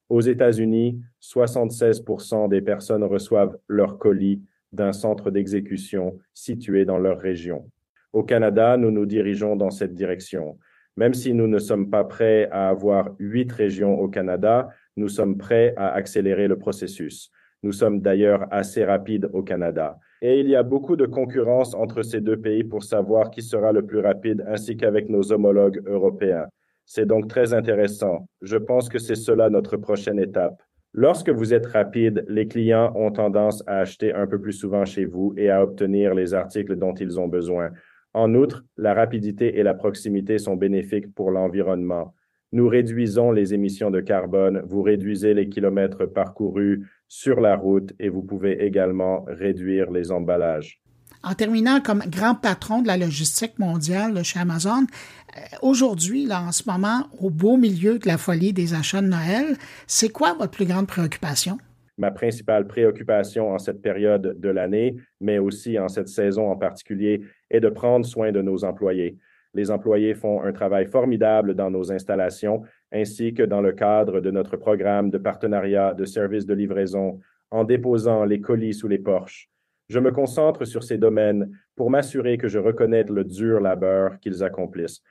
Aux 0.09 0.21
États-Unis, 0.21 1.01
76% 1.21 2.49
des 2.49 2.61
personnes 2.61 3.05
reçoivent 3.05 3.59
leur 3.69 3.99
colis 3.99 4.43
d'un 4.73 4.93
centre 4.93 5.31
d'exécution 5.31 6.19
situé 6.33 6.85
dans 6.85 6.99
leur 6.99 7.19
région. 7.19 7.71
Au 8.13 8.23
Canada, 8.23 8.77
nous 8.77 8.91
nous 8.91 9.07
dirigeons 9.07 9.57
dans 9.57 9.71
cette 9.71 9.95
direction. 9.95 10.59
Même 10.97 11.13
si 11.13 11.35
nous 11.35 11.49
ne 11.49 11.59
sommes 11.59 11.91
pas 11.91 12.05
prêts 12.05 12.49
à 12.51 12.69
avoir 12.69 13.11
huit 13.19 13.51
régions 13.53 13.99
au 13.99 14.09
Canada, 14.09 14.69
nous 14.97 15.09
sommes 15.09 15.37
prêts 15.37 15.75
à 15.77 15.93
accélérer 15.93 16.49
le 16.49 16.57
processus. 16.57 17.31
Nous 17.63 17.73
sommes 17.73 18.01
d'ailleurs 18.01 18.47
assez 18.51 18.85
rapides 18.85 19.29
au 19.33 19.43
Canada. 19.43 19.99
Et 20.23 20.41
il 20.41 20.49
y 20.49 20.57
a 20.57 20.63
beaucoup 20.63 20.97
de 20.97 21.05
concurrence 21.05 21.75
entre 21.75 22.03
ces 22.03 22.21
deux 22.21 22.39
pays 22.39 22.65
pour 22.65 22.85
savoir 22.85 23.31
qui 23.31 23.43
sera 23.43 23.73
le 23.73 23.85
plus 23.85 24.01
rapide, 24.01 24.45
ainsi 24.49 24.77
qu'avec 24.77 25.09
nos 25.11 25.33
homologues 25.33 25.83
européens. 25.87 26.47
C'est 26.87 27.05
donc 27.05 27.29
très 27.29 27.53
intéressant. 27.53 28.29
Je 28.43 28.57
pense 28.57 28.89
que 28.89 28.99
c'est 28.99 29.17
cela 29.17 29.51
notre 29.51 29.77
prochaine 29.77 30.21
étape. 30.21 30.63
Lorsque 30.95 31.29
vous 31.29 31.53
êtes 31.53 31.67
rapide, 31.67 32.25
les 32.29 32.47
clients 32.47 32.93
ont 32.95 33.11
tendance 33.11 33.63
à 33.67 33.81
acheter 33.81 34.15
un 34.15 34.27
peu 34.27 34.41
plus 34.41 34.53
souvent 34.53 34.85
chez 34.85 35.05
vous 35.05 35.35
et 35.37 35.51
à 35.51 35.63
obtenir 35.63 36.15
les 36.15 36.33
articles 36.33 36.77
dont 36.77 36.95
ils 36.95 37.19
ont 37.19 37.27
besoin. 37.27 37.71
En 38.15 38.33
outre, 38.35 38.65
la 38.77 38.95
rapidité 38.95 39.59
et 39.59 39.65
la 39.65 39.75
proximité 39.75 40.39
sont 40.39 40.57
bénéfiques 40.57 41.13
pour 41.13 41.33
l'environnement. 41.33 42.15
Nous 42.53 42.69
réduisons 42.69 43.33
les 43.33 43.53
émissions 43.53 43.91
de 43.91 44.01
carbone, 44.01 44.63
vous 44.65 44.81
réduisez 44.81 45.35
les 45.35 45.49
kilomètres 45.49 46.07
parcourus 46.07 46.89
sur 47.09 47.41
la 47.41 47.57
route 47.57 47.93
et 47.99 48.09
vous 48.09 48.23
pouvez 48.23 48.65
également 48.65 49.25
réduire 49.27 49.91
les 49.91 50.13
emballages 50.13 50.81
en 51.23 51.35
terminant 51.35 51.81
comme 51.81 52.03
grand 52.09 52.35
patron 52.35 52.83
de 52.83 52.87
la 52.87 52.97
logistique 52.97 53.59
mondiale 53.59 54.23
chez 54.25 54.39
Amazon, 54.39 54.87
euh, 55.37 55.41
aujourd'hui, 55.63 56.29
en 56.33 56.53
ce 56.53 56.69
moment, 56.69 57.07
au 57.21 57.31
beau 57.31 57.57
milieu 57.57 57.99
de 57.99 58.07
la 58.07 58.19
folie 58.19 58.53
des 58.53 58.75
achats 58.75 59.03
de 59.03 59.09
Noël, 59.09 59.57
c'est 59.87 60.11
quoi 60.11 60.35
votre 60.35 60.53
plus 60.53 60.67
grande 60.67 60.87
préoccupation? 60.87 61.59
Ma 61.99 62.11
principale 62.11 62.67
préoccupation 62.67 63.51
en 63.51 63.59
cette 63.59 63.81
période 63.81 64.39
de 64.39 64.49
l'année, 64.49 64.97
mais 65.21 65.39
aussi 65.39 65.79
en 65.79 65.89
cette 65.89 66.09
saison 66.09 66.51
en 66.51 66.57
particulier, 66.57 67.23
est 67.51 67.61
de 67.61 67.71
prendre 67.71 68.05
soin 68.05 68.33
de 68.33 68.43
nos 68.43 68.65
employés. 68.65 69.17
Les 69.55 69.71
employés 69.71 70.15
font 70.15 70.43
un 70.43 70.53
travail 70.53 70.87
formidable 70.87 71.55
dans 71.55 71.71
nos 71.71 71.91
installations, 71.91 72.63
ainsi 72.93 73.33
que 73.33 73.43
dans 73.43 73.63
le 73.63 73.73
cadre 73.73 74.21
de 74.21 74.31
notre 74.31 74.59
programme 74.59 75.09
de 75.09 75.17
partenariat 75.17 75.95
de 75.95 76.05
services 76.05 76.45
de 76.45 76.53
livraison 76.53 77.21
en 77.51 77.65
déposant 77.65 78.25
les 78.25 78.41
colis 78.41 78.75
sous 78.75 78.89
les 78.89 78.99
porches 78.99 79.49
je 79.89 80.01
me 80.01 80.11
concentre 80.11 80.65
sur 80.65 80.83
ces 80.83 80.99
domaines 80.99 81.51
pour 81.77 81.91
m'assurer 81.91 82.39
que 82.39 82.49
je 82.49 82.59
reconnais 82.59 83.05
le 83.05 83.25
dur 83.25 83.61
labeur 83.61 84.19
qu'ils 84.19 84.43
accomplissent. 84.43 85.03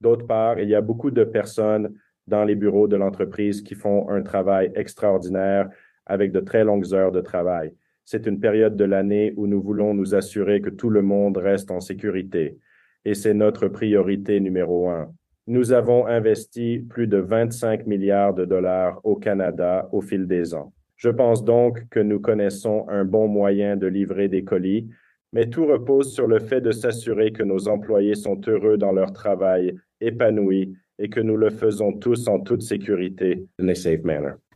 D'autre 0.00 0.26
part, 0.26 0.58
il 0.58 0.68
y 0.68 0.74
a 0.74 0.80
beaucoup 0.80 1.10
de 1.10 1.24
personnes 1.24 1.94
dans 2.26 2.44
les 2.44 2.56
bureaux 2.56 2.88
de 2.88 2.96
l'entreprise 2.96 3.62
qui 3.62 3.74
font 3.74 4.08
un 4.10 4.22
travail 4.22 4.72
extraordinaire 4.74 5.68
avec 6.06 6.32
de 6.32 6.40
très 6.40 6.64
longues 6.64 6.92
heures 6.92 7.12
de 7.12 7.20
travail. 7.20 7.72
C'est 8.04 8.26
une 8.26 8.40
période 8.40 8.76
de 8.76 8.84
l'année 8.84 9.32
où 9.36 9.46
nous 9.46 9.62
voulons 9.62 9.94
nous 9.94 10.14
assurer 10.14 10.60
que 10.60 10.68
tout 10.68 10.90
le 10.90 11.00
monde 11.00 11.38
reste 11.38 11.70
en 11.70 11.80
sécurité. 11.80 12.58
Et 13.06 13.14
c'est 13.14 13.34
notre 13.34 13.68
priorité 13.68 14.40
numéro 14.40 14.90
un. 14.90 15.10
Nous 15.46 15.72
avons 15.72 16.06
investi 16.06 16.84
plus 16.88 17.06
de 17.06 17.18
25 17.18 17.86
milliards 17.86 18.34
de 18.34 18.44
dollars 18.44 19.00
au 19.04 19.16
Canada 19.16 19.88
au 19.92 20.00
fil 20.00 20.26
des 20.26 20.54
ans. 20.54 20.73
Je 20.96 21.08
pense 21.08 21.44
donc 21.44 21.88
que 21.88 22.00
nous 22.00 22.20
connaissons 22.20 22.86
un 22.88 23.04
bon 23.04 23.28
moyen 23.28 23.76
de 23.76 23.86
livrer 23.86 24.28
des 24.28 24.44
colis, 24.44 24.88
mais 25.32 25.50
tout 25.50 25.66
repose 25.66 26.12
sur 26.12 26.26
le 26.26 26.38
fait 26.38 26.60
de 26.60 26.70
s'assurer 26.70 27.32
que 27.32 27.42
nos 27.42 27.68
employés 27.68 28.14
sont 28.14 28.40
heureux 28.46 28.76
dans 28.78 28.92
leur 28.92 29.12
travail, 29.12 29.76
épanouis, 30.00 30.76
et 30.98 31.08
que 31.08 31.20
nous 31.20 31.36
le 31.36 31.50
faisons 31.50 31.92
tous 31.92 32.28
en 32.28 32.38
toute 32.40 32.62
sécurité. 32.62 33.46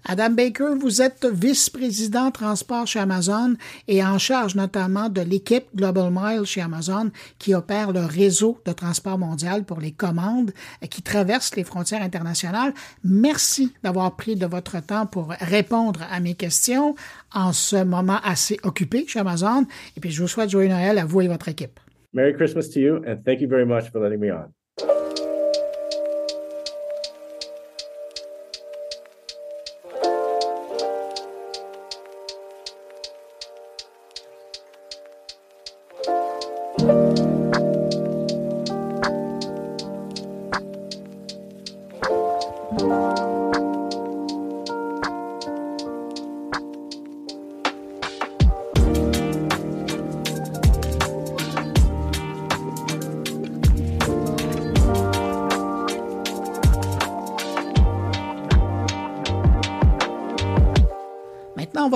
Adam 0.05 0.31
Baker, 0.31 0.75
vous 0.79 1.03
êtes 1.03 1.27
vice-président 1.27 2.31
transport 2.31 2.87
chez 2.87 2.99
Amazon 2.99 3.55
et 3.89 4.03
en 4.05 4.19
charge 4.19 4.55
notamment 4.55 5.09
de 5.09 5.21
l'équipe 5.21 5.65
Global 5.75 6.11
Mile 6.11 6.45
chez 6.45 6.61
Amazon 6.61 7.11
qui 7.39 7.55
opère 7.55 7.93
le 7.93 8.01
réseau 8.01 8.61
de 8.65 8.73
transport 8.73 9.19
mondial 9.19 9.65
pour 9.65 9.81
les 9.81 9.93
commandes 9.93 10.53
qui 10.91 11.03
traverse 11.03 11.55
les 11.57 11.65
frontières 11.65 12.03
internationales. 12.03 12.73
Merci 13.05 13.73
d'avoir 13.83 14.17
pris 14.17 14.37
de 14.37 14.47
votre 14.47 14.81
temps 14.85 15.07
pour 15.07 15.29
répondre 15.41 16.01
à 16.11 16.21
mes 16.21 16.35
questions 16.35 16.95
en 17.35 17.53
ce 17.53 17.83
moment 17.83 18.19
assez 18.25 18.59
occupé 18.63 19.05
chez 19.07 19.19
Amazon. 19.19 19.67
Et 19.97 20.01
puis 20.01 20.11
je 20.11 20.23
vous 20.23 20.29
souhaite 20.29 20.51
joyeux 20.51 20.69
Noël 20.69 20.99
à 20.99 21.05
vous 21.05 21.21
et 21.21 21.29
votre 21.29 21.49
équipe. 21.49 21.81
Merry 22.15 22.35
Christmas 22.35 22.69
to 22.73 22.81
you 22.81 22.97
and 23.07 23.19
thank 23.25 23.41
you 23.41 23.49
very 23.49 23.67
much 23.67 23.91
for 23.91 24.01
letting 24.01 24.21
me 24.21 24.33
on. 24.33 24.58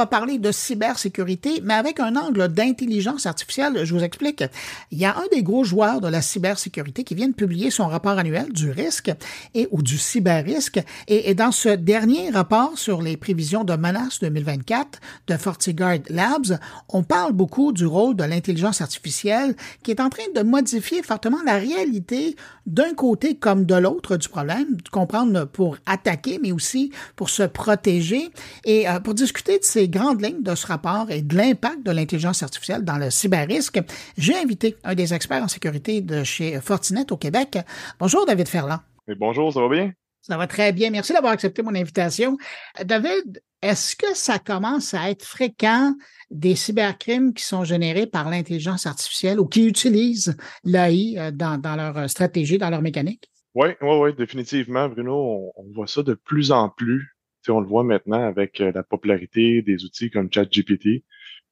Parler 0.06 0.38
de 0.38 0.52
cybersécurité, 0.52 1.60
mais 1.62 1.74
avec 1.74 2.00
un 2.00 2.16
angle 2.16 2.48
d'intelligence 2.48 3.26
artificielle. 3.26 3.84
Je 3.84 3.94
vous 3.94 4.02
explique. 4.02 4.44
Il 4.90 4.98
y 4.98 5.04
a 5.04 5.16
un 5.16 5.26
des 5.32 5.42
gros 5.42 5.64
joueurs 5.64 6.00
de 6.00 6.08
la 6.08 6.22
cybersécurité 6.22 7.04
qui 7.04 7.14
vient 7.14 7.28
de 7.28 7.34
publier 7.34 7.70
son 7.70 7.86
rapport 7.86 8.18
annuel 8.18 8.52
du 8.52 8.70
risque 8.70 9.10
et 9.54 9.68
ou 9.70 9.82
du 9.82 9.98
cyberrisque. 9.98 10.80
Et, 11.08 11.30
et 11.30 11.34
dans 11.34 11.52
ce 11.52 11.70
dernier 11.70 12.30
rapport 12.30 12.78
sur 12.78 13.02
les 13.02 13.16
prévisions 13.16 13.64
de 13.64 13.74
menaces 13.74 14.20
2024 14.20 15.00
de 15.28 15.36
FortiGuard 15.36 15.98
Labs, 16.08 16.58
on 16.88 17.02
parle 17.02 17.32
beaucoup 17.32 17.72
du 17.72 17.86
rôle 17.86 18.16
de 18.16 18.24
l'intelligence 18.24 18.80
artificielle 18.80 19.54
qui 19.82 19.90
est 19.90 20.00
en 20.00 20.08
train 20.08 20.22
de 20.34 20.42
modifier 20.42 21.02
fortement 21.02 21.38
la 21.44 21.56
réalité 21.56 22.36
d'un 22.66 22.94
côté 22.94 23.34
comme 23.34 23.64
de 23.64 23.74
l'autre 23.74 24.16
du 24.16 24.28
problème, 24.28 24.76
comprendre 24.90 25.46
pour 25.46 25.76
attaquer, 25.86 26.38
mais 26.42 26.52
aussi 26.52 26.92
pour 27.16 27.30
se 27.30 27.42
protéger. 27.42 28.30
Et 28.64 28.88
euh, 28.88 29.00
pour 29.00 29.14
discuter 29.14 29.58
de 29.58 29.64
ces 29.64 29.88
grandes 29.92 30.20
lignes 30.20 30.42
de 30.42 30.56
ce 30.56 30.66
rapport 30.66 31.10
et 31.10 31.22
de 31.22 31.36
l'impact 31.36 31.84
de 31.84 31.92
l'intelligence 31.92 32.42
artificielle 32.42 32.82
dans 32.82 32.98
le 32.98 33.10
cyberrisque, 33.10 33.80
j'ai 34.18 34.36
invité 34.36 34.76
un 34.82 34.96
des 34.96 35.14
experts 35.14 35.44
en 35.44 35.48
sécurité 35.48 36.00
de 36.00 36.24
chez 36.24 36.60
Fortinet 36.60 37.12
au 37.12 37.16
Québec. 37.16 37.58
Bonjour, 38.00 38.26
David 38.26 38.48
Ferland. 38.48 38.80
bonjour, 39.16 39.52
ça 39.52 39.60
va 39.60 39.68
bien? 39.68 39.92
Ça 40.20 40.36
va 40.36 40.46
très 40.46 40.72
bien. 40.72 40.90
Merci 40.90 41.12
d'avoir 41.12 41.32
accepté 41.32 41.62
mon 41.62 41.74
invitation. 41.74 42.38
David, 42.84 43.42
est-ce 43.60 43.94
que 43.94 44.14
ça 44.14 44.38
commence 44.38 44.94
à 44.94 45.10
être 45.10 45.24
fréquent 45.24 45.94
des 46.30 46.56
cybercrimes 46.56 47.34
qui 47.34 47.44
sont 47.44 47.64
générés 47.64 48.06
par 48.06 48.30
l'intelligence 48.30 48.86
artificielle 48.86 49.38
ou 49.38 49.46
qui 49.46 49.66
utilisent 49.66 50.36
l'AI 50.64 51.14
euh, 51.18 51.30
dans, 51.30 51.60
leur 51.76 52.08
stratégie, 52.08 52.58
dans 52.58 52.70
leur 52.70 52.82
mécanique? 52.82 53.30
Oui, 53.54 53.68
oui, 53.82 53.96
oui, 54.00 54.14
définitivement, 54.14 54.88
Bruno. 54.88 55.52
on, 55.56 55.72
voit 55.74 55.86
ça 55.86 56.02
de 56.02 56.14
plus 56.14 56.52
en 56.52 56.70
plus 56.70 57.11
on 57.50 57.60
le 57.60 57.66
voit 57.66 57.84
maintenant 57.84 58.22
avec 58.22 58.60
euh, 58.60 58.72
la 58.74 58.82
popularité 58.82 59.62
des 59.62 59.84
outils 59.84 60.10
comme 60.10 60.32
ChatGPT, 60.32 61.04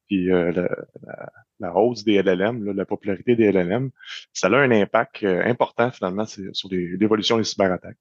puis 0.07 0.31
euh, 0.31 0.69
la, 1.59 1.77
hausse 1.77 2.05
des 2.05 2.23
LLM, 2.23 2.73
la 2.73 2.85
popularité 2.85 3.37
des 3.37 3.53
LLM, 3.53 3.91
ça 4.33 4.49
a 4.49 4.57
un 4.57 4.71
impact 4.71 5.23
euh, 5.23 5.43
important 5.45 5.91
finalement 5.91 6.25
sur 6.27 6.69
l'évolution 6.71 7.37
des 7.39 7.45
cyberattaques. 7.45 7.99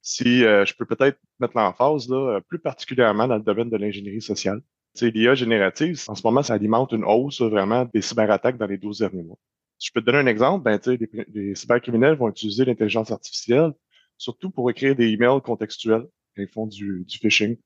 Si 0.00 0.40
je 0.40 0.74
peux 0.74 0.86
peut-être 0.86 1.18
mettre 1.38 1.54
l'emphase, 1.54 2.08
là, 2.08 2.40
plus 2.48 2.58
particulièrement 2.58 3.28
dans 3.28 3.36
le 3.36 3.42
domaine 3.42 3.68
de 3.68 3.76
l'ingénierie 3.76 4.22
sociale, 4.22 4.62
l'IA 5.02 5.34
générative, 5.34 6.02
en 6.08 6.14
ce 6.14 6.22
moment, 6.26 6.42
ça 6.42 6.54
alimente 6.54 6.92
une 6.92 7.04
hausse 7.04 7.42
vraiment 7.42 7.84
des 7.92 8.00
cyberattaques 8.00 8.56
dans 8.56 8.66
les 8.66 8.78
12 8.78 9.00
derniers 9.00 9.22
mois. 9.22 9.36
Si 9.78 9.88
je 9.88 9.92
peux 9.92 10.00
te 10.00 10.06
donner 10.06 10.18
un 10.18 10.26
exemple, 10.26 10.64
ben, 10.64 10.80
les, 10.86 11.26
les 11.34 11.54
cybercriminels 11.54 12.14
vont 12.14 12.30
utiliser 12.30 12.64
l'intelligence 12.64 13.10
artificielle 13.10 13.72
surtout 14.18 14.50
pour 14.50 14.70
écrire 14.70 14.96
des 14.96 15.08
emails 15.08 15.40
contextuels 15.42 16.06
ils 16.36 16.48
font 16.48 16.66
du, 16.66 17.04
du 17.06 17.18
phishing. 17.18 17.56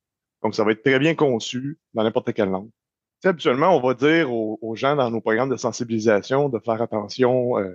Donc, 0.42 0.54
ça 0.54 0.64
va 0.64 0.72
être 0.72 0.82
très 0.82 0.98
bien 0.98 1.14
conçu 1.14 1.78
dans 1.94 2.02
n'importe 2.02 2.32
quelle 2.32 2.48
langue. 2.48 2.70
habituellement, 3.24 3.76
on 3.76 3.80
va 3.80 3.94
dire 3.94 4.32
aux, 4.32 4.74
gens 4.74 4.96
dans 4.96 5.10
nos 5.10 5.20
programmes 5.20 5.50
de 5.50 5.56
sensibilisation 5.56 6.48
de 6.48 6.58
faire 6.58 6.80
attention, 6.80 7.58
euh, 7.58 7.70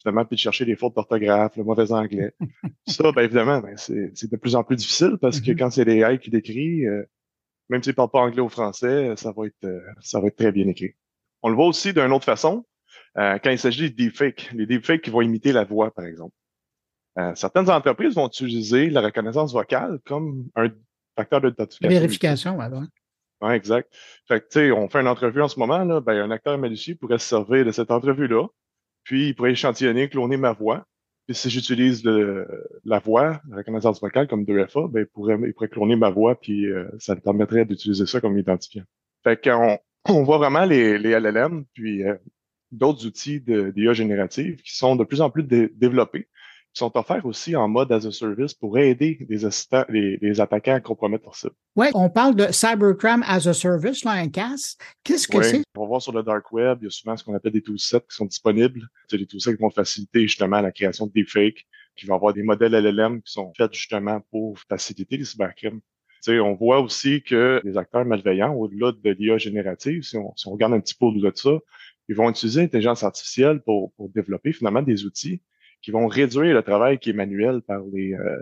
finalement, 0.00 0.24
puis 0.24 0.36
de 0.36 0.40
chercher 0.40 0.64
les 0.64 0.76
fautes 0.76 0.94
d'orthographe, 0.94 1.56
le 1.56 1.64
mauvais 1.64 1.90
anglais. 1.92 2.34
ça, 2.86 3.10
ben, 3.12 3.22
évidemment, 3.22 3.60
ben, 3.60 3.76
c'est 3.76 4.30
de 4.30 4.36
plus 4.36 4.54
en 4.54 4.64
plus 4.64 4.76
difficile 4.76 5.16
parce 5.20 5.40
que 5.40 5.50
mm-hmm. 5.50 5.58
quand 5.58 5.70
c'est 5.70 5.88
AI 5.88 6.18
qui 6.18 6.30
l'écrit, 6.30 6.86
euh, 6.86 7.04
même 7.70 7.82
s'il 7.82 7.92
ne 7.92 7.96
parle 7.96 8.10
pas 8.10 8.20
anglais 8.20 8.42
ou 8.42 8.48
français, 8.48 9.14
ça 9.16 9.32
va 9.32 9.46
être 9.46 9.64
euh, 9.64 9.80
ça 10.00 10.20
va 10.20 10.28
être 10.28 10.36
très 10.36 10.52
bien 10.52 10.68
écrit. 10.68 10.94
On 11.42 11.48
le 11.48 11.56
voit 11.56 11.66
aussi 11.66 11.92
d'une 11.92 12.12
autre 12.12 12.24
façon 12.24 12.64
euh, 13.18 13.38
quand 13.42 13.50
il 13.50 13.58
s'agit 13.58 13.90
des 13.90 14.04
deepfakes. 14.04 14.50
Les 14.52 14.66
deepfakes 14.66 15.02
qui 15.02 15.10
vont 15.10 15.22
imiter 15.22 15.52
la 15.52 15.64
voix, 15.64 15.92
par 15.92 16.04
exemple. 16.04 16.34
Euh, 17.18 17.32
certaines 17.34 17.70
entreprises 17.70 18.14
vont 18.14 18.26
utiliser 18.26 18.90
la 18.90 19.00
reconnaissance 19.00 19.52
vocale 19.52 20.00
comme 20.04 20.48
un 20.56 20.68
facteur 21.16 21.40
d'authentification. 21.40 21.88
Vérification, 21.88 22.58
oui. 22.58 22.86
Oui, 23.40 23.52
exact. 23.52 23.92
Fait 24.26 24.40
que, 24.40 24.46
tu 24.46 24.58
sais, 24.58 24.72
on 24.72 24.88
fait 24.88 25.00
une 25.00 25.08
entrevue 25.08 25.42
en 25.42 25.48
ce 25.48 25.58
moment, 25.58 25.84
là, 25.84 26.00
ben, 26.00 26.14
un 26.14 26.30
acteur 26.30 26.56
malicieux 26.58 26.96
pourrait 26.96 27.18
se 27.18 27.28
servir 27.28 27.64
de 27.64 27.72
cette 27.72 27.90
entrevue-là, 27.90 28.46
puis 29.04 29.28
il 29.28 29.34
pourrait 29.34 29.52
échantillonner, 29.52 30.08
cloner 30.08 30.36
ma 30.36 30.52
voix. 30.52 30.86
Puis 31.26 31.36
si 31.36 31.50
j'utilise 31.50 32.04
la 32.04 32.98
voix, 32.98 33.40
la 33.48 33.56
reconnaissance 33.58 34.00
vocale 34.00 34.28
comme 34.28 34.44
2FA, 34.44 34.90
ben, 34.90 35.00
il 35.00 35.06
pourrait, 35.06 35.38
il 35.46 35.52
pourrait 35.54 35.68
cloner 35.68 35.96
ma 35.96 36.10
voix, 36.10 36.38
puis 36.38 36.66
euh, 36.66 36.86
ça 36.98 37.14
me 37.14 37.20
permettrait 37.20 37.64
d'utiliser 37.64 38.06
ça 38.06 38.20
comme 38.20 38.38
identifiant. 38.38 38.84
Fait 39.22 39.42
qu'on 39.42 39.78
on 40.08 40.22
voit 40.22 40.38
vraiment 40.38 40.64
les, 40.64 40.98
les 40.98 41.18
LLM, 41.18 41.64
puis 41.74 42.04
euh, 42.04 42.14
d'autres 42.72 43.06
outils 43.06 43.40
d'IA 43.40 43.92
générative 43.92 44.60
qui 44.62 44.76
sont 44.76 44.96
de 44.96 45.04
plus 45.04 45.20
en 45.20 45.30
plus 45.30 45.44
développés 45.44 46.28
sont 46.78 46.96
offerts 46.96 47.24
aussi 47.24 47.54
en 47.54 47.68
mode 47.68 47.92
as 47.92 48.04
a 48.04 48.10
service 48.10 48.52
pour 48.52 48.76
aider 48.78 49.24
les, 49.28 49.44
assistants, 49.44 49.84
les, 49.88 50.40
attaquants 50.40 50.74
à 50.74 50.80
compromettre 50.80 51.24
leur 51.24 51.36
site. 51.36 51.52
Oui, 51.76 51.86
on 51.94 52.10
parle 52.10 52.34
de 52.34 52.50
cybercrime 52.50 53.22
as 53.26 53.46
a 53.46 53.54
service, 53.54 54.04
là, 54.04 54.12
un 54.12 54.28
CAS. 54.28 54.76
Qu'est-ce 55.04 55.28
que 55.28 55.42
c'est? 55.42 55.62
On 55.76 55.82
va 55.82 55.86
voir 55.86 56.02
sur 56.02 56.12
le 56.12 56.22
dark 56.22 56.50
web, 56.52 56.78
il 56.80 56.84
y 56.84 56.88
a 56.88 56.90
souvent 56.90 57.16
ce 57.16 57.24
qu'on 57.24 57.34
appelle 57.34 57.52
des 57.52 57.62
toolsets 57.62 58.00
qui 58.00 58.16
sont 58.16 58.26
disponibles. 58.26 58.88
C'est 59.08 59.18
des 59.18 59.26
toolsets 59.26 59.54
qui 59.54 59.62
vont 59.62 59.70
faciliter 59.70 60.22
justement 60.22 60.60
la 60.60 60.72
création 60.72 61.06
de 61.06 61.12
deepfakes, 61.12 61.64
qui 61.96 62.06
vont 62.06 62.16
avoir 62.16 62.34
des 62.34 62.42
modèles 62.42 62.72
LLM 62.72 63.22
qui 63.22 63.32
sont 63.32 63.52
faits 63.56 63.72
justement 63.72 64.20
pour 64.30 64.58
faciliter 64.68 65.16
les 65.16 65.24
cybercrimes. 65.24 65.80
sais, 66.20 66.40
on 66.40 66.54
voit 66.54 66.80
aussi 66.80 67.22
que 67.22 67.60
les 67.62 67.76
acteurs 67.76 68.04
malveillants, 68.04 68.52
au-delà 68.52 68.90
de 68.92 69.10
l'IA 69.10 69.38
générative, 69.38 70.02
si 70.02 70.16
on, 70.16 70.34
si 70.36 70.48
on 70.48 70.52
regarde 70.52 70.74
un 70.74 70.80
petit 70.80 70.94
peu 70.94 71.06
au-delà 71.06 71.30
de 71.30 71.36
ça, 71.36 71.56
ils 72.08 72.16
vont 72.16 72.28
utiliser 72.28 72.62
l'intelligence 72.62 73.04
artificielle 73.04 73.62
pour, 73.62 73.92
pour 73.92 74.08
développer 74.08 74.52
finalement 74.52 74.82
des 74.82 75.04
outils 75.06 75.40
qui 75.84 75.90
vont 75.90 76.06
réduire 76.06 76.54
le 76.54 76.62
travail 76.62 76.98
qui 76.98 77.10
est 77.10 77.12
manuel 77.12 77.60
par 77.60 77.82
les, 77.92 78.14
euh, 78.14 78.40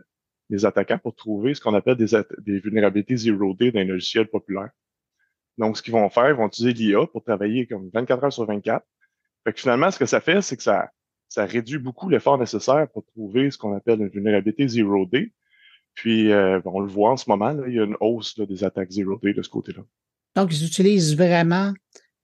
les 0.49 0.65
attaquants 0.65 0.99
pour 0.99 1.17
trouver 1.17 1.55
ce 1.55 1.61
qu'on 1.61 1.75
appelle 1.75 1.97
des, 1.97 2.07
des 2.39 2.61
vulnérabilités 2.61 3.17
zero 3.17 3.53
day 3.53 3.73
d'un 3.73 3.83
logiciel 3.83 4.29
populaire. 4.29 4.71
Donc, 5.59 5.77
ce 5.77 5.83
qu'ils 5.83 5.93
vont 5.93 6.09
faire, 6.09 6.29
ils 6.29 6.37
vont 6.37 6.47
utiliser 6.47 6.73
l'IA 6.73 7.05
pour 7.09 7.25
travailler 7.25 7.67
comme 7.67 7.91
24 7.93 8.25
heures 8.25 8.33
sur 8.33 8.47
24. 8.47 8.87
Fait 9.43 9.53
que 9.53 9.61
finalement, 9.61 9.91
ce 9.91 9.99
que 9.99 10.07
ça 10.07 10.21
fait, 10.21 10.41
c'est 10.41 10.57
que 10.57 10.63
ça, 10.63 10.91
ça 11.29 11.45
réduit 11.45 11.79
beaucoup 11.79 12.09
l'effort 12.09 12.39
nécessaire 12.39 12.87
pour 12.93 13.05
trouver 13.07 13.51
ce 13.51 13.59
qu'on 13.59 13.75
appelle 13.77 14.01
une 14.01 14.09
vulnérabilité 14.09 14.69
zero 14.69 15.05
day. 15.05 15.33
Puis, 15.95 16.31
euh, 16.31 16.61
on 16.65 16.79
le 16.79 16.87
voit 16.87 17.11
en 17.11 17.17
ce 17.17 17.29
moment, 17.29 17.51
là, 17.51 17.65
il 17.67 17.75
y 17.75 17.81
a 17.81 17.85
une 17.85 17.97
hausse 17.99 18.39
des 18.39 18.63
attaques 18.63 18.93
zero 18.93 19.19
day 19.21 19.35
de 19.35 19.43
ce 19.43 19.49
côté-là. 19.49 19.83
Donc, 20.37 20.53
ils 20.53 20.65
utilisent 20.65 21.17
vraiment 21.17 21.73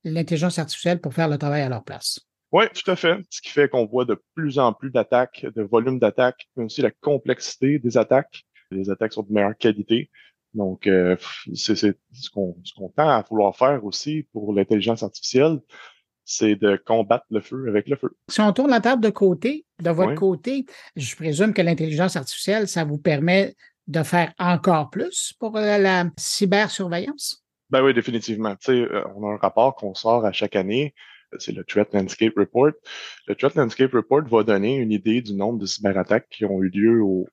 l'intelligence 0.05 0.61
artificielle 0.61 1.01
pour 1.01 1.13
faire 1.13 1.29
le 1.29 1.39
travail 1.39 1.63
à 1.63 1.69
leur 1.69 1.83
place. 1.83 2.21
Oui, 2.53 2.65
tout 2.75 2.91
à 2.91 2.97
fait. 2.97 3.19
Ce 3.31 3.41
qui 3.41 3.51
fait 3.51 3.69
qu'on 3.69 3.87
voit 3.87 4.05
de 4.05 4.21
plus 4.35 4.59
en 4.59 4.73
plus 4.73 4.91
d'attaques, 4.91 5.47
de 5.55 5.63
volume 5.63 5.99
d'attaques, 5.99 6.49
mais 6.57 6.65
aussi 6.65 6.81
la 6.81 6.91
complexité 6.91 7.79
des 7.79 7.99
attaques. 7.99 8.45
Les 8.71 8.91
attaques 8.91 9.13
sont 9.13 9.23
de 9.23 9.33
meilleure 9.33 9.57
qualité. 9.57 10.11
Donc, 10.55 10.87
euh, 10.87 11.17
c'est 11.55 11.77
ce 11.77 11.91
qu'on 12.31 12.55
tend 12.97 13.09
à 13.09 13.23
vouloir 13.29 13.55
faire 13.55 13.85
aussi 13.85 14.27
pour 14.33 14.55
l'intelligence 14.55 15.03
artificielle, 15.03 15.61
c'est 16.25 16.57
de 16.57 16.77
combattre 16.77 17.25
le 17.31 17.41
feu 17.41 17.69
avec 17.69 17.89
le 17.89 17.97
feu. 17.97 18.17
Si 18.29 18.41
on 18.41 18.53
tourne 18.53 18.71
la 18.71 18.81
table 18.81 19.03
de 19.03 19.11
côté, 19.11 19.67
de 19.83 19.91
votre 19.91 20.15
côté, 20.15 20.67
je 20.97 21.17
présume 21.17 21.53
que 21.53 21.63
l'intelligence 21.63 22.17
artificielle, 22.17 22.69
ça 22.69 22.85
vous 22.85 22.99
permet 22.99 23.55
de 23.87 24.03
faire 24.03 24.33
encore 24.39 24.91
plus 24.91 25.33
pour 25.39 25.53
la 25.53 26.05
cybersurveillance? 26.19 27.43
Ben 27.71 27.83
oui, 27.83 27.95
définitivement. 27.95 28.55
Tu 28.57 28.73
sais, 28.73 28.73
euh, 28.73 29.05
on 29.17 29.29
a 29.29 29.35
un 29.35 29.37
rapport 29.37 29.75
qu'on 29.75 29.95
sort 29.95 30.25
à 30.25 30.33
chaque 30.33 30.57
année 30.57 30.95
c'est 31.39 31.53
le 31.53 31.65
Threat 31.65 31.93
Landscape 31.93 32.35
Report. 32.37 32.73
Le 33.27 33.35
Threat 33.35 33.55
Landscape 33.55 33.93
Report 33.93 34.23
va 34.29 34.43
donner 34.43 34.77
une 34.77 34.93
idée 34.93 35.21
du 35.21 35.35
nombre 35.35 35.59
de 35.59 35.67
cyberattaques 35.67 36.29
qui 36.31 36.45
ont 36.45 36.63
eu 36.63 36.69
lieu 36.69 37.03
au, 37.03 37.29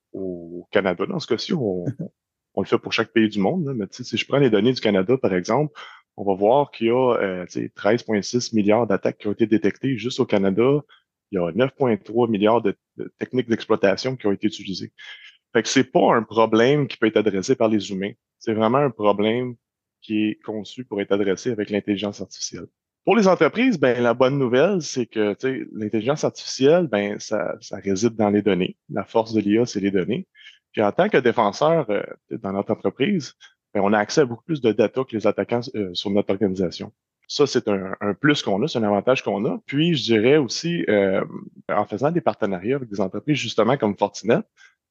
Canada. 0.70 1.06
Dans 1.06 1.20
ce 1.20 1.26
cas-ci, 1.26 1.52
on, 1.54 1.84
le 2.58 2.64
fait 2.64 2.78
pour 2.78 2.92
chaque 2.92 3.12
pays 3.12 3.28
du 3.28 3.38
monde. 3.38 3.72
mais 3.74 3.86
si 3.90 4.16
je 4.16 4.26
prends 4.26 4.38
les 4.38 4.50
données 4.50 4.72
du 4.72 4.80
Canada, 4.80 5.16
par 5.16 5.34
exemple, 5.34 5.72
on 6.16 6.24
va 6.24 6.34
voir 6.34 6.70
qu'il 6.70 6.88
y 6.88 6.90
a 6.90 7.16
euh, 7.16 7.44
13,6 7.44 8.54
milliards 8.54 8.86
d'attaques 8.86 9.18
qui 9.18 9.28
ont 9.28 9.32
été 9.32 9.46
détectées 9.46 9.98
juste 9.98 10.20
au 10.20 10.26
Canada. 10.26 10.80
Il 11.30 11.36
y 11.36 11.38
a 11.38 11.50
9,3 11.50 12.30
milliards 12.30 12.62
de, 12.62 12.76
techniques 13.18 13.48
d'exploitation 13.48 14.16
qui 14.16 14.26
ont 14.26 14.32
été 14.32 14.46
utilisées. 14.46 14.92
Fait 15.52 15.62
que 15.62 15.68
c'est 15.68 15.84
pas 15.84 16.14
un 16.14 16.22
problème 16.22 16.88
qui 16.88 16.96
peut 16.96 17.06
être 17.06 17.16
adressé 17.16 17.56
par 17.56 17.68
les 17.68 17.90
humains. 17.90 18.12
C'est 18.38 18.54
vraiment 18.54 18.78
un 18.78 18.90
problème 18.90 19.56
qui 20.00 20.28
est 20.28 20.42
conçu 20.42 20.84
pour 20.84 21.00
être 21.00 21.12
adressé 21.12 21.50
avec 21.50 21.70
l'intelligence 21.70 22.20
artificielle. 22.20 22.66
Pour 23.06 23.14
les 23.14 23.28
entreprises, 23.28 23.78
ben, 23.78 24.02
la 24.02 24.14
bonne 24.14 24.36
nouvelle, 24.36 24.82
c'est 24.82 25.06
que 25.06 25.36
l'intelligence 25.72 26.24
artificielle, 26.24 26.88
ben, 26.88 27.20
ça, 27.20 27.54
ça, 27.60 27.76
réside 27.76 28.16
dans 28.16 28.30
les 28.30 28.42
données. 28.42 28.76
La 28.90 29.04
force 29.04 29.32
de 29.32 29.40
l'IA, 29.40 29.64
c'est 29.64 29.78
les 29.78 29.92
données. 29.92 30.26
Puis 30.72 30.82
en 30.82 30.90
tant 30.90 31.08
que 31.08 31.16
défenseur 31.16 31.88
euh, 31.88 32.02
dans 32.32 32.52
notre 32.52 32.72
entreprise, 32.72 33.34
ben, 33.72 33.80
on 33.84 33.92
a 33.92 33.98
accès 33.98 34.22
à 34.22 34.24
beaucoup 34.24 34.42
plus 34.42 34.60
de 34.60 34.72
data 34.72 35.04
que 35.08 35.16
les 35.16 35.24
attaquants 35.28 35.60
euh, 35.76 35.94
sur 35.94 36.10
notre 36.10 36.32
organisation. 36.32 36.92
Ça, 37.28 37.46
c'est 37.46 37.68
un, 37.68 37.94
plus 38.20 38.42
qu'on 38.42 38.60
a, 38.64 38.66
c'est 38.66 38.80
un 38.80 38.82
avantage 38.82 39.22
qu'on 39.22 39.44
a. 39.44 39.56
Puis, 39.66 39.94
je 39.94 40.02
dirais 40.02 40.38
aussi, 40.38 40.84
euh, 40.88 41.24
en 41.68 41.86
faisant 41.86 42.10
des 42.10 42.20
partenariats 42.20 42.74
avec 42.74 42.88
des 42.88 43.00
entreprises 43.00 43.38
justement 43.38 43.76
comme 43.76 43.96
Fortinet, 43.96 44.40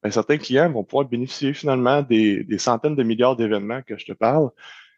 ben, 0.01 0.09
certains 0.09 0.37
clients 0.37 0.71
vont 0.71 0.85
pouvoir 0.85 1.05
bénéficier 1.05 1.53
finalement 1.53 2.01
des, 2.01 2.45
des 2.45 2.59
centaines 2.59 2.95
de 2.95 3.03
milliards 3.03 3.35
d'événements 3.35 3.81
que 3.81 3.97
je 3.97 4.05
te 4.05 4.13
parle, 4.13 4.51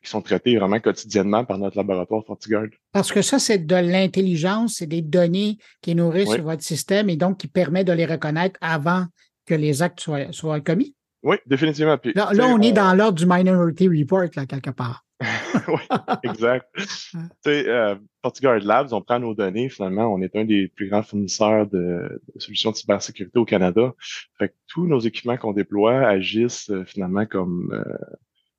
qui 0.03 0.09
sont 0.09 0.21
traités 0.21 0.57
vraiment 0.57 0.79
quotidiennement 0.79 1.45
par 1.45 1.57
notre 1.57 1.77
laboratoire 1.77 2.23
FortiGuard. 2.25 2.67
Parce 2.91 3.11
que 3.11 3.21
ça, 3.21 3.39
c'est 3.39 3.65
de 3.65 3.75
l'intelligence, 3.75 4.75
c'est 4.77 4.87
des 4.87 5.01
données 5.01 5.57
qui 5.81 5.95
nourrissent 5.95 6.37
votre 6.37 6.63
système 6.63 7.09
et 7.09 7.15
donc 7.15 7.37
qui 7.37 7.47
permet 7.47 7.83
de 7.83 7.93
les 7.93 8.05
reconnaître 8.05 8.57
avant 8.61 9.05
que 9.45 9.55
les 9.55 9.81
actes 9.81 10.01
soient, 10.01 10.31
soient 10.31 10.61
commis. 10.61 10.95
Oui, 11.23 11.37
définitivement. 11.45 11.97
là, 12.15 12.47
on, 12.47 12.61
est 12.61 12.71
dans 12.71 12.93
l'ordre 12.93 13.17
du 13.17 13.25
Minority 13.25 13.89
Report, 13.89 14.27
là, 14.35 14.45
quelque 14.45 14.69
part. 14.69 15.03
oui, 15.67 15.97
exact. 16.23 16.67
tu 16.77 17.17
sais, 17.43 17.67
euh, 17.67 17.95
FortiGuard 18.21 18.59
Labs, 18.59 18.93
on 18.93 19.01
prend 19.01 19.19
nos 19.19 19.33
données, 19.33 19.67
finalement, 19.67 20.13
on 20.13 20.21
est 20.21 20.35
un 20.35 20.45
des 20.45 20.67
plus 20.67 20.89
grands 20.89 21.01
fournisseurs 21.01 21.65
de, 21.67 22.21
solutions 22.37 22.71
de 22.71 22.75
cybersécurité 22.75 23.39
au 23.39 23.45
Canada. 23.45 23.93
Fait 24.37 24.49
que 24.49 24.53
tous 24.67 24.85
nos 24.85 24.99
équipements 24.99 25.37
qu'on 25.37 25.53
déploie 25.53 26.07
agissent 26.07 26.69
euh, 26.69 26.85
finalement 26.85 27.25
comme, 27.25 27.71
euh, 27.73 28.15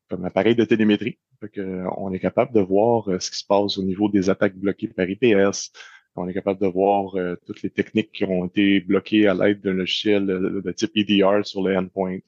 comme 0.09 0.24
appareil 0.24 0.54
de 0.54 0.64
télémétrie. 0.64 1.18
Fait 1.40 1.48
que, 1.48 1.84
on 1.96 2.12
est 2.12 2.20
capable 2.20 2.52
de 2.52 2.61
voir 2.61 3.04
ce 3.20 3.30
qui 3.30 3.38
se 3.38 3.46
passe 3.46 3.78
au 3.78 3.82
niveau 3.82 4.09
des 4.09 4.30
attaques 4.30 4.56
bloquées 4.56 4.88
par 4.88 5.09
IPS. 5.09 5.72
On 6.16 6.26
est 6.28 6.34
capable 6.34 6.61
de 6.61 6.66
voir 6.66 7.12
toutes 7.46 7.62
les 7.62 7.70
techniques 7.70 8.11
qui 8.11 8.24
ont 8.24 8.46
été 8.46 8.80
bloquées 8.80 9.28
à 9.28 9.34
l'aide 9.34 9.61
d'un 9.61 9.74
logiciel 9.74 10.26
de 10.26 10.72
type 10.72 10.90
EDR 10.96 11.44
sur 11.44 11.62
le 11.62 11.76
endpoint. 11.76 12.18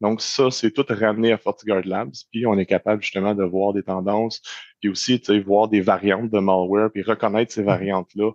Donc, 0.00 0.20
ça, 0.20 0.50
c'est 0.50 0.70
tout 0.70 0.84
ramené 0.88 1.32
à 1.32 1.38
FortiGuard 1.38 1.86
Labs. 1.86 2.12
Puis, 2.30 2.46
on 2.46 2.58
est 2.58 2.66
capable 2.66 3.02
justement 3.02 3.34
de 3.34 3.44
voir 3.44 3.72
des 3.72 3.82
tendances, 3.82 4.42
puis 4.80 4.88
aussi, 4.88 5.18
tu 5.18 5.26
sais, 5.26 5.40
voir 5.40 5.68
des 5.68 5.80
variantes 5.80 6.30
de 6.30 6.38
malware, 6.38 6.90
puis 6.92 7.02
reconnaître 7.02 7.52
ces 7.52 7.62
mm-hmm. 7.62 7.66
variantes-là 7.66 8.30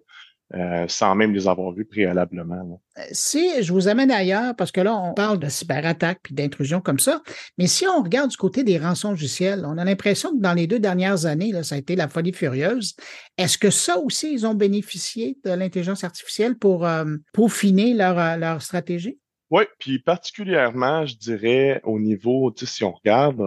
euh, 0.55 0.85
sans 0.87 1.13
même 1.13 1.31
les 1.31 1.47
avoir 1.47 1.71
vues 1.73 1.85
préalablement. 1.85 2.81
Euh, 2.97 3.01
si 3.11 3.61
je 3.61 3.71
vous 3.71 3.87
amène 3.87 4.09
ailleurs, 4.09 4.55
parce 4.55 4.71
que 4.71 4.81
là, 4.81 4.95
on 4.95 5.13
parle 5.13 5.37
de 5.37 5.47
cyberattaque 5.47 6.21
puis 6.23 6.33
d'intrusion 6.33 6.81
comme 6.81 6.97
ça, 6.97 7.21
mais 7.59 7.67
si 7.67 7.85
on 7.85 8.01
regarde 8.01 8.31
du 8.31 8.37
côté 8.37 8.63
des 8.63 8.79
rançons 8.79 9.11
logiciels, 9.11 9.63
on 9.65 9.77
a 9.77 9.85
l'impression 9.85 10.31
que 10.35 10.41
dans 10.41 10.53
les 10.53 10.65
deux 10.65 10.79
dernières 10.79 11.27
années, 11.27 11.51
ça 11.61 11.75
a 11.75 11.77
été 11.77 11.95
la 11.95 12.07
folie 12.07 12.33
furieuse. 12.33 12.95
Est-ce 13.37 13.59
que 13.59 13.69
ça 13.69 13.99
aussi, 13.99 14.33
ils 14.33 14.47
ont 14.47 14.55
bénéficié 14.55 15.37
de 15.45 15.51
l'intelligence 15.51 16.03
artificielle 16.03 16.57
pour 16.57 16.85
euh, 16.87 17.05
peaufiner 17.33 17.93
leur, 17.93 18.37
leur 18.37 18.61
stratégie? 18.63 19.19
Oui, 19.51 19.63
puis 19.79 19.97
particulièrement, 19.97 21.07
je 21.07 21.15
dirais, 21.15 21.81
au 21.83 21.99
niveau, 21.99 22.53
si 22.55 22.83
on 22.83 22.91
regarde, 22.91 23.41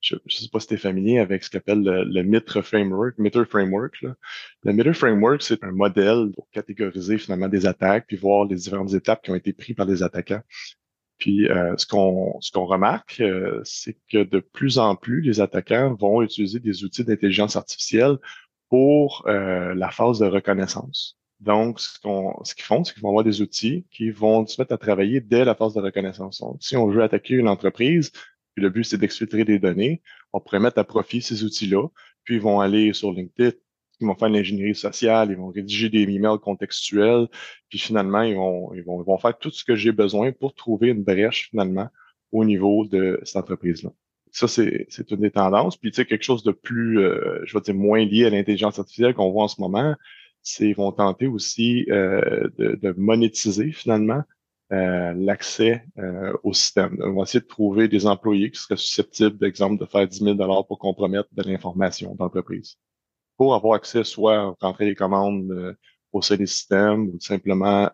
je 0.00 0.16
ne 0.16 0.20
sais 0.28 0.48
pas 0.52 0.58
si 0.58 0.66
tu 0.66 0.74
es 0.74 0.76
familier 0.76 1.20
avec 1.20 1.44
ce 1.44 1.50
qu'appelle 1.50 1.82
le, 1.82 2.02
le 2.02 2.22
MITRE 2.24 2.62
Framework, 2.64 3.16
MITRE 3.18 3.46
Framework. 3.46 4.02
Là. 4.02 4.14
Le 4.64 4.72
MITRE 4.72 4.94
Framework, 4.94 5.42
c'est 5.42 5.62
un 5.62 5.70
modèle 5.70 6.32
pour 6.34 6.48
catégoriser 6.50 7.18
finalement 7.18 7.48
des 7.48 7.64
attaques, 7.66 8.06
puis 8.08 8.16
voir 8.16 8.46
les 8.46 8.56
différentes 8.56 8.92
étapes 8.92 9.22
qui 9.22 9.30
ont 9.30 9.36
été 9.36 9.52
prises 9.52 9.76
par 9.76 9.86
les 9.86 10.02
attaquants. 10.02 10.42
Puis 11.18 11.48
euh, 11.48 11.76
ce 11.76 11.86
qu'on 11.86 12.40
ce 12.40 12.50
qu'on 12.50 12.66
remarque, 12.66 13.20
euh, 13.20 13.60
c'est 13.64 13.96
que 14.10 14.24
de 14.24 14.40
plus 14.40 14.78
en 14.78 14.96
plus, 14.96 15.22
les 15.22 15.40
attaquants 15.40 15.94
vont 15.94 16.22
utiliser 16.22 16.60
des 16.60 16.84
outils 16.84 17.04
d'intelligence 17.04 17.56
artificielle 17.56 18.18
pour 18.68 19.24
euh, 19.28 19.74
la 19.74 19.90
phase 19.90 20.18
de 20.18 20.26
reconnaissance. 20.26 21.16
Donc, 21.46 21.78
ce 21.78 21.92
qu'ils 22.54 22.64
font, 22.64 22.82
c'est 22.82 22.92
qu'ils 22.92 23.02
vont 23.04 23.10
avoir 23.10 23.24
des 23.24 23.40
outils 23.40 23.86
qui 23.92 24.10
vont 24.10 24.44
se 24.46 24.60
mettre 24.60 24.74
à 24.74 24.78
travailler 24.78 25.20
dès 25.20 25.44
la 25.44 25.54
phase 25.54 25.74
de 25.74 25.80
reconnaissance. 25.80 26.40
Donc, 26.40 26.56
si 26.60 26.76
on 26.76 26.88
veut 26.88 27.04
attaquer 27.04 27.34
une 27.34 27.48
entreprise, 27.48 28.10
puis 28.54 28.64
le 28.64 28.68
but 28.68 28.82
c'est 28.82 28.98
d'exfiltrer 28.98 29.44
des 29.44 29.60
données, 29.60 30.02
on 30.32 30.40
pourrait 30.40 30.58
mettre 30.58 30.78
à 30.78 30.84
profit 30.84 31.22
ces 31.22 31.44
outils-là, 31.44 31.86
puis 32.24 32.34
ils 32.34 32.40
vont 32.40 32.58
aller 32.58 32.92
sur 32.92 33.12
LinkedIn, 33.12 33.52
ils 34.00 34.06
vont 34.08 34.16
faire 34.16 34.28
de 34.28 34.34
l'ingénierie 34.34 34.74
sociale, 34.74 35.30
ils 35.30 35.36
vont 35.36 35.48
rédiger 35.48 35.88
des 35.88 36.02
emails 36.02 36.40
contextuels, 36.42 37.28
puis 37.68 37.78
finalement, 37.78 38.22
ils 38.22 38.34
vont, 38.34 38.74
ils 38.74 38.82
vont, 38.82 39.00
ils 39.00 39.06
vont 39.06 39.18
faire 39.18 39.38
tout 39.38 39.50
ce 39.52 39.64
que 39.64 39.76
j'ai 39.76 39.92
besoin 39.92 40.32
pour 40.32 40.52
trouver 40.52 40.88
une 40.88 41.04
brèche 41.04 41.50
finalement 41.50 41.88
au 42.32 42.44
niveau 42.44 42.86
de 42.86 43.20
cette 43.22 43.36
entreprise-là. 43.36 43.90
Ça, 44.32 44.48
c'est 44.48 44.88
une 45.10 45.20
des 45.20 45.30
tendances. 45.30 45.78
Puis, 45.78 45.92
tu 45.92 45.96
sais, 45.96 46.04
quelque 46.04 46.24
chose 46.24 46.42
de 46.42 46.52
plus, 46.52 46.98
euh, 46.98 47.40
je 47.44 47.56
vais 47.56 47.62
dire, 47.62 47.74
moins 47.74 48.04
lié 48.04 48.26
à 48.26 48.30
l'intelligence 48.30 48.78
artificielle 48.78 49.14
qu'on 49.14 49.30
voit 49.30 49.44
en 49.44 49.48
ce 49.48 49.60
moment, 49.62 49.94
c'est 50.46 50.72
vont 50.74 50.92
tenter 50.92 51.26
aussi 51.26 51.86
euh, 51.90 52.48
de, 52.56 52.78
de, 52.80 52.94
monétiser 52.96 53.72
finalement 53.72 54.22
euh, 54.72 55.12
l'accès 55.16 55.84
euh, 55.98 56.32
au 56.44 56.52
système. 56.52 56.96
On 57.00 57.14
va 57.14 57.22
essayer 57.22 57.40
de 57.40 57.46
trouver 57.46 57.88
des 57.88 58.06
employés 58.06 58.52
qui 58.52 58.60
seraient 58.60 58.76
susceptibles, 58.76 59.38
d'exemple, 59.38 59.76
de 59.76 59.86
faire 59.86 60.06
10 60.06 60.20
000 60.20 60.64
pour 60.64 60.78
compromettre 60.78 61.28
de 61.32 61.42
l'information 61.42 62.14
d'entreprise. 62.14 62.76
Pour 63.36 63.56
avoir 63.56 63.74
accès, 63.74 64.04
soit 64.04 64.56
rentrer 64.60 64.86
les 64.86 64.94
commandes 64.94 65.76
au 66.12 66.22
sein 66.22 66.36
des 66.36 66.46
systèmes 66.46 67.08
ou 67.08 67.20
simplement 67.20 67.90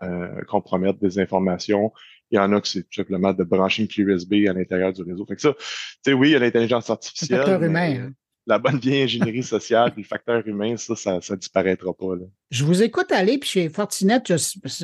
compromettre 0.46 1.00
des 1.00 1.18
informations. 1.18 1.90
Il 2.30 2.36
y 2.36 2.38
en 2.38 2.52
a 2.52 2.60
que 2.60 2.68
c'est 2.68 2.82
tout 2.82 2.94
simplement 2.94 3.32
de 3.32 3.42
brancher 3.42 3.82
une 3.82 3.88
clé 3.88 4.04
USB 4.04 4.34
à 4.48 4.52
l'intérieur 4.52 4.92
du 4.92 5.02
réseau. 5.02 5.26
Fait 5.26 5.34
que 5.34 5.42
ça, 5.42 5.54
tu 5.54 5.64
sais, 6.04 6.12
oui, 6.12 6.28
il 6.28 6.32
y 6.32 6.36
a 6.36 6.38
l'intelligence 6.38 6.90
artificielle. 6.90 7.62
humain. 7.64 8.12
La 8.46 8.58
bonne 8.58 8.78
vieille 8.78 9.02
ingénierie 9.02 9.42
sociale, 9.42 9.92
puis 9.92 10.02
le 10.02 10.08
facteur 10.08 10.46
humain, 10.46 10.76
ça, 10.76 10.96
ça, 10.96 11.20
ça 11.20 11.36
disparaîtra 11.36 11.92
pas. 11.92 12.16
Là. 12.16 12.24
Je 12.50 12.64
vous 12.64 12.82
écoute 12.82 13.10
aller, 13.12 13.38
puis 13.38 13.48
chez 13.48 13.68
Fortinet, 13.68 14.20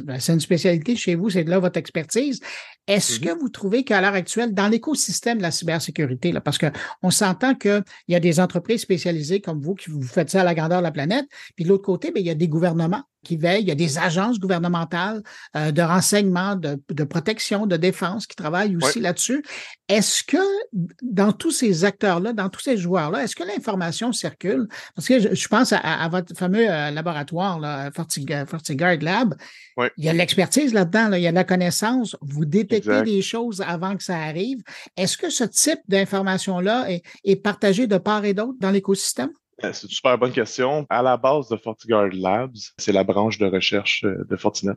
ben, 0.04 0.20
c'est 0.20 0.32
une 0.32 0.40
spécialité 0.40 0.96
chez 0.96 1.16
vous, 1.16 1.28
c'est 1.28 1.44
de 1.44 1.50
là 1.50 1.58
votre 1.58 1.78
expertise. 1.78 2.40
Est-ce 2.86 3.18
mm-hmm. 3.18 3.24
que 3.24 3.38
vous 3.38 3.48
trouvez 3.48 3.84
qu'à 3.84 4.00
l'heure 4.00 4.14
actuelle, 4.14 4.54
dans 4.54 4.68
l'écosystème 4.68 5.38
de 5.38 5.42
la 5.42 5.50
cybersécurité, 5.50 6.32
là, 6.32 6.40
parce 6.40 6.56
qu'on 6.56 7.10
s'entend 7.10 7.54
qu'il 7.54 7.82
y 8.08 8.14
a 8.14 8.20
des 8.20 8.40
entreprises 8.40 8.80
spécialisées 8.80 9.40
comme 9.40 9.60
vous 9.60 9.74
qui 9.74 9.90
vous 9.90 10.02
faites 10.02 10.30
ça 10.30 10.40
à 10.40 10.44
la 10.44 10.54
grandeur 10.54 10.78
de 10.78 10.84
la 10.84 10.92
planète, 10.92 11.26
puis 11.56 11.64
de 11.64 11.68
l'autre 11.68 11.84
côté, 11.84 12.10
bien, 12.10 12.22
il 12.22 12.26
y 12.26 12.30
a 12.30 12.34
des 12.34 12.48
gouvernements 12.48 13.02
qui 13.24 13.36
veillent, 13.36 13.62
il 13.62 13.68
y 13.68 13.72
a 13.72 13.74
des 13.74 13.98
agences 13.98 14.38
gouvernementales 14.38 15.22
euh, 15.56 15.72
de 15.72 15.82
renseignement, 15.82 16.56
de, 16.56 16.80
de, 16.88 17.04
protection, 17.04 17.66
de 17.66 17.76
défense 17.76 18.26
qui 18.26 18.36
travaillent 18.36 18.76
aussi 18.76 19.00
là-dessus. 19.00 19.44
Est-ce 19.88 20.22
que 20.22 20.38
dans 21.02 21.32
tous 21.32 21.50
ces 21.50 21.84
acteurs-là, 21.84 22.32
dans 22.32 22.48
tous 22.48 22.60
ces 22.60 22.76
joueurs-là, 22.76 23.24
est-ce 23.24 23.34
que 23.34 23.42
l'information 23.42 24.12
circule? 24.12 24.68
Parce 24.94 25.08
que 25.08 25.34
je, 25.34 25.48
pense 25.48 25.72
à, 25.72 26.08
votre 26.08 26.36
fameux 26.36 26.70
euh, 26.70 26.90
laboratoire, 26.90 27.58
là, 27.58 27.90
FortiGuard 27.90 28.98
Lab. 29.00 29.34
Il 29.96 30.04
y 30.04 30.08
a 30.08 30.12
l'expertise 30.12 30.72
là-dedans, 30.72 31.08
là, 31.08 31.18
il 31.18 31.22
y 31.22 31.26
a 31.26 31.30
de 31.30 31.36
la 31.36 31.44
connaissance. 31.44 32.16
Vous 32.20 32.44
détectez 32.44 33.02
des 33.02 33.22
choses 33.22 33.62
avant 33.66 33.96
que 33.96 34.02
ça 34.02 34.16
arrive. 34.16 34.62
Est-ce 34.96 35.16
que 35.16 35.30
ce 35.30 35.44
type 35.44 35.80
d'information-là 35.88 36.90
est, 36.90 37.02
est 37.24 37.36
partagé 37.36 37.86
de 37.86 37.98
part 37.98 38.24
et 38.24 38.34
d'autre 38.34 38.58
dans 38.60 38.70
l'écosystème? 38.70 39.30
Euh, 39.64 39.72
c'est 39.72 39.84
une 39.84 39.92
super 39.92 40.18
bonne 40.18 40.32
question. 40.32 40.86
À 40.88 41.02
la 41.02 41.16
base 41.16 41.48
de 41.48 41.56
FortiGuard 41.56 42.10
Labs, 42.12 42.56
c'est 42.78 42.92
la 42.92 43.04
branche 43.04 43.38
de 43.38 43.46
recherche 43.46 44.04
euh, 44.04 44.24
de 44.28 44.36
Fortinet. 44.36 44.74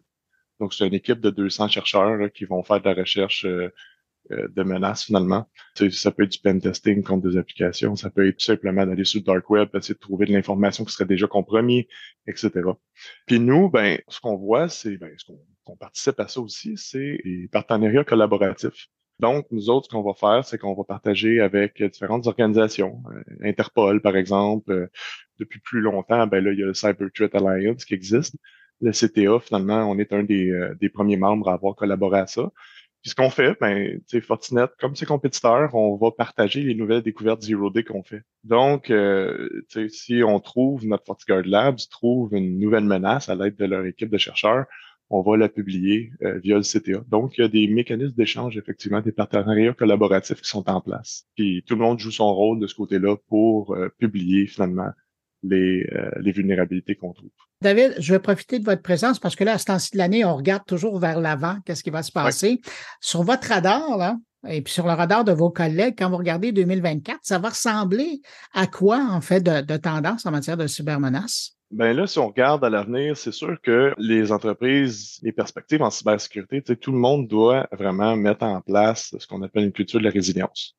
Donc, 0.59 0.73
c'est 0.73 0.87
une 0.87 0.93
équipe 0.93 1.19
de 1.19 1.29
200 1.29 1.67
chercheurs 1.69 2.31
qui 2.33 2.45
vont 2.45 2.63
faire 2.63 2.79
de 2.81 2.89
la 2.89 2.95
recherche 2.95 3.45
euh, 3.45 3.69
de 4.29 4.63
menaces 4.63 5.03
finalement. 5.03 5.49
Ça 5.91 6.11
peut 6.11 6.23
être 6.23 6.31
du 6.31 6.39
pen 6.39 6.61
testing 6.61 7.03
contre 7.03 7.27
des 7.27 7.37
applications, 7.37 7.95
ça 7.95 8.09
peut 8.11 8.27
être 8.27 8.37
tout 8.37 8.45
simplement 8.45 8.85
d'aller 8.85 9.03
sur 9.03 9.19
le 9.19 9.25
dark 9.25 9.49
web, 9.49 9.69
essayer 9.73 9.95
de 9.95 9.99
trouver 9.99 10.27
de 10.27 10.31
l'information 10.31 10.85
qui 10.85 10.93
serait 10.93 11.05
déjà 11.05 11.27
compromis, 11.27 11.87
etc. 12.27 12.51
Puis 13.25 13.39
nous, 13.39 13.69
ben, 13.69 13.99
ce 14.07 14.19
qu'on 14.19 14.37
voit, 14.37 14.69
c'est 14.69 14.97
ben, 14.97 15.11
ce 15.17 15.25
qu'on 15.63 15.75
participe 15.75 16.19
à 16.19 16.27
ça 16.27 16.39
aussi, 16.39 16.77
c'est 16.77 17.19
les 17.23 17.47
partenariats 17.51 18.03
collaboratifs. 18.03 18.89
Donc, 19.21 19.45
nous 19.51 19.69
autres, 19.69 19.85
ce 19.85 19.95
qu'on 19.95 20.01
va 20.01 20.15
faire, 20.15 20.43
c'est 20.43 20.57
qu'on 20.57 20.73
va 20.73 20.83
partager 20.83 21.39
avec 21.39 21.81
différentes 21.81 22.25
organisations. 22.25 23.03
Euh, 23.13 23.47
Interpol, 23.47 24.01
par 24.01 24.17
exemple, 24.17 24.71
euh, 24.71 24.87
depuis 25.39 25.59
plus 25.59 25.79
longtemps, 25.79 26.25
ben 26.25 26.43
là, 26.43 26.51
il 26.51 26.59
y 26.59 26.63
a 26.63 26.65
le 26.65 26.73
Cyber 26.73 27.07
Threat 27.13 27.35
Alliance 27.35 27.85
qui 27.85 27.93
existe. 27.93 28.35
Le 28.81 28.91
CTA, 28.91 29.39
finalement, 29.39 29.89
on 29.89 29.99
est 29.99 30.11
un 30.11 30.23
des, 30.23 30.49
euh, 30.49 30.73
des 30.81 30.89
premiers 30.89 31.17
membres 31.17 31.49
à 31.49 31.53
avoir 31.53 31.75
collaboré 31.75 32.19
à 32.19 32.25
ça. 32.25 32.51
Puis 33.03 33.11
ce 33.11 33.15
qu'on 33.15 33.29
fait, 33.29 33.55
ben, 33.59 33.99
Fortinet, 34.21 34.65
comme 34.79 34.95
ses 34.95 35.05
compétiteurs, 35.05 35.73
on 35.75 35.97
va 35.97 36.11
partager 36.11 36.61
les 36.61 36.75
nouvelles 36.75 37.01
découvertes 37.03 37.43
Zero 37.43 37.69
Day 37.69 37.83
qu'on 37.83 38.03
fait. 38.03 38.23
Donc, 38.43 38.89
euh, 38.89 39.49
si 39.89 40.23
on 40.23 40.39
trouve, 40.39 40.85
notre 40.85 41.05
FortiGuard 41.05 41.43
Labs 41.45 41.79
trouve 41.89 42.33
une 42.33 42.59
nouvelle 42.59 42.85
menace 42.85 43.29
à 43.29 43.35
l'aide 43.35 43.55
de 43.55 43.65
leur 43.65 43.85
équipe 43.85 44.09
de 44.09 44.17
chercheurs, 44.19 44.65
on 45.11 45.21
va 45.21 45.35
la 45.35 45.49
publier 45.49 46.11
euh, 46.23 46.39
via 46.39 46.55
le 46.55 46.61
CTA. 46.61 47.03
Donc, 47.09 47.37
il 47.37 47.41
y 47.41 47.43
a 47.43 47.49
des 47.49 47.67
mécanismes 47.67 48.15
d'échange, 48.15 48.57
effectivement, 48.57 49.01
des 49.01 49.11
partenariats 49.11 49.73
collaboratifs 49.73 50.41
qui 50.41 50.49
sont 50.49 50.67
en 50.69 50.79
place. 50.79 51.25
Puis 51.35 51.63
tout 51.67 51.75
le 51.75 51.81
monde 51.81 51.99
joue 51.99 52.11
son 52.11 52.33
rôle 52.33 52.59
de 52.59 52.67
ce 52.67 52.75
côté-là 52.75 53.17
pour 53.27 53.75
euh, 53.75 53.89
publier 53.97 54.47
finalement 54.47 54.89
les, 55.43 55.85
euh, 55.93 56.11
les 56.21 56.31
vulnérabilités 56.31 56.95
qu'on 56.95 57.11
trouve. 57.11 57.29
David, 57.61 57.95
je 57.99 58.13
vais 58.13 58.19
profiter 58.19 58.57
de 58.57 58.63
votre 58.63 58.81
présence 58.81 59.19
parce 59.19 59.35
que 59.35 59.43
là, 59.43 59.53
à 59.53 59.57
ce 59.57 59.65
temps-ci 59.65 59.91
de 59.91 59.97
l'année, 59.97 60.23
on 60.23 60.35
regarde 60.35 60.65
toujours 60.65 60.97
vers 60.97 61.19
l'avant, 61.19 61.57
qu'est-ce 61.65 61.83
qui 61.83 61.89
va 61.89 62.03
se 62.03 62.11
passer. 62.11 62.61
Sur 63.01 63.23
votre 63.23 63.49
radar, 63.49 63.97
là, 63.97 64.17
et 64.47 64.61
puis 64.61 64.73
sur 64.73 64.87
le 64.87 64.93
radar 64.93 65.25
de 65.25 65.33
vos 65.33 65.49
collègues, 65.49 65.95
quand 65.97 66.09
vous 66.09 66.17
regardez 66.17 66.53
2024, 66.53 67.19
ça 67.21 67.37
va 67.37 67.49
ressembler 67.49 68.21
à 68.53 68.65
quoi, 68.65 69.05
en 69.11 69.21
fait, 69.21 69.41
de, 69.41 69.61
de 69.61 69.77
tendance 69.77 70.25
en 70.25 70.31
matière 70.31 70.57
de 70.57 70.67
cybermenaces? 70.67 71.57
Ben 71.71 71.95
là, 71.95 72.05
si 72.05 72.19
on 72.19 72.27
regarde 72.27 72.65
à 72.65 72.69
l'avenir, 72.69 73.15
c'est 73.15 73.31
sûr 73.31 73.59
que 73.61 73.93
les 73.97 74.33
entreprises, 74.33 75.19
les 75.23 75.31
perspectives 75.31 75.81
en 75.81 75.89
cybersécurité, 75.89 76.61
tout 76.75 76.91
le 76.91 76.97
monde 76.97 77.29
doit 77.29 77.67
vraiment 77.71 78.17
mettre 78.17 78.43
en 78.43 78.59
place 78.59 79.15
ce 79.17 79.25
qu'on 79.25 79.41
appelle 79.41 79.63
une 79.63 79.71
culture 79.71 79.99
de 79.99 80.03
la 80.05 80.11
résilience. 80.11 80.75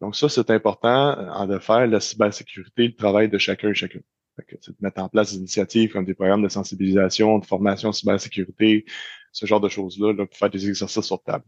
Donc 0.00 0.16
ça, 0.16 0.28
c'est 0.28 0.50
important 0.50 1.16
euh, 1.16 1.46
de 1.46 1.60
faire 1.60 1.86
la 1.86 2.00
cybersécurité, 2.00 2.88
le 2.88 2.96
travail 2.96 3.28
de 3.28 3.38
chacun 3.38 3.68
et 3.68 3.74
chacune. 3.74 4.02
de 4.36 4.74
mettre 4.80 5.00
en 5.00 5.08
place 5.08 5.30
des 5.30 5.38
initiatives 5.38 5.92
comme 5.92 6.04
des 6.04 6.14
programmes 6.14 6.42
de 6.42 6.48
sensibilisation, 6.48 7.38
de 7.38 7.46
formation 7.46 7.90
en 7.90 7.92
cybersécurité, 7.92 8.84
ce 9.30 9.46
genre 9.46 9.60
de 9.60 9.68
choses-là, 9.68 10.12
là, 10.12 10.26
pour 10.26 10.36
faire 10.36 10.50
des 10.50 10.68
exercices 10.68 11.06
sur 11.06 11.22
table. 11.22 11.44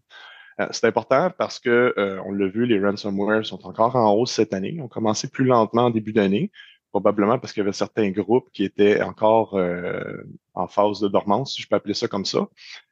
Euh, 0.61 0.69
c'est 0.71 0.87
important 0.87 1.31
parce 1.37 1.59
que 1.59 1.95
euh, 1.99 2.21
on 2.27 2.33
l'a 2.33 2.47
vu, 2.47 2.65
les 2.65 2.79
ransomware 2.79 3.45
sont 3.45 3.67
encore 3.67 3.97
en 3.97 4.13
hausse 4.15 4.31
cette 4.31 4.55
année. 4.55 4.81
Ont 4.81 4.89
commencé 4.89 5.29
plus 5.29 5.45
lentement 5.45 5.87
en 5.87 5.91
début 5.91 6.13
d'année, 6.13 6.53
probablement 6.95 7.41
parce 7.41 7.53
qu'il 7.53 7.61
y 7.61 7.67
avait 7.67 7.73
certains 7.73 8.11
groupes 8.11 8.49
qui 8.53 8.63
étaient 8.63 9.03
encore 9.03 9.57
euh, 9.57 10.23
en 10.55 10.69
phase 10.69 11.01
de 11.01 11.09
dormance, 11.09 11.55
si 11.55 11.63
je 11.63 11.67
peux 11.69 11.75
appeler 11.75 11.95
ça 11.95 12.07
comme 12.07 12.25
ça. 12.25 12.49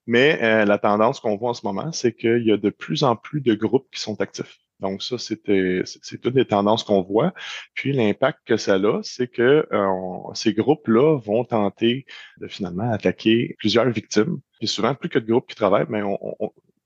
Mais 0.08 0.64
la 0.64 0.78
tendance 0.78 1.20
qu'on 1.20 1.36
voit 1.36 1.50
en 1.50 1.54
ce 1.54 1.64
moment, 1.64 1.92
c'est 1.92 2.12
qu'il 2.12 2.44
y 2.44 2.50
a 2.50 2.56
de 2.56 2.70
plus 2.70 3.04
en 3.04 3.14
plus 3.14 3.40
de 3.40 3.54
groupes 3.54 3.86
qui 3.92 4.00
sont 4.00 4.20
actifs. 4.20 4.58
Donc 4.80 5.04
ça, 5.04 5.16
c'était 5.16 5.82
c'est 5.84 6.20
toutes 6.20 6.34
les 6.34 6.44
tendances 6.44 6.82
qu'on 6.82 7.02
voit. 7.02 7.32
Puis 7.74 7.92
l'impact 7.92 8.40
que 8.44 8.56
ça 8.56 8.74
a, 8.74 9.00
c'est 9.04 9.28
que 9.28 9.68
ces 10.34 10.52
groupes-là 10.54 11.20
vont 11.20 11.44
tenter 11.44 12.04
de 12.40 12.48
finalement 12.48 12.90
attaquer 12.90 13.54
plusieurs 13.58 13.88
victimes. 13.90 14.40
Et 14.60 14.66
souvent, 14.66 14.96
plus 14.96 15.08
que 15.08 15.20
de 15.20 15.26
groupes 15.30 15.48
qui 15.48 15.54
travaillent, 15.54 15.86
mais 15.88 16.02
on, 16.02 16.18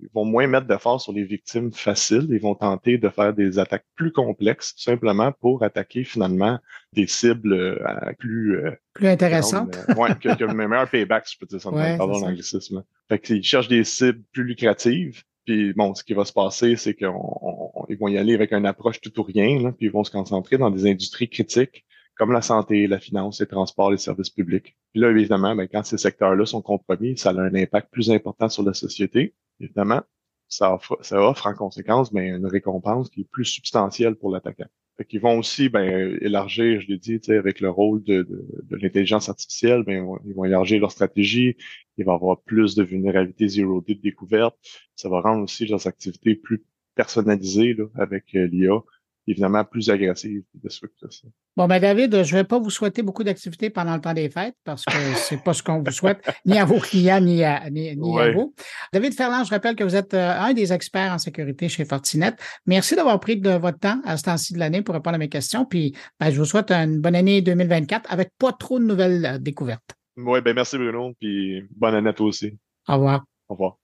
ils 0.01 0.09
vont 0.13 0.25
moins 0.25 0.47
mettre 0.47 0.67
d'efforts 0.67 1.01
sur 1.01 1.13
les 1.13 1.25
victimes 1.25 1.73
faciles. 1.73 2.27
Ils 2.31 2.41
vont 2.41 2.55
tenter 2.55 2.99
de 2.99 3.09
faire 3.09 3.33
des 3.33 3.59
attaques 3.59 3.87
plus 3.95 4.13
complexes, 4.13 4.75
simplement 4.77 5.33
pour 5.33 5.63
attaquer 5.63 6.05
finalement 6.05 6.59
des 6.93 7.07
cibles 7.07 7.53
euh, 7.53 8.13
plus 8.19 8.59
euh, 8.59 8.73
plus 8.93 9.09
intéressantes. 9.09 9.77
Euh, 9.89 9.95
ouais, 9.95 10.15
que, 10.21 10.35
que 10.35 10.45
meilleur 10.45 10.89
payback, 10.89 11.27
je 11.31 11.39
peux 11.39 11.47
dire 11.47 11.61
ça, 11.61 11.71
ouais, 11.71 11.97
pardon 11.97 12.19
l'anglicisme. 12.19 12.85
Fait 13.09 13.19
qu'ils 13.19 13.43
cherchent 13.43 13.69
des 13.69 13.85
cibles 13.85 14.23
plus 14.33 14.45
lucratives. 14.45 15.23
Puis 15.47 15.73
bon, 15.75 15.95
ce 15.95 16.03
qui 16.03 16.13
va 16.13 16.25
se 16.25 16.33
passer, 16.33 16.77
c'est 16.77 16.95
qu'ils 16.95 17.07
vont 17.07 18.09
y 18.09 18.19
aller 18.19 18.35
avec 18.35 18.53
une 18.53 18.67
approche 18.67 19.01
tout 19.01 19.19
ou 19.21 19.23
rien, 19.23 19.61
là, 19.63 19.73
puis 19.73 19.87
ils 19.87 19.93
vont 19.93 20.03
se 20.03 20.11
concentrer 20.11 20.59
dans 20.59 20.71
des 20.71 20.91
industries 20.91 21.29
critiques 21.29 21.85
comme 22.17 22.33
la 22.33 22.43
santé, 22.43 22.87
la 22.87 22.99
finance, 22.99 23.41
les 23.41 23.47
transports, 23.47 23.91
les 23.91 23.99
services 23.99 24.31
publics. 24.31 24.75
Puis 24.93 25.03
là, 25.03 25.11
évidemment, 25.11 25.55
ben, 25.55 25.69
quand 25.71 25.85
ces 25.85 25.99
secteurs-là 25.99 26.47
sont 26.47 26.63
compromis, 26.63 27.17
ça 27.17 27.31
a 27.31 27.35
un 27.35 27.55
impact 27.55 27.91
plus 27.93 28.11
important 28.11 28.49
sur 28.49 28.63
la 28.63 28.73
société 28.73 29.35
évidemment, 29.61 30.03
ça 30.49 30.75
offre, 30.75 30.99
ça 31.03 31.21
offre 31.21 31.47
en 31.47 31.55
conséquence 31.55 32.13
ben, 32.13 32.37
une 32.37 32.47
récompense 32.47 33.11
qui 33.11 33.23
est 33.23 33.31
plus 33.31 33.45
substantielle 33.45 34.15
pour 34.15 34.31
l'attaquant. 34.31 34.67
Qu'ils 35.09 35.21
vont 35.21 35.39
aussi 35.39 35.69
ben, 35.69 36.17
élargir, 36.23 36.81
je 36.81 36.87
l'ai 36.87 36.97
dit, 36.97 37.21
avec 37.29 37.61
le 37.61 37.69
rôle 37.69 38.03
de, 38.03 38.23
de, 38.23 38.77
l'intelligence 38.77 39.29
artificielle, 39.29 39.83
ben, 39.83 40.07
ils 40.25 40.35
vont 40.35 40.45
élargir 40.45 40.81
leur 40.81 40.91
stratégie, 40.91 41.57
il 41.99 42.05
va 42.07 42.13
y 42.13 42.15
avoir 42.15 42.41
plus 42.41 42.75
de 42.75 42.83
vulnérabilité 42.83 43.47
zero 43.49 43.83
day 43.83 43.95
de 43.95 44.01
découverte. 44.01 44.57
Ça 44.95 45.11
va 45.11 45.21
rendre 45.21 45.43
aussi 45.43 45.67
leurs 45.67 45.87
activités 45.87 46.35
plus 46.35 46.65
personnalisées 46.95 47.75
là, 47.75 47.85
avec 47.97 48.35
euh, 48.35 48.47
l'IA 48.47 48.83
évidemment 49.27 49.65
plus 49.65 49.91
agressive 49.91 50.43
de 50.55 50.69
ce 50.69 50.87
ça. 51.11 51.29
Bon, 51.57 51.67
ben 51.67 51.81
David, 51.81 52.23
je 52.23 52.35
ne 52.35 52.41
vais 52.41 52.45
pas 52.45 52.59
vous 52.59 52.71
souhaiter 52.71 53.03
beaucoup 53.03 53.25
d'activités 53.25 53.71
pendant 53.71 53.95
le 53.95 54.01
temps 54.01 54.15
des 54.15 54.29
fêtes 54.29 54.57
parce 54.65 54.85
que 54.85 54.93
c'est 55.17 55.43
pas 55.43 55.53
ce 55.53 55.63
qu'on 55.63 55.83
vous 55.83 55.91
souhaite, 55.91 56.21
ni 56.45 56.59
à 56.59 56.65
vos 56.65 56.79
clients, 56.79 57.21
ni 57.21 57.43
à, 57.43 57.69
ni, 57.71 57.91
à 57.91 58.33
vous. 58.33 58.55
David 58.93 59.15
Ferland, 59.15 59.45
je 59.45 59.51
rappelle 59.51 59.75
que 59.75 59.85
vous 59.85 59.97
êtes 59.97 60.15
euh, 60.15 60.39
un 60.39 60.53
des 60.53 60.73
experts 60.73 61.13
en 61.13 61.19
sécurité 61.19 61.69
chez 61.69 61.85
Fortinet. 61.85 62.35
Merci 62.67 62.95
d'avoir 62.95 63.19
pris 63.21 63.37
de 63.39 63.51
votre 63.51 63.79
temps 63.79 64.01
à 64.05 64.17
ce 64.17 64.25
temps-ci 64.25 64.53
de 64.53 64.59
l'année 64.59 64.83
pour 64.83 64.95
répondre 64.95 65.17
à 65.17 65.19
mes 65.19 65.29
questions. 65.29 65.65
Puis, 65.65 65.95
ben, 66.21 66.31
je 66.31 66.39
vous 66.39 66.45
souhaite 66.45 66.71
une 66.71 67.01
bonne 67.01 67.17
année 67.17 67.43
2024 67.43 68.13
avec 68.13 68.31
pas 68.39 68.53
trop 68.53 68.79
de 68.79 68.85
nouvelles 68.85 69.25
euh, 69.25 69.39
découvertes. 69.39 69.95
Oui, 70.17 70.41
ben 70.41 70.55
merci 70.55 70.79
Bruno, 70.79 71.13
puis 71.21 71.63
bonne 71.77 71.95
année 71.95 72.09
à 72.09 72.15
toi 72.15 72.27
aussi. 72.27 72.57
Au 72.89 72.95
revoir. 72.95 73.25
Au 73.49 73.55
revoir. 73.55 73.79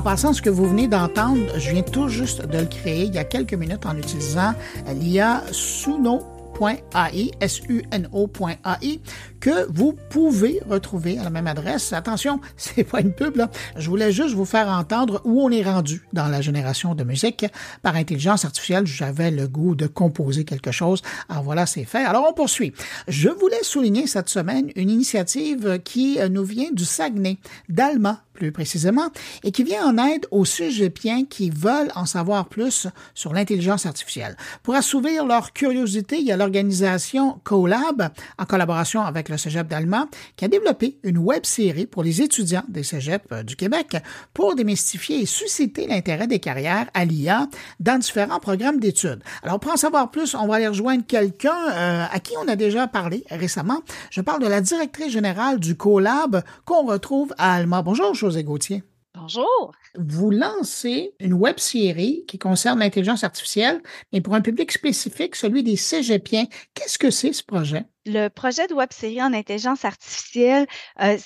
En 0.00 0.02
passant, 0.02 0.32
ce 0.32 0.40
que 0.40 0.48
vous 0.48 0.66
venez 0.66 0.88
d'entendre, 0.88 1.42
je 1.58 1.72
viens 1.72 1.82
tout 1.82 2.08
juste 2.08 2.46
de 2.46 2.56
le 2.56 2.64
créer 2.64 3.04
il 3.04 3.14
y 3.14 3.18
a 3.18 3.24
quelques 3.24 3.52
minutes 3.52 3.84
en 3.84 3.94
utilisant 3.98 4.54
l'IA 4.94 5.42
Suno 5.52 6.20
suno.ai, 6.60 7.30
S-U-N-O.ai, 7.40 9.00
que 9.40 9.66
vous 9.70 9.94
pouvez 10.10 10.60
retrouver 10.68 11.18
à 11.18 11.24
la 11.24 11.30
même 11.30 11.46
adresse. 11.46 11.92
Attention, 11.92 12.40
c'est 12.56 12.84
pas 12.84 13.00
une 13.00 13.12
pub, 13.12 13.36
là. 13.36 13.50
Je 13.76 13.88
voulais 13.88 14.12
juste 14.12 14.34
vous 14.34 14.44
faire 14.44 14.68
entendre 14.68 15.20
où 15.24 15.42
on 15.42 15.50
est 15.50 15.62
rendu 15.62 16.06
dans 16.12 16.28
la 16.28 16.40
génération 16.40 16.94
de 16.94 17.04
musique. 17.04 17.46
Par 17.82 17.96
intelligence 17.96 18.44
artificielle, 18.44 18.86
j'avais 18.86 19.30
le 19.30 19.48
goût 19.48 19.74
de 19.74 19.86
composer 19.86 20.44
quelque 20.44 20.70
chose. 20.70 21.02
Alors 21.28 21.42
voilà, 21.42 21.66
c'est 21.66 21.84
fait. 21.84 22.04
Alors 22.04 22.26
on 22.28 22.32
poursuit. 22.32 22.72
Je 23.08 23.28
voulais 23.28 23.62
souligner 23.62 24.06
cette 24.06 24.28
semaine 24.28 24.70
une 24.76 24.90
initiative 24.90 25.80
qui 25.84 26.18
nous 26.30 26.44
vient 26.44 26.70
du 26.72 26.84
Saguenay, 26.84 27.38
d'Alma 27.68 28.22
plus 28.40 28.52
précisément, 28.52 29.10
et 29.44 29.52
qui 29.52 29.64
vient 29.64 29.86
en 29.86 29.98
aide 29.98 30.26
aux 30.30 30.46
cégepiens 30.46 31.26
qui 31.26 31.50
veulent 31.50 31.92
en 31.94 32.06
savoir 32.06 32.48
plus 32.48 32.86
sur 33.14 33.34
l'intelligence 33.34 33.84
artificielle. 33.84 34.34
Pour 34.62 34.74
assouvir 34.74 35.26
leur 35.26 35.52
curiosité, 35.52 36.16
il 36.18 36.26
y 36.26 36.32
a 36.32 36.38
l'organisation 36.38 37.38
CoLab, 37.44 38.08
en 38.38 38.44
collaboration 38.46 39.02
avec 39.02 39.28
le 39.30 39.38
Cégep 39.38 39.68
d'Allemagne, 39.68 40.06
qui 40.36 40.44
a 40.44 40.48
développé 40.48 40.98
une 41.02 41.18
web 41.18 41.44
série 41.44 41.86
pour 41.86 42.02
les 42.02 42.22
étudiants 42.22 42.64
des 42.68 42.82
cégeps 42.82 43.24
euh, 43.32 43.42
du 43.42 43.56
Québec 43.56 43.96
pour 44.34 44.54
démystifier 44.54 45.20
et 45.20 45.26
susciter 45.26 45.86
l'intérêt 45.86 46.26
des 46.26 46.38
carrières 46.38 46.88
à 46.94 47.04
l'IA 47.04 47.48
dans 47.78 47.98
différents 47.98 48.40
programmes 48.40 48.80
d'études. 48.80 49.22
Alors, 49.42 49.60
pour 49.60 49.72
en 49.72 49.76
savoir 49.76 50.10
plus, 50.10 50.34
on 50.34 50.46
va 50.46 50.56
aller 50.56 50.68
rejoindre 50.68 51.04
quelqu'un 51.06 51.56
euh, 51.70 52.04
à 52.10 52.20
qui 52.20 52.34
on 52.36 52.48
a 52.48 52.56
déjà 52.56 52.86
parlé 52.86 53.24
récemment. 53.30 53.80
Je 54.10 54.20
parle 54.20 54.42
de 54.42 54.48
la 54.48 54.60
directrice 54.60 55.12
générale 55.12 55.58
du 55.58 55.76
CoLab 55.76 56.42
qu'on 56.64 56.86
retrouve 56.86 57.34
à 57.38 57.54
Alma. 57.54 57.82
Bonjour, 57.82 58.14
José 58.14 58.44
Gauthier. 58.44 58.82
Bonjour. 59.14 59.72
Vous 59.96 60.30
lancez 60.30 61.14
une 61.18 61.34
web 61.34 61.58
série 61.58 62.24
qui 62.28 62.38
concerne 62.38 62.78
l'intelligence 62.78 63.24
artificielle, 63.24 63.82
mais 64.12 64.20
pour 64.20 64.34
un 64.34 64.40
public 64.40 64.70
spécifique, 64.70 65.34
celui 65.34 65.62
des 65.62 65.76
cégepiens. 65.76 66.46
Qu'est-ce 66.74 66.98
que 66.98 67.10
c'est 67.10 67.32
ce 67.32 67.42
projet? 67.42 67.84
Le 68.06 68.28
projet 68.28 68.66
de 68.66 68.72
web 68.72 68.88
série 68.92 69.22
en 69.22 69.34
intelligence 69.34 69.84
artificielle, 69.84 70.66
euh, 71.02 71.18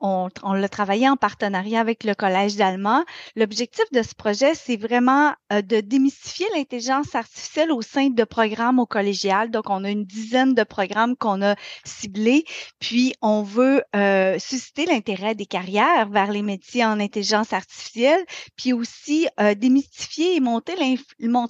on, 0.00 0.28
on, 0.42 0.52
l'a 0.52 0.68
travaillé 0.68 1.08
en 1.08 1.16
partenariat 1.16 1.80
avec 1.80 2.04
le 2.04 2.14
Collège 2.14 2.54
d'Allemagne. 2.54 3.02
L'objectif 3.34 3.84
de 3.92 4.00
ce 4.02 4.14
projet, 4.14 4.54
c'est 4.54 4.76
vraiment 4.76 5.34
euh, 5.52 5.60
de 5.60 5.80
démystifier 5.80 6.46
l'intelligence 6.54 7.16
artificielle 7.16 7.72
au 7.72 7.82
sein 7.82 8.10
de 8.10 8.24
programmes 8.24 8.78
au 8.78 8.86
collégial. 8.86 9.50
Donc, 9.50 9.68
on 9.68 9.82
a 9.82 9.90
une 9.90 10.04
dizaine 10.04 10.54
de 10.54 10.62
programmes 10.62 11.16
qu'on 11.16 11.42
a 11.42 11.56
ciblés. 11.84 12.44
Puis, 12.78 13.12
on 13.22 13.42
veut 13.42 13.82
euh, 13.96 14.38
susciter 14.38 14.86
l'intérêt 14.86 15.34
des 15.34 15.46
carrières 15.46 16.08
vers 16.10 16.30
les 16.30 16.42
métiers 16.42 16.84
en 16.84 17.00
intelligence 17.00 17.52
artificielle, 17.52 18.09
puis 18.56 18.72
aussi 18.72 19.28
euh, 19.40 19.54
démystifier 19.54 20.36
et 20.36 20.40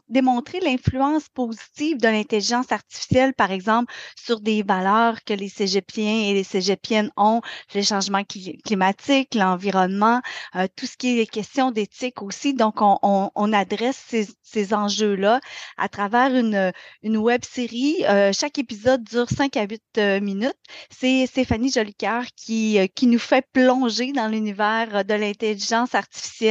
démontrer 0.08 0.60
l'influence 0.60 1.28
positive 1.28 1.98
de 1.98 2.08
l'intelligence 2.08 2.72
artificielle, 2.72 3.34
par 3.34 3.50
exemple, 3.50 3.92
sur 4.16 4.40
des 4.40 4.62
valeurs 4.62 5.22
que 5.24 5.34
les 5.34 5.48
cégepiens 5.48 6.28
et 6.28 6.34
les 6.34 6.44
cégepiennes 6.44 7.10
ont, 7.16 7.40
les 7.74 7.82
changements 7.82 8.24
climatiques, 8.64 9.34
l'environnement, 9.34 10.20
euh, 10.56 10.66
tout 10.76 10.86
ce 10.86 10.96
qui 10.96 11.20
est 11.20 11.26
question 11.26 11.70
d'éthique 11.70 12.22
aussi. 12.22 12.54
Donc, 12.54 12.76
on, 12.80 13.52
adresse 13.52 14.04
ces, 14.42 14.74
enjeux-là 14.74 15.40
à 15.76 15.88
travers 15.88 16.34
une, 16.34 16.72
une 17.02 17.16
web 17.16 17.42
série. 17.44 18.04
Euh, 18.08 18.32
chaque 18.32 18.58
épisode 18.58 19.02
dure 19.02 19.28
5 19.28 19.56
à 19.56 19.62
8 19.62 19.82
euh, 19.98 20.20
minutes. 20.20 20.54
C'est 20.90 21.26
Stéphanie 21.26 21.70
Jolicoeur 21.70 22.24
qui, 22.36 22.78
qui 22.94 23.06
nous 23.06 23.18
fait 23.18 23.44
plonger 23.52 24.12
dans 24.12 24.28
l'univers 24.28 25.04
de 25.04 25.14
l'intelligence 25.14 25.94
artificielle. 25.94 26.49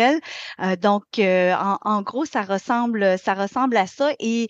Donc, 0.81 1.03
en, 1.19 1.77
en, 1.81 2.01
gros, 2.01 2.25
ça 2.25 2.41
ressemble, 2.41 3.17
ça 3.17 3.33
ressemble 3.33 3.77
à 3.77 3.87
ça. 3.87 4.11
Et 4.19 4.49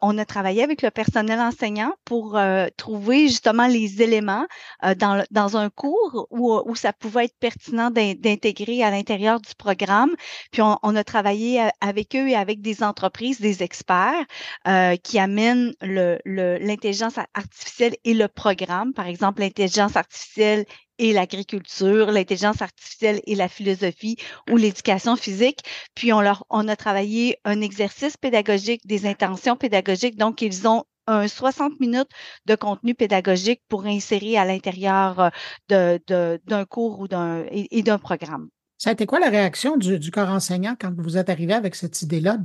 on 0.00 0.18
a 0.18 0.24
travaillé 0.24 0.62
avec 0.62 0.82
le 0.82 0.90
personnel 0.90 1.40
enseignant 1.40 1.92
pour 2.04 2.38
trouver 2.76 3.28
justement 3.28 3.66
les 3.66 4.02
éléments 4.02 4.46
euh, 4.84 4.94
dans, 5.30 5.56
un 5.56 5.70
cours 5.70 6.26
où, 6.30 6.74
ça 6.74 6.92
pouvait 6.92 7.26
être 7.26 7.38
pertinent 7.38 7.90
d'intégrer 7.90 8.82
à 8.82 8.90
l'intérieur 8.90 9.40
du 9.40 9.54
programme. 9.54 10.10
Puis 10.50 10.62
on, 10.62 10.96
a 10.96 11.04
travaillé 11.04 11.62
euh, 11.62 11.68
avec 11.80 12.14
eux 12.16 12.28
et 12.28 12.34
avec 12.34 12.60
des 12.60 12.82
entreprises, 12.82 13.40
des 13.40 13.62
experts 13.62 14.24
euh, 14.66 14.96
qui 14.96 15.18
amènent 15.18 15.72
l'intelligence 15.80 17.16
le, 17.16 17.22
artificielle 17.34 17.94
et 18.04 18.14
le 18.14 18.28
programme. 18.28 18.92
Par 18.92 19.06
exemple, 19.06 19.40
l'intelligence 19.40 19.96
artificielle 19.96 20.64
et 20.98 21.12
l'agriculture, 21.12 22.10
l'intelligence 22.10 22.62
artificielle 22.62 23.20
et 23.26 23.34
la 23.34 23.48
philosophie 23.48 24.16
ou 24.50 24.56
l'éducation 24.56 25.16
physique. 25.16 25.60
Puis 25.94 26.12
on 26.12 26.20
a 26.20 26.76
travaillé 26.76 27.38
un 27.44 27.60
exercice 27.60 28.16
pédagogique, 28.16 28.86
des 28.86 29.06
intentions 29.06 29.56
pédagogiques. 29.56 30.16
Donc 30.16 30.42
ils 30.42 30.66
ont 30.68 30.84
un 31.06 31.28
60 31.28 31.80
minutes 31.80 32.08
de 32.46 32.54
contenu 32.54 32.94
pédagogique 32.94 33.60
pour 33.68 33.86
insérer 33.86 34.36
à 34.36 34.44
l'intérieur 34.44 35.30
euh, 35.72 35.98
d'un 36.46 36.64
cours 36.64 37.00
ou 37.00 37.08
d'un 37.08 37.44
et, 37.50 37.82
d'un 37.82 37.98
programme. 37.98 38.48
Ça 38.78 38.90
a 38.90 38.92
été 38.92 39.06
quoi 39.06 39.20
la 39.20 39.30
réaction 39.30 39.76
du, 39.76 40.10
corps 40.10 40.28
enseignant 40.28 40.76
quand 40.78 40.92
vous 40.96 41.16
êtes 41.16 41.30
arrivé 41.30 41.52
avec 41.52 41.74
cette 41.74 42.02
idée-là 42.02 42.38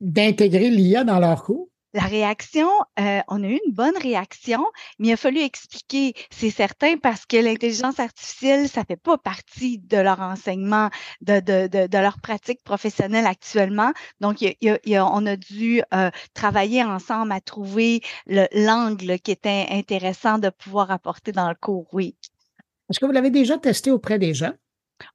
d'intégrer 0.00 0.70
l'IA 0.70 1.04
dans 1.04 1.18
leur 1.18 1.44
cours? 1.44 1.68
La 1.94 2.02
réaction, 2.02 2.68
euh, 3.00 3.20
on 3.28 3.42
a 3.42 3.46
eu 3.46 3.58
une 3.64 3.72
bonne 3.72 3.96
réaction, 3.96 4.62
mais 4.98 5.08
il 5.08 5.12
a 5.12 5.16
fallu 5.16 5.40
expliquer, 5.40 6.12
c'est 6.30 6.50
certain, 6.50 6.98
parce 6.98 7.24
que 7.24 7.38
l'intelligence 7.38 7.98
artificielle, 7.98 8.68
ça 8.68 8.84
fait 8.84 8.96
pas 8.96 9.16
partie 9.16 9.78
de 9.78 9.96
leur 9.96 10.20
enseignement, 10.20 10.90
de, 11.22 11.40
de, 11.40 11.86
de, 11.86 11.98
leur 11.98 12.20
pratique 12.20 12.62
professionnelle 12.62 13.26
actuellement. 13.26 13.92
Donc, 14.20 14.44
on 14.62 15.26
a 15.26 15.36
dû 15.36 15.82
euh, 15.94 16.10
travailler 16.34 16.84
ensemble 16.84 17.32
à 17.32 17.40
trouver 17.40 18.02
l'angle 18.26 19.18
qui 19.18 19.30
était 19.30 19.66
intéressant 19.70 20.38
de 20.38 20.50
pouvoir 20.50 20.90
apporter 20.90 21.32
dans 21.32 21.48
le 21.48 21.54
cours, 21.54 21.86
oui. 21.94 22.16
Est-ce 22.90 23.00
que 23.00 23.06
vous 23.06 23.12
l'avez 23.12 23.30
déjà 23.30 23.56
testé 23.56 23.90
auprès 23.90 24.18
des 24.18 24.34
gens? 24.34 24.52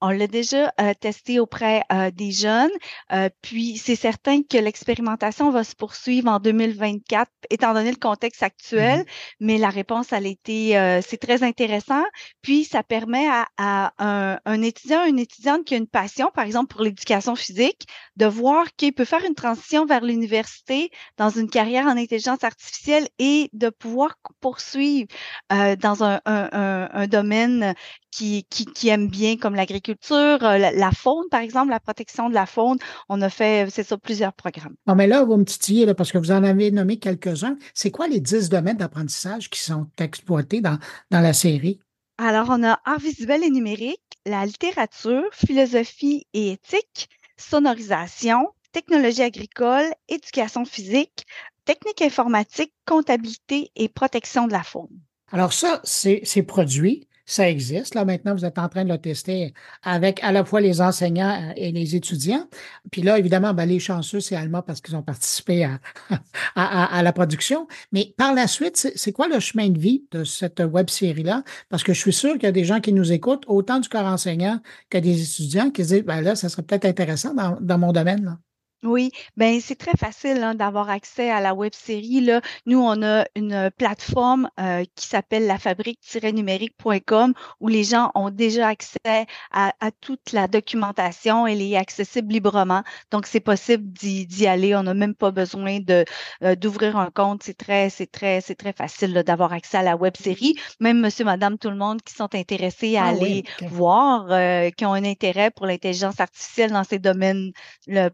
On 0.02 0.10
l'a 0.10 0.28
déjà 0.28 0.74
euh, 0.80 0.94
testé 1.00 1.40
auprès 1.40 1.84
euh, 1.92 2.12
des 2.12 2.32
jeunes, 2.32 2.72
euh, 3.12 3.30
puis 3.42 3.78
c'est 3.78 3.96
certain 3.96 4.42
que 4.42 4.58
l'expérimentation 4.58 5.52
va 5.52 5.64
se 5.64 5.76
poursuivre 5.76 6.30
en 6.30 6.40
2024, 6.40 7.30
étant 7.50 7.74
donné 7.74 7.92
le 7.92 7.98
contexte 7.98 8.44
actuel, 8.44 9.00
mm-hmm. 9.00 9.06
mais 9.40 9.58
la 9.58 9.70
réponse, 9.70 10.14
elle 10.14 10.26
a 10.26 10.30
été, 10.30 11.02
c'est 11.06 11.18
très 11.18 11.44
intéressant, 11.44 12.04
puis 12.42 12.64
ça 12.64 12.84
permet 12.84 13.28
à, 13.28 13.48
à 13.58 13.94
un, 14.00 14.40
un, 14.46 14.62
étudiant, 14.62 15.06
une 15.06 15.20
étudiante 15.20 15.66
qui 15.66 15.76
a 15.76 15.78
une 15.78 15.88
passion, 15.88 16.32
par 16.34 16.46
exemple 16.46 16.74
pour 16.74 16.82
l'éducation 16.82 17.36
physique, 17.36 17.88
de 18.16 18.26
voir 18.26 18.66
qu'il 18.76 18.94
peut 18.94 19.06
faire 19.06 19.24
une 19.26 19.36
transition 19.36 19.86
vers 19.86 20.02
l'université 20.02 20.92
dans 21.18 21.30
une 21.30 21.50
carrière 21.50 21.86
en 21.86 21.98
intelligence 21.98 22.44
artificielle 22.44 23.08
et 23.20 23.50
de 23.54 23.70
pouvoir 23.70 24.16
poursuivre 24.40 25.08
dans 25.50 26.04
un, 26.04 26.22
un, 26.26 26.90
un 26.92 27.08
domaine 27.08 27.74
qui, 28.14 28.46
qui, 28.50 28.66
qui 28.66 28.90
aiment 28.90 29.08
bien 29.08 29.38
comme 29.38 29.56
l'agriculture, 29.56 30.44
euh, 30.44 30.58
la, 30.58 30.92
faune, 30.92 31.28
par 31.32 31.42
exemple, 31.42 31.72
la 31.72 31.80
protection 31.80 32.30
de 32.30 32.34
la 32.36 32.46
faune. 32.46 32.78
On 33.10 33.22
a 33.22 33.30
fait, 33.30 33.68
c'est 33.72 33.84
ça, 33.84 33.98
plusieurs 33.98 34.34
programmes. 34.34 34.76
Bon, 34.86 34.94
mais 34.94 35.08
là, 35.08 35.24
vous 35.24 35.36
me 35.38 35.46
titillez, 35.46 35.86
là, 35.86 35.96
parce 35.96 36.12
que 36.12 36.20
vous 36.20 36.32
en 36.32 36.44
avez 36.44 36.70
nommé 36.70 36.98
quelques-uns. 37.00 37.58
C'est 37.74 37.90
quoi 37.90 38.08
les 38.08 38.20
dix 38.20 38.50
domaines 38.50 38.78
d'apprentissage 38.78 39.50
qui 39.50 39.60
sont 39.60 39.88
exploités 39.98 40.62
dans, 40.62 40.78
dans 41.10 41.22
la 41.22 41.34
série? 41.34 41.80
Alors, 42.20 42.48
on 42.50 42.64
a 42.64 42.80
art 42.86 43.00
visuel 43.00 43.44
et 43.44 43.50
numérique, 43.50 44.02
la 44.28 44.46
littérature, 44.46 45.24
philosophie 45.34 46.28
et 46.34 46.52
éthique, 46.52 47.10
sonorisation, 47.38 48.50
technologie 48.72 49.24
agricole, 49.24 49.86
éducation 50.08 50.66
physique, 50.66 51.26
technique 51.66 52.02
informatique, 52.04 52.74
comptabilité 52.86 53.72
et 53.76 53.90
protection 53.90 54.46
de 54.46 54.52
la 54.52 54.64
faune. 54.64 55.00
Alors 55.32 55.52
ça, 55.52 55.82
c'est 55.84 56.44
produit 56.44 57.08
ça 57.26 57.50
existe. 57.50 57.96
Là, 57.96 58.06
maintenant, 58.06 58.36
vous 58.36 58.46
êtes 58.46 58.58
en 58.58 58.68
train 58.68 58.84
de 58.84 58.90
le 58.90 58.98
tester 58.98 59.54
avec 59.82 60.22
à 60.24 60.32
la 60.32 60.44
fois 60.44 60.62
les 60.62 60.82
enseignants 60.82 61.50
euh, 61.50 61.54
et 61.56 61.72
les 61.72 61.96
étudiants. 61.96 62.48
Puis 62.92 63.02
là, 63.02 63.18
évidemment, 63.18 63.54
ben, 63.54 63.66
les 63.66 63.80
chanceux, 63.80 64.20
c'est 64.20 64.36
Alma 64.36 64.62
parce 64.62 64.82
qu'ils 64.82 64.96
ont 64.96 65.04
participé 65.04 65.64
à, 65.64 65.80
à, 66.56 67.02
la 67.02 67.14
production. 67.14 67.68
Mais 67.92 68.14
par 68.18 68.34
la 68.34 68.48
suite, 68.48 68.92
c'est 68.96 69.12
quoi 69.12 69.28
le 69.28 69.40
chemin 69.40 69.70
de 69.70 69.80
vie 69.80 70.06
de 70.12 70.24
cette 70.24 70.60
web 70.60 70.90
série-là? 70.90 71.44
Parce 71.70 71.84
que 71.84 71.94
je 71.94 72.00
suis 72.00 72.14
sûr 72.14 72.34
qu'il 72.34 72.44
y 72.44 72.48
a 72.48 72.52
des 72.52 72.66
gens 72.66 72.82
qui 72.82 72.94
nous 72.94 73.12
écoutent, 73.12 73.46
autant 73.48 73.80
du 73.80 73.90
corps 73.90 74.06
enseignant 74.06 74.60
que 74.90 74.98
des 74.98 75.22
étudiants, 75.22 75.70
qui 75.72 75.84
se 75.84 75.94
disent, 75.94 76.04
ben 76.04 76.22
là, 76.22 76.36
ça 76.36 76.50
serait 76.50 76.64
peut-être 76.64 76.86
intéressant 76.86 77.34
dans, 77.34 77.58
dans 77.62 77.78
mon 77.78 77.92
domaine. 77.94 78.26
Là. 78.26 78.38
Oui, 78.84 79.12
ben 79.38 79.62
c'est 79.62 79.78
très 79.78 79.96
facile 79.98 80.44
hein, 80.44 80.56
d'avoir 80.56 80.90
accès 80.90 81.30
à 81.30 81.40
la 81.40 81.54
web 81.54 81.72
série. 81.74 82.20
Là. 82.20 82.42
Nous, 82.66 82.80
on 82.80 83.02
a 83.02 83.26
une 83.36 83.72
plateforme 83.78 84.50
euh, 84.60 84.84
qui 84.96 85.08
s'appelle 85.08 85.48
la 85.48 85.58
fabrique-numérique.com 85.58 87.34
où 87.62 87.68
les 87.70 87.86
gens 87.86 88.12
ont 88.14 88.30
déjà 88.30 88.68
accès 88.68 89.26
à, 89.52 89.72
toute 90.02 90.34
la 90.34 90.50
documentation. 90.50 91.48
Elle 91.48 91.62
est 91.62 91.78
accessible 91.78 92.34
librement. 92.34 92.84
Donc, 93.10 93.26
c'est 93.26 93.40
possible 93.40 93.88
d'y 93.94 94.48
aller. 94.48 94.76
On 94.76 94.84
n'a 94.84 94.94
même 94.94 95.16
pas 95.16 95.32
besoin 95.32 95.80
de 95.80 96.04
euh, 96.44 96.56
d'ouvrir 96.56 96.98
un 96.98 97.10
compte. 97.10 97.44
C'est 97.44 97.58
très, 97.58 97.90
c'est 97.90 98.12
très, 98.12 98.42
c'est 98.42 98.56
très 98.56 98.74
facile 98.74 99.14
d'avoir 99.26 99.54
accès 99.54 99.78
à 99.78 99.84
la 99.84 99.96
web 99.96 100.18
série. 100.18 100.56
Même 100.82 101.00
monsieur, 101.00 101.24
madame, 101.24 101.58
tout 101.58 101.70
le 101.70 101.78
monde 101.78 102.02
qui 102.02 102.14
sont 102.14 102.36
intéressés 102.36 102.98
à 102.98 103.06
ah 103.06 103.10
aller 103.10 103.44
voir, 103.62 104.28
euh, 104.30 104.70
qui 104.72 104.86
ont 104.86 104.94
un 104.94 105.06
intérêt 105.06 105.52
pour 105.52 105.68
l'intelligence 105.68 106.20
artificielle 106.20 106.72
dans 106.72 106.84
ces 106.84 107.00
domaines, 107.00 107.52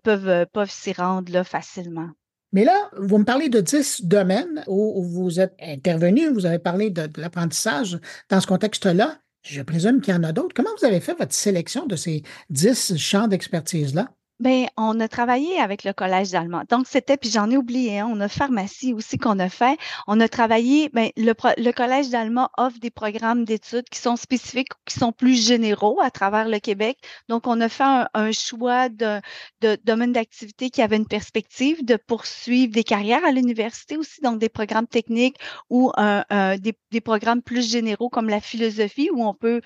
peuvent 0.04 0.46
peuvent 0.59 0.59
s'y 0.66 0.94
rendre 0.94 1.44
facilement. 1.44 2.10
Mais 2.52 2.64
là, 2.64 2.90
vous 2.98 3.20
me 3.20 3.26
parlez 3.26 3.50
de 3.50 3.62
dix 3.62 4.04
domaines 4.04 4.64
où, 4.68 5.04
vous 5.04 5.40
êtes 5.40 5.56
intervenu, 5.62 6.30
vous 6.30 6.46
avez 6.46 6.60
parlé 6.60 6.90
de, 6.90 7.08
l'apprentissage 7.18 8.00
dans 8.30 8.42
ce 8.42 8.48
contexte-là. 8.48 9.20
Je 9.44 9.62
présume 9.62 10.02
qu'il 10.02 10.14
y 10.14 10.18
en 10.18 10.24
a 10.24 10.32
d'autres. 10.32 10.54
Comment 10.56 10.70
vous 10.80 10.86
avez 10.86 11.00
fait 11.00 11.14
votre 11.14 11.34
sélection 11.34 11.86
de 11.86 11.96
ces 11.96 12.24
dix 12.50 12.98
champs 12.98 13.28
d'expertise-là? 13.28 14.10
Ben, 14.40 14.68
on 14.78 14.98
a 15.02 15.10
travaillé 15.10 15.60
avec 15.60 15.84
le 15.84 15.92
collège 15.92 16.32
d'allemand. 16.32 16.64
Donc, 16.70 16.88
c'était, 16.88 17.18
puis 17.18 17.30
j'en 17.30 17.52
ai 17.52 17.58
oublié, 17.58 18.00
hein, 18.00 18.08
on 18.10 18.22
a 18.22 18.30
pharmacie 18.30 18.94
aussi 18.94 19.18
qu'on 19.18 19.38
a 19.38 19.50
fait. 19.50 19.78
On 20.08 20.18
a 20.22 20.30
travaillé, 20.30 20.88
ben, 20.94 21.10
le, 21.18 21.34
le 21.58 21.72
collège 21.74 22.10
d'allemand 22.10 22.50
offre 22.58 22.80
des 22.80 22.90
programmes 22.90 23.44
d'études 23.44 23.90
qui 23.90 24.00
sont 24.00 24.16
spécifiques, 24.16 24.70
qui 24.86 24.98
sont 24.98 25.12
plus 25.12 25.36
généraux 25.36 26.00
à 26.02 26.10
travers 26.10 26.48
le 26.48 26.60
Québec. 26.60 26.98
Donc, 27.28 27.48
on 27.48 27.60
a 27.60 27.68
fait 27.68 27.84
un, 28.14 28.32
choix 28.32 28.88
de, 28.88 29.20
de 29.60 29.78
domaine 29.84 30.14
d'activité 30.14 30.70
qui 30.70 30.82
avait 30.82 30.96
une 30.96 31.08
perspective 31.08 31.84
de 31.84 31.98
poursuivre 31.98 32.72
des 32.72 32.86
carrières 32.86 33.26
à 33.26 33.32
l'université 33.32 33.98
aussi, 33.98 34.22
donc 34.22 34.40
des 34.40 34.48
programmes 34.48 34.88
techniques 34.88 35.38
ou 35.70 35.92
des, 36.00 36.74
des 36.92 37.02
programmes 37.02 37.42
plus 37.42 37.70
généraux 37.70 38.10
comme 38.10 38.30
la 38.30 38.40
philosophie 38.40 39.10
où 39.12 39.26
on 39.26 39.34
peut 39.34 39.60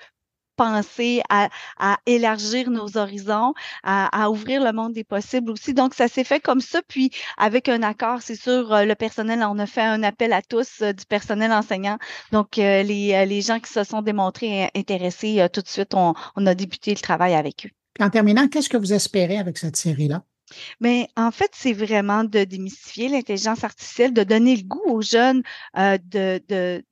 penser 0.56 1.22
à, 1.28 1.48
élargir 2.06 2.70
nos 2.70 2.96
horizons, 2.96 3.54
à, 3.82 4.30
ouvrir 4.30 4.62
le 4.62 4.72
monde 4.72 4.92
des 4.92 5.04
possibles 5.04 5.50
aussi. 5.50 5.74
Donc, 5.74 5.94
ça 5.94 6.08
s'est 6.08 6.24
fait 6.24 6.40
comme 6.40 6.60
ça. 6.60 6.80
Puis, 6.86 7.10
avec 7.36 7.68
un 7.68 7.82
accord, 7.82 8.22
c'est 8.22 8.36
sûr, 8.36 8.72
euh, 8.72 8.84
le 8.84 8.94
personnel, 8.94 9.44
on 9.48 9.58
a 9.58 9.66
fait 9.66 9.82
un 9.82 10.02
appel 10.02 10.32
à 10.32 10.42
tous 10.42 10.82
euh, 10.82 10.92
du 10.92 11.04
personnel 11.06 11.52
enseignant. 11.52 11.98
Donc, 12.32 12.58
euh, 12.58 12.82
les, 12.82 13.26
les 13.26 13.40
gens 13.40 13.60
qui 13.60 13.72
se 13.72 13.84
sont 13.84 14.02
démontrés 14.02 14.70
intéressés, 14.74 15.46
tout 15.52 15.62
de 15.62 15.68
suite, 15.68 15.94
on, 15.94 16.14
on 16.36 16.46
a 16.46 16.54
débuté 16.54 16.92
le 16.92 17.00
travail 17.00 17.34
avec 17.34 17.66
eux. 17.66 18.02
En 18.02 18.10
terminant, 18.10 18.48
qu'est-ce 18.48 18.68
que 18.68 18.76
vous 18.76 18.92
espérez 18.92 19.38
avec 19.38 19.58
cette 19.58 19.76
série-là? 19.76 20.22
Mais 20.80 21.08
en 21.16 21.30
fait, 21.30 21.50
c'est 21.52 21.72
vraiment 21.72 22.24
de 22.24 22.44
démystifier 22.44 23.08
l'intelligence 23.08 23.64
artificielle, 23.64 24.12
de 24.12 24.24
donner 24.24 24.56
le 24.56 24.62
goût 24.62 24.82
aux 24.86 25.02
jeunes 25.02 25.42
de, 25.74 26.40
de, 26.48 26.84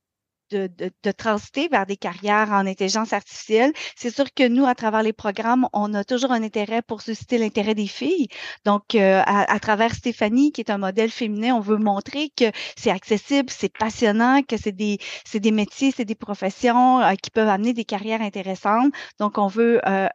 de, 0.53 1.11
transiter 1.13 1.69
vers 1.69 1.87
des 1.87 1.97
carrières 1.97 2.51
en 2.51 2.67
intelligence 2.67 3.13
artificielle. 3.13 3.73
C'est 3.97 4.15
sûr 4.15 4.33
que 4.35 4.47
nous, 4.47 4.67
à 4.67 4.75
travers 4.75 5.03
les 5.03 5.13
programmes, 5.13 5.69
on 5.73 5.95
a 5.95 6.05
toujours 6.05 6.33
un 6.33 6.43
intérêt 6.43 6.83
pour 6.83 7.03
susciter 7.03 7.39
l'intérêt 7.39 7.75
des 7.75 7.87
filles. 7.87 8.29
Donc, 8.65 8.95
euh, 8.95 9.23
à, 9.25 9.59
travers 9.61 9.95
Stéphanie, 9.95 10.53
qui 10.53 10.61
est 10.61 10.71
un 10.71 10.79
modèle 10.79 11.11
féminin, 11.11 11.55
on 11.55 11.61
veut 11.61 11.77
montrer 11.77 12.31
que 12.37 12.47
c'est 12.77 12.91
accessible, 12.91 13.51
c'est 13.51 13.73
passionnant, 13.77 14.43
que 14.43 14.57
c'est 14.57 14.73
des, 14.73 14.99
c'est 15.25 15.41
des 15.41 15.51
métiers, 15.51 15.93
c'est 15.97 16.05
des 16.05 16.15
professions 16.15 17.01
euh, 17.01 17.15
qui 17.15 17.31
peuvent 17.31 17.49
amener 17.49 17.73
des 17.73 17.85
carrières 17.85 18.23
intéressantes. 18.23 18.93
Donc, 19.19 19.39
on 19.39 19.47
veut, 19.47 19.81
euh, 19.87 20.09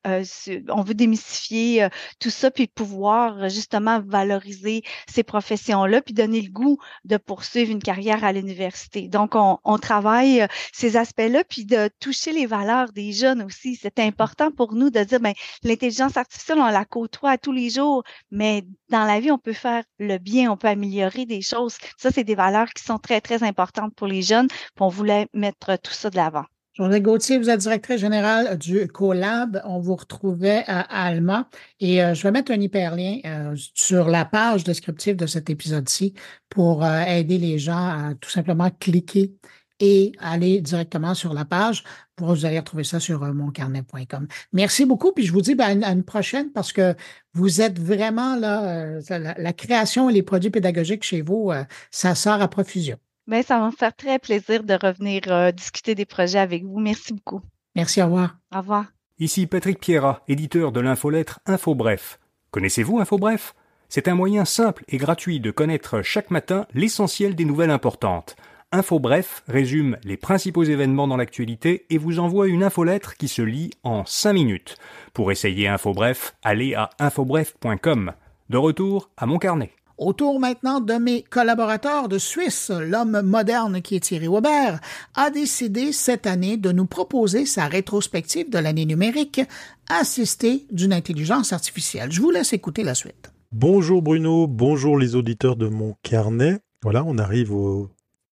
on 0.70 0.82
veut 0.82 0.94
démystifier 0.94 1.88
tout 2.20 2.30
ça, 2.30 2.52
puis 2.52 2.68
pouvoir 2.68 3.50
justement 3.50 4.02
valoriser 4.06 4.84
ces 5.10 5.24
professions-là, 5.24 6.02
puis 6.02 6.14
donner 6.14 6.42
le 6.42 6.50
goût 6.50 6.78
de 7.06 7.18
poursuivre 7.18 7.72
une 7.72 7.82
carrière 7.82 8.24
à 8.24 8.32
l'université. 8.32 9.08
Donc, 9.08 9.36
on, 9.36 9.60
on 9.64 9.78
travaille 9.78 10.27
euh, 10.42 10.48
ces 10.74 10.98
aspects-là, 10.98 11.44
puis 11.48 11.66
de 11.66 11.90
toucher 12.00 12.32
les 12.32 12.46
valeurs 12.46 12.92
des 12.92 13.12
jeunes 13.12 13.42
aussi. 13.44 13.76
C'est 13.76 14.00
important 14.00 14.52
pour 14.52 14.74
nous 14.74 14.90
de 14.90 15.04
dire, 15.04 15.20
ben, 15.20 15.34
l'intelligence 15.64 16.18
artificielle, 16.18 16.60
on 16.60 16.68
la 16.68 16.86
côtoie 16.86 17.38
tous 17.38 17.52
les 17.52 17.70
jours, 17.70 18.04
mais 18.32 18.64
dans 18.90 19.06
la 19.06 19.20
vie, 19.20 19.32
on 19.32 19.38
peut 19.38 19.54
faire 19.54 19.84
le 20.00 20.18
bien, 20.18 20.52
on 20.52 20.58
peut 20.58 20.68
améliorer 20.68 21.26
des 21.26 21.42
choses. 21.42 21.78
Ça, 21.98 22.12
c'est 22.12 22.24
des 22.24 22.36
valeurs 22.36 22.70
qui 22.70 22.84
sont 22.84 23.00
très, 23.00 23.22
très 23.22 23.44
importantes 23.44 23.94
pour 23.96 24.08
les 24.08 24.22
jeunes. 24.22 24.48
Puis 24.48 24.82
on 24.82 24.90
voulait 24.90 25.28
mettre 25.34 25.78
tout 25.82 25.94
ça 25.94 26.10
de 26.10 26.16
l'avant. 26.16 26.46
José 26.78 27.02
Gauthier, 27.02 27.40
vous 27.40 27.50
êtes 27.50 27.62
directrice 27.62 28.00
générale 28.00 28.56
du 28.56 28.88
CoLab. 28.88 29.62
On 29.66 29.80
vous 29.80 29.96
retrouvait 29.96 30.64
à 30.68 30.82
Alma 31.06 31.50
et 31.80 32.04
euh, 32.04 32.14
je 32.14 32.22
vais 32.22 32.30
mettre 32.30 32.52
un 32.52 32.62
hyperlien 32.62 33.18
euh, 33.26 33.56
sur 33.74 34.08
la 34.10 34.26
page 34.26 34.64
descriptive 34.64 35.16
de 35.16 35.26
cet 35.26 35.50
épisode-ci 35.50 36.14
pour 36.50 36.86
aider 36.86 37.40
les 37.40 37.58
gens 37.58 37.74
à 37.74 38.14
tout 38.22 38.30
simplement 38.30 38.70
cliquer 38.80 39.34
et 39.80 40.12
aller 40.20 40.62
directement 40.62 41.14
sur 41.14 41.34
la 41.34 41.46
page. 41.46 41.84
Vous 42.20 42.46
allez 42.46 42.60
retrouver 42.60 42.84
ça 42.84 43.00
sur 43.00 43.24
euh, 43.24 43.34
moncarnet.com. 43.34 44.28
Merci 44.54 44.86
beaucoup, 44.86 45.12
puis 45.12 45.26
je 45.26 45.32
vous 45.32 45.42
dis 45.42 45.56
ben, 45.56 45.84
à 45.84 45.92
une 45.92 46.04
prochaine 46.04 46.52
parce 46.52 46.74
que 46.74 46.96
vous 47.34 47.62
êtes 47.62 47.80
vraiment 47.80 48.36
là, 48.36 48.64
euh, 48.64 49.02
la, 49.38 49.54
création 49.54 50.10
et 50.10 50.14
les 50.14 50.24
produits 50.24 50.50
pédagogiques 50.50 51.04
chez 51.04 51.22
vous, 51.22 51.52
euh, 51.52 51.64
ça 51.92 52.16
sort 52.16 52.42
à 52.42 52.48
profusion. 52.48 52.98
Bien, 53.28 53.44
ça 53.44 53.60
va 53.60 53.68
me 53.68 53.72
faire 53.72 53.96
très 53.96 54.20
plaisir 54.20 54.64
de 54.64 54.74
revenir 54.74 55.54
discuter 55.54 55.96
des 55.96 56.06
projets 56.06 56.40
avec 56.40 56.64
vous. 56.64 56.80
Merci 56.80 57.14
beaucoup. 57.14 57.42
Merci, 57.76 58.02
au 58.02 58.06
revoir. 58.06 58.38
Au 58.56 58.60
revoir. 58.60 58.86
Ici 59.20 59.48
Patrick 59.48 59.80
Pierrat, 59.80 60.24
éditeur 60.28 60.72
de 60.72 60.80
l'infolettre 60.80 61.40
InfoBref. 61.46 62.20
Connaissez-vous 62.52 63.00
InfoBref? 63.00 63.54
C'est 63.90 64.08
un 64.08 64.16
moyen 64.16 64.46
simple 64.46 64.84
et 64.88 64.98
gratuit 64.98 65.40
de 65.40 65.52
connaître 65.52 66.02
chaque 66.02 66.32
matin 66.32 66.66
l'essentiel 66.74 67.36
des 67.36 67.46
nouvelles 67.46 67.72
importantes. 67.72 68.36
InfoBref 68.74 69.44
résume 69.48 69.96
les 70.04 70.18
principaux 70.18 70.64
événements 70.64 71.08
dans 71.08 71.16
l'actualité 71.16 71.86
et 71.90 71.98
vous 71.98 72.20
envoie 72.20 72.48
une 72.48 72.64
infolettre 72.64 73.16
qui 73.16 73.30
se 73.30 73.42
lit 73.42 73.72
en 73.84 74.04
5 74.06 74.34
minutes. 74.34 74.76
Pour 75.14 75.32
essayer 75.32 75.70
InfoBref, 75.70 76.36
allez 76.44 76.76
à 76.76 76.90
infobref.com. 77.00 78.12
De 78.50 78.58
retour 78.58 79.10
à 79.16 79.26
mon 79.26 79.38
carnet. 79.38 79.72
Autour 79.98 80.40
maintenant 80.42 80.82
de 80.82 80.94
mes 80.96 81.24
collaborateurs 81.24 82.10
de 82.10 82.18
Suisse, 82.18 82.70
l'homme 82.70 83.22
moderne 83.22 83.82
qui 83.82 83.96
est 83.96 84.02
Thierry 84.02 84.28
Weber 84.28 84.80
a 85.16 85.30
décidé 85.32 85.94
cette 85.94 86.28
année 86.28 86.58
de 86.58 86.72
nous 86.74 86.86
proposer 86.86 87.46
sa 87.46 87.68
rétrospective 87.68 88.50
de 88.50 88.60
l'année 88.60 88.86
numérique 88.86 89.42
assistée 89.90 90.66
d'une 90.72 90.94
intelligence 90.94 91.54
artificielle. 91.54 92.12
Je 92.12 92.22
vous 92.22 92.32
laisse 92.32 92.52
écouter 92.52 92.84
la 92.84 92.96
suite. 92.96 93.32
Bonjour 93.54 94.02
Bruno, 94.02 94.46
bonjour 94.46 95.00
les 95.00 95.16
auditeurs 95.16 95.56
de 95.56 95.68
mon 95.68 95.96
carnet. 96.04 96.60
Voilà, 96.84 97.04
on 97.06 97.18
arrive 97.18 97.54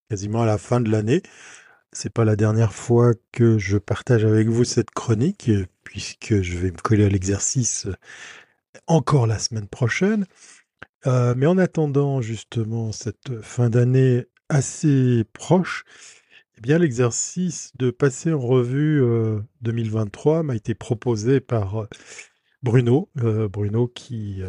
quasiment 0.10 0.44
à 0.44 0.46
la 0.46 0.58
fin 0.58 0.82
de 0.82 0.90
l'année. 0.90 1.22
C'est 1.92 2.12
pas 2.12 2.26
la 2.26 2.36
dernière 2.36 2.74
fois 2.74 3.14
que 3.32 3.58
je 3.58 3.78
partage 3.78 4.26
avec 4.26 4.48
vous 4.48 4.66
cette 4.66 4.92
chronique, 4.92 5.50
puisque 5.84 6.42
je 6.42 6.58
vais 6.58 6.72
me 6.72 6.78
coller 6.78 7.06
à 7.06 7.10
l'exercice 7.10 7.88
encore 8.88 9.28
la 9.28 9.40
semaine 9.40 9.68
prochaine. 9.68 10.26
Euh, 11.08 11.36
mais 11.38 11.46
en 11.46 11.58
attendant 11.58 12.22
justement 12.22 12.92
cette 12.92 13.42
fin 13.42 13.70
d'année 13.70 14.26
assez 14.50 15.24
proche, 15.34 15.84
eh 16.58 16.62
bien 16.62 16.80
l'exercice 16.80 17.72
de 17.78 17.92
passer 17.92 18.34
en 18.34 18.40
revue 18.40 19.04
2023 19.62 20.40
euh, 20.40 20.44
m'a 20.44 20.56
été 20.56 20.74
proposé 20.74 21.40
par 21.40 21.84
euh, 21.84 21.88
Bruno, 22.64 23.10
Bruno 23.16 23.88
qui 23.88 24.42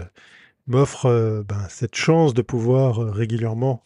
m'offre 0.66 1.44
ben, 1.46 1.66
cette 1.68 1.94
chance 1.94 2.32
de 2.32 2.40
pouvoir 2.40 2.96
régulièrement 2.96 3.82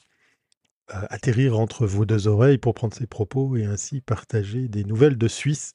atterrir 0.90 1.58
entre 1.58 1.86
vos 1.86 2.04
deux 2.04 2.28
oreilles 2.28 2.58
pour 2.58 2.74
prendre 2.74 2.94
ses 2.94 3.06
propos 3.06 3.56
et 3.56 3.64
ainsi 3.64 4.00
partager 4.00 4.68
des 4.68 4.84
nouvelles 4.84 5.18
de 5.18 5.28
Suisse 5.28 5.72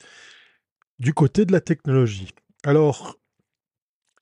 du 0.99 1.13
côté 1.13 1.45
de 1.45 1.51
la 1.51 1.61
technologie. 1.61 2.29
Alors, 2.63 3.17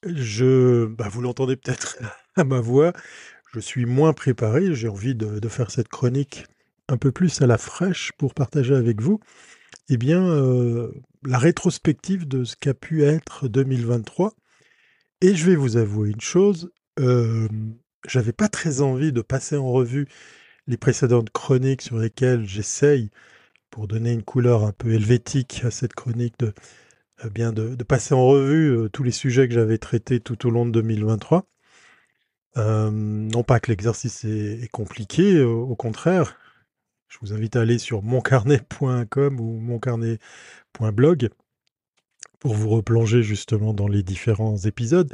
je, 0.05 0.85
bah, 0.85 1.07
vous 1.09 1.21
l'entendez 1.21 1.55
peut-être 1.55 1.97
à 2.35 2.43
ma 2.43 2.59
voix, 2.59 2.93
je 3.53 3.59
suis 3.59 3.85
moins 3.85 4.13
préparé, 4.13 4.73
j'ai 4.73 4.87
envie 4.87 5.15
de, 5.15 5.47
faire 5.47 5.71
cette 5.71 5.89
chronique 5.89 6.45
un 6.89 6.97
peu 6.97 7.11
plus 7.11 7.41
à 7.41 7.47
la 7.47 7.57
fraîche 7.57 8.11
pour 8.17 8.33
partager 8.33 8.75
avec 8.75 9.01
vous, 9.01 9.19
eh 9.89 9.97
bien, 9.97 10.25
euh, 10.25 10.91
la 11.25 11.37
rétrospective 11.37 12.27
de 12.27 12.43
ce 12.43 12.55
qu'a 12.55 12.73
pu 12.73 13.03
être 13.03 13.47
2023. 13.47 14.33
Et 15.21 15.35
je 15.35 15.45
vais 15.45 15.55
vous 15.55 15.77
avouer 15.77 16.09
une 16.09 16.21
chose, 16.21 16.71
euh, 16.99 17.47
j'avais 18.07 18.33
pas 18.33 18.49
très 18.49 18.81
envie 18.81 19.13
de 19.13 19.21
passer 19.21 19.55
en 19.55 19.71
revue 19.71 20.07
les 20.67 20.77
précédentes 20.77 21.29
chroniques 21.31 21.81
sur 21.81 21.97
lesquelles 21.97 22.45
j'essaye, 22.47 23.09
pour 23.69 23.87
donner 23.87 24.11
une 24.11 24.23
couleur 24.23 24.63
un 24.63 24.71
peu 24.71 24.93
helvétique 24.93 25.61
à 25.63 25.71
cette 25.71 25.93
chronique, 25.93 26.37
de, 26.39 26.53
euh, 27.25 27.29
bien 27.29 27.51
de, 27.53 27.75
passer 27.83 28.13
en 28.13 28.25
revue 28.25 28.77
euh, 28.77 28.89
tous 28.89 29.03
les 29.03 29.11
sujets 29.11 29.47
que 29.47 29.53
j'avais 29.53 29.77
traités 29.77 30.19
tout 30.19 30.47
au 30.47 30.51
long 30.51 30.65
de 30.65 30.71
2023. 30.71 31.47
Euh, 32.57 32.91
non 32.91 33.43
pas 33.43 33.59
que 33.59 33.71
l'exercice 33.71 34.25
est, 34.25 34.69
compliqué, 34.71 35.41
au 35.41 35.75
contraire. 35.75 36.37
Je 37.07 37.17
vous 37.21 37.33
invite 37.33 37.55
à 37.55 37.61
aller 37.61 37.77
sur 37.79 38.03
moncarnet.com 38.03 39.39
ou 39.39 39.59
moncarnet.blog 39.59 41.29
pour 42.43 42.55
vous 42.55 42.67
replonger 42.67 43.23
justement 43.23 43.73
dans 43.73 43.87
les 43.87 44.03
différents 44.03 44.57
épisodes 44.57 45.09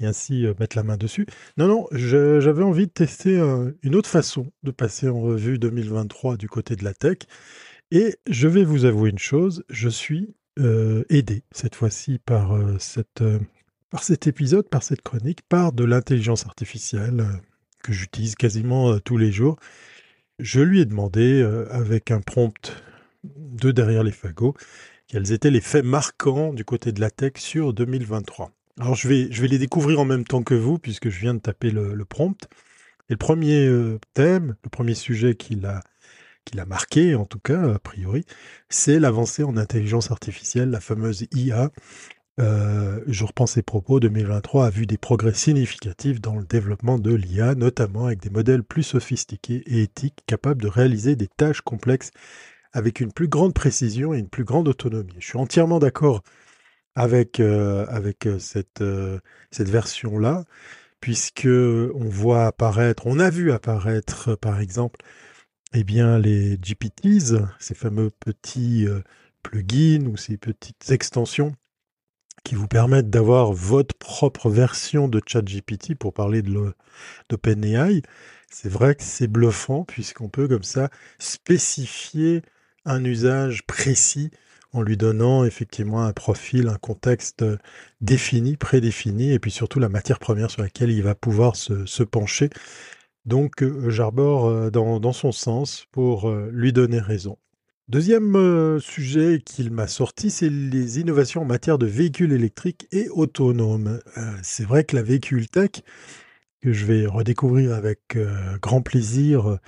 et 0.00 0.06
ainsi 0.06 0.44
mettre 0.58 0.76
la 0.76 0.82
main 0.82 0.96
dessus. 0.96 1.24
Non, 1.56 1.68
non, 1.68 1.86
j'avais 1.92 2.64
envie 2.64 2.88
de 2.88 2.92
tester 2.92 3.38
une 3.84 3.94
autre 3.94 4.10
façon 4.10 4.50
de 4.64 4.72
passer 4.72 5.08
en 5.08 5.20
revue 5.20 5.60
2023 5.60 6.36
du 6.36 6.48
côté 6.48 6.74
de 6.74 6.82
la 6.82 6.92
tech. 6.92 7.18
Et 7.92 8.16
je 8.28 8.48
vais 8.48 8.64
vous 8.64 8.86
avouer 8.86 9.10
une 9.10 9.20
chose, 9.20 9.62
je 9.70 9.88
suis 9.88 10.34
aidé 10.58 11.44
cette 11.52 11.76
fois-ci 11.76 12.18
par, 12.18 12.58
cette, 12.80 13.22
par 13.90 14.02
cet 14.02 14.26
épisode, 14.26 14.68
par 14.68 14.82
cette 14.82 15.02
chronique, 15.02 15.42
par 15.48 15.72
de 15.72 15.84
l'intelligence 15.84 16.44
artificielle 16.44 17.24
que 17.84 17.92
j'utilise 17.92 18.34
quasiment 18.34 18.98
tous 18.98 19.16
les 19.16 19.30
jours. 19.30 19.60
Je 20.40 20.60
lui 20.60 20.80
ai 20.80 20.86
demandé, 20.86 21.40
avec 21.70 22.10
un 22.10 22.20
prompt 22.20 22.82
de 23.22 23.70
derrière 23.70 24.02
les 24.02 24.10
fagots, 24.10 24.56
quels 25.08 25.32
étaient 25.32 25.50
les 25.50 25.60
faits 25.60 25.84
marquants 25.84 26.52
du 26.52 26.64
côté 26.64 26.92
de 26.92 27.00
la 27.00 27.10
tech 27.10 27.32
sur 27.36 27.72
2023. 27.72 28.50
Alors 28.80 28.94
je 28.94 29.06
vais, 29.06 29.28
je 29.30 29.40
vais 29.40 29.48
les 29.48 29.58
découvrir 29.58 30.00
en 30.00 30.04
même 30.04 30.24
temps 30.24 30.42
que 30.42 30.54
vous, 30.54 30.78
puisque 30.78 31.08
je 31.08 31.20
viens 31.20 31.34
de 31.34 31.40
taper 31.40 31.70
le, 31.70 32.04
prompt. 32.04 32.48
Et 33.08 33.12
le 33.12 33.18
premier 33.18 33.66
euh, 33.66 33.98
thème, 34.14 34.56
le 34.64 34.70
premier 34.70 34.94
sujet 34.94 35.34
qu'il 35.34 35.66
a, 35.66 35.80
qu'il 36.44 36.58
a 36.58 36.66
marqué, 36.66 37.14
en 37.14 37.24
tout 37.24 37.38
cas, 37.38 37.74
a 37.74 37.78
priori, 37.78 38.24
c'est 38.68 38.98
l'avancée 38.98 39.44
en 39.44 39.56
intelligence 39.56 40.10
artificielle, 40.10 40.70
la 40.70 40.80
fameuse 40.80 41.26
IA. 41.32 41.70
Euh, 42.40 43.00
je 43.06 43.24
reprends 43.24 43.46
ses 43.46 43.62
propos, 43.62 44.00
2023 44.00 44.66
a 44.66 44.70
vu 44.70 44.86
des 44.86 44.98
progrès 44.98 45.34
significatifs 45.34 46.20
dans 46.20 46.34
le 46.34 46.44
développement 46.44 46.98
de 46.98 47.14
l'IA, 47.14 47.54
notamment 47.54 48.06
avec 48.06 48.20
des 48.20 48.30
modèles 48.30 48.64
plus 48.64 48.82
sophistiqués 48.82 49.62
et 49.66 49.82
éthiques 49.82 50.24
capables 50.26 50.60
de 50.60 50.66
réaliser 50.66 51.14
des 51.14 51.28
tâches 51.28 51.60
complexes 51.60 52.10
avec 52.74 53.00
une 53.00 53.12
plus 53.12 53.28
grande 53.28 53.54
précision 53.54 54.12
et 54.12 54.18
une 54.18 54.28
plus 54.28 54.44
grande 54.44 54.68
autonomie. 54.68 55.14
Je 55.18 55.26
suis 55.28 55.38
entièrement 55.38 55.78
d'accord 55.78 56.22
avec, 56.96 57.40
euh, 57.40 57.86
avec 57.88 58.26
euh, 58.26 58.38
cette, 58.38 58.80
euh, 58.82 59.20
cette 59.50 59.70
version-là, 59.70 60.44
puisque 61.00 61.46
on 61.46 62.08
voit 62.08 62.46
apparaître, 62.46 63.06
on 63.06 63.20
a 63.20 63.30
vu 63.30 63.52
apparaître, 63.52 64.34
par 64.36 64.60
exemple, 64.60 65.00
eh 65.72 65.84
bien, 65.84 66.18
les 66.18 66.58
GPTs, 66.58 67.36
ces 67.58 67.74
fameux 67.74 68.10
petits 68.10 68.86
plugins 69.42 70.06
ou 70.06 70.16
ces 70.16 70.36
petites 70.36 70.90
extensions 70.90 71.54
qui 72.44 72.54
vous 72.54 72.68
permettent 72.68 73.10
d'avoir 73.10 73.52
votre 73.52 73.96
propre 73.96 74.50
version 74.50 75.08
de 75.08 75.20
ChatGPT 75.26 75.94
pour 75.94 76.12
parler 76.14 76.42
de 76.42 76.74
d'OpenAI. 77.28 78.02
C'est 78.50 78.68
vrai 78.68 78.94
que 78.94 79.02
c'est 79.02 79.26
bluffant 79.26 79.84
puisqu'on 79.84 80.28
peut 80.28 80.46
comme 80.48 80.62
ça 80.62 80.90
spécifier 81.18 82.42
un 82.84 83.04
usage 83.04 83.66
précis 83.66 84.30
en 84.74 84.82
lui 84.82 84.96
donnant 84.96 85.44
effectivement 85.44 86.04
un 86.04 86.12
profil, 86.12 86.68
un 86.68 86.76
contexte 86.76 87.44
défini, 88.00 88.56
prédéfini, 88.56 89.32
et 89.32 89.38
puis 89.38 89.52
surtout 89.52 89.78
la 89.78 89.88
matière 89.88 90.18
première 90.18 90.50
sur 90.50 90.62
laquelle 90.62 90.90
il 90.90 91.02
va 91.02 91.14
pouvoir 91.14 91.54
se, 91.56 92.02
pencher. 92.02 92.50
Donc 93.24 93.62
euh, 93.62 93.88
j'arbore 93.88 94.46
euh, 94.46 94.70
dans, 94.70 95.12
son 95.12 95.32
sens 95.32 95.86
pour 95.92 96.28
euh, 96.28 96.50
lui 96.52 96.72
donner 96.72 96.98
raison. 96.98 97.38
Deuxième 97.88 98.80
sujet 98.80 99.42
qu'il 99.44 99.70
m'a 99.70 99.86
sorti, 99.86 100.30
c'est 100.30 100.48
les 100.48 101.00
innovations 101.00 101.42
en 101.42 101.44
matière 101.44 101.76
de 101.76 101.84
véhicules 101.86 102.32
électriques 102.32 102.88
et 102.92 103.10
autonomes. 103.10 104.00
c'est 104.42 104.64
vrai 104.64 104.84
que 104.84 104.96
la 104.96 105.02
véhicule 105.02 105.48
tech, 105.50 105.82
que 106.62 106.72
je 106.72 106.86
vais 106.86 107.04
redécouvrir 107.04 107.74
avec 107.74 108.16
grand 108.62 108.80
plaisir 108.80 109.58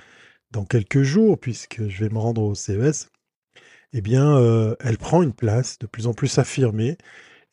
dans 0.51 0.65
quelques 0.65 1.03
jours, 1.03 1.39
puisque 1.39 1.87
je 1.87 2.05
vais 2.05 2.09
me 2.09 2.19
rendre 2.19 2.41
au 2.41 2.55
CES, 2.55 3.09
eh 3.93 4.01
bien, 4.01 4.37
euh, 4.37 4.75
elle 4.79 4.97
prend 4.97 5.23
une 5.23 5.33
place 5.33 5.79
de 5.79 5.87
plus 5.87 6.07
en 6.07 6.13
plus 6.13 6.37
affirmée. 6.37 6.97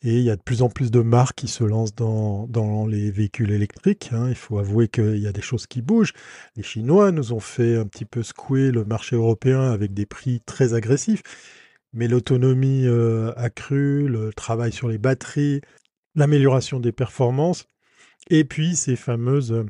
Et 0.01 0.17
il 0.17 0.23
y 0.23 0.29
a 0.29 0.35
de 0.35 0.41
plus 0.41 0.61
en 0.61 0.69
plus 0.69 0.91
de 0.91 0.99
marques 0.99 1.35
qui 1.35 1.47
se 1.47 1.63
lancent 1.63 1.95
dans, 1.95 2.85
les 2.87 3.09
véhicules 3.09 3.51
électriques. 3.51 4.11
Hein. 4.11 4.27
Il 4.29 4.35
faut 4.35 4.59
avouer 4.59 4.87
qu'il 4.87 5.17
y 5.17 5.27
a 5.27 5.31
des 5.31 5.41
choses 5.41 5.65
qui 5.65 5.81
bougent. 5.81 6.13
Les 6.55 6.63
Chinois 6.63 7.11
nous 7.11 7.33
ont 7.33 7.39
fait 7.39 7.75
un 7.75 7.87
petit 7.87 8.05
peu 8.05 8.21
secouer 8.21 8.71
le 8.71 8.85
marché 8.85 9.15
européen 9.15 9.71
avec 9.71 9.93
des 9.93 10.05
prix 10.05 10.41
très 10.45 10.73
agressifs. 10.75 11.23
Mais 11.93 12.07
l'autonomie 12.07 12.85
euh, 12.85 13.33
accrue, 13.35 14.07
le 14.07 14.31
travail 14.33 14.71
sur 14.71 14.89
les 14.89 14.97
batteries, 14.99 15.61
l'amélioration 16.13 16.79
des 16.79 16.91
performances, 16.91 17.67
et 18.29 18.43
puis 18.43 18.75
ces 18.75 18.95
fameuses 18.95 19.65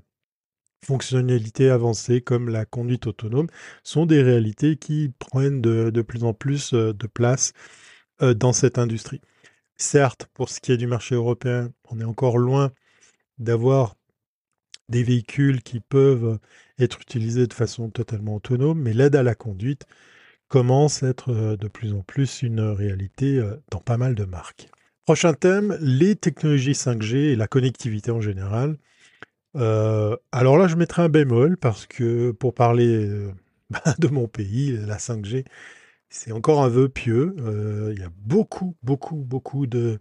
fonctionnalités 0.85 1.69
avancées 1.69 2.21
comme 2.21 2.49
la 2.49 2.65
conduite 2.65 3.07
autonome 3.07 3.47
sont 3.83 4.05
des 4.05 4.21
réalités 4.21 4.77
qui 4.77 5.11
prennent 5.19 5.61
de, 5.61 6.01
plus 6.01 6.23
en 6.23 6.33
plus 6.33 6.73
euh, 6.73 6.93
de 6.93 7.07
place 7.07 7.53
euh, 8.21 8.33
dans 8.33 8.53
cette 8.53 8.77
industrie. 8.77 9.21
Certes, 9.77 10.27
pour 10.33 10.49
ce 10.49 10.61
qui 10.61 10.71
est 10.71 10.77
du 10.77 10.87
marché 10.87 11.15
européen, 11.15 11.71
on 11.89 11.99
est 11.99 12.05
encore 12.05 12.37
loin 12.37 12.71
d'avoir 13.39 13.95
des 14.87 15.03
véhicules 15.03 15.63
qui 15.63 15.79
peuvent 15.79 16.39
être 16.79 17.01
utilisés 17.01 17.47
de 17.47 17.53
façon 17.53 17.89
totalement 17.89 18.35
autonome, 18.35 18.79
mais 18.79 18.93
l'aide 18.93 19.15
à 19.15 19.23
la 19.23 19.35
conduite 19.35 19.85
commence 20.47 21.03
à 21.03 21.07
être 21.07 21.33
euh, 21.33 21.57
de 21.57 21.67
plus 21.67 21.93
en 21.93 22.01
plus 22.01 22.43
une 22.43 22.61
réalité 22.61 23.43
dans 23.71 23.79
pas 23.79 23.97
mal 23.97 24.15
de 24.15 24.25
marques. 24.25 24.69
Prochain 25.05 25.33
thème, 25.33 25.77
les 25.81 26.15
technologies 26.15 26.71
5G 26.71 27.15
et 27.15 27.35
la 27.35 27.47
connectivité 27.47 28.11
en 28.11 28.21
général. 28.21 28.77
Euh, 29.55 30.17
alors 30.31 30.57
là, 30.57 30.67
je 30.67 30.75
mettrai 30.75 31.01
un 31.03 31.09
bémol 31.09 31.57
parce 31.57 31.85
que 31.85 32.31
pour 32.31 32.53
parler 32.53 33.07
euh, 33.07 33.31
de 33.99 34.07
mon 34.07 34.27
pays, 34.27 34.77
la 34.85 34.97
5G, 34.97 35.45
c'est 36.09 36.31
encore 36.31 36.63
un 36.63 36.69
vœu 36.69 36.89
pieux. 36.89 37.35
Euh, 37.39 37.93
il 37.95 38.01
y 38.01 38.03
a 38.03 38.11
beaucoup, 38.17 38.75
beaucoup, 38.83 39.17
beaucoup 39.17 39.67
de, 39.67 39.97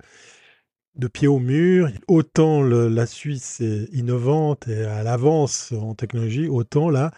de 0.96 1.08
pieds 1.08 1.28
au 1.28 1.38
mur. 1.38 1.90
Autant 2.08 2.62
la 2.62 3.06
Suisse 3.06 3.60
est 3.60 3.88
innovante 3.92 4.68
et 4.68 4.84
à 4.84 5.02
l'avance 5.02 5.72
en 5.72 5.94
technologie, 5.94 6.48
autant 6.48 6.90
là, 6.90 7.12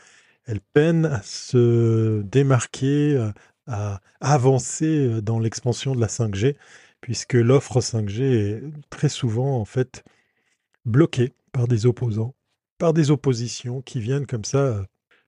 elle 0.47 0.61
peine 0.61 1.07
à 1.07 1.23
se 1.23 2.23
démarquer, 2.23 3.31
à 3.67 4.01
avancer 4.21 5.21
dans 5.23 5.41
l'expansion 5.41 5.95
de 5.95 6.01
la 6.01 6.07
5G, 6.07 6.57
puisque 7.01 7.35
l'offre 7.35 7.81
5G 7.81 8.23
est 8.23 8.63
très 8.91 9.09
souvent 9.09 9.59
en 9.59 9.65
fait 9.65 10.05
bloquée 10.85 11.35
par 11.57 11.69
des 11.69 11.87
opposants. 11.87 12.35
par 12.79 12.93
des 12.93 13.11
oppositions 13.11 13.81
qui 13.81 14.01
viennent 14.01 14.27
comme 14.27 14.45
ça 14.45 14.85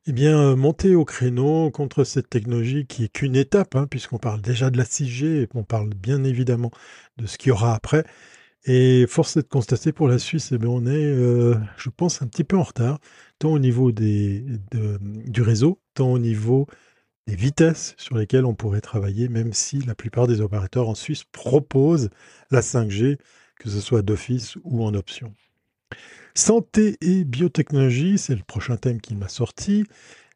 eh 0.07 0.13
bien, 0.13 0.57
monter 0.57 0.95
au 0.95 1.05
créneau 1.05 1.71
contre 1.71 2.05
cette 2.05 2.31
technologie 2.31 2.87
qui 2.87 3.05
est 3.05 3.09
qu'une 3.09 3.37
étape, 3.37 3.77
hein, 3.77 3.87
puisqu'on 3.87 4.19
parle 4.19 4.41
déjà 4.43 4.71
de 4.71 4.79
la 4.79 4.85
6G 4.85 5.43
et 5.43 5.47
qu'on 5.47 5.65
parle 5.65 5.91
bien 5.91 6.25
évidemment 6.25 6.71
de 7.19 7.27
ce 7.27 7.39
qu'il 7.39 7.49
y 7.49 7.53
aura 7.53 7.75
après. 7.75 8.05
Et 8.65 9.07
force 9.09 9.37
est 9.37 9.43
de 9.43 9.49
constater 9.49 9.93
pour 9.93 10.09
la 10.09 10.19
Suisse, 10.19 10.51
eh 10.53 10.59
bien, 10.59 10.71
on 10.71 10.87
est, 10.87 11.05
euh, 11.05 11.57
je 11.77 11.91
pense, 11.91 12.23
un 12.23 12.27
petit 12.27 12.45
peu 12.45 12.57
en 12.57 12.63
retard, 12.63 12.99
tant 13.39 13.51
au 13.51 13.59
niveau 13.59 13.93
du 13.93 15.43
réseau, 15.43 15.81
tant 15.95 16.13
au 16.13 16.19
niveau 16.19 16.67
des 17.27 17.37
vitesses 17.37 17.95
sur 17.99 18.17
lesquelles 18.17 18.47
on 18.47 18.55
pourrait 18.55 18.81
travailler, 18.81 19.29
même 19.29 19.53
si 19.53 19.81
la 19.81 19.95
plupart 19.95 20.27
des 20.27 20.41
opérateurs 20.41 20.89
en 20.89 20.95
Suisse 20.95 21.25
proposent 21.25 22.11
la 22.51 22.63
5G, 22.63 23.19
que 23.59 23.69
ce 23.71 23.81
soit 23.81 24.03
d'office 24.03 24.57
ou 24.65 24.85
en 24.85 24.95
option. 24.95 25.35
Santé 26.35 26.97
et 27.01 27.25
biotechnologie, 27.25 28.17
c'est 28.17 28.37
le 28.37 28.45
prochain 28.47 28.77
thème 28.77 29.01
qui 29.01 29.17
m'a 29.17 29.29
sorti. 29.29 29.85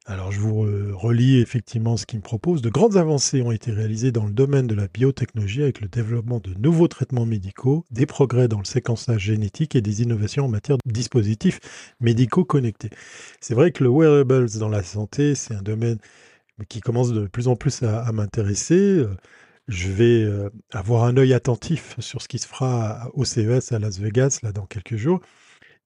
Alors 0.05 0.33
je 0.33 0.41
vous 0.41 0.67
relis 0.97 1.39
effectivement 1.39 1.97
ce 1.97 2.07
qu'il 2.07 2.19
me 2.19 2.25
propose. 2.25 2.61
De 2.61 2.71
grandes 2.71 2.97
avancées 2.97 3.41
ont 3.41 3.53
été 3.53 3.71
réalisées 3.71 4.11
dans 4.11 4.27
le 4.27 4.33
domaine 4.33 4.67
de 4.67 4.75
la 4.75 4.89
biotechnologie 4.89 5.63
avec 5.63 5.81
le 5.81 5.87
développement 5.87 6.41
de 6.41 6.55
nouveaux 6.55 6.89
traitements 6.89 7.25
médicaux, 7.25 7.85
des 7.93 8.05
progrès 8.05 8.49
dans 8.49 8.59
le 8.59 8.65
séquençage 8.65 9.23
génétique 9.23 9.77
et 9.77 9.81
des 9.81 10.03
innovations 10.03 10.47
en 10.47 10.49
matière 10.49 10.77
de 10.85 10.91
dispositifs 10.91 11.61
médicaux 12.01 12.45
connectés. 12.45 12.91
C'est 13.41 13.55
vrai 13.55 13.71
que 13.71 13.85
le 13.85 13.91
wearables 13.91 14.51
dans 14.59 14.69
la 14.69 14.83
santé, 14.83 15.37
c'est 15.37 15.55
un 15.55 15.63
domaine 15.63 15.99
qui 16.69 16.81
commence 16.81 17.13
de 17.13 17.29
plus 17.29 17.47
en 17.47 17.55
plus 17.55 17.85
à, 17.85 18.11
m'intéresser. 18.11 19.05
Je 19.69 19.89
vais 19.89 20.25
euh, 20.25 20.51
avoir 20.73 21.05
un 21.05 21.17
œil 21.17 21.33
attentif 21.33 21.95
sur 22.01 22.21
ce 22.23 22.27
qui 22.27 22.41
se 22.41 22.49
fera 22.49 23.09
au 23.15 23.25
CES 23.25 23.71
à 23.71 23.79
Las 23.79 24.01
Vegas 24.01 24.41
là 24.43 24.51
dans 24.51 24.67
quelques 24.67 24.97
jours. 24.97 25.21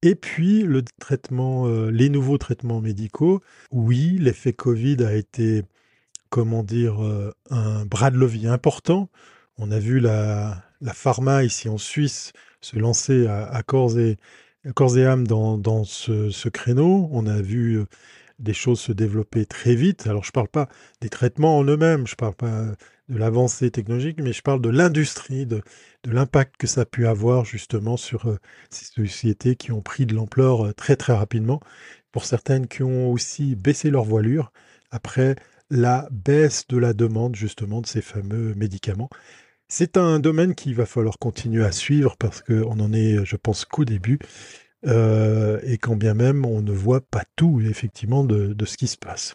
Et 0.03 0.15
puis 0.15 0.63
le 0.63 0.83
traitement, 1.01 1.67
euh, 1.67 1.91
les 1.91 2.09
nouveaux 2.09 2.39
traitements 2.39 2.81
médicaux. 2.81 3.43
Oui, 3.73 4.19
l'effet 4.21 4.53
Covid 4.53 5.05
a 5.05 5.15
été, 5.15 5.63
comment 6.31 6.63
dire, 6.63 7.03
euh, 7.05 7.33
un 7.51 7.85
bras 7.87 8.11
de 8.11 8.19
levier 8.19 8.49
important. 8.49 9.09
On 9.59 9.71
a 9.71 9.79
vu 9.79 10.01
la, 10.01 10.63
la 10.81 10.93
pharma 10.93 11.45
ici 11.45 11.69
en 11.69 11.79
Suisse 11.79 12.33
se 12.61 12.79
lancer 12.79 13.27
à, 13.27 13.63
corps, 13.63 13.99
et, 13.99 14.17
corps 14.75 14.99
et 14.99 15.07
âme 15.07 15.27
dans, 15.27 15.57
dans 15.59 15.85
ce, 15.85 16.31
ce, 16.31 16.49
créneau. 16.49 17.09
On 17.13 17.27
a 17.27 17.41
vu 17.41 17.79
euh, 17.79 17.87
des 18.39 18.55
choses 18.55 18.81
se 18.81 18.93
développer 18.93 19.47
très 19.47 19.75
vite. 19.75 20.07
Alors 20.07 20.25
je 20.25 20.31
ne 20.31 20.33
parle 20.33 20.49
pas 20.49 20.69
des 21.01 21.09
traitements 21.09 21.59
en 21.59 21.65
eux-mêmes, 21.65 22.07
je 22.07 22.13
ne 22.15 22.17
parle 22.17 22.35
pas 22.35 22.73
de 23.09 23.19
l'avancée 23.19 23.71
technologique, 23.71 24.21
mais 24.21 24.33
je 24.33 24.43
parle 24.43 24.61
de 24.61 24.69
l'industrie, 24.69 25.47
de, 25.47 25.63
l'impact 26.05 26.57
que 26.57 26.67
ça 26.67 26.83
a 26.83 26.85
pu 26.85 27.07
avoir 27.07 27.45
justement 27.45 27.97
sur 27.97 28.27
euh, 28.27 28.39
ces 28.71 28.85
sociétés 28.85 29.57
qui 29.57 29.73
ont 29.73 29.83
pris 29.83 30.07
de 30.07 30.15
l'ampleur 30.15 30.67
euh, 30.67 30.73
très 30.73 30.97
très 30.97 31.13
rapidement, 31.13 31.61
pour 32.13 32.25
certaines 32.25 32.69
qui 32.69 32.83
ont 32.83 33.11
aussi 33.11 33.57
baissé 33.57 33.91
leur 33.91 34.05
voilure 34.05 34.53
après 34.91 35.37
la 35.71 36.09
baisse 36.11 36.67
de 36.69 36.79
la 36.79 36.93
demande 36.93 37.35
justement 37.35 37.81
de 37.81 37.87
ces 37.87 38.03
fameux 38.03 38.55
médicaments. 38.55 39.11
C'est 39.69 39.97
un 39.97 40.21
domaine 40.21 40.55
qu'il 40.55 40.75
va 40.77 40.87
falloir 40.87 41.19
continuer 41.19 41.65
à 41.65 41.73
suivre 41.73 42.17
parce 42.17 42.41
qu'on 42.41 42.79
en 42.79 42.93
est, 42.93 43.25
je 43.25 43.37
pense, 43.37 43.65
qu'au 43.65 43.85
début. 43.85 44.21
Euh, 44.87 45.59
et 45.65 45.79
quand 45.79 45.97
bien 45.97 46.15
même 46.15 46.45
on 46.45 46.63
ne 46.63 46.71
voit 46.71 47.01
pas 47.01 47.25
tout 47.35 47.61
effectivement 47.61 48.23
de, 48.25 48.53
de 48.53 48.65
ce 48.65 48.77
qui 48.77 48.87
se 48.87 48.97
passe. 48.97 49.35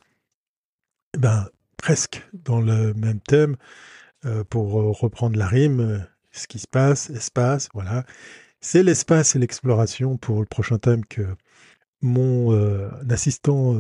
Eh 1.16 1.18
ben, 1.18 1.50
presque 1.82 2.22
dans 2.34 2.62
le 2.62 2.94
même 2.94 3.20
thème, 3.20 3.58
euh, 4.26 4.44
pour 4.44 4.80
euh, 4.80 4.92
reprendre 4.92 5.38
la 5.38 5.48
rime, 5.48 5.80
euh, 5.80 6.00
ce 6.32 6.48
qui 6.48 6.60
se 6.60 6.68
passe, 6.68 7.10
espace, 7.10 7.70
voilà. 7.74 8.06
C'est 8.62 8.84
l'espace 8.84 9.36
et 9.36 9.40
l'exploration 9.40 10.18
pour 10.18 10.40
le 10.40 10.46
prochain 10.46 10.78
thème 10.78 11.04
que 11.06 11.24
mon 12.02 12.52
assistant 13.10 13.78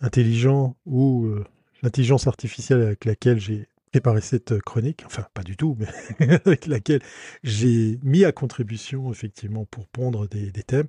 intelligent 0.00 0.76
ou 0.86 1.34
l'intelligence 1.82 2.26
artificielle 2.26 2.82
avec 2.82 3.04
laquelle 3.04 3.40
j'ai 3.40 3.68
préparé 3.90 4.20
cette 4.20 4.60
chronique, 4.60 5.02
enfin 5.06 5.26
pas 5.34 5.42
du 5.42 5.56
tout, 5.56 5.76
mais 5.78 6.28
avec 6.44 6.66
laquelle 6.66 7.02
j'ai 7.42 7.98
mis 8.02 8.24
à 8.24 8.32
contribution 8.32 9.10
effectivement 9.10 9.64
pour 9.66 9.86
pondre 9.88 10.28
des 10.28 10.52
thèmes, 10.62 10.88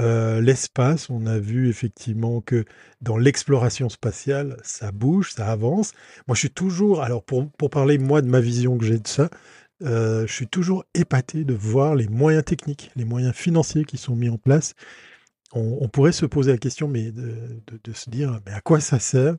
euh, 0.00 0.40
l'espace, 0.40 1.10
on 1.10 1.26
a 1.26 1.38
vu 1.38 1.68
effectivement 1.68 2.40
que 2.40 2.64
dans 3.02 3.18
l'exploration 3.18 3.88
spatiale, 3.88 4.56
ça 4.62 4.92
bouge, 4.92 5.32
ça 5.32 5.50
avance. 5.50 5.92
Moi, 6.26 6.34
je 6.34 6.40
suis 6.40 6.50
toujours, 6.50 7.02
alors 7.02 7.22
pour, 7.22 7.50
pour 7.52 7.70
parler 7.70 7.98
moi 7.98 8.22
de 8.22 8.28
ma 8.28 8.40
vision 8.40 8.78
que 8.78 8.84
j'ai 8.86 8.98
de 8.98 9.08
ça, 9.08 9.28
euh, 9.82 10.26
je 10.26 10.32
suis 10.32 10.46
toujours 10.48 10.84
épaté 10.94 11.44
de 11.44 11.54
voir 11.54 11.94
les 11.94 12.08
moyens 12.08 12.44
techniques, 12.44 12.90
les 12.96 13.04
moyens 13.04 13.34
financiers 13.34 13.84
qui 13.84 13.98
sont 13.98 14.16
mis 14.16 14.28
en 14.30 14.38
place. 14.38 14.74
On, 15.52 15.88
pourrait 15.88 16.12
se 16.12 16.26
poser 16.26 16.52
la 16.52 16.58
question, 16.58 16.86
mais 16.86 17.10
de, 17.10 17.34
de, 17.82 17.92
se 17.92 18.08
dire, 18.08 18.40
mais 18.46 18.52
à 18.52 18.60
quoi 18.60 18.78
ça 18.80 19.00
sert? 19.00 19.34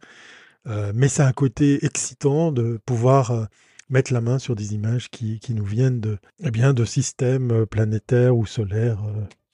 Euh, 0.68 0.92
Mais 0.94 1.08
c'est 1.08 1.24
un 1.24 1.32
côté 1.32 1.86
excitant 1.86 2.52
de 2.52 2.80
pouvoir 2.86 3.48
mettre 3.90 4.14
la 4.14 4.22
main 4.22 4.38
sur 4.38 4.56
des 4.56 4.74
images 4.76 5.10
qui, 5.10 5.40
qui 5.40 5.54
nous 5.54 5.64
viennent 5.66 6.02
de, 6.02 6.18
eh 6.40 6.52
bien, 6.52 6.74
de 6.74 6.86
systèmes 6.86 7.66
planétaires 7.66 8.36
ou 8.36 8.46
solaires 8.46 9.02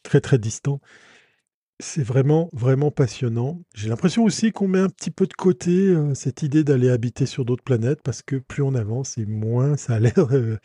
très 0.08 0.22
très 0.22 0.38
distant. 0.40 0.80
C'est 1.80 2.02
vraiment, 2.02 2.50
vraiment 2.54 2.90
passionnant. 2.90 3.62
J'ai 3.76 3.88
l'impression 3.88 4.24
aussi 4.24 4.52
qu'on 4.52 4.68
met 4.68 4.80
un 4.80 4.90
petit 4.90 5.12
peu 5.12 5.28
de 5.28 5.34
côté 5.34 5.72
euh, 5.72 6.16
cette 6.16 6.42
idée 6.42 6.64
d'aller 6.64 6.90
habiter 6.90 7.28
sur 7.28 7.46
d'autres 7.46 7.64
planètes 7.64 8.02
parce 8.02 8.24
que 8.24 8.38
plus 8.38 8.64
on 8.64 8.74
avance 8.74 9.20
et 9.20 9.28
moins 9.28 9.78
ça 9.78 9.96
a 9.96 10.00
l'air, 10.00 10.14
euh, 10.32 10.58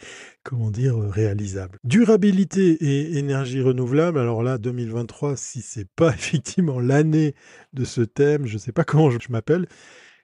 comment 0.43 0.71
dire, 0.71 0.97
euh, 0.97 1.09
réalisable. 1.09 1.79
Durabilité 1.85 2.79
et 2.81 3.19
énergie 3.19 3.61
renouvelable. 3.61 4.19
Alors 4.19 4.43
là, 4.43 4.57
2023, 4.57 5.37
si 5.37 5.61
c'est 5.61 5.89
pas 5.97 6.11
effectivement 6.15 6.81
l'année 6.81 7.35
de 7.75 7.85
ce 7.85 8.01
thème, 8.01 8.47
je 8.47 8.57
sais 8.57 8.73
pas 8.73 8.85
comment 8.85 9.11
je, 9.11 9.19
m'appelle. 9.29 9.67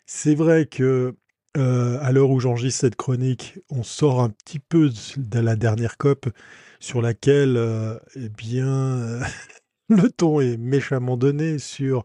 C'est 0.07 0.35
vrai 0.35 0.65
que 0.67 1.15
à 1.59 2.13
l'heure 2.13 2.31
où 2.31 2.41
j'enregistre 2.41 2.81
cette 2.81 2.97
chronique, 2.97 3.59
on 3.71 3.83
sort 3.83 4.21
un 4.21 4.31
petit 4.31 4.59
peu 4.59 4.91
de 5.17 5.39
la 5.41 5.57
dernière 5.57 5.97
COP 5.97 6.29
sur 6.81 7.03
laquelle, 7.03 7.57
euh, 7.57 7.99
eh 8.17 8.29
bien, 8.29 9.21
le 9.89 10.11
ton 10.11 10.41
est 10.41 10.57
méchamment 10.57 11.17
donné 11.17 11.59
sur 11.59 12.05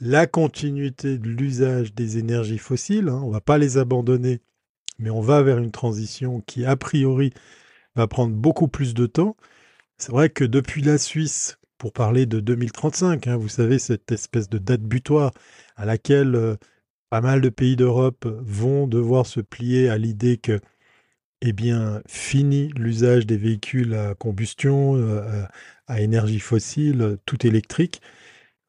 la 0.00 0.26
continuité 0.26 1.18
de 1.18 1.28
l'usage 1.28 1.94
des 1.94 2.18
énergies 2.18 2.58
fossiles. 2.58 3.08
Hein. 3.08 3.20
On 3.22 3.28
ne 3.28 3.32
va 3.32 3.40
pas 3.40 3.58
les 3.58 3.78
abandonner, 3.78 4.40
mais 4.98 5.10
on 5.10 5.20
va 5.20 5.42
vers 5.42 5.58
une 5.58 5.70
transition 5.70 6.40
qui, 6.46 6.64
a 6.64 6.76
priori, 6.76 7.32
va 7.96 8.06
prendre 8.06 8.34
beaucoup 8.34 8.68
plus 8.68 8.94
de 8.94 9.06
temps. 9.06 9.36
C'est 9.98 10.12
vrai 10.12 10.30
que 10.30 10.44
depuis 10.44 10.82
la 10.82 10.98
Suisse, 10.98 11.58
pour 11.76 11.92
parler 11.92 12.26
de 12.26 12.40
2035, 12.40 13.26
hein, 13.26 13.36
vous 13.36 13.48
savez, 13.48 13.78
cette 13.78 14.10
espèce 14.12 14.48
de 14.48 14.58
date 14.58 14.82
butoir 14.82 15.32
à 15.76 15.84
laquelle 15.84 16.34
euh, 16.34 16.56
pas 17.10 17.20
mal 17.20 17.40
de 17.40 17.48
pays 17.48 17.76
d'Europe 17.76 18.26
vont 18.42 18.86
devoir 18.86 19.26
se 19.26 19.40
plier 19.40 19.88
à 19.90 19.98
l'idée 19.98 20.38
que 20.38 20.60
eh 21.42 21.52
bien, 21.52 22.02
fini 22.06 22.68
l'usage 22.76 23.26
des 23.26 23.36
véhicules 23.36 23.94
à 23.94 24.14
combustion, 24.14 24.94
euh, 24.96 25.44
à 25.86 26.00
énergie 26.00 26.38
fossile, 26.38 27.16
tout 27.26 27.46
électrique. 27.46 28.00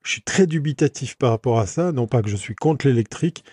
Je 0.04 0.12
suis 0.12 0.22
très 0.22 0.48
dubitatif 0.48 1.18
par 1.18 1.32
rapport 1.32 1.60
à 1.60 1.68
ça, 1.68 1.92
non 1.92 2.08
pas 2.08 2.22
que 2.22 2.30
je 2.30 2.38
suis 2.38 2.56
contre 2.56 2.88
l'électrique, 2.88 3.44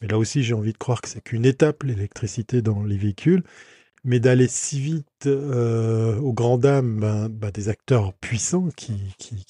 mais 0.00 0.08
là 0.08 0.18
aussi 0.18 0.42
j'ai 0.42 0.54
envie 0.54 0.72
de 0.72 0.78
croire 0.78 1.00
que 1.00 1.08
c'est 1.08 1.22
qu'une 1.22 1.46
étape, 1.46 1.82
l'électricité 1.82 2.62
dans 2.62 2.84
les 2.84 2.96
véhicules, 2.98 3.42
mais 4.04 4.20
d'aller 4.20 4.46
si 4.46 4.78
vite 4.80 5.26
euh, 5.26 6.16
aux 6.18 6.32
grandes 6.32 6.60
dames 6.62 7.00
ben, 7.00 7.28
ben, 7.28 7.50
des 7.50 7.68
acteurs 7.68 8.12
puissants 8.14 8.68
qui, 8.76 8.94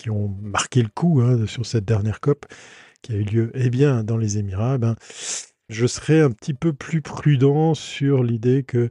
ont 0.08 0.28
marqué 0.40 0.82
le 0.82 0.88
coup 0.88 1.20
hein, 1.20 1.46
sur 1.46 1.66
cette 1.66 1.84
dernière 1.84 2.20
COP 2.20 2.46
qui 3.06 3.12
a 3.12 3.16
eu 3.16 3.22
lieu 3.22 3.50
eh 3.54 3.70
bien, 3.70 4.02
dans 4.02 4.16
les 4.16 4.38
Émirats, 4.38 4.78
ben, 4.78 4.96
je 5.68 5.86
serais 5.86 6.20
un 6.20 6.30
petit 6.32 6.54
peu 6.54 6.72
plus 6.72 7.02
prudent 7.02 7.74
sur 7.74 8.24
l'idée 8.24 8.64
que 8.64 8.90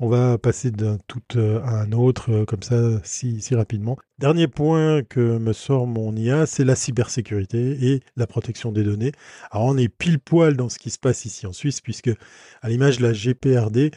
on 0.00 0.08
va 0.08 0.36
passer 0.36 0.72
d'un 0.72 0.98
tout 1.06 1.22
euh, 1.36 1.60
à 1.62 1.80
un 1.80 1.92
autre 1.92 2.32
euh, 2.32 2.44
comme 2.44 2.64
ça 2.64 3.00
si, 3.04 3.40
si 3.40 3.54
rapidement. 3.54 3.96
Dernier 4.18 4.48
point 4.48 5.04
que 5.04 5.38
me 5.38 5.52
sort 5.52 5.86
mon 5.86 6.16
IA, 6.16 6.44
c'est 6.46 6.64
la 6.64 6.74
cybersécurité 6.74 7.92
et 7.92 8.00
la 8.16 8.26
protection 8.26 8.72
des 8.72 8.82
données. 8.82 9.12
Alors 9.52 9.66
on 9.66 9.76
est 9.76 9.88
pile 9.88 10.18
poil 10.18 10.56
dans 10.56 10.68
ce 10.68 10.80
qui 10.80 10.90
se 10.90 10.98
passe 10.98 11.24
ici 11.24 11.46
en 11.46 11.52
Suisse 11.52 11.80
puisque 11.80 12.10
à 12.62 12.68
l'image 12.68 12.98
de 12.98 13.04
la 13.04 13.12
GPRD 13.12 13.92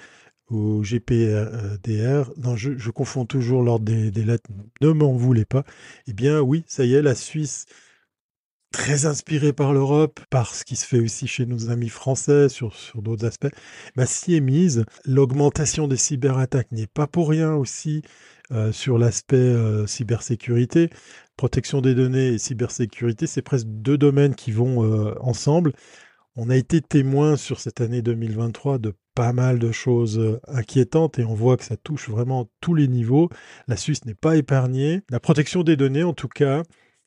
ou 0.51 0.83
GPDR, 0.83 2.31
non, 2.37 2.55
je, 2.55 2.91
confonds 2.91 3.25
toujours 3.25 3.63
l'ordre 3.63 3.85
des, 3.85 4.11
des 4.11 4.25
lettres, 4.25 4.47
ne 4.81 4.89
m'en 4.89 5.13
voulez 5.13 5.45
pas. 5.45 5.63
Eh 6.05 6.13
bien 6.13 6.39
oui, 6.39 6.63
ça 6.67 6.85
y 6.85 6.93
est, 6.93 7.01
la 7.01 7.15
Suisse 7.15 7.65
très 8.75 9.05
inspiré 9.05 9.53
par 9.53 9.71
l'Europe, 9.71 10.19
par 10.29 10.53
ce 10.53 10.65
qui 10.65 10.75
se 10.75 10.85
fait 10.85 10.99
aussi 10.99 11.27
chez 11.27 11.45
nos 11.45 11.69
amis 11.69 11.87
français 11.87 12.49
sur, 12.49 12.75
sur 12.75 13.01
d'autres 13.01 13.25
aspects, 13.25 13.47
bah, 13.95 14.05
s'y 14.05 14.35
est 14.35 14.41
mise. 14.41 14.83
L'augmentation 15.05 15.87
des 15.87 15.95
cyberattaques 15.95 16.73
n'est 16.73 16.85
pas 16.85 17.07
pour 17.07 17.29
rien 17.29 17.53
aussi 17.53 18.01
euh, 18.51 18.73
sur 18.73 18.97
l'aspect 18.97 19.37
euh, 19.37 19.87
cybersécurité. 19.87 20.89
Protection 21.37 21.79
des 21.79 21.95
données 21.95 22.33
et 22.33 22.37
cybersécurité, 22.37 23.27
c'est 23.27 23.41
presque 23.41 23.67
deux 23.67 23.97
domaines 23.97 24.35
qui 24.35 24.51
vont 24.51 24.83
euh, 24.83 25.15
ensemble. 25.21 25.71
On 26.35 26.49
a 26.49 26.57
été 26.57 26.81
témoin 26.81 27.37
sur 27.37 27.61
cette 27.61 27.79
année 27.79 28.01
2023 28.01 28.77
de 28.79 28.93
pas 29.15 29.31
mal 29.31 29.57
de 29.57 29.71
choses 29.71 30.41
inquiétantes 30.49 31.17
et 31.17 31.23
on 31.23 31.33
voit 31.33 31.55
que 31.55 31.63
ça 31.63 31.77
touche 31.77 32.09
vraiment 32.09 32.49
tous 32.59 32.75
les 32.75 32.89
niveaux. 32.89 33.29
La 33.69 33.77
Suisse 33.77 34.03
n'est 34.03 34.15
pas 34.15 34.35
épargnée. 34.35 35.01
La 35.09 35.21
protection 35.21 35.63
des 35.63 35.77
données, 35.77 36.03
en 36.03 36.13
tout 36.13 36.27
cas, 36.27 36.63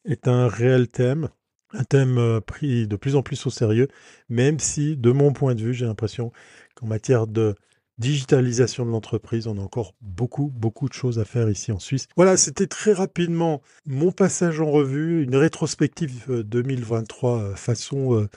est 0.07 0.29
un 0.29 0.49
réel 0.49 0.89
thème, 0.89 1.29
un 1.73 1.85
thème 1.85 2.19
euh, 2.19 2.41
pris 2.41 2.87
de 2.87 2.97
plus 2.97 3.17
en 3.17 3.23
plus 3.23 3.47
au 3.47 3.51
sérieux, 3.51 3.89
même 4.29 4.59
si, 4.59 4.97
de 4.97 5.11
mon 5.11 5.33
point 5.33 5.55
de 5.55 5.63
vue, 5.63 5.75
j'ai 5.75 5.87
l'impression 5.87 6.33
qu'en 6.75 6.87
matière 6.87 7.27
de 7.27 7.55
digitalisation 7.99 8.87
de 8.87 8.91
l'entreprise, 8.91 9.49
on 9.49 9.59
a 9.59 9.61
encore 9.61 9.95
beaucoup, 10.01 10.53
beaucoup 10.55 10.89
de 10.89 10.95
choses 10.95 11.19
à 11.19 11.25
faire 11.25 11.51
ici 11.51 11.73
en 11.73 11.81
Suisse. 11.81 12.07
Voilà, 12.17 12.37
c'était 12.37 12.69
très 12.69 12.93
rapidement 12.93 13.61
mon 13.87 14.13
passage 14.13 14.61
en 14.61 14.71
revue, 14.71 15.25
une 15.25 15.35
rétrospective 15.35 16.43
2023 16.45 17.39
euh, 17.39 17.55
façon, 17.57 18.29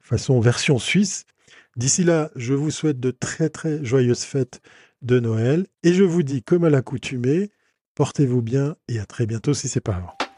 façon 0.00 0.40
version 0.40 0.78
suisse. 0.78 1.26
D'ici 1.76 2.02
là, 2.02 2.30
je 2.34 2.54
vous 2.54 2.70
souhaite 2.70 2.98
de 2.98 3.10
très, 3.10 3.50
très 3.50 3.84
joyeuses 3.84 4.24
fêtes 4.24 4.60
de 5.02 5.20
Noël 5.20 5.66
et 5.82 5.92
je 5.92 6.04
vous 6.04 6.22
dis, 6.22 6.42
comme 6.42 6.64
à 6.64 6.70
l'accoutumée, 6.70 7.50
portez-vous 7.94 8.42
bien 8.42 8.76
et 8.88 8.98
à 8.98 9.06
très 9.06 9.26
bientôt 9.26 9.54
si 9.54 9.68
c'est 9.68 9.80
pas 9.80 9.96
avant. 9.96 10.29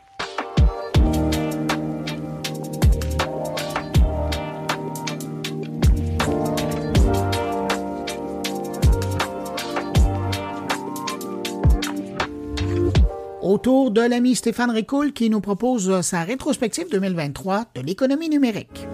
Autour 13.52 13.90
de 13.90 14.00
l'ami 14.00 14.34
Stéphane 14.34 14.70
Ricoul 14.70 15.12
qui 15.12 15.28
nous 15.28 15.42
propose 15.42 16.00
sa 16.00 16.24
rétrospective 16.24 16.86
2023 16.90 17.72
de 17.74 17.82
l'économie 17.82 18.30
numérique. 18.30 18.86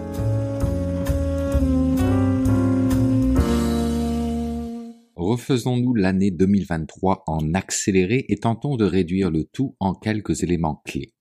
Refaisons-nous 5.15 5.95
l'année 5.95 6.33
2023 6.33 7.23
en 7.29 7.55
accéléré 7.55 8.27
et 8.29 8.39
tentons 8.39 8.75
de 8.75 8.85
réduire 8.85 9.31
le 9.31 9.45
tout 9.45 9.77
en 9.79 9.95
quelques 9.95 10.43
éléments 10.43 10.83
clés. 10.85 11.13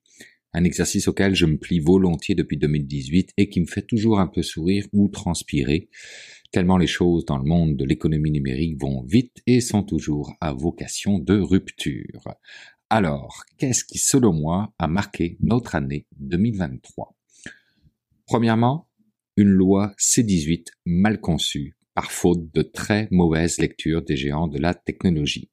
Un 0.53 0.63
exercice 0.63 1.07
auquel 1.07 1.35
je 1.35 1.45
me 1.45 1.59
plie 1.59 1.79
volontiers 1.79 2.33
depuis 2.33 2.57
2018 2.57 3.33
et 3.37 3.49
qui 3.49 3.61
me 3.61 3.67
fait 3.67 3.85
toujours 3.85 4.19
un 4.19 4.25
peu 4.25 4.41
sourire 4.41 4.87
ou 4.93 5.09
transpirer, 5.09 5.89
tellement 6.51 6.77
les 6.77 6.87
choses 6.87 7.25
dans 7.25 7.37
le 7.37 7.43
monde 7.43 7.77
de 7.77 7.85
l'économie 7.85 8.31
numérique 8.31 8.81
vont 8.81 9.03
vite 9.03 9.43
et 9.45 9.61
sont 9.61 9.83
toujours 9.83 10.33
à 10.41 10.53
vocation 10.53 11.19
de 11.19 11.39
rupture. 11.39 12.23
Alors, 12.89 13.43
qu'est-ce 13.57 13.83
qui, 13.83 13.97
selon 13.97 14.31
moi, 14.31 14.73
a 14.79 14.87
marqué 14.87 15.37
notre 15.41 15.75
année 15.75 16.07
2023 16.19 17.17
Premièrement, 18.25 18.87
une 19.35 19.49
loi 19.49 19.93
C18 19.99 20.67
mal 20.85 21.19
conçue 21.19 21.77
par 21.93 22.11
faute 22.11 22.49
de 22.53 22.61
très 22.61 23.09
mauvaise 23.11 23.57
lecture 23.57 24.03
des 24.03 24.15
géants 24.15 24.47
de 24.47 24.57
la 24.57 24.73
technologie. 24.73 25.51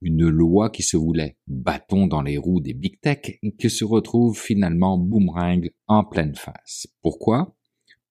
Une 0.00 0.28
loi 0.28 0.70
qui 0.70 0.84
se 0.84 0.96
voulait 0.96 1.38
bâton 1.48 2.06
dans 2.06 2.22
les 2.22 2.38
roues 2.38 2.60
des 2.60 2.74
big 2.74 3.00
tech 3.00 3.38
et 3.42 3.52
qui 3.56 3.68
se 3.68 3.84
retrouve 3.84 4.38
finalement 4.38 4.96
boomerang 4.96 5.68
en 5.88 6.04
pleine 6.04 6.36
face. 6.36 6.86
Pourquoi? 7.02 7.56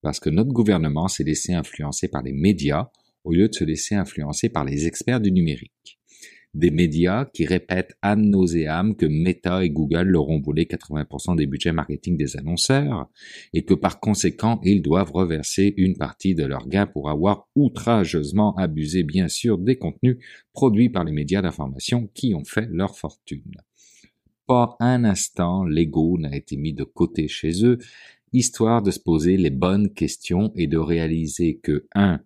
Parce 0.01 0.19
que 0.19 0.29
notre 0.29 0.51
gouvernement 0.51 1.07
s'est 1.07 1.23
laissé 1.23 1.53
influencer 1.53 2.09
par 2.09 2.23
les 2.23 2.33
médias 2.33 2.89
au 3.23 3.31
lieu 3.31 3.47
de 3.47 3.55
se 3.55 3.63
laisser 3.63 3.95
influencer 3.95 4.49
par 4.49 4.65
les 4.65 4.85
experts 4.85 5.21
du 5.21 5.31
numérique 5.31 5.98
des 6.53 6.71
médias 6.71 7.25
qui 7.25 7.45
répètent 7.45 7.95
ad 8.01 8.19
nauseam 8.19 8.95
que 8.95 9.05
Meta 9.05 9.63
et 9.63 9.69
Google 9.69 10.07
leur 10.07 10.29
ont 10.29 10.41
volé 10.41 10.65
80% 10.65 11.35
des 11.35 11.45
budgets 11.45 11.71
marketing 11.71 12.17
des 12.17 12.37
annonceurs 12.37 13.07
et 13.53 13.63
que 13.63 13.75
par 13.75 13.99
conséquent 13.99 14.59
ils 14.63 14.81
doivent 14.81 15.11
reverser 15.11 15.73
une 15.77 15.95
partie 15.95 16.33
de 16.33 16.45
leurs 16.45 16.67
gains 16.67 16.87
pour 16.87 17.09
avoir 17.09 17.47
outrageusement 17.55 18.55
abusé 18.55 19.03
bien 19.03 19.27
sûr 19.27 19.57
des 19.57 19.77
contenus 19.77 20.17
produits 20.51 20.89
par 20.89 21.03
les 21.03 21.11
médias 21.11 21.41
d'information 21.41 22.09
qui 22.13 22.33
ont 22.33 22.45
fait 22.45 22.67
leur 22.71 22.97
fortune. 22.97 23.55
Pas 24.47 24.75
un 24.79 25.03
instant 25.03 25.63
l'ego 25.63 26.17
n'a 26.17 26.35
été 26.35 26.57
mis 26.57 26.73
de 26.73 26.83
côté 26.83 27.27
chez 27.27 27.63
eux, 27.63 27.77
histoire 28.33 28.81
de 28.81 28.89
se 28.89 28.99
poser 28.99 29.37
les 29.37 29.51
bonnes 29.51 29.93
questions 29.93 30.51
et 30.55 30.65
de 30.65 30.77
réaliser 30.77 31.59
que 31.59 31.85
1. 31.93 32.19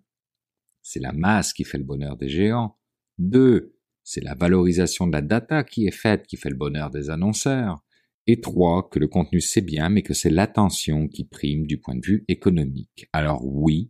C'est 0.82 1.00
la 1.00 1.12
masse 1.12 1.52
qui 1.52 1.64
fait 1.64 1.78
le 1.78 1.84
bonheur 1.84 2.16
des 2.16 2.28
géants. 2.28 2.76
2 3.18 3.73
c'est 4.04 4.22
la 4.22 4.34
valorisation 4.34 5.06
de 5.06 5.12
la 5.12 5.22
data 5.22 5.64
qui 5.64 5.86
est 5.86 5.94
faite 5.94 6.26
qui 6.26 6.36
fait 6.36 6.50
le 6.50 6.56
bonheur 6.56 6.90
des 6.90 7.10
annonceurs. 7.10 7.82
Et 8.26 8.40
trois, 8.40 8.88
que 8.88 8.98
le 8.98 9.08
contenu 9.08 9.40
c'est 9.40 9.60
bien, 9.60 9.88
mais 9.88 10.02
que 10.02 10.14
c'est 10.14 10.30
l'attention 10.30 11.08
qui 11.08 11.24
prime 11.24 11.66
du 11.66 11.78
point 11.78 11.96
de 11.96 12.06
vue 12.06 12.24
économique. 12.28 13.08
Alors 13.12 13.44
oui, 13.44 13.88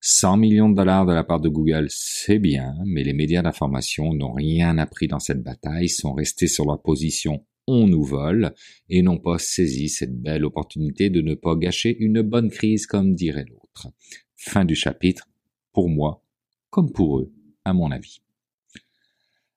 100 0.00 0.36
millions 0.36 0.68
de 0.68 0.76
dollars 0.76 1.06
de 1.06 1.12
la 1.12 1.24
part 1.24 1.40
de 1.40 1.48
Google, 1.48 1.86
c'est 1.88 2.38
bien, 2.38 2.74
mais 2.84 3.02
les 3.02 3.12
médias 3.12 3.42
d'information 3.42 4.12
n'ont 4.12 4.32
rien 4.32 4.78
appris 4.78 5.08
dans 5.08 5.18
cette 5.20 5.42
bataille, 5.42 5.88
sont 5.88 6.12
restés 6.12 6.48
sur 6.48 6.66
leur 6.66 6.82
position 6.82 7.44
on 7.66 7.86
nous 7.86 8.02
vole 8.02 8.54
et 8.88 9.02
n'ont 9.02 9.18
pas 9.18 9.38
saisi 9.38 9.88
cette 9.88 10.20
belle 10.20 10.44
opportunité 10.44 11.10
de 11.10 11.20
ne 11.20 11.34
pas 11.34 11.56
gâcher 11.56 11.96
une 11.98 12.22
bonne 12.22 12.50
crise 12.50 12.86
comme 12.86 13.14
dirait 13.14 13.46
l'autre. 13.48 13.88
Fin 14.36 14.64
du 14.64 14.74
chapitre, 14.74 15.28
pour 15.72 15.88
moi, 15.88 16.24
comme 16.70 16.92
pour 16.92 17.20
eux, 17.20 17.32
à 17.64 17.72
mon 17.72 17.90
avis. 17.90 18.22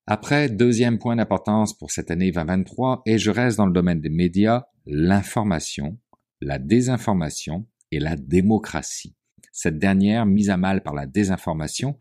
Après, 0.08 0.50
deuxième 0.50 1.00
point 1.00 1.16
d'importance 1.16 1.76
pour 1.76 1.90
cette 1.90 2.12
année 2.12 2.32
2023, 2.32 3.02
et 3.08 3.18
je 3.18 3.32
reste 3.32 3.58
dans 3.58 3.66
le 3.66 3.74
domaine 3.74 4.02
des 4.02 4.10
médias, 4.10 4.66
l'information, 4.86 5.98
la 6.42 6.60
désinformation 6.60 7.66
et 7.92 8.00
la 8.00 8.16
démocratie. 8.16 9.16
Cette 9.52 9.80
dernière 9.80 10.28
mise 10.28 10.52
à 10.52 10.58
mal 10.58 10.84
par 10.84 10.94
la 10.94 11.08
désinformation, 11.08 11.98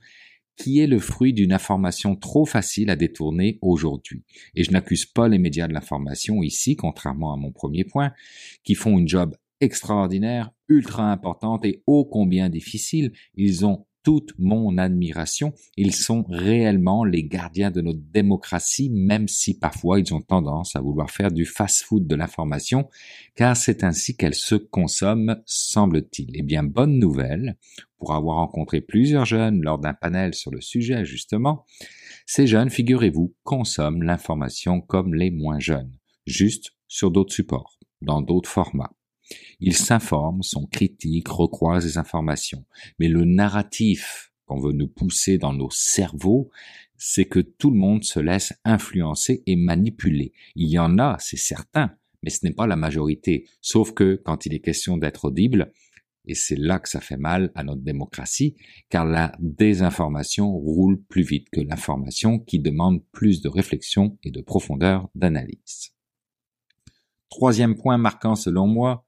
qui 0.56 0.80
est 0.80 0.86
le 0.86 0.98
fruit 0.98 1.32
d'une 1.32 1.52
information 1.52 2.14
trop 2.14 2.44
facile 2.44 2.90
à 2.90 2.96
détourner 2.96 3.58
aujourd'hui. 3.62 4.22
Et 4.54 4.64
je 4.64 4.70
n'accuse 4.70 5.06
pas 5.06 5.26
les 5.26 5.38
médias 5.38 5.66
de 5.66 5.72
l'information 5.72 6.42
ici, 6.42 6.76
contrairement 6.76 7.32
à 7.32 7.38
mon 7.38 7.52
premier 7.52 7.84
point, 7.84 8.12
qui 8.64 8.74
font 8.74 8.98
une 8.98 9.08
job 9.08 9.34
extraordinaire, 9.60 10.50
ultra 10.68 11.10
importante 11.10 11.64
et 11.64 11.82
ô 11.86 12.04
combien 12.04 12.50
difficile. 12.50 13.12
Ils 13.34 13.64
ont 13.64 13.86
toute 14.04 14.34
mon 14.38 14.78
admiration. 14.78 15.54
Ils 15.76 15.94
sont 15.94 16.24
réellement 16.28 17.04
les 17.04 17.24
gardiens 17.24 17.72
de 17.72 17.80
notre 17.80 18.02
démocratie, 18.12 18.90
même 18.90 19.26
si 19.26 19.58
parfois 19.58 19.98
ils 19.98 20.14
ont 20.14 20.20
tendance 20.20 20.76
à 20.76 20.80
vouloir 20.80 21.10
faire 21.10 21.32
du 21.32 21.46
fast-food 21.46 22.06
de 22.06 22.14
l'information, 22.14 22.88
car 23.34 23.56
c'est 23.56 23.82
ainsi 23.82 24.16
qu'elle 24.16 24.34
se 24.34 24.54
consomme, 24.54 25.42
semble-t-il. 25.46 26.30
Eh 26.34 26.42
bien, 26.42 26.62
bonne 26.62 26.98
nouvelle, 26.98 27.56
pour 27.98 28.14
avoir 28.14 28.36
rencontré 28.36 28.80
plusieurs 28.80 29.24
jeunes 29.24 29.62
lors 29.62 29.78
d'un 29.78 29.94
panel 29.94 30.34
sur 30.34 30.50
le 30.50 30.60
sujet, 30.60 31.04
justement, 31.04 31.64
ces 32.26 32.46
jeunes, 32.46 32.70
figurez-vous, 32.70 33.34
consomment 33.42 34.02
l'information 34.02 34.80
comme 34.80 35.14
les 35.14 35.30
moins 35.30 35.58
jeunes, 35.58 35.96
juste 36.26 36.72
sur 36.86 37.10
d'autres 37.10 37.34
supports, 37.34 37.78
dans 38.02 38.20
d'autres 38.20 38.50
formats. 38.50 38.92
Ils 39.60 39.76
s'informent, 39.76 40.42
sont 40.42 40.66
critiques, 40.66 41.28
recroisent 41.28 41.86
les 41.86 41.98
informations. 41.98 42.64
Mais 42.98 43.08
le 43.08 43.24
narratif 43.24 44.32
qu'on 44.46 44.60
veut 44.60 44.72
nous 44.72 44.88
pousser 44.88 45.38
dans 45.38 45.52
nos 45.52 45.70
cerveaux, 45.70 46.50
c'est 46.96 47.24
que 47.24 47.40
tout 47.40 47.70
le 47.70 47.78
monde 47.78 48.04
se 48.04 48.20
laisse 48.20 48.52
influencer 48.64 49.42
et 49.46 49.56
manipuler. 49.56 50.32
Il 50.54 50.68
y 50.68 50.78
en 50.78 50.98
a, 50.98 51.16
c'est 51.18 51.36
certain, 51.36 51.96
mais 52.22 52.30
ce 52.30 52.44
n'est 52.44 52.52
pas 52.52 52.66
la 52.66 52.76
majorité. 52.76 53.46
Sauf 53.60 53.92
que 53.92 54.20
quand 54.24 54.46
il 54.46 54.54
est 54.54 54.60
question 54.60 54.96
d'être 54.96 55.26
audible, 55.26 55.72
et 56.26 56.34
c'est 56.34 56.56
là 56.56 56.78
que 56.78 56.88
ça 56.88 57.00
fait 57.00 57.18
mal 57.18 57.52
à 57.54 57.62
notre 57.64 57.82
démocratie, 57.82 58.56
car 58.88 59.04
la 59.04 59.32
désinformation 59.40 60.50
roule 60.50 61.02
plus 61.02 61.22
vite 61.22 61.48
que 61.50 61.60
l'information 61.60 62.38
qui 62.38 62.58
demande 62.58 63.04
plus 63.12 63.42
de 63.42 63.48
réflexion 63.48 64.18
et 64.22 64.30
de 64.30 64.40
profondeur 64.40 65.10
d'analyse. 65.14 65.90
Troisième 67.28 67.76
point 67.76 67.98
marquant 67.98 68.36
selon 68.36 68.66
moi, 68.66 69.03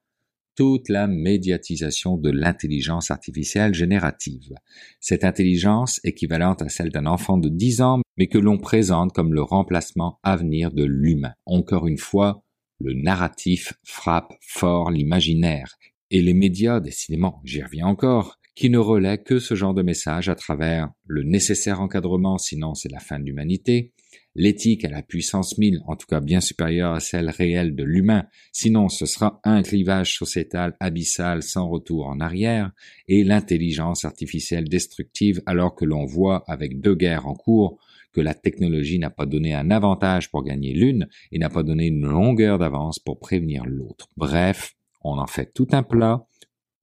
toute 0.57 0.89
la 0.89 1.07
médiatisation 1.07 2.16
de 2.16 2.31
l'intelligence 2.31 3.11
artificielle 3.11 3.74
générative. 3.74 4.55
Cette 5.01 5.24
intelligence 5.24 6.01
équivalente 6.03 6.62
à 6.62 6.69
celle 6.69 6.91
d'un 6.91 7.07
enfant 7.07 7.37
de 7.37 7.49
10 7.49 7.83
ans, 7.83 8.01
mais 8.16 8.27
que 8.27 8.39
l'on 8.39 8.59
présente 8.59 9.12
comme 9.12 9.35
le 9.35 9.43
remplacement 9.43 10.19
à 10.23 10.37
venir 10.37 10.73
de 10.73 10.85
l'humain. 10.85 11.35
Encore 11.45 11.87
une 11.87 11.99
fois, 11.99 12.43
le 12.81 12.95
narratif 12.95 13.74
frappe 13.85 14.33
fort 14.41 14.91
l'imaginaire. 14.91 15.77
Et 16.11 16.23
les 16.23 16.35
médias, 16.35 16.81
décidément, 16.81 17.41
j'y 17.45 17.62
reviens 17.62 17.87
encore, 17.87 18.39
qui 18.55 18.70
ne 18.70 18.78
relaient 18.78 19.23
que 19.23 19.39
ce 19.39 19.55
genre 19.55 19.74
de 19.74 19.83
message 19.83 20.28
à 20.31 20.35
travers 20.35 20.91
le 21.07 21.23
nécessaire 21.23 21.81
encadrement, 21.81 22.39
sinon 22.39 22.74
c'est 22.74 22.91
la 22.91 23.01
fin 23.01 23.19
de 23.19 23.24
l'humanité, 23.24 23.93
l'éthique 24.36 24.84
à 24.84 24.90
la 24.90 25.02
puissance 25.02 25.56
mille, 25.58 25.80
en 25.86 25.96
tout 25.96 26.06
cas 26.06 26.20
bien 26.20 26.40
supérieure 26.40 26.92
à 26.92 27.00
celle 27.00 27.30
réelle 27.30 27.74
de 27.74 27.82
l'humain, 27.82 28.26
sinon 28.52 28.88
ce 28.88 29.06
sera 29.06 29.40
un 29.44 29.62
clivage 29.62 30.16
sociétal 30.16 30.76
abyssal 30.78 31.42
sans 31.42 31.68
retour 31.68 32.06
en 32.06 32.20
arrière, 32.20 32.70
et 33.08 33.24
l'intelligence 33.24 34.04
artificielle 34.04 34.68
destructive 34.68 35.42
alors 35.46 35.74
que 35.74 35.86
l'on 35.86 36.04
voit 36.04 36.44
avec 36.46 36.80
deux 36.80 36.94
guerres 36.94 37.26
en 37.26 37.34
cours 37.34 37.78
que 38.12 38.20
la 38.20 38.34
technologie 38.34 38.98
n'a 38.98 39.10
pas 39.10 39.26
donné 39.26 39.54
un 39.54 39.70
avantage 39.70 40.30
pour 40.30 40.42
gagner 40.42 40.72
l'une 40.72 41.08
et 41.32 41.38
n'a 41.38 41.50
pas 41.50 41.62
donné 41.62 41.86
une 41.86 42.06
longueur 42.06 42.58
d'avance 42.58 42.98
pour 42.98 43.18
prévenir 43.18 43.64
l'autre. 43.66 44.08
Bref, 44.16 44.74
on 45.02 45.18
en 45.18 45.26
fait 45.26 45.52
tout 45.54 45.68
un 45.72 45.82
plat, 45.82 46.26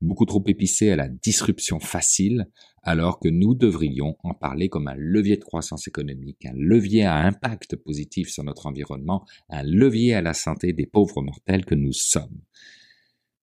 beaucoup 0.02 0.26
trop 0.26 0.44
épicé 0.48 0.92
à 0.92 0.96
la 0.96 1.08
disruption 1.08 1.80
facile, 1.80 2.48
alors 2.84 3.20
que 3.20 3.30
nous 3.30 3.56
devrions 3.56 4.18
en 4.24 4.34
parler 4.34 4.70
comme 4.70 4.88
un 4.88 4.96
levier 4.96 5.38
de 5.38 5.44
croissance 5.44 5.88
économique, 5.88 6.46
un 6.46 6.54
levier 6.56 7.06
à 7.06 7.16
impact 7.16 7.78
positif 7.78 8.30
sur 8.30 8.44
notre 8.44 8.66
environnement, 8.66 9.26
un 9.50 9.64
levier 9.64 10.14
à 10.14 10.22
la 10.22 10.34
santé 10.34 10.74
des 10.74 10.86
pauvres 10.86 11.22
mortels 11.22 11.66
que 11.66 11.76
nous 11.76 11.94
sommes. 11.94 12.42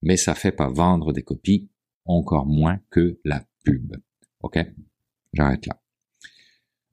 Mais 0.03 0.17
ça 0.17 0.35
fait 0.35 0.53
pas 0.53 0.69
vendre 0.69 1.13
des 1.13 1.23
copies, 1.23 1.69
encore 2.05 2.47
moins 2.47 2.79
que 2.91 3.19
la 3.25 3.45
pub. 3.65 3.97
Ok? 4.43 4.59
J'arrête 5.33 5.67
là. 5.67 5.80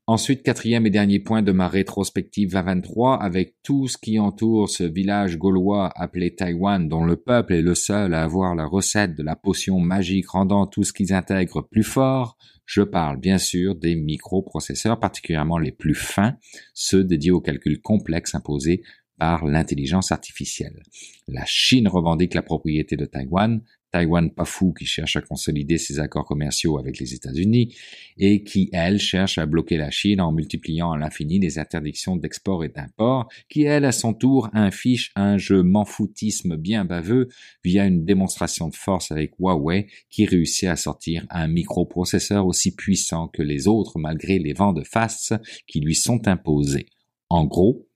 Ensuite, 0.10 0.42
quatrième 0.42 0.86
et 0.86 0.90
dernier 0.90 1.20
point 1.20 1.42
de 1.42 1.52
ma 1.52 1.68
rétrospective 1.68 2.54
23, 2.54 3.22
avec 3.22 3.56
tout 3.62 3.90
ce 3.90 3.98
qui 3.98 4.20
entoure 4.20 4.70
ce 4.70 4.86
village 4.86 5.38
gaulois 5.38 5.92
appelé 5.98 6.34
Taïwan, 6.34 6.88
dont 6.88 7.04
le 7.04 7.18
peuple 7.18 7.56
est 7.56 7.62
le 7.62 7.76
seul 7.76 8.14
à 8.14 8.24
avoir 8.24 8.56
la 8.56 8.66
recette 8.66 9.16
de 9.16 9.24
la 9.24 9.36
potion 9.36 9.82
magique 9.82 10.30
rendant 10.30 10.66
tout 10.66 10.86
ce 10.86 10.94
qu'ils 10.94 11.12
intègrent 11.12 11.62
plus 11.62 11.84
fort, 11.84 12.38
je 12.66 12.84
parle 12.84 13.20
bien 13.20 13.38
sûr 13.38 13.76
des 13.76 13.96
microprocesseurs, 13.96 14.98
particulièrement 14.98 15.58
les 15.58 15.74
plus 15.74 15.96
fins, 15.96 16.38
ceux 16.74 17.04
dédiés 17.04 17.32
aux 17.32 17.42
calculs 17.42 17.82
complexes 17.82 18.34
imposés 18.34 18.84
par 19.20 19.46
l'intelligence 19.46 20.14
artificielle. 20.14 20.84
La 21.28 21.44
Chine 21.46 21.90
revendique 21.90 22.34
la 22.34 22.44
propriété 22.44 22.96
de 22.96 23.06
Taïwan, 23.06 23.62
Taïwan 23.92 24.32
pas 24.32 24.46
fou 24.46 24.74
qui 24.74 24.86
cherche 24.86 25.16
à 25.16 25.22
consolider 25.22 25.78
ses 25.78 26.00
accords 26.00 26.26
commerciaux 26.26 26.78
avec 26.78 27.00
les 27.00 27.14
États-Unis 27.14 27.76
et 28.18 28.44
qui, 28.44 28.70
elle, 28.74 29.00
cherche 29.00 29.38
à 29.38 29.46
bloquer 29.46 29.78
la 29.78 29.92
Chine 29.92 30.22
en 30.22 30.32
multipliant 30.32 30.92
à 30.92 30.98
l'infini 30.98 31.40
les 31.40 31.60
interdictions 31.60 32.16
d'export 32.16 32.64
et 32.64 32.70
d'import, 32.70 33.30
qui, 33.50 33.64
elle, 33.64 33.86
à 33.86 33.92
son 33.92 34.14
tour, 34.14 34.50
infiche 34.54 35.12
un 35.16 35.38
jeu 35.38 35.64
m'en-foutisme 35.64 36.58
bien 36.58 36.86
baveux 36.86 37.30
via 37.64 37.86
une 37.86 38.06
démonstration 38.06 38.68
de 38.68 38.76
force 38.76 39.12
avec 39.12 39.34
Huawei 39.40 39.88
qui 40.10 40.26
réussit 40.26 40.70
à 40.70 40.76
sortir 40.76 41.26
un 41.30 41.48
microprocesseur 41.48 42.46
aussi 42.46 42.76
puissant 42.76 43.28
que 43.28 43.42
les 43.42 43.68
autres 43.68 44.00
malgré 44.00 44.40
les 44.40 44.54
vents 44.54 44.74
de 44.74 44.84
face 44.84 45.34
qui 45.68 45.80
lui 45.80 45.96
sont 45.96 46.28
imposés. 46.28 46.88
En 47.30 47.46
gros, 47.46 47.87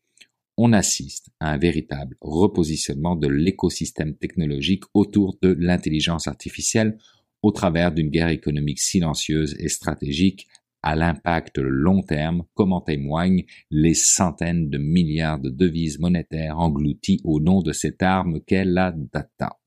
on 0.57 0.73
assiste 0.73 1.29
à 1.39 1.51
un 1.51 1.57
véritable 1.57 2.15
repositionnement 2.21 3.15
de 3.15 3.27
l'écosystème 3.27 4.15
technologique 4.15 4.83
autour 4.93 5.37
de 5.41 5.55
l'intelligence 5.59 6.27
artificielle 6.27 6.97
au 7.41 7.51
travers 7.51 7.91
d'une 7.91 8.09
guerre 8.09 8.29
économique 8.29 8.79
silencieuse 8.79 9.55
et 9.59 9.69
stratégique 9.69 10.47
à 10.83 10.95
l'impact 10.95 11.57
long 11.59 12.01
terme, 12.01 12.43
comme 12.53 12.73
en 12.73 12.81
témoignent 12.81 13.45
les 13.69 13.93
centaines 13.93 14.69
de 14.69 14.77
milliards 14.77 15.39
de 15.39 15.49
devises 15.49 15.99
monétaires 15.99 16.57
englouties 16.57 17.21
au 17.23 17.39
nom 17.39 17.61
de 17.61 17.71
cette 17.71 18.01
arme 18.01 18.41
qu'est 18.41 18.65
la 18.65 18.91
data. 18.91 19.59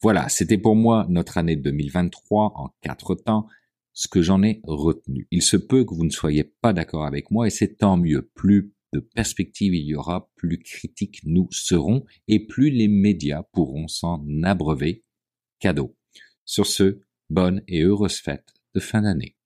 Voilà, 0.00 0.28
c'était 0.28 0.58
pour 0.58 0.74
moi 0.74 1.06
notre 1.08 1.38
année 1.38 1.56
2023 1.56 2.52
en 2.56 2.70
quatre 2.80 3.14
temps, 3.14 3.46
ce 3.92 4.08
que 4.08 4.22
j'en 4.22 4.42
ai 4.42 4.60
retenu. 4.64 5.28
Il 5.30 5.42
se 5.42 5.56
peut 5.56 5.84
que 5.84 5.94
vous 5.94 6.04
ne 6.04 6.10
soyez 6.10 6.44
pas 6.44 6.72
d'accord 6.72 7.04
avec 7.04 7.30
moi 7.30 7.46
et 7.46 7.50
c'est 7.50 7.76
tant 7.76 7.96
mieux. 7.96 8.30
Plus 8.34 8.72
de 8.92 9.00
perspective 9.00 9.74
il 9.74 9.84
y 9.84 9.94
aura, 9.94 10.30
plus 10.36 10.58
critiques 10.58 11.20
nous 11.24 11.48
serons 11.50 12.04
et 12.28 12.46
plus 12.46 12.70
les 12.70 12.88
médias 12.88 13.42
pourront 13.52 13.88
s'en 13.88 14.24
abreuver. 14.42 15.04
Cadeau. 15.58 15.96
Sur 16.44 16.66
ce, 16.66 17.00
bonne 17.30 17.62
et 17.68 17.82
heureuse 17.82 18.18
fête 18.18 18.52
de 18.74 18.80
fin 18.80 19.02
d'année. 19.02 19.36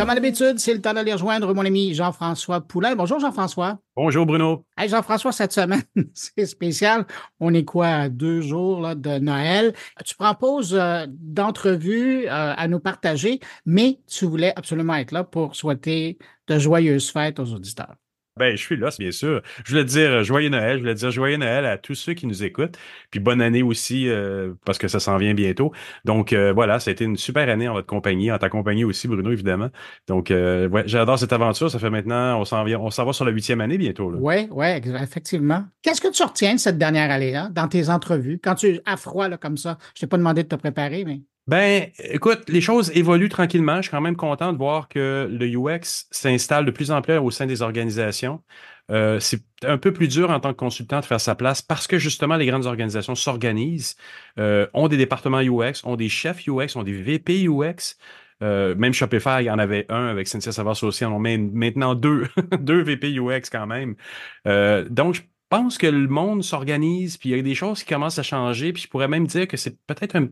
Comme 0.00 0.08
à 0.08 0.14
l'habitude, 0.14 0.58
c'est 0.58 0.72
le 0.72 0.80
temps 0.80 0.94
d'aller 0.94 1.12
rejoindre 1.12 1.52
mon 1.52 1.62
ami 1.62 1.92
Jean-François 1.92 2.62
Poulain. 2.62 2.96
Bonjour 2.96 3.20
Jean-François. 3.20 3.78
Bonjour 3.94 4.24
Bruno. 4.24 4.64
Hey 4.78 4.88
Jean-François, 4.88 5.30
cette 5.30 5.52
semaine, 5.52 5.82
c'est 6.14 6.46
spécial. 6.46 7.04
On 7.38 7.52
est 7.52 7.66
quoi 7.66 7.88
à 7.88 8.08
deux 8.08 8.40
jours 8.40 8.80
là, 8.80 8.94
de 8.94 9.18
Noël? 9.18 9.74
Tu 10.02 10.14
pause 10.40 10.74
euh, 10.74 11.04
d'entrevue 11.06 12.24
euh, 12.24 12.54
à 12.56 12.66
nous 12.66 12.80
partager, 12.80 13.40
mais 13.66 14.00
tu 14.06 14.24
voulais 14.24 14.54
absolument 14.56 14.94
être 14.94 15.12
là 15.12 15.22
pour 15.22 15.54
souhaiter 15.54 16.16
de 16.46 16.58
joyeuses 16.58 17.10
fêtes 17.10 17.38
aux 17.38 17.52
auditeurs. 17.52 17.94
Ben, 18.38 18.56
je 18.56 18.62
suis 18.62 18.76
là, 18.76 18.88
bien 18.98 19.10
sûr. 19.10 19.42
Je 19.64 19.70
voulais 19.70 19.84
dire 19.84 20.10
euh, 20.10 20.22
joyeux 20.22 20.48
Noël, 20.48 20.76
je 20.76 20.80
voulais 20.80 20.94
dire 20.94 21.10
joyeux 21.10 21.36
Noël 21.36 21.66
à 21.66 21.76
tous 21.76 21.94
ceux 21.94 22.14
qui 22.14 22.26
nous 22.26 22.44
écoutent. 22.44 22.78
Puis 23.10 23.18
bonne 23.20 23.42
année 23.42 23.62
aussi, 23.62 24.08
euh, 24.08 24.54
parce 24.64 24.78
que 24.78 24.88
ça 24.88 25.00
s'en 25.00 25.16
vient 25.16 25.34
bientôt. 25.34 25.72
Donc 26.04 26.32
euh, 26.32 26.52
voilà, 26.52 26.78
ça 26.78 26.90
a 26.90 26.92
été 26.92 27.04
une 27.04 27.16
super 27.16 27.48
année 27.48 27.68
en 27.68 27.74
votre 27.74 27.88
compagnie, 27.88 28.30
en 28.30 28.38
ta 28.38 28.48
compagnie 28.48 28.84
aussi, 28.84 29.08
Bruno, 29.08 29.30
évidemment. 29.30 29.68
Donc 30.06 30.30
ouais, 30.30 30.84
j'adore 30.86 31.18
cette 31.18 31.32
aventure. 31.32 31.70
Ça 31.70 31.78
fait 31.78 31.90
maintenant, 31.90 32.40
on 32.40 32.44
s'en 32.44 32.62
vient, 32.64 32.78
on 32.78 32.90
s'en 32.90 33.04
va 33.04 33.12
sur 33.12 33.24
la 33.24 33.32
huitième 33.32 33.60
année 33.60 33.78
bientôt. 33.78 34.12
Oui, 34.16 34.48
oui, 34.50 34.66
effectivement. 35.02 35.64
Qu'est-ce 35.82 36.00
que 36.00 36.08
tu 36.08 36.22
retiens 36.22 36.54
de 36.54 36.60
cette 36.60 36.78
dernière 36.78 37.10
année-là, 37.10 37.48
dans 37.50 37.68
tes 37.68 37.88
entrevues, 37.90 38.40
quand 38.42 38.54
tu 38.54 38.80
à 38.86 38.96
froid 38.96 39.28
là, 39.28 39.38
comme 39.38 39.56
ça? 39.56 39.76
Je 39.94 40.00
t'ai 40.00 40.06
pas 40.06 40.16
demandé 40.16 40.44
de 40.44 40.48
te 40.48 40.56
préparer, 40.56 41.04
mais. 41.04 41.20
Ben, 41.46 41.90
écoute, 41.98 42.48
les 42.48 42.60
choses 42.60 42.92
évoluent 42.94 43.28
tranquillement. 43.28 43.76
Je 43.76 43.82
suis 43.82 43.90
quand 43.90 44.00
même 44.00 44.16
content 44.16 44.52
de 44.52 44.58
voir 44.58 44.88
que 44.88 45.28
le 45.30 45.46
UX 45.46 46.06
s'installe 46.10 46.64
de 46.64 46.70
plus 46.70 46.90
en 46.92 47.02
plus 47.02 47.16
au 47.18 47.30
sein 47.30 47.46
des 47.46 47.62
organisations. 47.62 48.42
Euh, 48.90 49.20
c'est 49.20 49.42
un 49.64 49.78
peu 49.78 49.92
plus 49.92 50.08
dur 50.08 50.30
en 50.30 50.40
tant 50.40 50.52
que 50.52 50.58
consultant 50.58 51.00
de 51.00 51.04
faire 51.04 51.20
sa 51.20 51.34
place 51.34 51.62
parce 51.62 51.86
que 51.86 51.98
justement, 51.98 52.36
les 52.36 52.46
grandes 52.46 52.66
organisations 52.66 53.14
s'organisent, 53.14 53.96
euh, 54.38 54.66
ont 54.74 54.88
des 54.88 54.96
départements 54.96 55.40
UX, 55.40 55.84
ont 55.84 55.96
des 55.96 56.08
chefs 56.08 56.46
UX, 56.48 56.76
ont 56.76 56.82
des 56.82 56.92
VP 56.92 57.48
UX. 57.48 57.96
Euh, 58.42 58.74
même 58.76 58.94
Shopify, 58.94 59.38
il 59.40 59.44
y 59.44 59.50
en 59.50 59.58
avait 59.58 59.86
un 59.90 60.06
avec 60.06 60.26
Cynthia 60.26 60.50
Savas 60.50 60.80
aussi, 60.82 61.04
on 61.04 61.16
en 61.16 61.18
met 61.18 61.36
maintenant 61.36 61.94
deux, 61.94 62.26
deux 62.60 62.82
VP 62.82 63.18
UX 63.18 63.50
quand 63.50 63.66
même. 63.66 63.96
donc, 64.90 65.14
je 65.14 65.22
pense 65.50 65.78
que 65.78 65.86
le 65.86 66.08
monde 66.08 66.42
s'organise, 66.42 67.18
puis 67.18 67.30
il 67.30 67.36
y 67.36 67.38
a 67.38 67.42
des 67.42 67.56
choses 67.56 67.82
qui 67.82 67.92
commencent 67.92 68.18
à 68.18 68.22
changer, 68.22 68.72
puis 68.72 68.84
je 68.84 68.88
pourrais 68.88 69.08
même 69.08 69.26
dire 69.26 69.48
que 69.48 69.56
c'est 69.56 69.76
peut-être 69.86 70.16
un, 70.16 70.28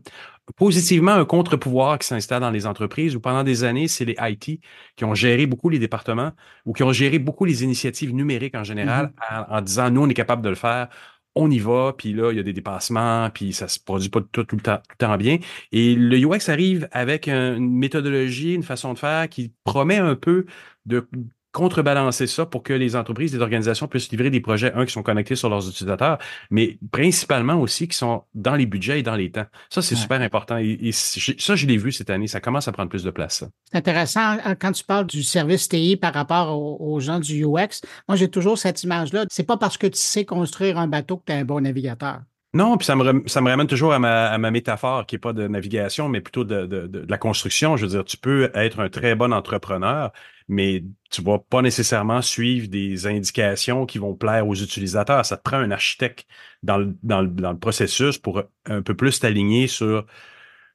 positivement 0.55 1.11
un 1.11 1.25
contre-pouvoir 1.25 1.99
qui 1.99 2.07
s'installe 2.07 2.41
dans 2.41 2.49
les 2.49 2.65
entreprises 2.65 3.15
où 3.15 3.19
pendant 3.19 3.43
des 3.43 3.63
années, 3.65 3.87
c'est 3.87 4.05
les 4.05 4.15
IT 4.19 4.61
qui 4.95 5.05
ont 5.05 5.13
géré 5.13 5.45
beaucoup 5.45 5.69
les 5.69 5.77
départements 5.77 6.31
ou 6.65 6.73
qui 6.73 6.83
ont 6.83 6.93
géré 6.93 7.19
beaucoup 7.19 7.45
les 7.45 7.63
initiatives 7.63 8.13
numériques 8.13 8.55
en 8.55 8.63
général 8.63 9.11
mm-hmm. 9.31 9.45
en, 9.49 9.61
disant 9.61 9.91
nous, 9.91 10.01
on 10.01 10.09
est 10.09 10.15
capable 10.15 10.41
de 10.41 10.49
le 10.49 10.55
faire. 10.55 10.87
On 11.35 11.51
y 11.51 11.59
va, 11.59 11.93
puis 11.95 12.13
là, 12.13 12.31
il 12.31 12.37
y 12.37 12.39
a 12.39 12.43
des 12.43 12.53
dépassements, 12.53 13.29
puis 13.29 13.53
ça 13.53 13.67
se 13.67 13.79
produit 13.79 14.09
pas 14.09 14.21
tout, 14.31 14.43
tout, 14.45 14.55
le, 14.55 14.61
temps, 14.61 14.77
tout 14.77 14.95
le 14.99 15.05
temps 15.05 15.17
bien. 15.17 15.37
Et 15.71 15.95
le 15.95 16.17
UX 16.17 16.49
arrive 16.49 16.87
avec 16.91 17.27
une 17.27 17.77
méthodologie, 17.77 18.55
une 18.55 18.63
façon 18.63 18.93
de 18.93 18.99
faire 18.99 19.29
qui 19.29 19.53
promet 19.63 19.97
un 19.97 20.15
peu 20.15 20.45
de 20.85 21.07
contrebalancer 21.51 22.27
ça 22.27 22.45
pour 22.45 22.63
que 22.63 22.73
les 22.73 22.95
entreprises, 22.95 23.33
les 23.33 23.41
organisations 23.41 23.87
puissent 23.87 24.11
livrer 24.11 24.29
des 24.29 24.39
projets, 24.39 24.71
un, 24.73 24.85
qui 24.85 24.93
sont 24.93 25.03
connectés 25.03 25.35
sur 25.35 25.49
leurs 25.49 25.67
utilisateurs, 25.67 26.19
mais 26.51 26.77
principalement 26.91 27.55
aussi 27.55 27.87
qui 27.87 27.97
sont 27.97 28.23
dans 28.35 28.55
les 28.55 28.65
budgets 28.65 28.99
et 28.99 29.03
dans 29.03 29.15
les 29.15 29.31
temps. 29.31 29.45
Ça, 29.69 29.81
c'est 29.81 29.95
super 29.95 30.21
important. 30.21 30.57
Et, 30.57 30.91
ça, 30.91 31.55
je 31.55 31.65
l'ai 31.65 31.77
vu 31.77 31.91
cette 31.91 32.09
année. 32.09 32.27
Ça 32.27 32.39
commence 32.39 32.67
à 32.67 32.71
prendre 32.71 32.89
plus 32.89 33.03
de 33.03 33.11
place. 33.11 33.43
C'est 33.71 33.77
intéressant 33.77 34.37
hein, 34.43 34.55
quand 34.55 34.71
tu 34.71 34.83
parles 34.83 35.07
du 35.07 35.23
service 35.23 35.67
TI 35.67 35.97
par 35.97 36.13
rapport 36.13 36.59
aux, 36.59 36.99
gens 36.99 37.19
du 37.19 37.45
UX. 37.45 37.81
Moi, 38.07 38.15
j'ai 38.15 38.29
toujours 38.29 38.57
cette 38.57 38.83
image-là. 38.83 39.25
C'est 39.29 39.45
pas 39.45 39.57
parce 39.57 39.77
que 39.77 39.87
tu 39.87 39.97
sais 39.97 40.25
construire 40.25 40.77
un 40.77 40.87
bateau 40.87 41.17
que 41.17 41.23
tu 41.27 41.31
es 41.31 41.35
un 41.35 41.45
bon 41.45 41.61
navigateur. 41.61 42.19
Non, 42.53 42.77
puis 42.77 42.85
ça 42.85 42.95
me, 42.95 43.27
ça 43.27 43.41
me 43.41 43.49
ramène 43.49 43.67
toujours 43.67 43.93
à 43.93 43.99
ma, 43.99 44.27
à 44.27 44.37
ma 44.39 44.49
métaphore 44.49 45.05
qui 45.05 45.13
n'est 45.15 45.19
pas 45.19 45.33
de 45.33 45.47
navigation, 45.47 46.09
mais 46.09 46.19
plutôt 46.19 46.43
de, 46.43 46.65
de, 46.65 46.87
de, 46.87 47.05
la 47.07 47.17
construction. 47.19 47.77
Je 47.77 47.85
veux 47.85 47.91
dire, 47.91 48.03
tu 48.03 48.17
peux 48.17 48.49
être 48.55 48.79
un 48.79 48.89
très 48.89 49.13
bon 49.13 49.31
entrepreneur, 49.31 50.11
mais 50.49 50.83
tu 51.11 51.21
vas 51.21 51.39
pas 51.39 51.61
nécessairement 51.61 52.21
suivre 52.21 52.67
des 52.67 53.07
indications 53.07 53.85
qui 53.85 53.99
vont 53.99 54.15
plaire 54.15 54.47
aux 54.47 54.55
utilisateurs. 54.55 55.25
Ça 55.25 55.37
te 55.37 55.43
prend 55.43 55.57
un 55.57 55.71
architecte 55.71 56.27
dans 56.63 56.77
le, 56.77 56.97
dans 57.03 57.21
le, 57.21 57.27
dans 57.29 57.51
le 57.53 57.59
processus 57.59 58.17
pour 58.17 58.43
un 58.65 58.81
peu 58.81 58.95
plus 58.95 59.19
t'aligner 59.19 59.67
sur 59.67 60.05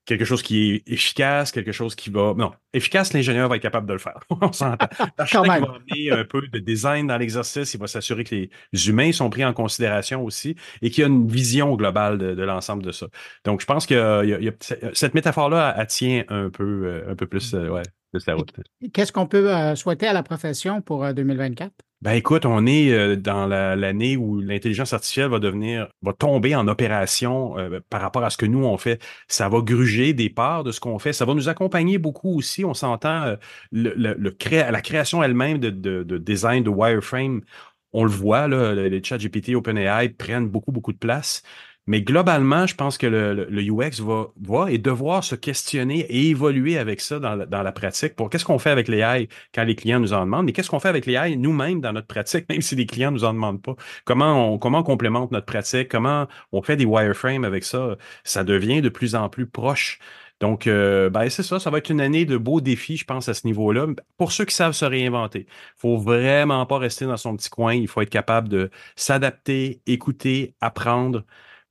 quelque 0.07 0.25
chose 0.25 0.43
qui 0.43 0.71
est 0.71 0.93
efficace, 0.93 1.53
quelque 1.53 1.73
chose 1.73 1.95
qui 1.95 2.11
va. 2.11 2.35
Non, 2.37 2.53
efficace, 2.73 3.13
l'ingénieur 3.13 3.49
va 3.49 3.57
être 3.57 3.63
capable 3.63 3.87
de 3.87 3.95
le 3.95 3.99
faire. 3.99 4.21
On 4.31 4.53
s'entend. 4.53 4.87
L'architecte 5.19 5.47
va 5.47 5.55
amener 5.55 6.11
un 6.11 6.25
peu 6.25 6.43
de 6.47 6.59
design 6.59 7.07
dans 7.07 7.17
l'exercice. 7.17 7.75
Il 7.75 7.81
va 7.81 7.87
s'assurer 7.87 8.25
que 8.25 8.35
les 8.35 8.89
humains 8.89 9.13
sont 9.13 9.31
pris 9.31 9.45
en 9.45 9.53
considération 9.53 10.25
aussi 10.25 10.57
et 10.83 10.91
qu'il 10.91 11.03
y 11.03 11.05
a 11.05 11.09
une 11.09 11.27
vision 11.29 11.75
globale 11.75 12.19
de, 12.19 12.43
l'ensemble 12.43 12.83
de 12.83 12.93
ça. 12.93 13.07
Donc, 13.45 13.61
je 13.61 13.67
pense 13.67 13.87
que 13.87 14.53
cette 14.93 15.15
métaphore-là, 15.15 15.75
elle, 15.79 15.87
tient 15.87 16.25
un 16.29 16.51
peu, 16.51 16.87
euh, 16.87 17.13
un 17.13 17.17
peu 17.17 17.27
plus, 17.27 17.55
euh, 17.55 17.69
ouais, 17.69 17.83
plus 18.13 18.27
la 18.27 18.35
route. 18.35 18.53
Qu'est-ce 18.93 19.13
qu'on 19.13 19.27
peut 19.27 19.55
euh, 19.55 19.75
souhaiter 19.75 20.07
à 20.07 20.13
la 20.13 20.23
profession 20.23 20.83
pour 20.83 21.13
2024? 21.13 21.73
Ben 22.05 22.13
écoute, 22.13 22.45
on 22.45 22.67
est 22.67 22.93
euh, 22.93 23.17
dans 23.17 23.47
l'année 23.47 24.19
où 24.19 24.39
l'intelligence 24.39 24.93
artificielle 24.93 25.31
va 25.31 25.39
devenir, 25.39 25.89
va 26.03 26.13
tomber 26.13 26.55
en 26.55 26.69
opération 26.69 27.59
euh, 27.59 27.81
par 27.89 28.03
rapport 28.03 28.23
à 28.23 28.29
ce 28.29 28.37
que 28.37 28.45
nous 28.45 28.63
on 28.63 28.77
fait. 28.77 29.03
Ça 29.27 29.49
va 29.49 29.63
gruger 29.63 30.13
des 30.13 30.29
parts 30.29 30.65
de 30.65 30.71
ce 30.71 30.81
qu'on 30.81 30.99
fait. 30.99 31.15
Ça 31.15 31.25
va 31.25 31.33
nous 31.33 31.49
accompagner 31.49 31.97
beaucoup 31.97 32.37
aussi. 32.37 32.63
On 32.63 32.75
s'entend 32.75 33.23
euh, 33.23 33.37
la 33.73 34.83
création 34.83 35.23
elle-même 35.23 35.57
de, 35.57 35.71
de, 35.71 36.19
design 36.19 36.63
de 36.63 36.69
wireframe. 36.69 37.41
On 37.95 38.05
le 38.05 38.11
voit 38.11 38.49
là, 38.49 38.75
les 38.75 39.03
chat 39.03 39.17
GPT, 39.17 39.55
OpenAI 39.55 40.11
prennent 40.11 40.49
beaucoup 40.49 40.73
beaucoup 40.73 40.93
de 40.93 40.99
place. 40.99 41.43
Mais 41.87 42.01
globalement, 42.01 42.67
je 42.67 42.75
pense 42.75 42.97
que 42.97 43.07
le, 43.07 43.35
le, 43.35 43.63
UX 43.63 44.01
va 44.01 44.29
voir 44.41 44.69
et 44.71 44.79
devoir 44.79 45.23
se 45.23 45.35
questionner 45.35 46.01
et 46.01 46.31
évoluer 46.31 46.79
avec 46.79 47.01
ça 47.01 47.19
dans, 47.19 47.35
la, 47.35 47.45
dans 47.45 47.63
la 47.63 47.73
pratique 47.73 48.17
pour 48.17 48.31
qu'est-ce 48.31 48.45
qu'on 48.47 48.59
fait 48.59 48.71
avec 48.71 48.89
l'AI 48.89 49.29
quand 49.55 49.65
les 49.65 49.75
clients 49.75 50.01
nous 50.01 50.15
en 50.15 50.21
demandent, 50.25 50.47
mais 50.47 50.53
qu'est-ce 50.53 50.71
qu'on 50.71 50.81
fait 50.81 50.89
avec 50.89 51.05
l'AI 51.05 51.37
nous-mêmes 51.37 51.83
dans 51.83 51.93
notre 51.93 52.07
pratique, 52.07 52.47
même 52.51 52.63
si 52.63 52.75
les 52.75 52.87
clients 52.87 53.11
nous 53.11 53.25
en 53.25 53.35
demandent 53.35 53.63
pas. 53.63 53.77
Comment 54.07 54.55
on, 54.55 54.59
comment 54.59 54.79
on 54.79 54.83
complémente 54.83 55.31
notre 55.31 55.47
pratique, 55.47 55.89
comment 55.89 56.27
on 56.53 56.63
fait 56.63 56.77
des 56.77 56.87
wireframes 56.87 57.45
avec 57.45 57.65
ça? 57.65 57.97
Ça 58.25 58.45
devient 58.45 58.81
de 58.81 58.89
plus 58.89 59.15
en 59.15 59.29
plus 59.29 59.47
proche. 59.47 59.99
Donc, 60.41 60.67
euh, 60.67 61.11
ben, 61.11 61.29
c'est 61.31 61.43
ça, 61.43 61.61
ça 61.61 61.71
va 61.71 61.79
être 61.79 61.91
une 61.91 62.01
année 62.01 62.25
de 62.25 62.37
beaux 62.37 62.61
défis, 62.61 62.97
je 62.97 63.05
pense, 63.05 63.29
à 63.29 63.35
ce 63.35 63.47
niveau-là. 63.47 63.87
Pour 64.17 64.33
ceux 64.33 64.45
qui 64.45 64.55
savent 64.55 64.73
se 64.73 64.85
réinventer, 64.85 65.47
il 65.49 65.77
faut 65.77 65.97
vraiment 65.97 66.67
pas 66.67 66.79
rester 66.79 67.07
dans 67.07 67.17
son 67.17 67.37
petit 67.37 67.51
coin. 67.51 67.75
Il 67.75 67.89
faut 67.89 68.01
être 68.01 68.11
capable 68.11 68.49
de 68.49 68.71
s'adapter, 68.97 69.81
écouter, 69.87 70.55
apprendre 70.61 71.25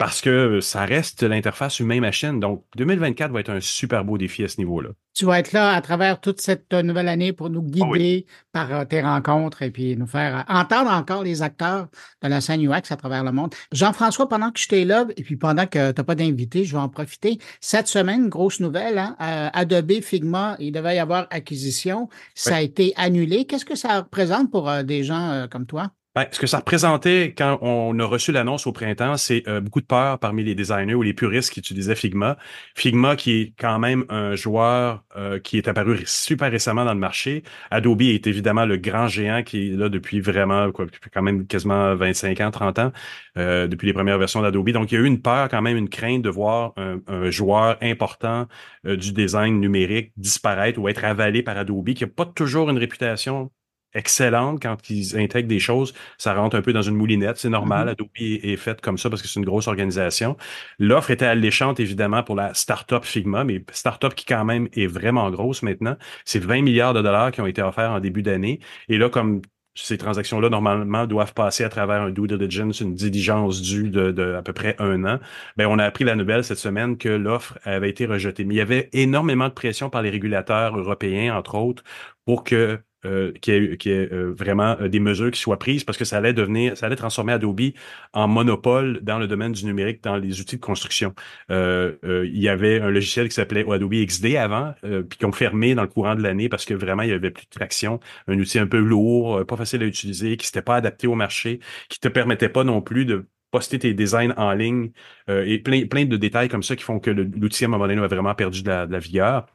parce 0.04 0.20
que 0.20 0.60
ça 0.60 0.84
reste 0.84 1.24
l'interface 1.24 1.80
humain-machine. 1.80 2.38
Donc, 2.38 2.66
2024 2.76 3.32
va 3.32 3.40
être 3.40 3.52
un 3.52 3.62
super 3.62 4.04
beau 4.04 4.18
défi 4.18 4.44
à 4.44 4.50
ce 4.50 4.58
niveau-là. 4.58 4.90
Tu 5.14 5.24
vas 5.24 5.40
être 5.40 5.54
là 5.54 5.72
à 5.72 5.80
travers 5.80 6.20
toute 6.20 6.42
cette 6.42 6.74
nouvelle 6.74 7.08
année 7.08 7.32
pour 7.32 7.50
nous 7.50 7.66
ah 7.66 7.72
guider 7.72 8.26
par 8.52 8.74
euh, 8.74 8.84
tes 8.84 9.02
rencontres 9.02 9.62
et 9.62 9.72
puis 9.72 9.96
nous 9.96 10.06
faire 10.06 10.40
euh, 10.40 10.54
entendre 10.54 10.92
encore 10.92 11.24
les 11.24 11.42
acteurs 11.42 11.88
de 12.22 12.28
la 12.28 12.42
scène 12.42 12.70
UX 12.70 12.92
à 12.92 12.98
travers 12.98 13.24
le 13.24 13.32
monde. 13.32 13.56
Jean-François, 13.72 14.28
pendant 14.28 14.52
que 14.52 14.60
je 14.60 14.68
t'ai 14.68 14.84
là 14.84 15.06
et 15.16 15.24
puis 15.24 15.38
pendant 15.38 15.68
que 15.68 15.94
tu 15.94 15.96
n'as 15.98 16.04
pas 16.04 16.16
d'invité, 16.16 16.66
je 16.66 16.74
vais 16.76 16.82
en 16.82 16.90
profiter. 16.90 17.38
Cette 17.62 17.88
semaine, 17.88 18.28
grosse 18.28 18.60
nouvelle, 18.60 18.98
hein, 18.98 19.16
euh, 19.22 19.50
Adobe 19.54 20.02
Figma, 20.02 20.58
il 20.60 20.74
devait 20.74 20.98
y 20.98 21.00
avoir 21.00 21.28
acquisition. 21.30 22.10
Ça 22.36 22.58
a 22.58 22.62
été 22.62 22.92
annulé. 22.98 23.46
Qu'est-ce 23.46 23.64
que 23.64 23.76
ça 23.76 24.02
représente 24.02 24.52
pour 24.52 24.70
des 24.84 25.06
gens 25.06 25.48
comme 25.50 25.66
toi? 25.66 25.94
Ben, 26.16 26.28
ce 26.32 26.40
que 26.40 26.46
ça 26.46 26.60
représentait 26.60 27.34
quand 27.36 27.58
on 27.64 27.98
a 27.98 28.06
reçu 28.06 28.32
l'annonce 28.32 28.68
au 28.68 28.72
printemps, 28.72 29.18
c'est 29.18 29.48
euh, 29.48 29.60
beaucoup 29.62 29.82
de 29.82 29.88
peur 29.88 30.20
parmi 30.20 30.44
les 30.44 30.54
designers 30.54 30.94
ou 30.94 31.02
les 31.02 31.16
puristes 31.16 31.52
qui 31.52 31.60
utilisaient 31.60 31.96
Figma. 31.96 32.38
Figma 32.76 33.16
qui 33.16 33.32
est 33.42 33.54
quand 33.58 33.80
même 33.80 34.06
un 34.10 34.36
joueur 34.36 35.04
euh, 35.18 35.40
qui 35.40 35.58
est 35.58 35.68
apparu 35.68 36.04
super 36.06 36.52
récemment 36.52 36.86
dans 36.86 36.94
le 36.94 37.00
marché. 37.00 37.42
Adobe 37.72 38.04
est 38.04 38.28
évidemment 38.28 38.66
le 38.66 38.78
grand 38.78 39.08
géant 39.08 39.42
qui 39.42 39.70
est 39.70 39.76
là 39.76 39.90
depuis 39.90 40.20
vraiment, 40.20 40.72
quand 40.72 41.22
même 41.24 41.48
quasiment 41.48 41.96
25 41.96 42.42
ans, 42.42 42.52
30 42.52 42.78
ans, 42.78 42.92
euh, 43.40 43.66
depuis 43.66 43.88
les 43.88 43.94
premières 43.94 44.20
versions 44.20 44.44
d'Adobe. 44.44 44.70
Donc, 44.70 44.92
il 44.92 44.96
y 44.96 44.98
a 45.00 45.02
eu 45.02 45.08
une 45.08 45.22
peur, 45.22 45.50
quand 45.50 45.64
même 45.64 45.78
une 45.78 45.90
crainte 45.90 46.22
de 46.22 46.30
voir 46.30 46.74
un, 46.78 47.00
un 47.08 47.32
joueur 47.32 47.78
important 47.82 48.48
du 48.84 49.14
design 49.14 49.60
numérique 49.60 50.12
disparaître 50.18 50.80
ou 50.80 50.88
être 50.90 51.06
avalé 51.06 51.42
par 51.42 51.58
Adobe, 51.58 51.94
qui 51.94 52.04
n'a 52.04 52.10
pas 52.10 52.26
toujours 52.26 52.70
une 52.70 52.78
réputation 52.78 53.50
excellente 53.96 54.62
quand 54.62 54.90
ils 54.90 55.18
intègrent 55.18 55.48
des 55.48 55.60
choses. 55.60 55.94
Ça 56.18 56.34
rentre 56.34 56.56
un 56.56 56.62
peu 56.62 56.74
dans 56.74 56.82
une 56.82 56.96
moulinette. 56.96 57.38
C'est 57.38 57.50
normal. 57.50 57.88
Mm-hmm. 57.88 57.92
Adobe 57.92 58.10
est, 58.16 58.58
fait 58.58 58.82
comme 58.82 58.98
ça 58.98 59.10
parce 59.10 59.22
que 59.22 59.28
c'est 59.28 59.40
une 59.40 59.46
grosse 59.46 59.68
organisation. 59.68 60.38
L'offre 60.80 61.12
était 61.12 61.26
alléchante, 61.26 61.80
évidemment, 61.80 62.24
pour 62.24 62.36
la 62.36 62.54
startup 62.54 63.04
Figma, 63.04 63.44
mais 63.44 63.64
startup 63.72 64.16
qui 64.16 64.26
quand 64.26 64.46
même 64.46 64.68
est 64.74 64.88
vraiment 64.88 65.30
grosse 65.32 65.64
maintenant. 65.64 65.96
C'est 66.26 66.44
20 66.44 66.62
milliards 66.62 66.94
de 66.94 67.02
dollars 67.02 67.32
qui 67.32 67.42
ont 67.42 67.48
été 67.48 67.62
offerts 67.62 67.92
en 67.92 68.00
début 68.00 68.22
d'année. 68.22 68.60
Et 68.90 68.98
là, 68.98 69.10
comme 69.10 69.42
ces 69.76 69.98
transactions-là, 69.98 70.50
normalement, 70.50 71.08
doivent 71.08 71.34
passer 71.34 71.64
à 71.64 71.70
travers 71.70 72.02
un 72.02 72.12
due 72.12 72.28
diligence, 72.28 72.82
une 72.82 72.94
diligence 72.94 73.62
due 73.62 73.90
de, 73.90 74.12
de, 74.12 74.34
à 74.36 74.42
peu 74.44 74.54
près 74.54 74.76
un 74.80 75.04
an. 75.06 75.20
Ben, 75.58 75.68
on 75.68 75.80
a 75.80 75.84
appris 75.84 76.04
la 76.04 76.16
nouvelle 76.16 76.44
cette 76.44 76.60
semaine 76.60 76.98
que 76.98 77.10
l'offre 77.10 77.58
avait 77.64 77.90
été 77.90 78.06
rejetée. 78.06 78.46
Mais 78.46 78.56
il 78.56 78.58
y 78.58 78.62
avait 78.62 78.90
énormément 78.94 79.48
de 79.48 79.54
pression 79.54 79.90
par 79.90 80.02
les 80.02 80.10
régulateurs 80.12 80.78
européens, 80.78 81.36
entre 81.36 81.56
autres, 81.56 81.84
pour 82.26 82.44
que 82.44 82.80
euh, 83.06 83.34
qui 83.42 83.52
est, 83.52 83.78
qui 83.78 83.90
est 83.90 84.14
euh, 84.14 84.34
vraiment 84.38 84.78
euh, 84.80 84.88
des 84.88 85.02
mesures 85.02 85.30
qui 85.30 85.40
soient 85.40 85.60
prises 85.60 85.84
parce 85.84 85.98
que 85.98 86.06
ça 86.06 86.18
allait 86.18 86.32
devenir, 86.32 86.78
ça 86.78 86.86
allait 86.86 86.96
transformer 86.96 87.34
Adobe 87.34 87.74
en 88.14 88.30
monopole 88.30 89.02
dans 89.02 89.20
le 89.20 89.28
domaine 89.28 89.52
du 89.52 89.66
numérique, 89.66 90.02
dans 90.04 90.16
les 90.16 90.40
outils 90.40 90.56
de 90.56 90.62
construction. 90.62 91.14
il 91.50 92.30
y 92.34 92.48
avait 92.48 92.80
un 92.80 92.90
logiciel 92.90 93.28
qui 93.28 93.36
s'appelait 93.36 93.66
Adobe 93.70 93.94
XD 93.94 94.38
avant, 94.38 94.74
puis 94.82 95.18
qui 95.18 95.26
ont 95.26 95.32
fermé 95.32 95.76
dans 95.76 95.82
le 95.82 95.88
courant 95.88 96.16
de 96.16 96.22
l'année 96.22 96.48
parce 96.50 96.66
que 96.66 96.74
vraiment 96.74 97.04
il 97.04 97.10
y 97.10 97.12
avait 97.12 97.32
plus 97.32 97.46
de 97.46 97.50
traction, 97.50 98.00
un 98.28 98.40
outil 98.40 98.60
un 98.60 98.68
peu 98.68 98.80
lourd, 98.80 99.46
pas 99.46 99.58
facile 99.58 99.84
à 99.84 99.86
utiliser, 99.86 100.38
qui 100.38 100.46
s'était 100.46 100.62
pas 100.62 100.76
adapté 100.78 101.08
au 101.08 101.16
marché, 101.16 101.60
qui 101.90 102.00
te 102.00 102.08
permettait 102.08 102.50
pas 102.50 102.64
non 102.64 102.82
plus 102.82 103.06
de 103.06 103.26
poster 103.52 103.80
tes 103.80 103.94
designs 103.94 104.34
en 104.38 104.54
ligne 104.54 104.92
et 105.28 105.60
plein, 105.60 105.86
plein 105.88 106.06
de 106.06 106.18
détails 106.18 106.50
comme 106.50 106.64
ça 106.64 106.76
qui 106.76 106.84
font 106.84 107.00
que 107.00 107.12
l'outil 107.12 107.66
à 107.66 107.68
un 107.68 107.72
moment 107.72 107.88
donné 107.88 108.02
a 108.02 108.08
vraiment 108.08 108.36
perdu 108.36 108.64
de 108.64 108.70
la, 108.70 108.88
de 108.88 108.92
la 108.92 109.00
vigueur. 109.00 109.46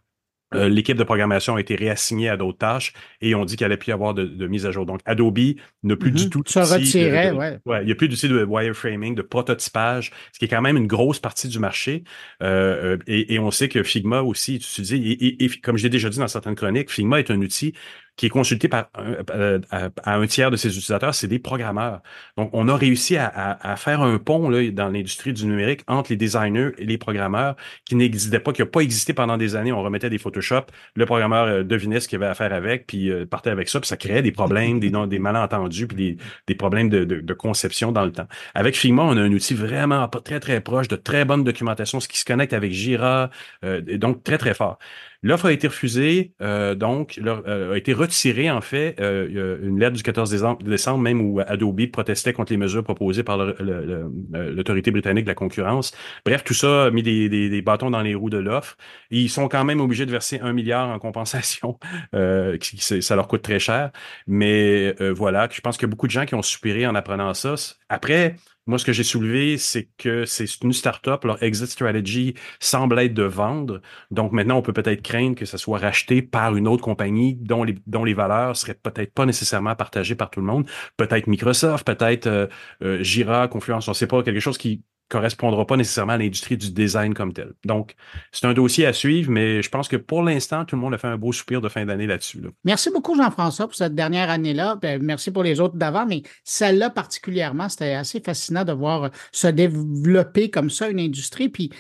Euh, 0.55 0.69
l'équipe 0.69 0.97
de 0.97 1.05
programmation 1.05 1.57
a 1.57 1.61
été 1.61 1.75
réassignée 1.75 2.29
à 2.29 2.37
d'autres 2.37 2.59
tâches 2.59 2.95
et 3.21 3.35
on 3.35 3.45
dit 3.45 3.57
qu'il 3.57 3.67
allait 3.67 3.77
plus 3.77 3.91
y 3.91 3.93
avoir 3.93 4.15
de, 4.15 4.47
mise 4.47 4.65
à 4.65 4.71
jour. 4.71 4.87
Donc, 4.87 5.01
Adobe 5.05 5.39
n'a 5.83 5.97
plus 5.97 6.11
du 6.11 6.25
mm-hmm. 6.25 6.29
tout 6.31 6.39
retirait, 6.41 7.31
ouais. 7.33 7.61
Il 7.83 7.87
n'y 7.87 7.93
a 7.93 7.95
plus 7.95 8.09
d'outils 8.09 8.29
de 8.29 8.45
wireframing, 8.45 9.15
de 9.15 9.23
prototypage, 9.23 10.11
ce 10.33 10.39
qui 10.39 10.47
est 10.47 10.49
quand 10.49 10.63
même 10.63 10.77
une 10.77 10.87
grosse 10.87 11.19
partie 11.19 11.49
du 11.49 11.59
marché. 11.59 12.05
Euh, 12.43 12.97
euh, 12.97 12.99
et, 13.07 13.39
on 13.39 13.51
sait 13.51 13.69
que 13.69 13.83
Figma 13.83 14.23
aussi 14.23 14.55
est 14.55 14.57
utilisé. 14.57 14.97
Et, 14.97 15.45
et 15.45 15.49
comme 15.61 15.77
je 15.77 15.83
l'ai 15.83 15.91
déjà 15.91 16.09
dit 16.09 16.19
dans 16.19 16.29
certaines 16.29 16.55
chroniques, 16.55 16.91
Figma 16.91 17.19
est 17.19 17.31
un 17.31 17.41
outil 17.41 17.75
qui 18.19 18.27
est 18.27 18.31
consulté 18.31 18.69
par 18.69 18.89
euh, 18.99 19.61
à, 19.71 20.15
un 20.17 20.27
tiers 20.27 20.51
de 20.51 20.57
ses 20.57 20.69
utilisateurs, 20.69 21.15
c'est 21.15 21.29
des 21.29 21.39
programmeurs. 21.39 22.03
Donc, 22.37 22.51
on 22.53 22.69
a 22.69 22.77
réussi 22.77 23.17
à, 23.17 23.77
faire 23.77 24.03
un 24.03 24.19
pont 24.19 24.51
là, 24.51 24.69
dans 24.73 24.89
l'industrie 24.89 25.33
du 25.33 25.47
numérique 25.47 25.83
entre 25.87 26.11
les 26.11 26.17
designers 26.17 26.71
et 26.79 26.85
les 26.85 26.99
programmeurs 26.99 27.55
qui 27.85 27.95
n'existaient 27.95 28.41
pas, 28.41 28.53
qui 28.53 28.61
n'a 28.61 28.67
pas 28.67 28.81
existé 28.81 29.15
pendant 29.15 29.37
des 29.37 29.55
années. 29.55 29.71
On 29.71 29.83
remettait 29.83 30.11
des 30.11 30.19
Photoshop, 30.19 30.63
le 30.97 31.07
programmeur 31.07 31.47
euh, 31.47 31.63
devinait 31.63 32.01
ce 32.01 32.09
qu'il 32.09 32.17
avait 32.17 32.27
à 32.27 32.35
faire 32.35 32.53
avec, 32.53 32.89
puis 32.89 33.09
euh, 33.09 33.25
partait 33.25 33.51
avec 33.51 33.69
ça, 33.69 33.79
puis 33.79 33.87
ça 33.87 33.97
créait 33.97 34.23
des 34.23 34.33
problèmes, 34.33 34.81
des, 34.81 34.91
des 34.91 35.19
malentendus, 35.21 35.87
puis 35.87 36.19
des, 36.49 36.55
problèmes 36.57 36.89
de, 36.89 37.35
conception 37.35 37.93
dans 37.93 38.05
le 38.05 38.11
temps. 38.11 38.27
Avec 38.57 38.77
Figma, 38.77 39.05
on 39.05 39.17
a 39.17 39.23
un 39.23 39.33
outil 39.33 39.55
vraiment 39.55 40.09
très, 40.09 40.41
très 40.41 40.61
proche, 40.61 40.89
de 40.89 40.97
très 40.97 41.25
bonne 41.25 41.45
documentation, 41.45 42.01
ce 42.01 42.09
qui 42.09 42.19
se 42.19 42.25
connecte 42.25 42.53
avec 42.53 42.73
Jira, 42.73 43.31
et 43.63 43.97
donc 43.97 44.25
très, 44.25 44.39
très 44.39 44.55
fort. 44.55 44.79
L'offre 45.23 45.47
a 45.47 45.53
été 45.53 45.67
refusée, 45.67 46.33
euh, 46.41 46.77
donc 46.77 47.19
euh, 47.19 47.73
a 47.73 47.77
été 47.77 47.93
retirée 47.93 48.51
en 48.53 48.61
fait. 48.61 48.95
Euh, 49.01 49.59
une 49.63 49.81
lettre 49.81 49.97
du 49.97 50.03
14 50.05 50.31
décembre, 50.61 51.03
même 51.03 51.21
où 51.21 51.41
Adobe 51.41 51.87
protestait 51.91 52.33
contre 52.33 52.53
les 52.53 52.57
mesures 52.57 52.85
proposées 52.85 53.25
par 53.25 53.37
l'autorité 53.37 54.93
britannique 54.93 55.25
de 55.25 55.31
la 55.31 55.35
concurrence. 55.35 55.93
Bref, 56.25 56.45
tout 56.45 56.55
ça 56.55 56.85
a 56.85 56.91
mis 56.93 57.03
des, 57.03 57.63
bâtons 57.63 57.91
dans 57.91 58.03
les 58.03 58.15
roues 58.15 58.31
de 58.31 58.39
l'offre. 58.39 58.77
Ils 59.11 59.29
sont 59.29 59.49
quand 59.49 59.65
même 59.65 59.81
obligés 59.81 60.07
de 60.07 60.13
verser 60.13 60.39
un 60.41 60.53
milliard 60.53 60.89
en 60.89 61.01
compensation. 61.01 61.79
ça 62.13 63.17
leur 63.17 63.27
coûte 63.27 63.43
très 63.43 63.59
cher. 63.59 63.91
Mais 64.29 64.95
voilà, 65.11 65.49
je 65.51 65.61
pense 65.61 65.77
qu'il 65.77 65.89
y 65.89 65.91
a 65.91 65.91
beaucoup 65.91 66.07
de 66.07 66.13
gens 66.13 66.27
qui 66.27 66.37
ont 66.37 66.43
soupiré 66.43 66.87
en 66.87 66.95
apprenant 66.95 67.35
ça. 67.35 67.57
Après, 67.89 68.37
moi, 68.69 68.79
ce 68.79 68.85
que 68.85 68.93
j'ai 68.93 69.03
soulevé, 69.03 69.57
c'est 69.57 69.89
que 69.97 70.27
c'est 70.27 70.63
une 70.63 70.75
startup. 70.75 71.25
Leur 71.25 71.43
exit 71.43 71.69
strategy 71.69 72.35
semble 72.61 72.99
être 72.99 73.15
de 73.15 73.23
vendre. 73.23 73.81
Donc 74.11 74.33
maintenant, 74.33 74.59
on 74.59 74.63
peut 74.63 74.75
peut-être 74.75 75.03
craindre 75.03 75.35
que 75.35 75.47
ça 75.47 75.57
soit 75.57 75.79
racheté 75.79 76.21
par 76.21 76.55
une 76.55 76.69
autre 76.69 76.85
compagnie 76.85 77.35
dont 77.35 77.65
les, 77.65 77.77
dont 77.87 78.05
les 78.05 78.13
valeurs 78.15 78.57
seraient 78.57 78.75
peut-être 78.75 79.15
pas 79.15 79.25
nécessairement 79.25 79.75
partagées 79.75 80.15
par 80.15 80.31
tout 80.31 80.41
le 80.41 80.47
monde. 80.47 80.69
Peut-être 80.99 81.29
Microsoft, 81.29 81.87
peut-être 81.87 82.27
euh, 82.27 82.47
euh, 82.83 83.03
Jira, 83.03 83.49
Confluence, 83.49 83.89
on 83.89 83.93
ne 83.93 83.97
sait 83.97 84.07
pas, 84.07 84.23
quelque 84.23 84.41
chose 84.41 84.59
qui 84.59 84.83
correspondra 85.09 85.67
pas 85.67 85.77
nécessairement 85.77 86.15
à 86.15 86.19
l'industrie 86.19 86.57
du 86.57 86.71
design 86.71 87.15
comme 87.15 87.33
tel. 87.33 87.53
Donc, 87.65 87.95
c'est 88.31 88.47
un 88.47 88.53
dossier 88.53 88.87
à 88.87 88.93
suivre, 88.93 89.31
mais 89.31 89.63
je 89.63 89.69
pense 89.71 89.89
que 89.89 89.97
pour 89.97 90.23
l'instant, 90.23 90.65
tout 90.65 90.77
le 90.77 90.83
monde 90.83 90.95
a 90.95 90.99
fait 90.99 91.09
un 91.09 91.17
beau 91.17 91.33
soupir 91.33 91.61
de 91.61 91.69
fin 91.69 91.85
d'année 91.87 92.07
là-dessus. 92.07 92.43
Merci 92.65 92.91
beaucoup, 92.91 93.17
Jean-François, 93.17 93.67
pour 93.67 93.75
cette 93.75 93.95
dernière 93.95 94.31
année-là. 94.31 94.77
Ben, 94.81 95.03
merci 95.03 95.31
pour 95.31 95.43
les 95.43 95.61
autres 95.61 95.77
d'avant, 95.77 96.07
mais 96.07 96.23
celle-là 96.45 96.91
particulièrement, 96.91 97.69
c'était 97.69 97.95
assez 97.95 98.21
fascinant 98.21 98.65
de 98.65 98.73
voir 98.73 99.11
se 99.33 99.49
développer 99.49 100.51
comme 100.51 100.71
ça 100.71 100.89
une 100.89 101.01
industrie, 101.01 101.49
puis 101.49 101.71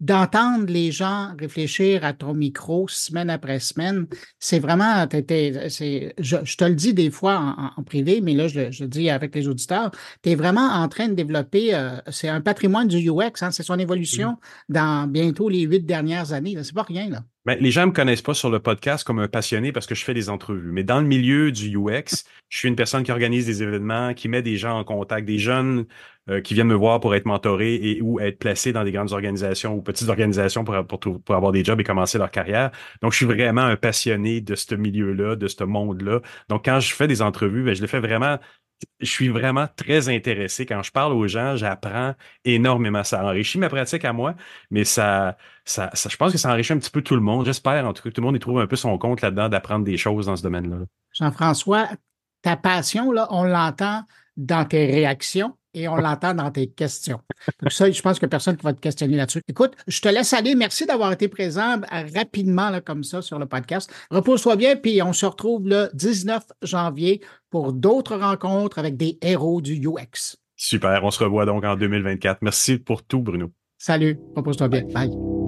d'entendre 0.00 0.66
les 0.66 0.92
gens 0.92 1.34
réfléchir 1.38 2.04
à 2.04 2.12
ton 2.12 2.34
micro 2.34 2.86
semaine 2.88 3.30
après 3.30 3.58
semaine. 3.58 4.06
C'est 4.38 4.60
vraiment, 4.60 5.06
je, 5.10 6.10
je, 6.18 6.56
te 6.56 6.64
le 6.64 6.74
dis 6.74 6.94
des 6.94 7.10
fois 7.10 7.72
en, 7.76 7.82
privé, 7.82 8.20
mais 8.20 8.34
là, 8.34 8.46
je, 8.46 8.70
je, 8.70 8.84
le 8.84 8.88
dis 8.88 9.10
avec 9.10 9.34
les 9.34 9.48
auditeurs, 9.48 9.90
tu 10.22 10.30
es 10.30 10.34
vraiment 10.34 10.68
en 10.68 10.88
train 10.88 11.08
de 11.08 11.14
développer, 11.14 11.74
euh, 11.74 11.96
c'est 12.10 12.28
un 12.28 12.40
patrimoine 12.40 12.59
patrimoine 12.60 12.88
du 12.88 13.10
UX. 13.10 13.42
Hein, 13.42 13.50
c'est 13.52 13.62
son 13.62 13.78
évolution 13.78 14.36
dans 14.68 15.08
bientôt 15.08 15.48
les 15.48 15.62
huit 15.62 15.86
dernières 15.86 16.34
années. 16.34 16.56
C'est 16.62 16.74
pas 16.74 16.82
rien. 16.82 17.08
Là. 17.08 17.22
Ben, 17.46 17.56
les 17.58 17.70
gens 17.70 17.82
ne 17.82 17.86
me 17.86 17.92
connaissent 17.92 18.20
pas 18.20 18.34
sur 18.34 18.50
le 18.50 18.60
podcast 18.60 19.02
comme 19.02 19.18
un 19.18 19.28
passionné 19.28 19.72
parce 19.72 19.86
que 19.86 19.94
je 19.94 20.04
fais 20.04 20.12
des 20.12 20.28
entrevues. 20.28 20.72
Mais 20.72 20.84
dans 20.84 21.00
le 21.00 21.06
milieu 21.06 21.50
du 21.52 21.74
UX, 21.74 22.24
je 22.50 22.58
suis 22.58 22.68
une 22.68 22.76
personne 22.76 23.02
qui 23.02 23.12
organise 23.12 23.46
des 23.46 23.62
événements, 23.62 24.12
qui 24.12 24.28
met 24.28 24.42
des 24.42 24.58
gens 24.58 24.78
en 24.78 24.84
contact, 24.84 25.26
des 25.26 25.38
jeunes 25.38 25.86
euh, 26.28 26.42
qui 26.42 26.52
viennent 26.52 26.66
me 26.66 26.74
voir 26.74 27.00
pour 27.00 27.14
être 27.14 27.24
mentorés 27.24 27.76
et 27.76 28.02
ou 28.02 28.20
être 28.20 28.38
placés 28.38 28.74
dans 28.74 28.84
des 28.84 28.92
grandes 28.92 29.12
organisations 29.12 29.74
ou 29.74 29.80
petites 29.80 30.10
organisations 30.10 30.64
pour, 30.64 30.86
pour, 30.86 31.00
pour 31.22 31.34
avoir 31.34 31.50
des 31.50 31.64
jobs 31.64 31.80
et 31.80 31.84
commencer 31.84 32.18
leur 32.18 32.30
carrière. 32.30 32.72
Donc, 33.00 33.12
je 33.12 33.16
suis 33.16 33.26
vraiment 33.26 33.62
un 33.62 33.76
passionné 33.76 34.42
de 34.42 34.54
ce 34.54 34.74
milieu-là, 34.74 35.34
de 35.34 35.48
ce 35.48 35.64
monde-là. 35.64 36.20
Donc, 36.50 36.66
quand 36.66 36.78
je 36.78 36.94
fais 36.94 37.08
des 37.08 37.22
entrevues, 37.22 37.64
ben, 37.64 37.74
je 37.74 37.80
le 37.80 37.86
fais 37.86 38.00
vraiment 38.00 38.38
je 39.00 39.10
suis 39.10 39.28
vraiment 39.28 39.66
très 39.76 40.08
intéressé. 40.08 40.66
Quand 40.66 40.82
je 40.82 40.92
parle 40.92 41.12
aux 41.12 41.26
gens, 41.26 41.56
j'apprends 41.56 42.14
énormément. 42.44 43.04
Ça 43.04 43.24
enrichit 43.24 43.58
ma 43.58 43.68
pratique 43.68 44.04
à 44.04 44.12
moi, 44.12 44.34
mais 44.70 44.84
ça, 44.84 45.36
ça, 45.64 45.90
je 45.94 46.16
pense 46.16 46.32
que 46.32 46.38
ça 46.38 46.50
enrichit 46.50 46.72
un 46.72 46.78
petit 46.78 46.90
peu 46.90 47.02
tout 47.02 47.14
le 47.14 47.20
monde. 47.20 47.46
J'espère, 47.46 47.86
en 47.86 47.92
tout 47.92 48.02
cas, 48.02 48.10
que 48.10 48.14
tout 48.14 48.20
le 48.20 48.26
monde 48.26 48.36
y 48.36 48.40
trouve 48.40 48.60
un 48.60 48.66
peu 48.66 48.76
son 48.76 48.96
compte 48.98 49.20
là-dedans 49.20 49.48
d'apprendre 49.48 49.84
des 49.84 49.96
choses 49.96 50.26
dans 50.26 50.36
ce 50.36 50.42
domaine-là. 50.42 50.78
Jean-François, 51.12 51.88
ta 52.42 52.56
passion, 52.56 53.12
là, 53.12 53.26
on 53.30 53.44
l'entend 53.44 54.02
dans 54.36 54.64
tes 54.64 54.86
réactions 54.86 55.56
et 55.74 55.88
on 55.88 55.96
l'entend 55.96 56.34
dans 56.34 56.50
tes 56.50 56.68
questions. 56.68 57.20
Donc 57.60 57.72
ça, 57.72 57.90
je 57.90 58.02
pense 58.02 58.18
que 58.18 58.26
personne 58.26 58.56
ne 58.56 58.62
va 58.62 58.72
te 58.72 58.80
questionner 58.80 59.16
là-dessus. 59.16 59.42
Écoute, 59.48 59.76
je 59.86 60.00
te 60.00 60.08
laisse 60.08 60.32
aller. 60.32 60.54
Merci 60.54 60.86
d'avoir 60.86 61.12
été 61.12 61.28
présent 61.28 61.80
euh, 61.92 62.04
rapidement 62.14 62.70
là, 62.70 62.80
comme 62.80 63.04
ça 63.04 63.22
sur 63.22 63.38
le 63.38 63.46
podcast. 63.46 63.92
Repose-toi 64.10 64.56
bien, 64.56 64.76
puis 64.76 65.02
on 65.02 65.12
se 65.12 65.26
retrouve 65.26 65.68
le 65.68 65.90
19 65.94 66.44
janvier 66.62 67.20
pour 67.50 67.72
d'autres 67.72 68.16
rencontres 68.16 68.78
avec 68.78 68.96
des 68.96 69.18
héros 69.22 69.60
du 69.60 69.80
UX. 69.86 70.36
Super, 70.56 71.04
on 71.04 71.10
se 71.10 71.22
revoit 71.22 71.46
donc 71.46 71.64
en 71.64 71.76
2024. 71.76 72.38
Merci 72.42 72.78
pour 72.78 73.02
tout, 73.02 73.20
Bruno. 73.20 73.50
Salut, 73.78 74.18
repose-toi 74.36 74.68
bien. 74.68 74.82
Bye. 74.92 75.39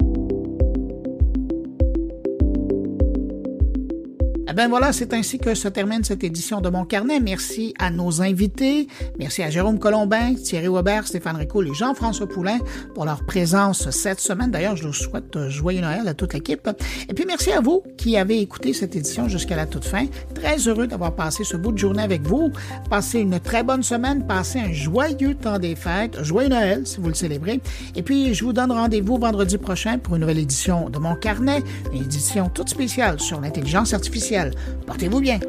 Eh 4.53 4.55
ben 4.55 4.69
voilà, 4.69 4.93
c'est 4.93 5.15
ainsi 5.15 5.39
que 5.39 5.55
se 5.55 5.67
termine 5.67 6.03
cette 6.03 6.23
édition 6.23 6.61
de 6.61 6.69
Mon 6.69 6.85
Carnet. 6.85 7.19
Merci 7.19 7.73
à 7.79 7.89
nos 7.89 8.21
invités. 8.21 8.87
Merci 9.17 9.41
à 9.41 9.49
Jérôme 9.49 9.79
Colombin, 9.79 10.35
Thierry 10.35 10.67
Weber, 10.67 11.07
Stéphane 11.07 11.37
Rico 11.37 11.63
et 11.63 11.73
Jean-François 11.73 12.27
Poulain 12.27 12.59
pour 12.93 13.05
leur 13.05 13.25
présence 13.25 13.89
cette 13.89 14.19
semaine. 14.19 14.51
D'ailleurs, 14.51 14.75
je 14.75 14.85
vous 14.85 14.93
souhaite 14.93 15.49
joyeux 15.49 15.81
Noël 15.81 16.07
à 16.07 16.13
toute 16.13 16.35
l'équipe. 16.35 16.69
Et 17.09 17.15
puis 17.15 17.25
merci 17.25 17.51
à 17.51 17.61
vous 17.61 17.81
qui 17.97 18.15
avez 18.15 18.41
écouté 18.41 18.73
cette 18.73 18.95
édition 18.95 19.27
jusqu'à 19.27 19.55
la 19.55 19.65
toute 19.65 19.85
fin. 19.85 20.05
Très 20.35 20.59
heureux 20.67 20.85
d'avoir 20.85 21.15
passé 21.15 21.43
ce 21.43 21.57
bout 21.57 21.71
de 21.71 21.79
journée 21.79 22.03
avec 22.03 22.21
vous. 22.21 22.51
Passez 22.91 23.21
une 23.21 23.39
très 23.39 23.63
bonne 23.63 23.81
semaine. 23.81 24.27
Passez 24.27 24.59
un 24.59 24.71
joyeux 24.71 25.33
temps 25.33 25.57
des 25.57 25.75
fêtes. 25.75 26.21
Joyeux 26.21 26.49
Noël 26.49 26.85
si 26.85 26.99
vous 26.99 27.07
le 27.07 27.15
célébrez. 27.15 27.59
Et 27.95 28.03
puis, 28.03 28.35
je 28.35 28.45
vous 28.45 28.53
donne 28.53 28.71
rendez-vous 28.71 29.17
vendredi 29.17 29.57
prochain 29.57 29.97
pour 29.97 30.13
une 30.13 30.21
nouvelle 30.21 30.37
édition 30.37 30.91
de 30.91 30.99
Mon 30.99 31.15
Carnet, 31.15 31.63
une 31.91 32.03
édition 32.03 32.49
toute 32.49 32.69
spéciale 32.69 33.19
sur 33.19 33.41
l'intelligence 33.41 33.95
artificielle. 33.95 34.42
Portez-vous 34.85 35.21
bien. 35.21 35.39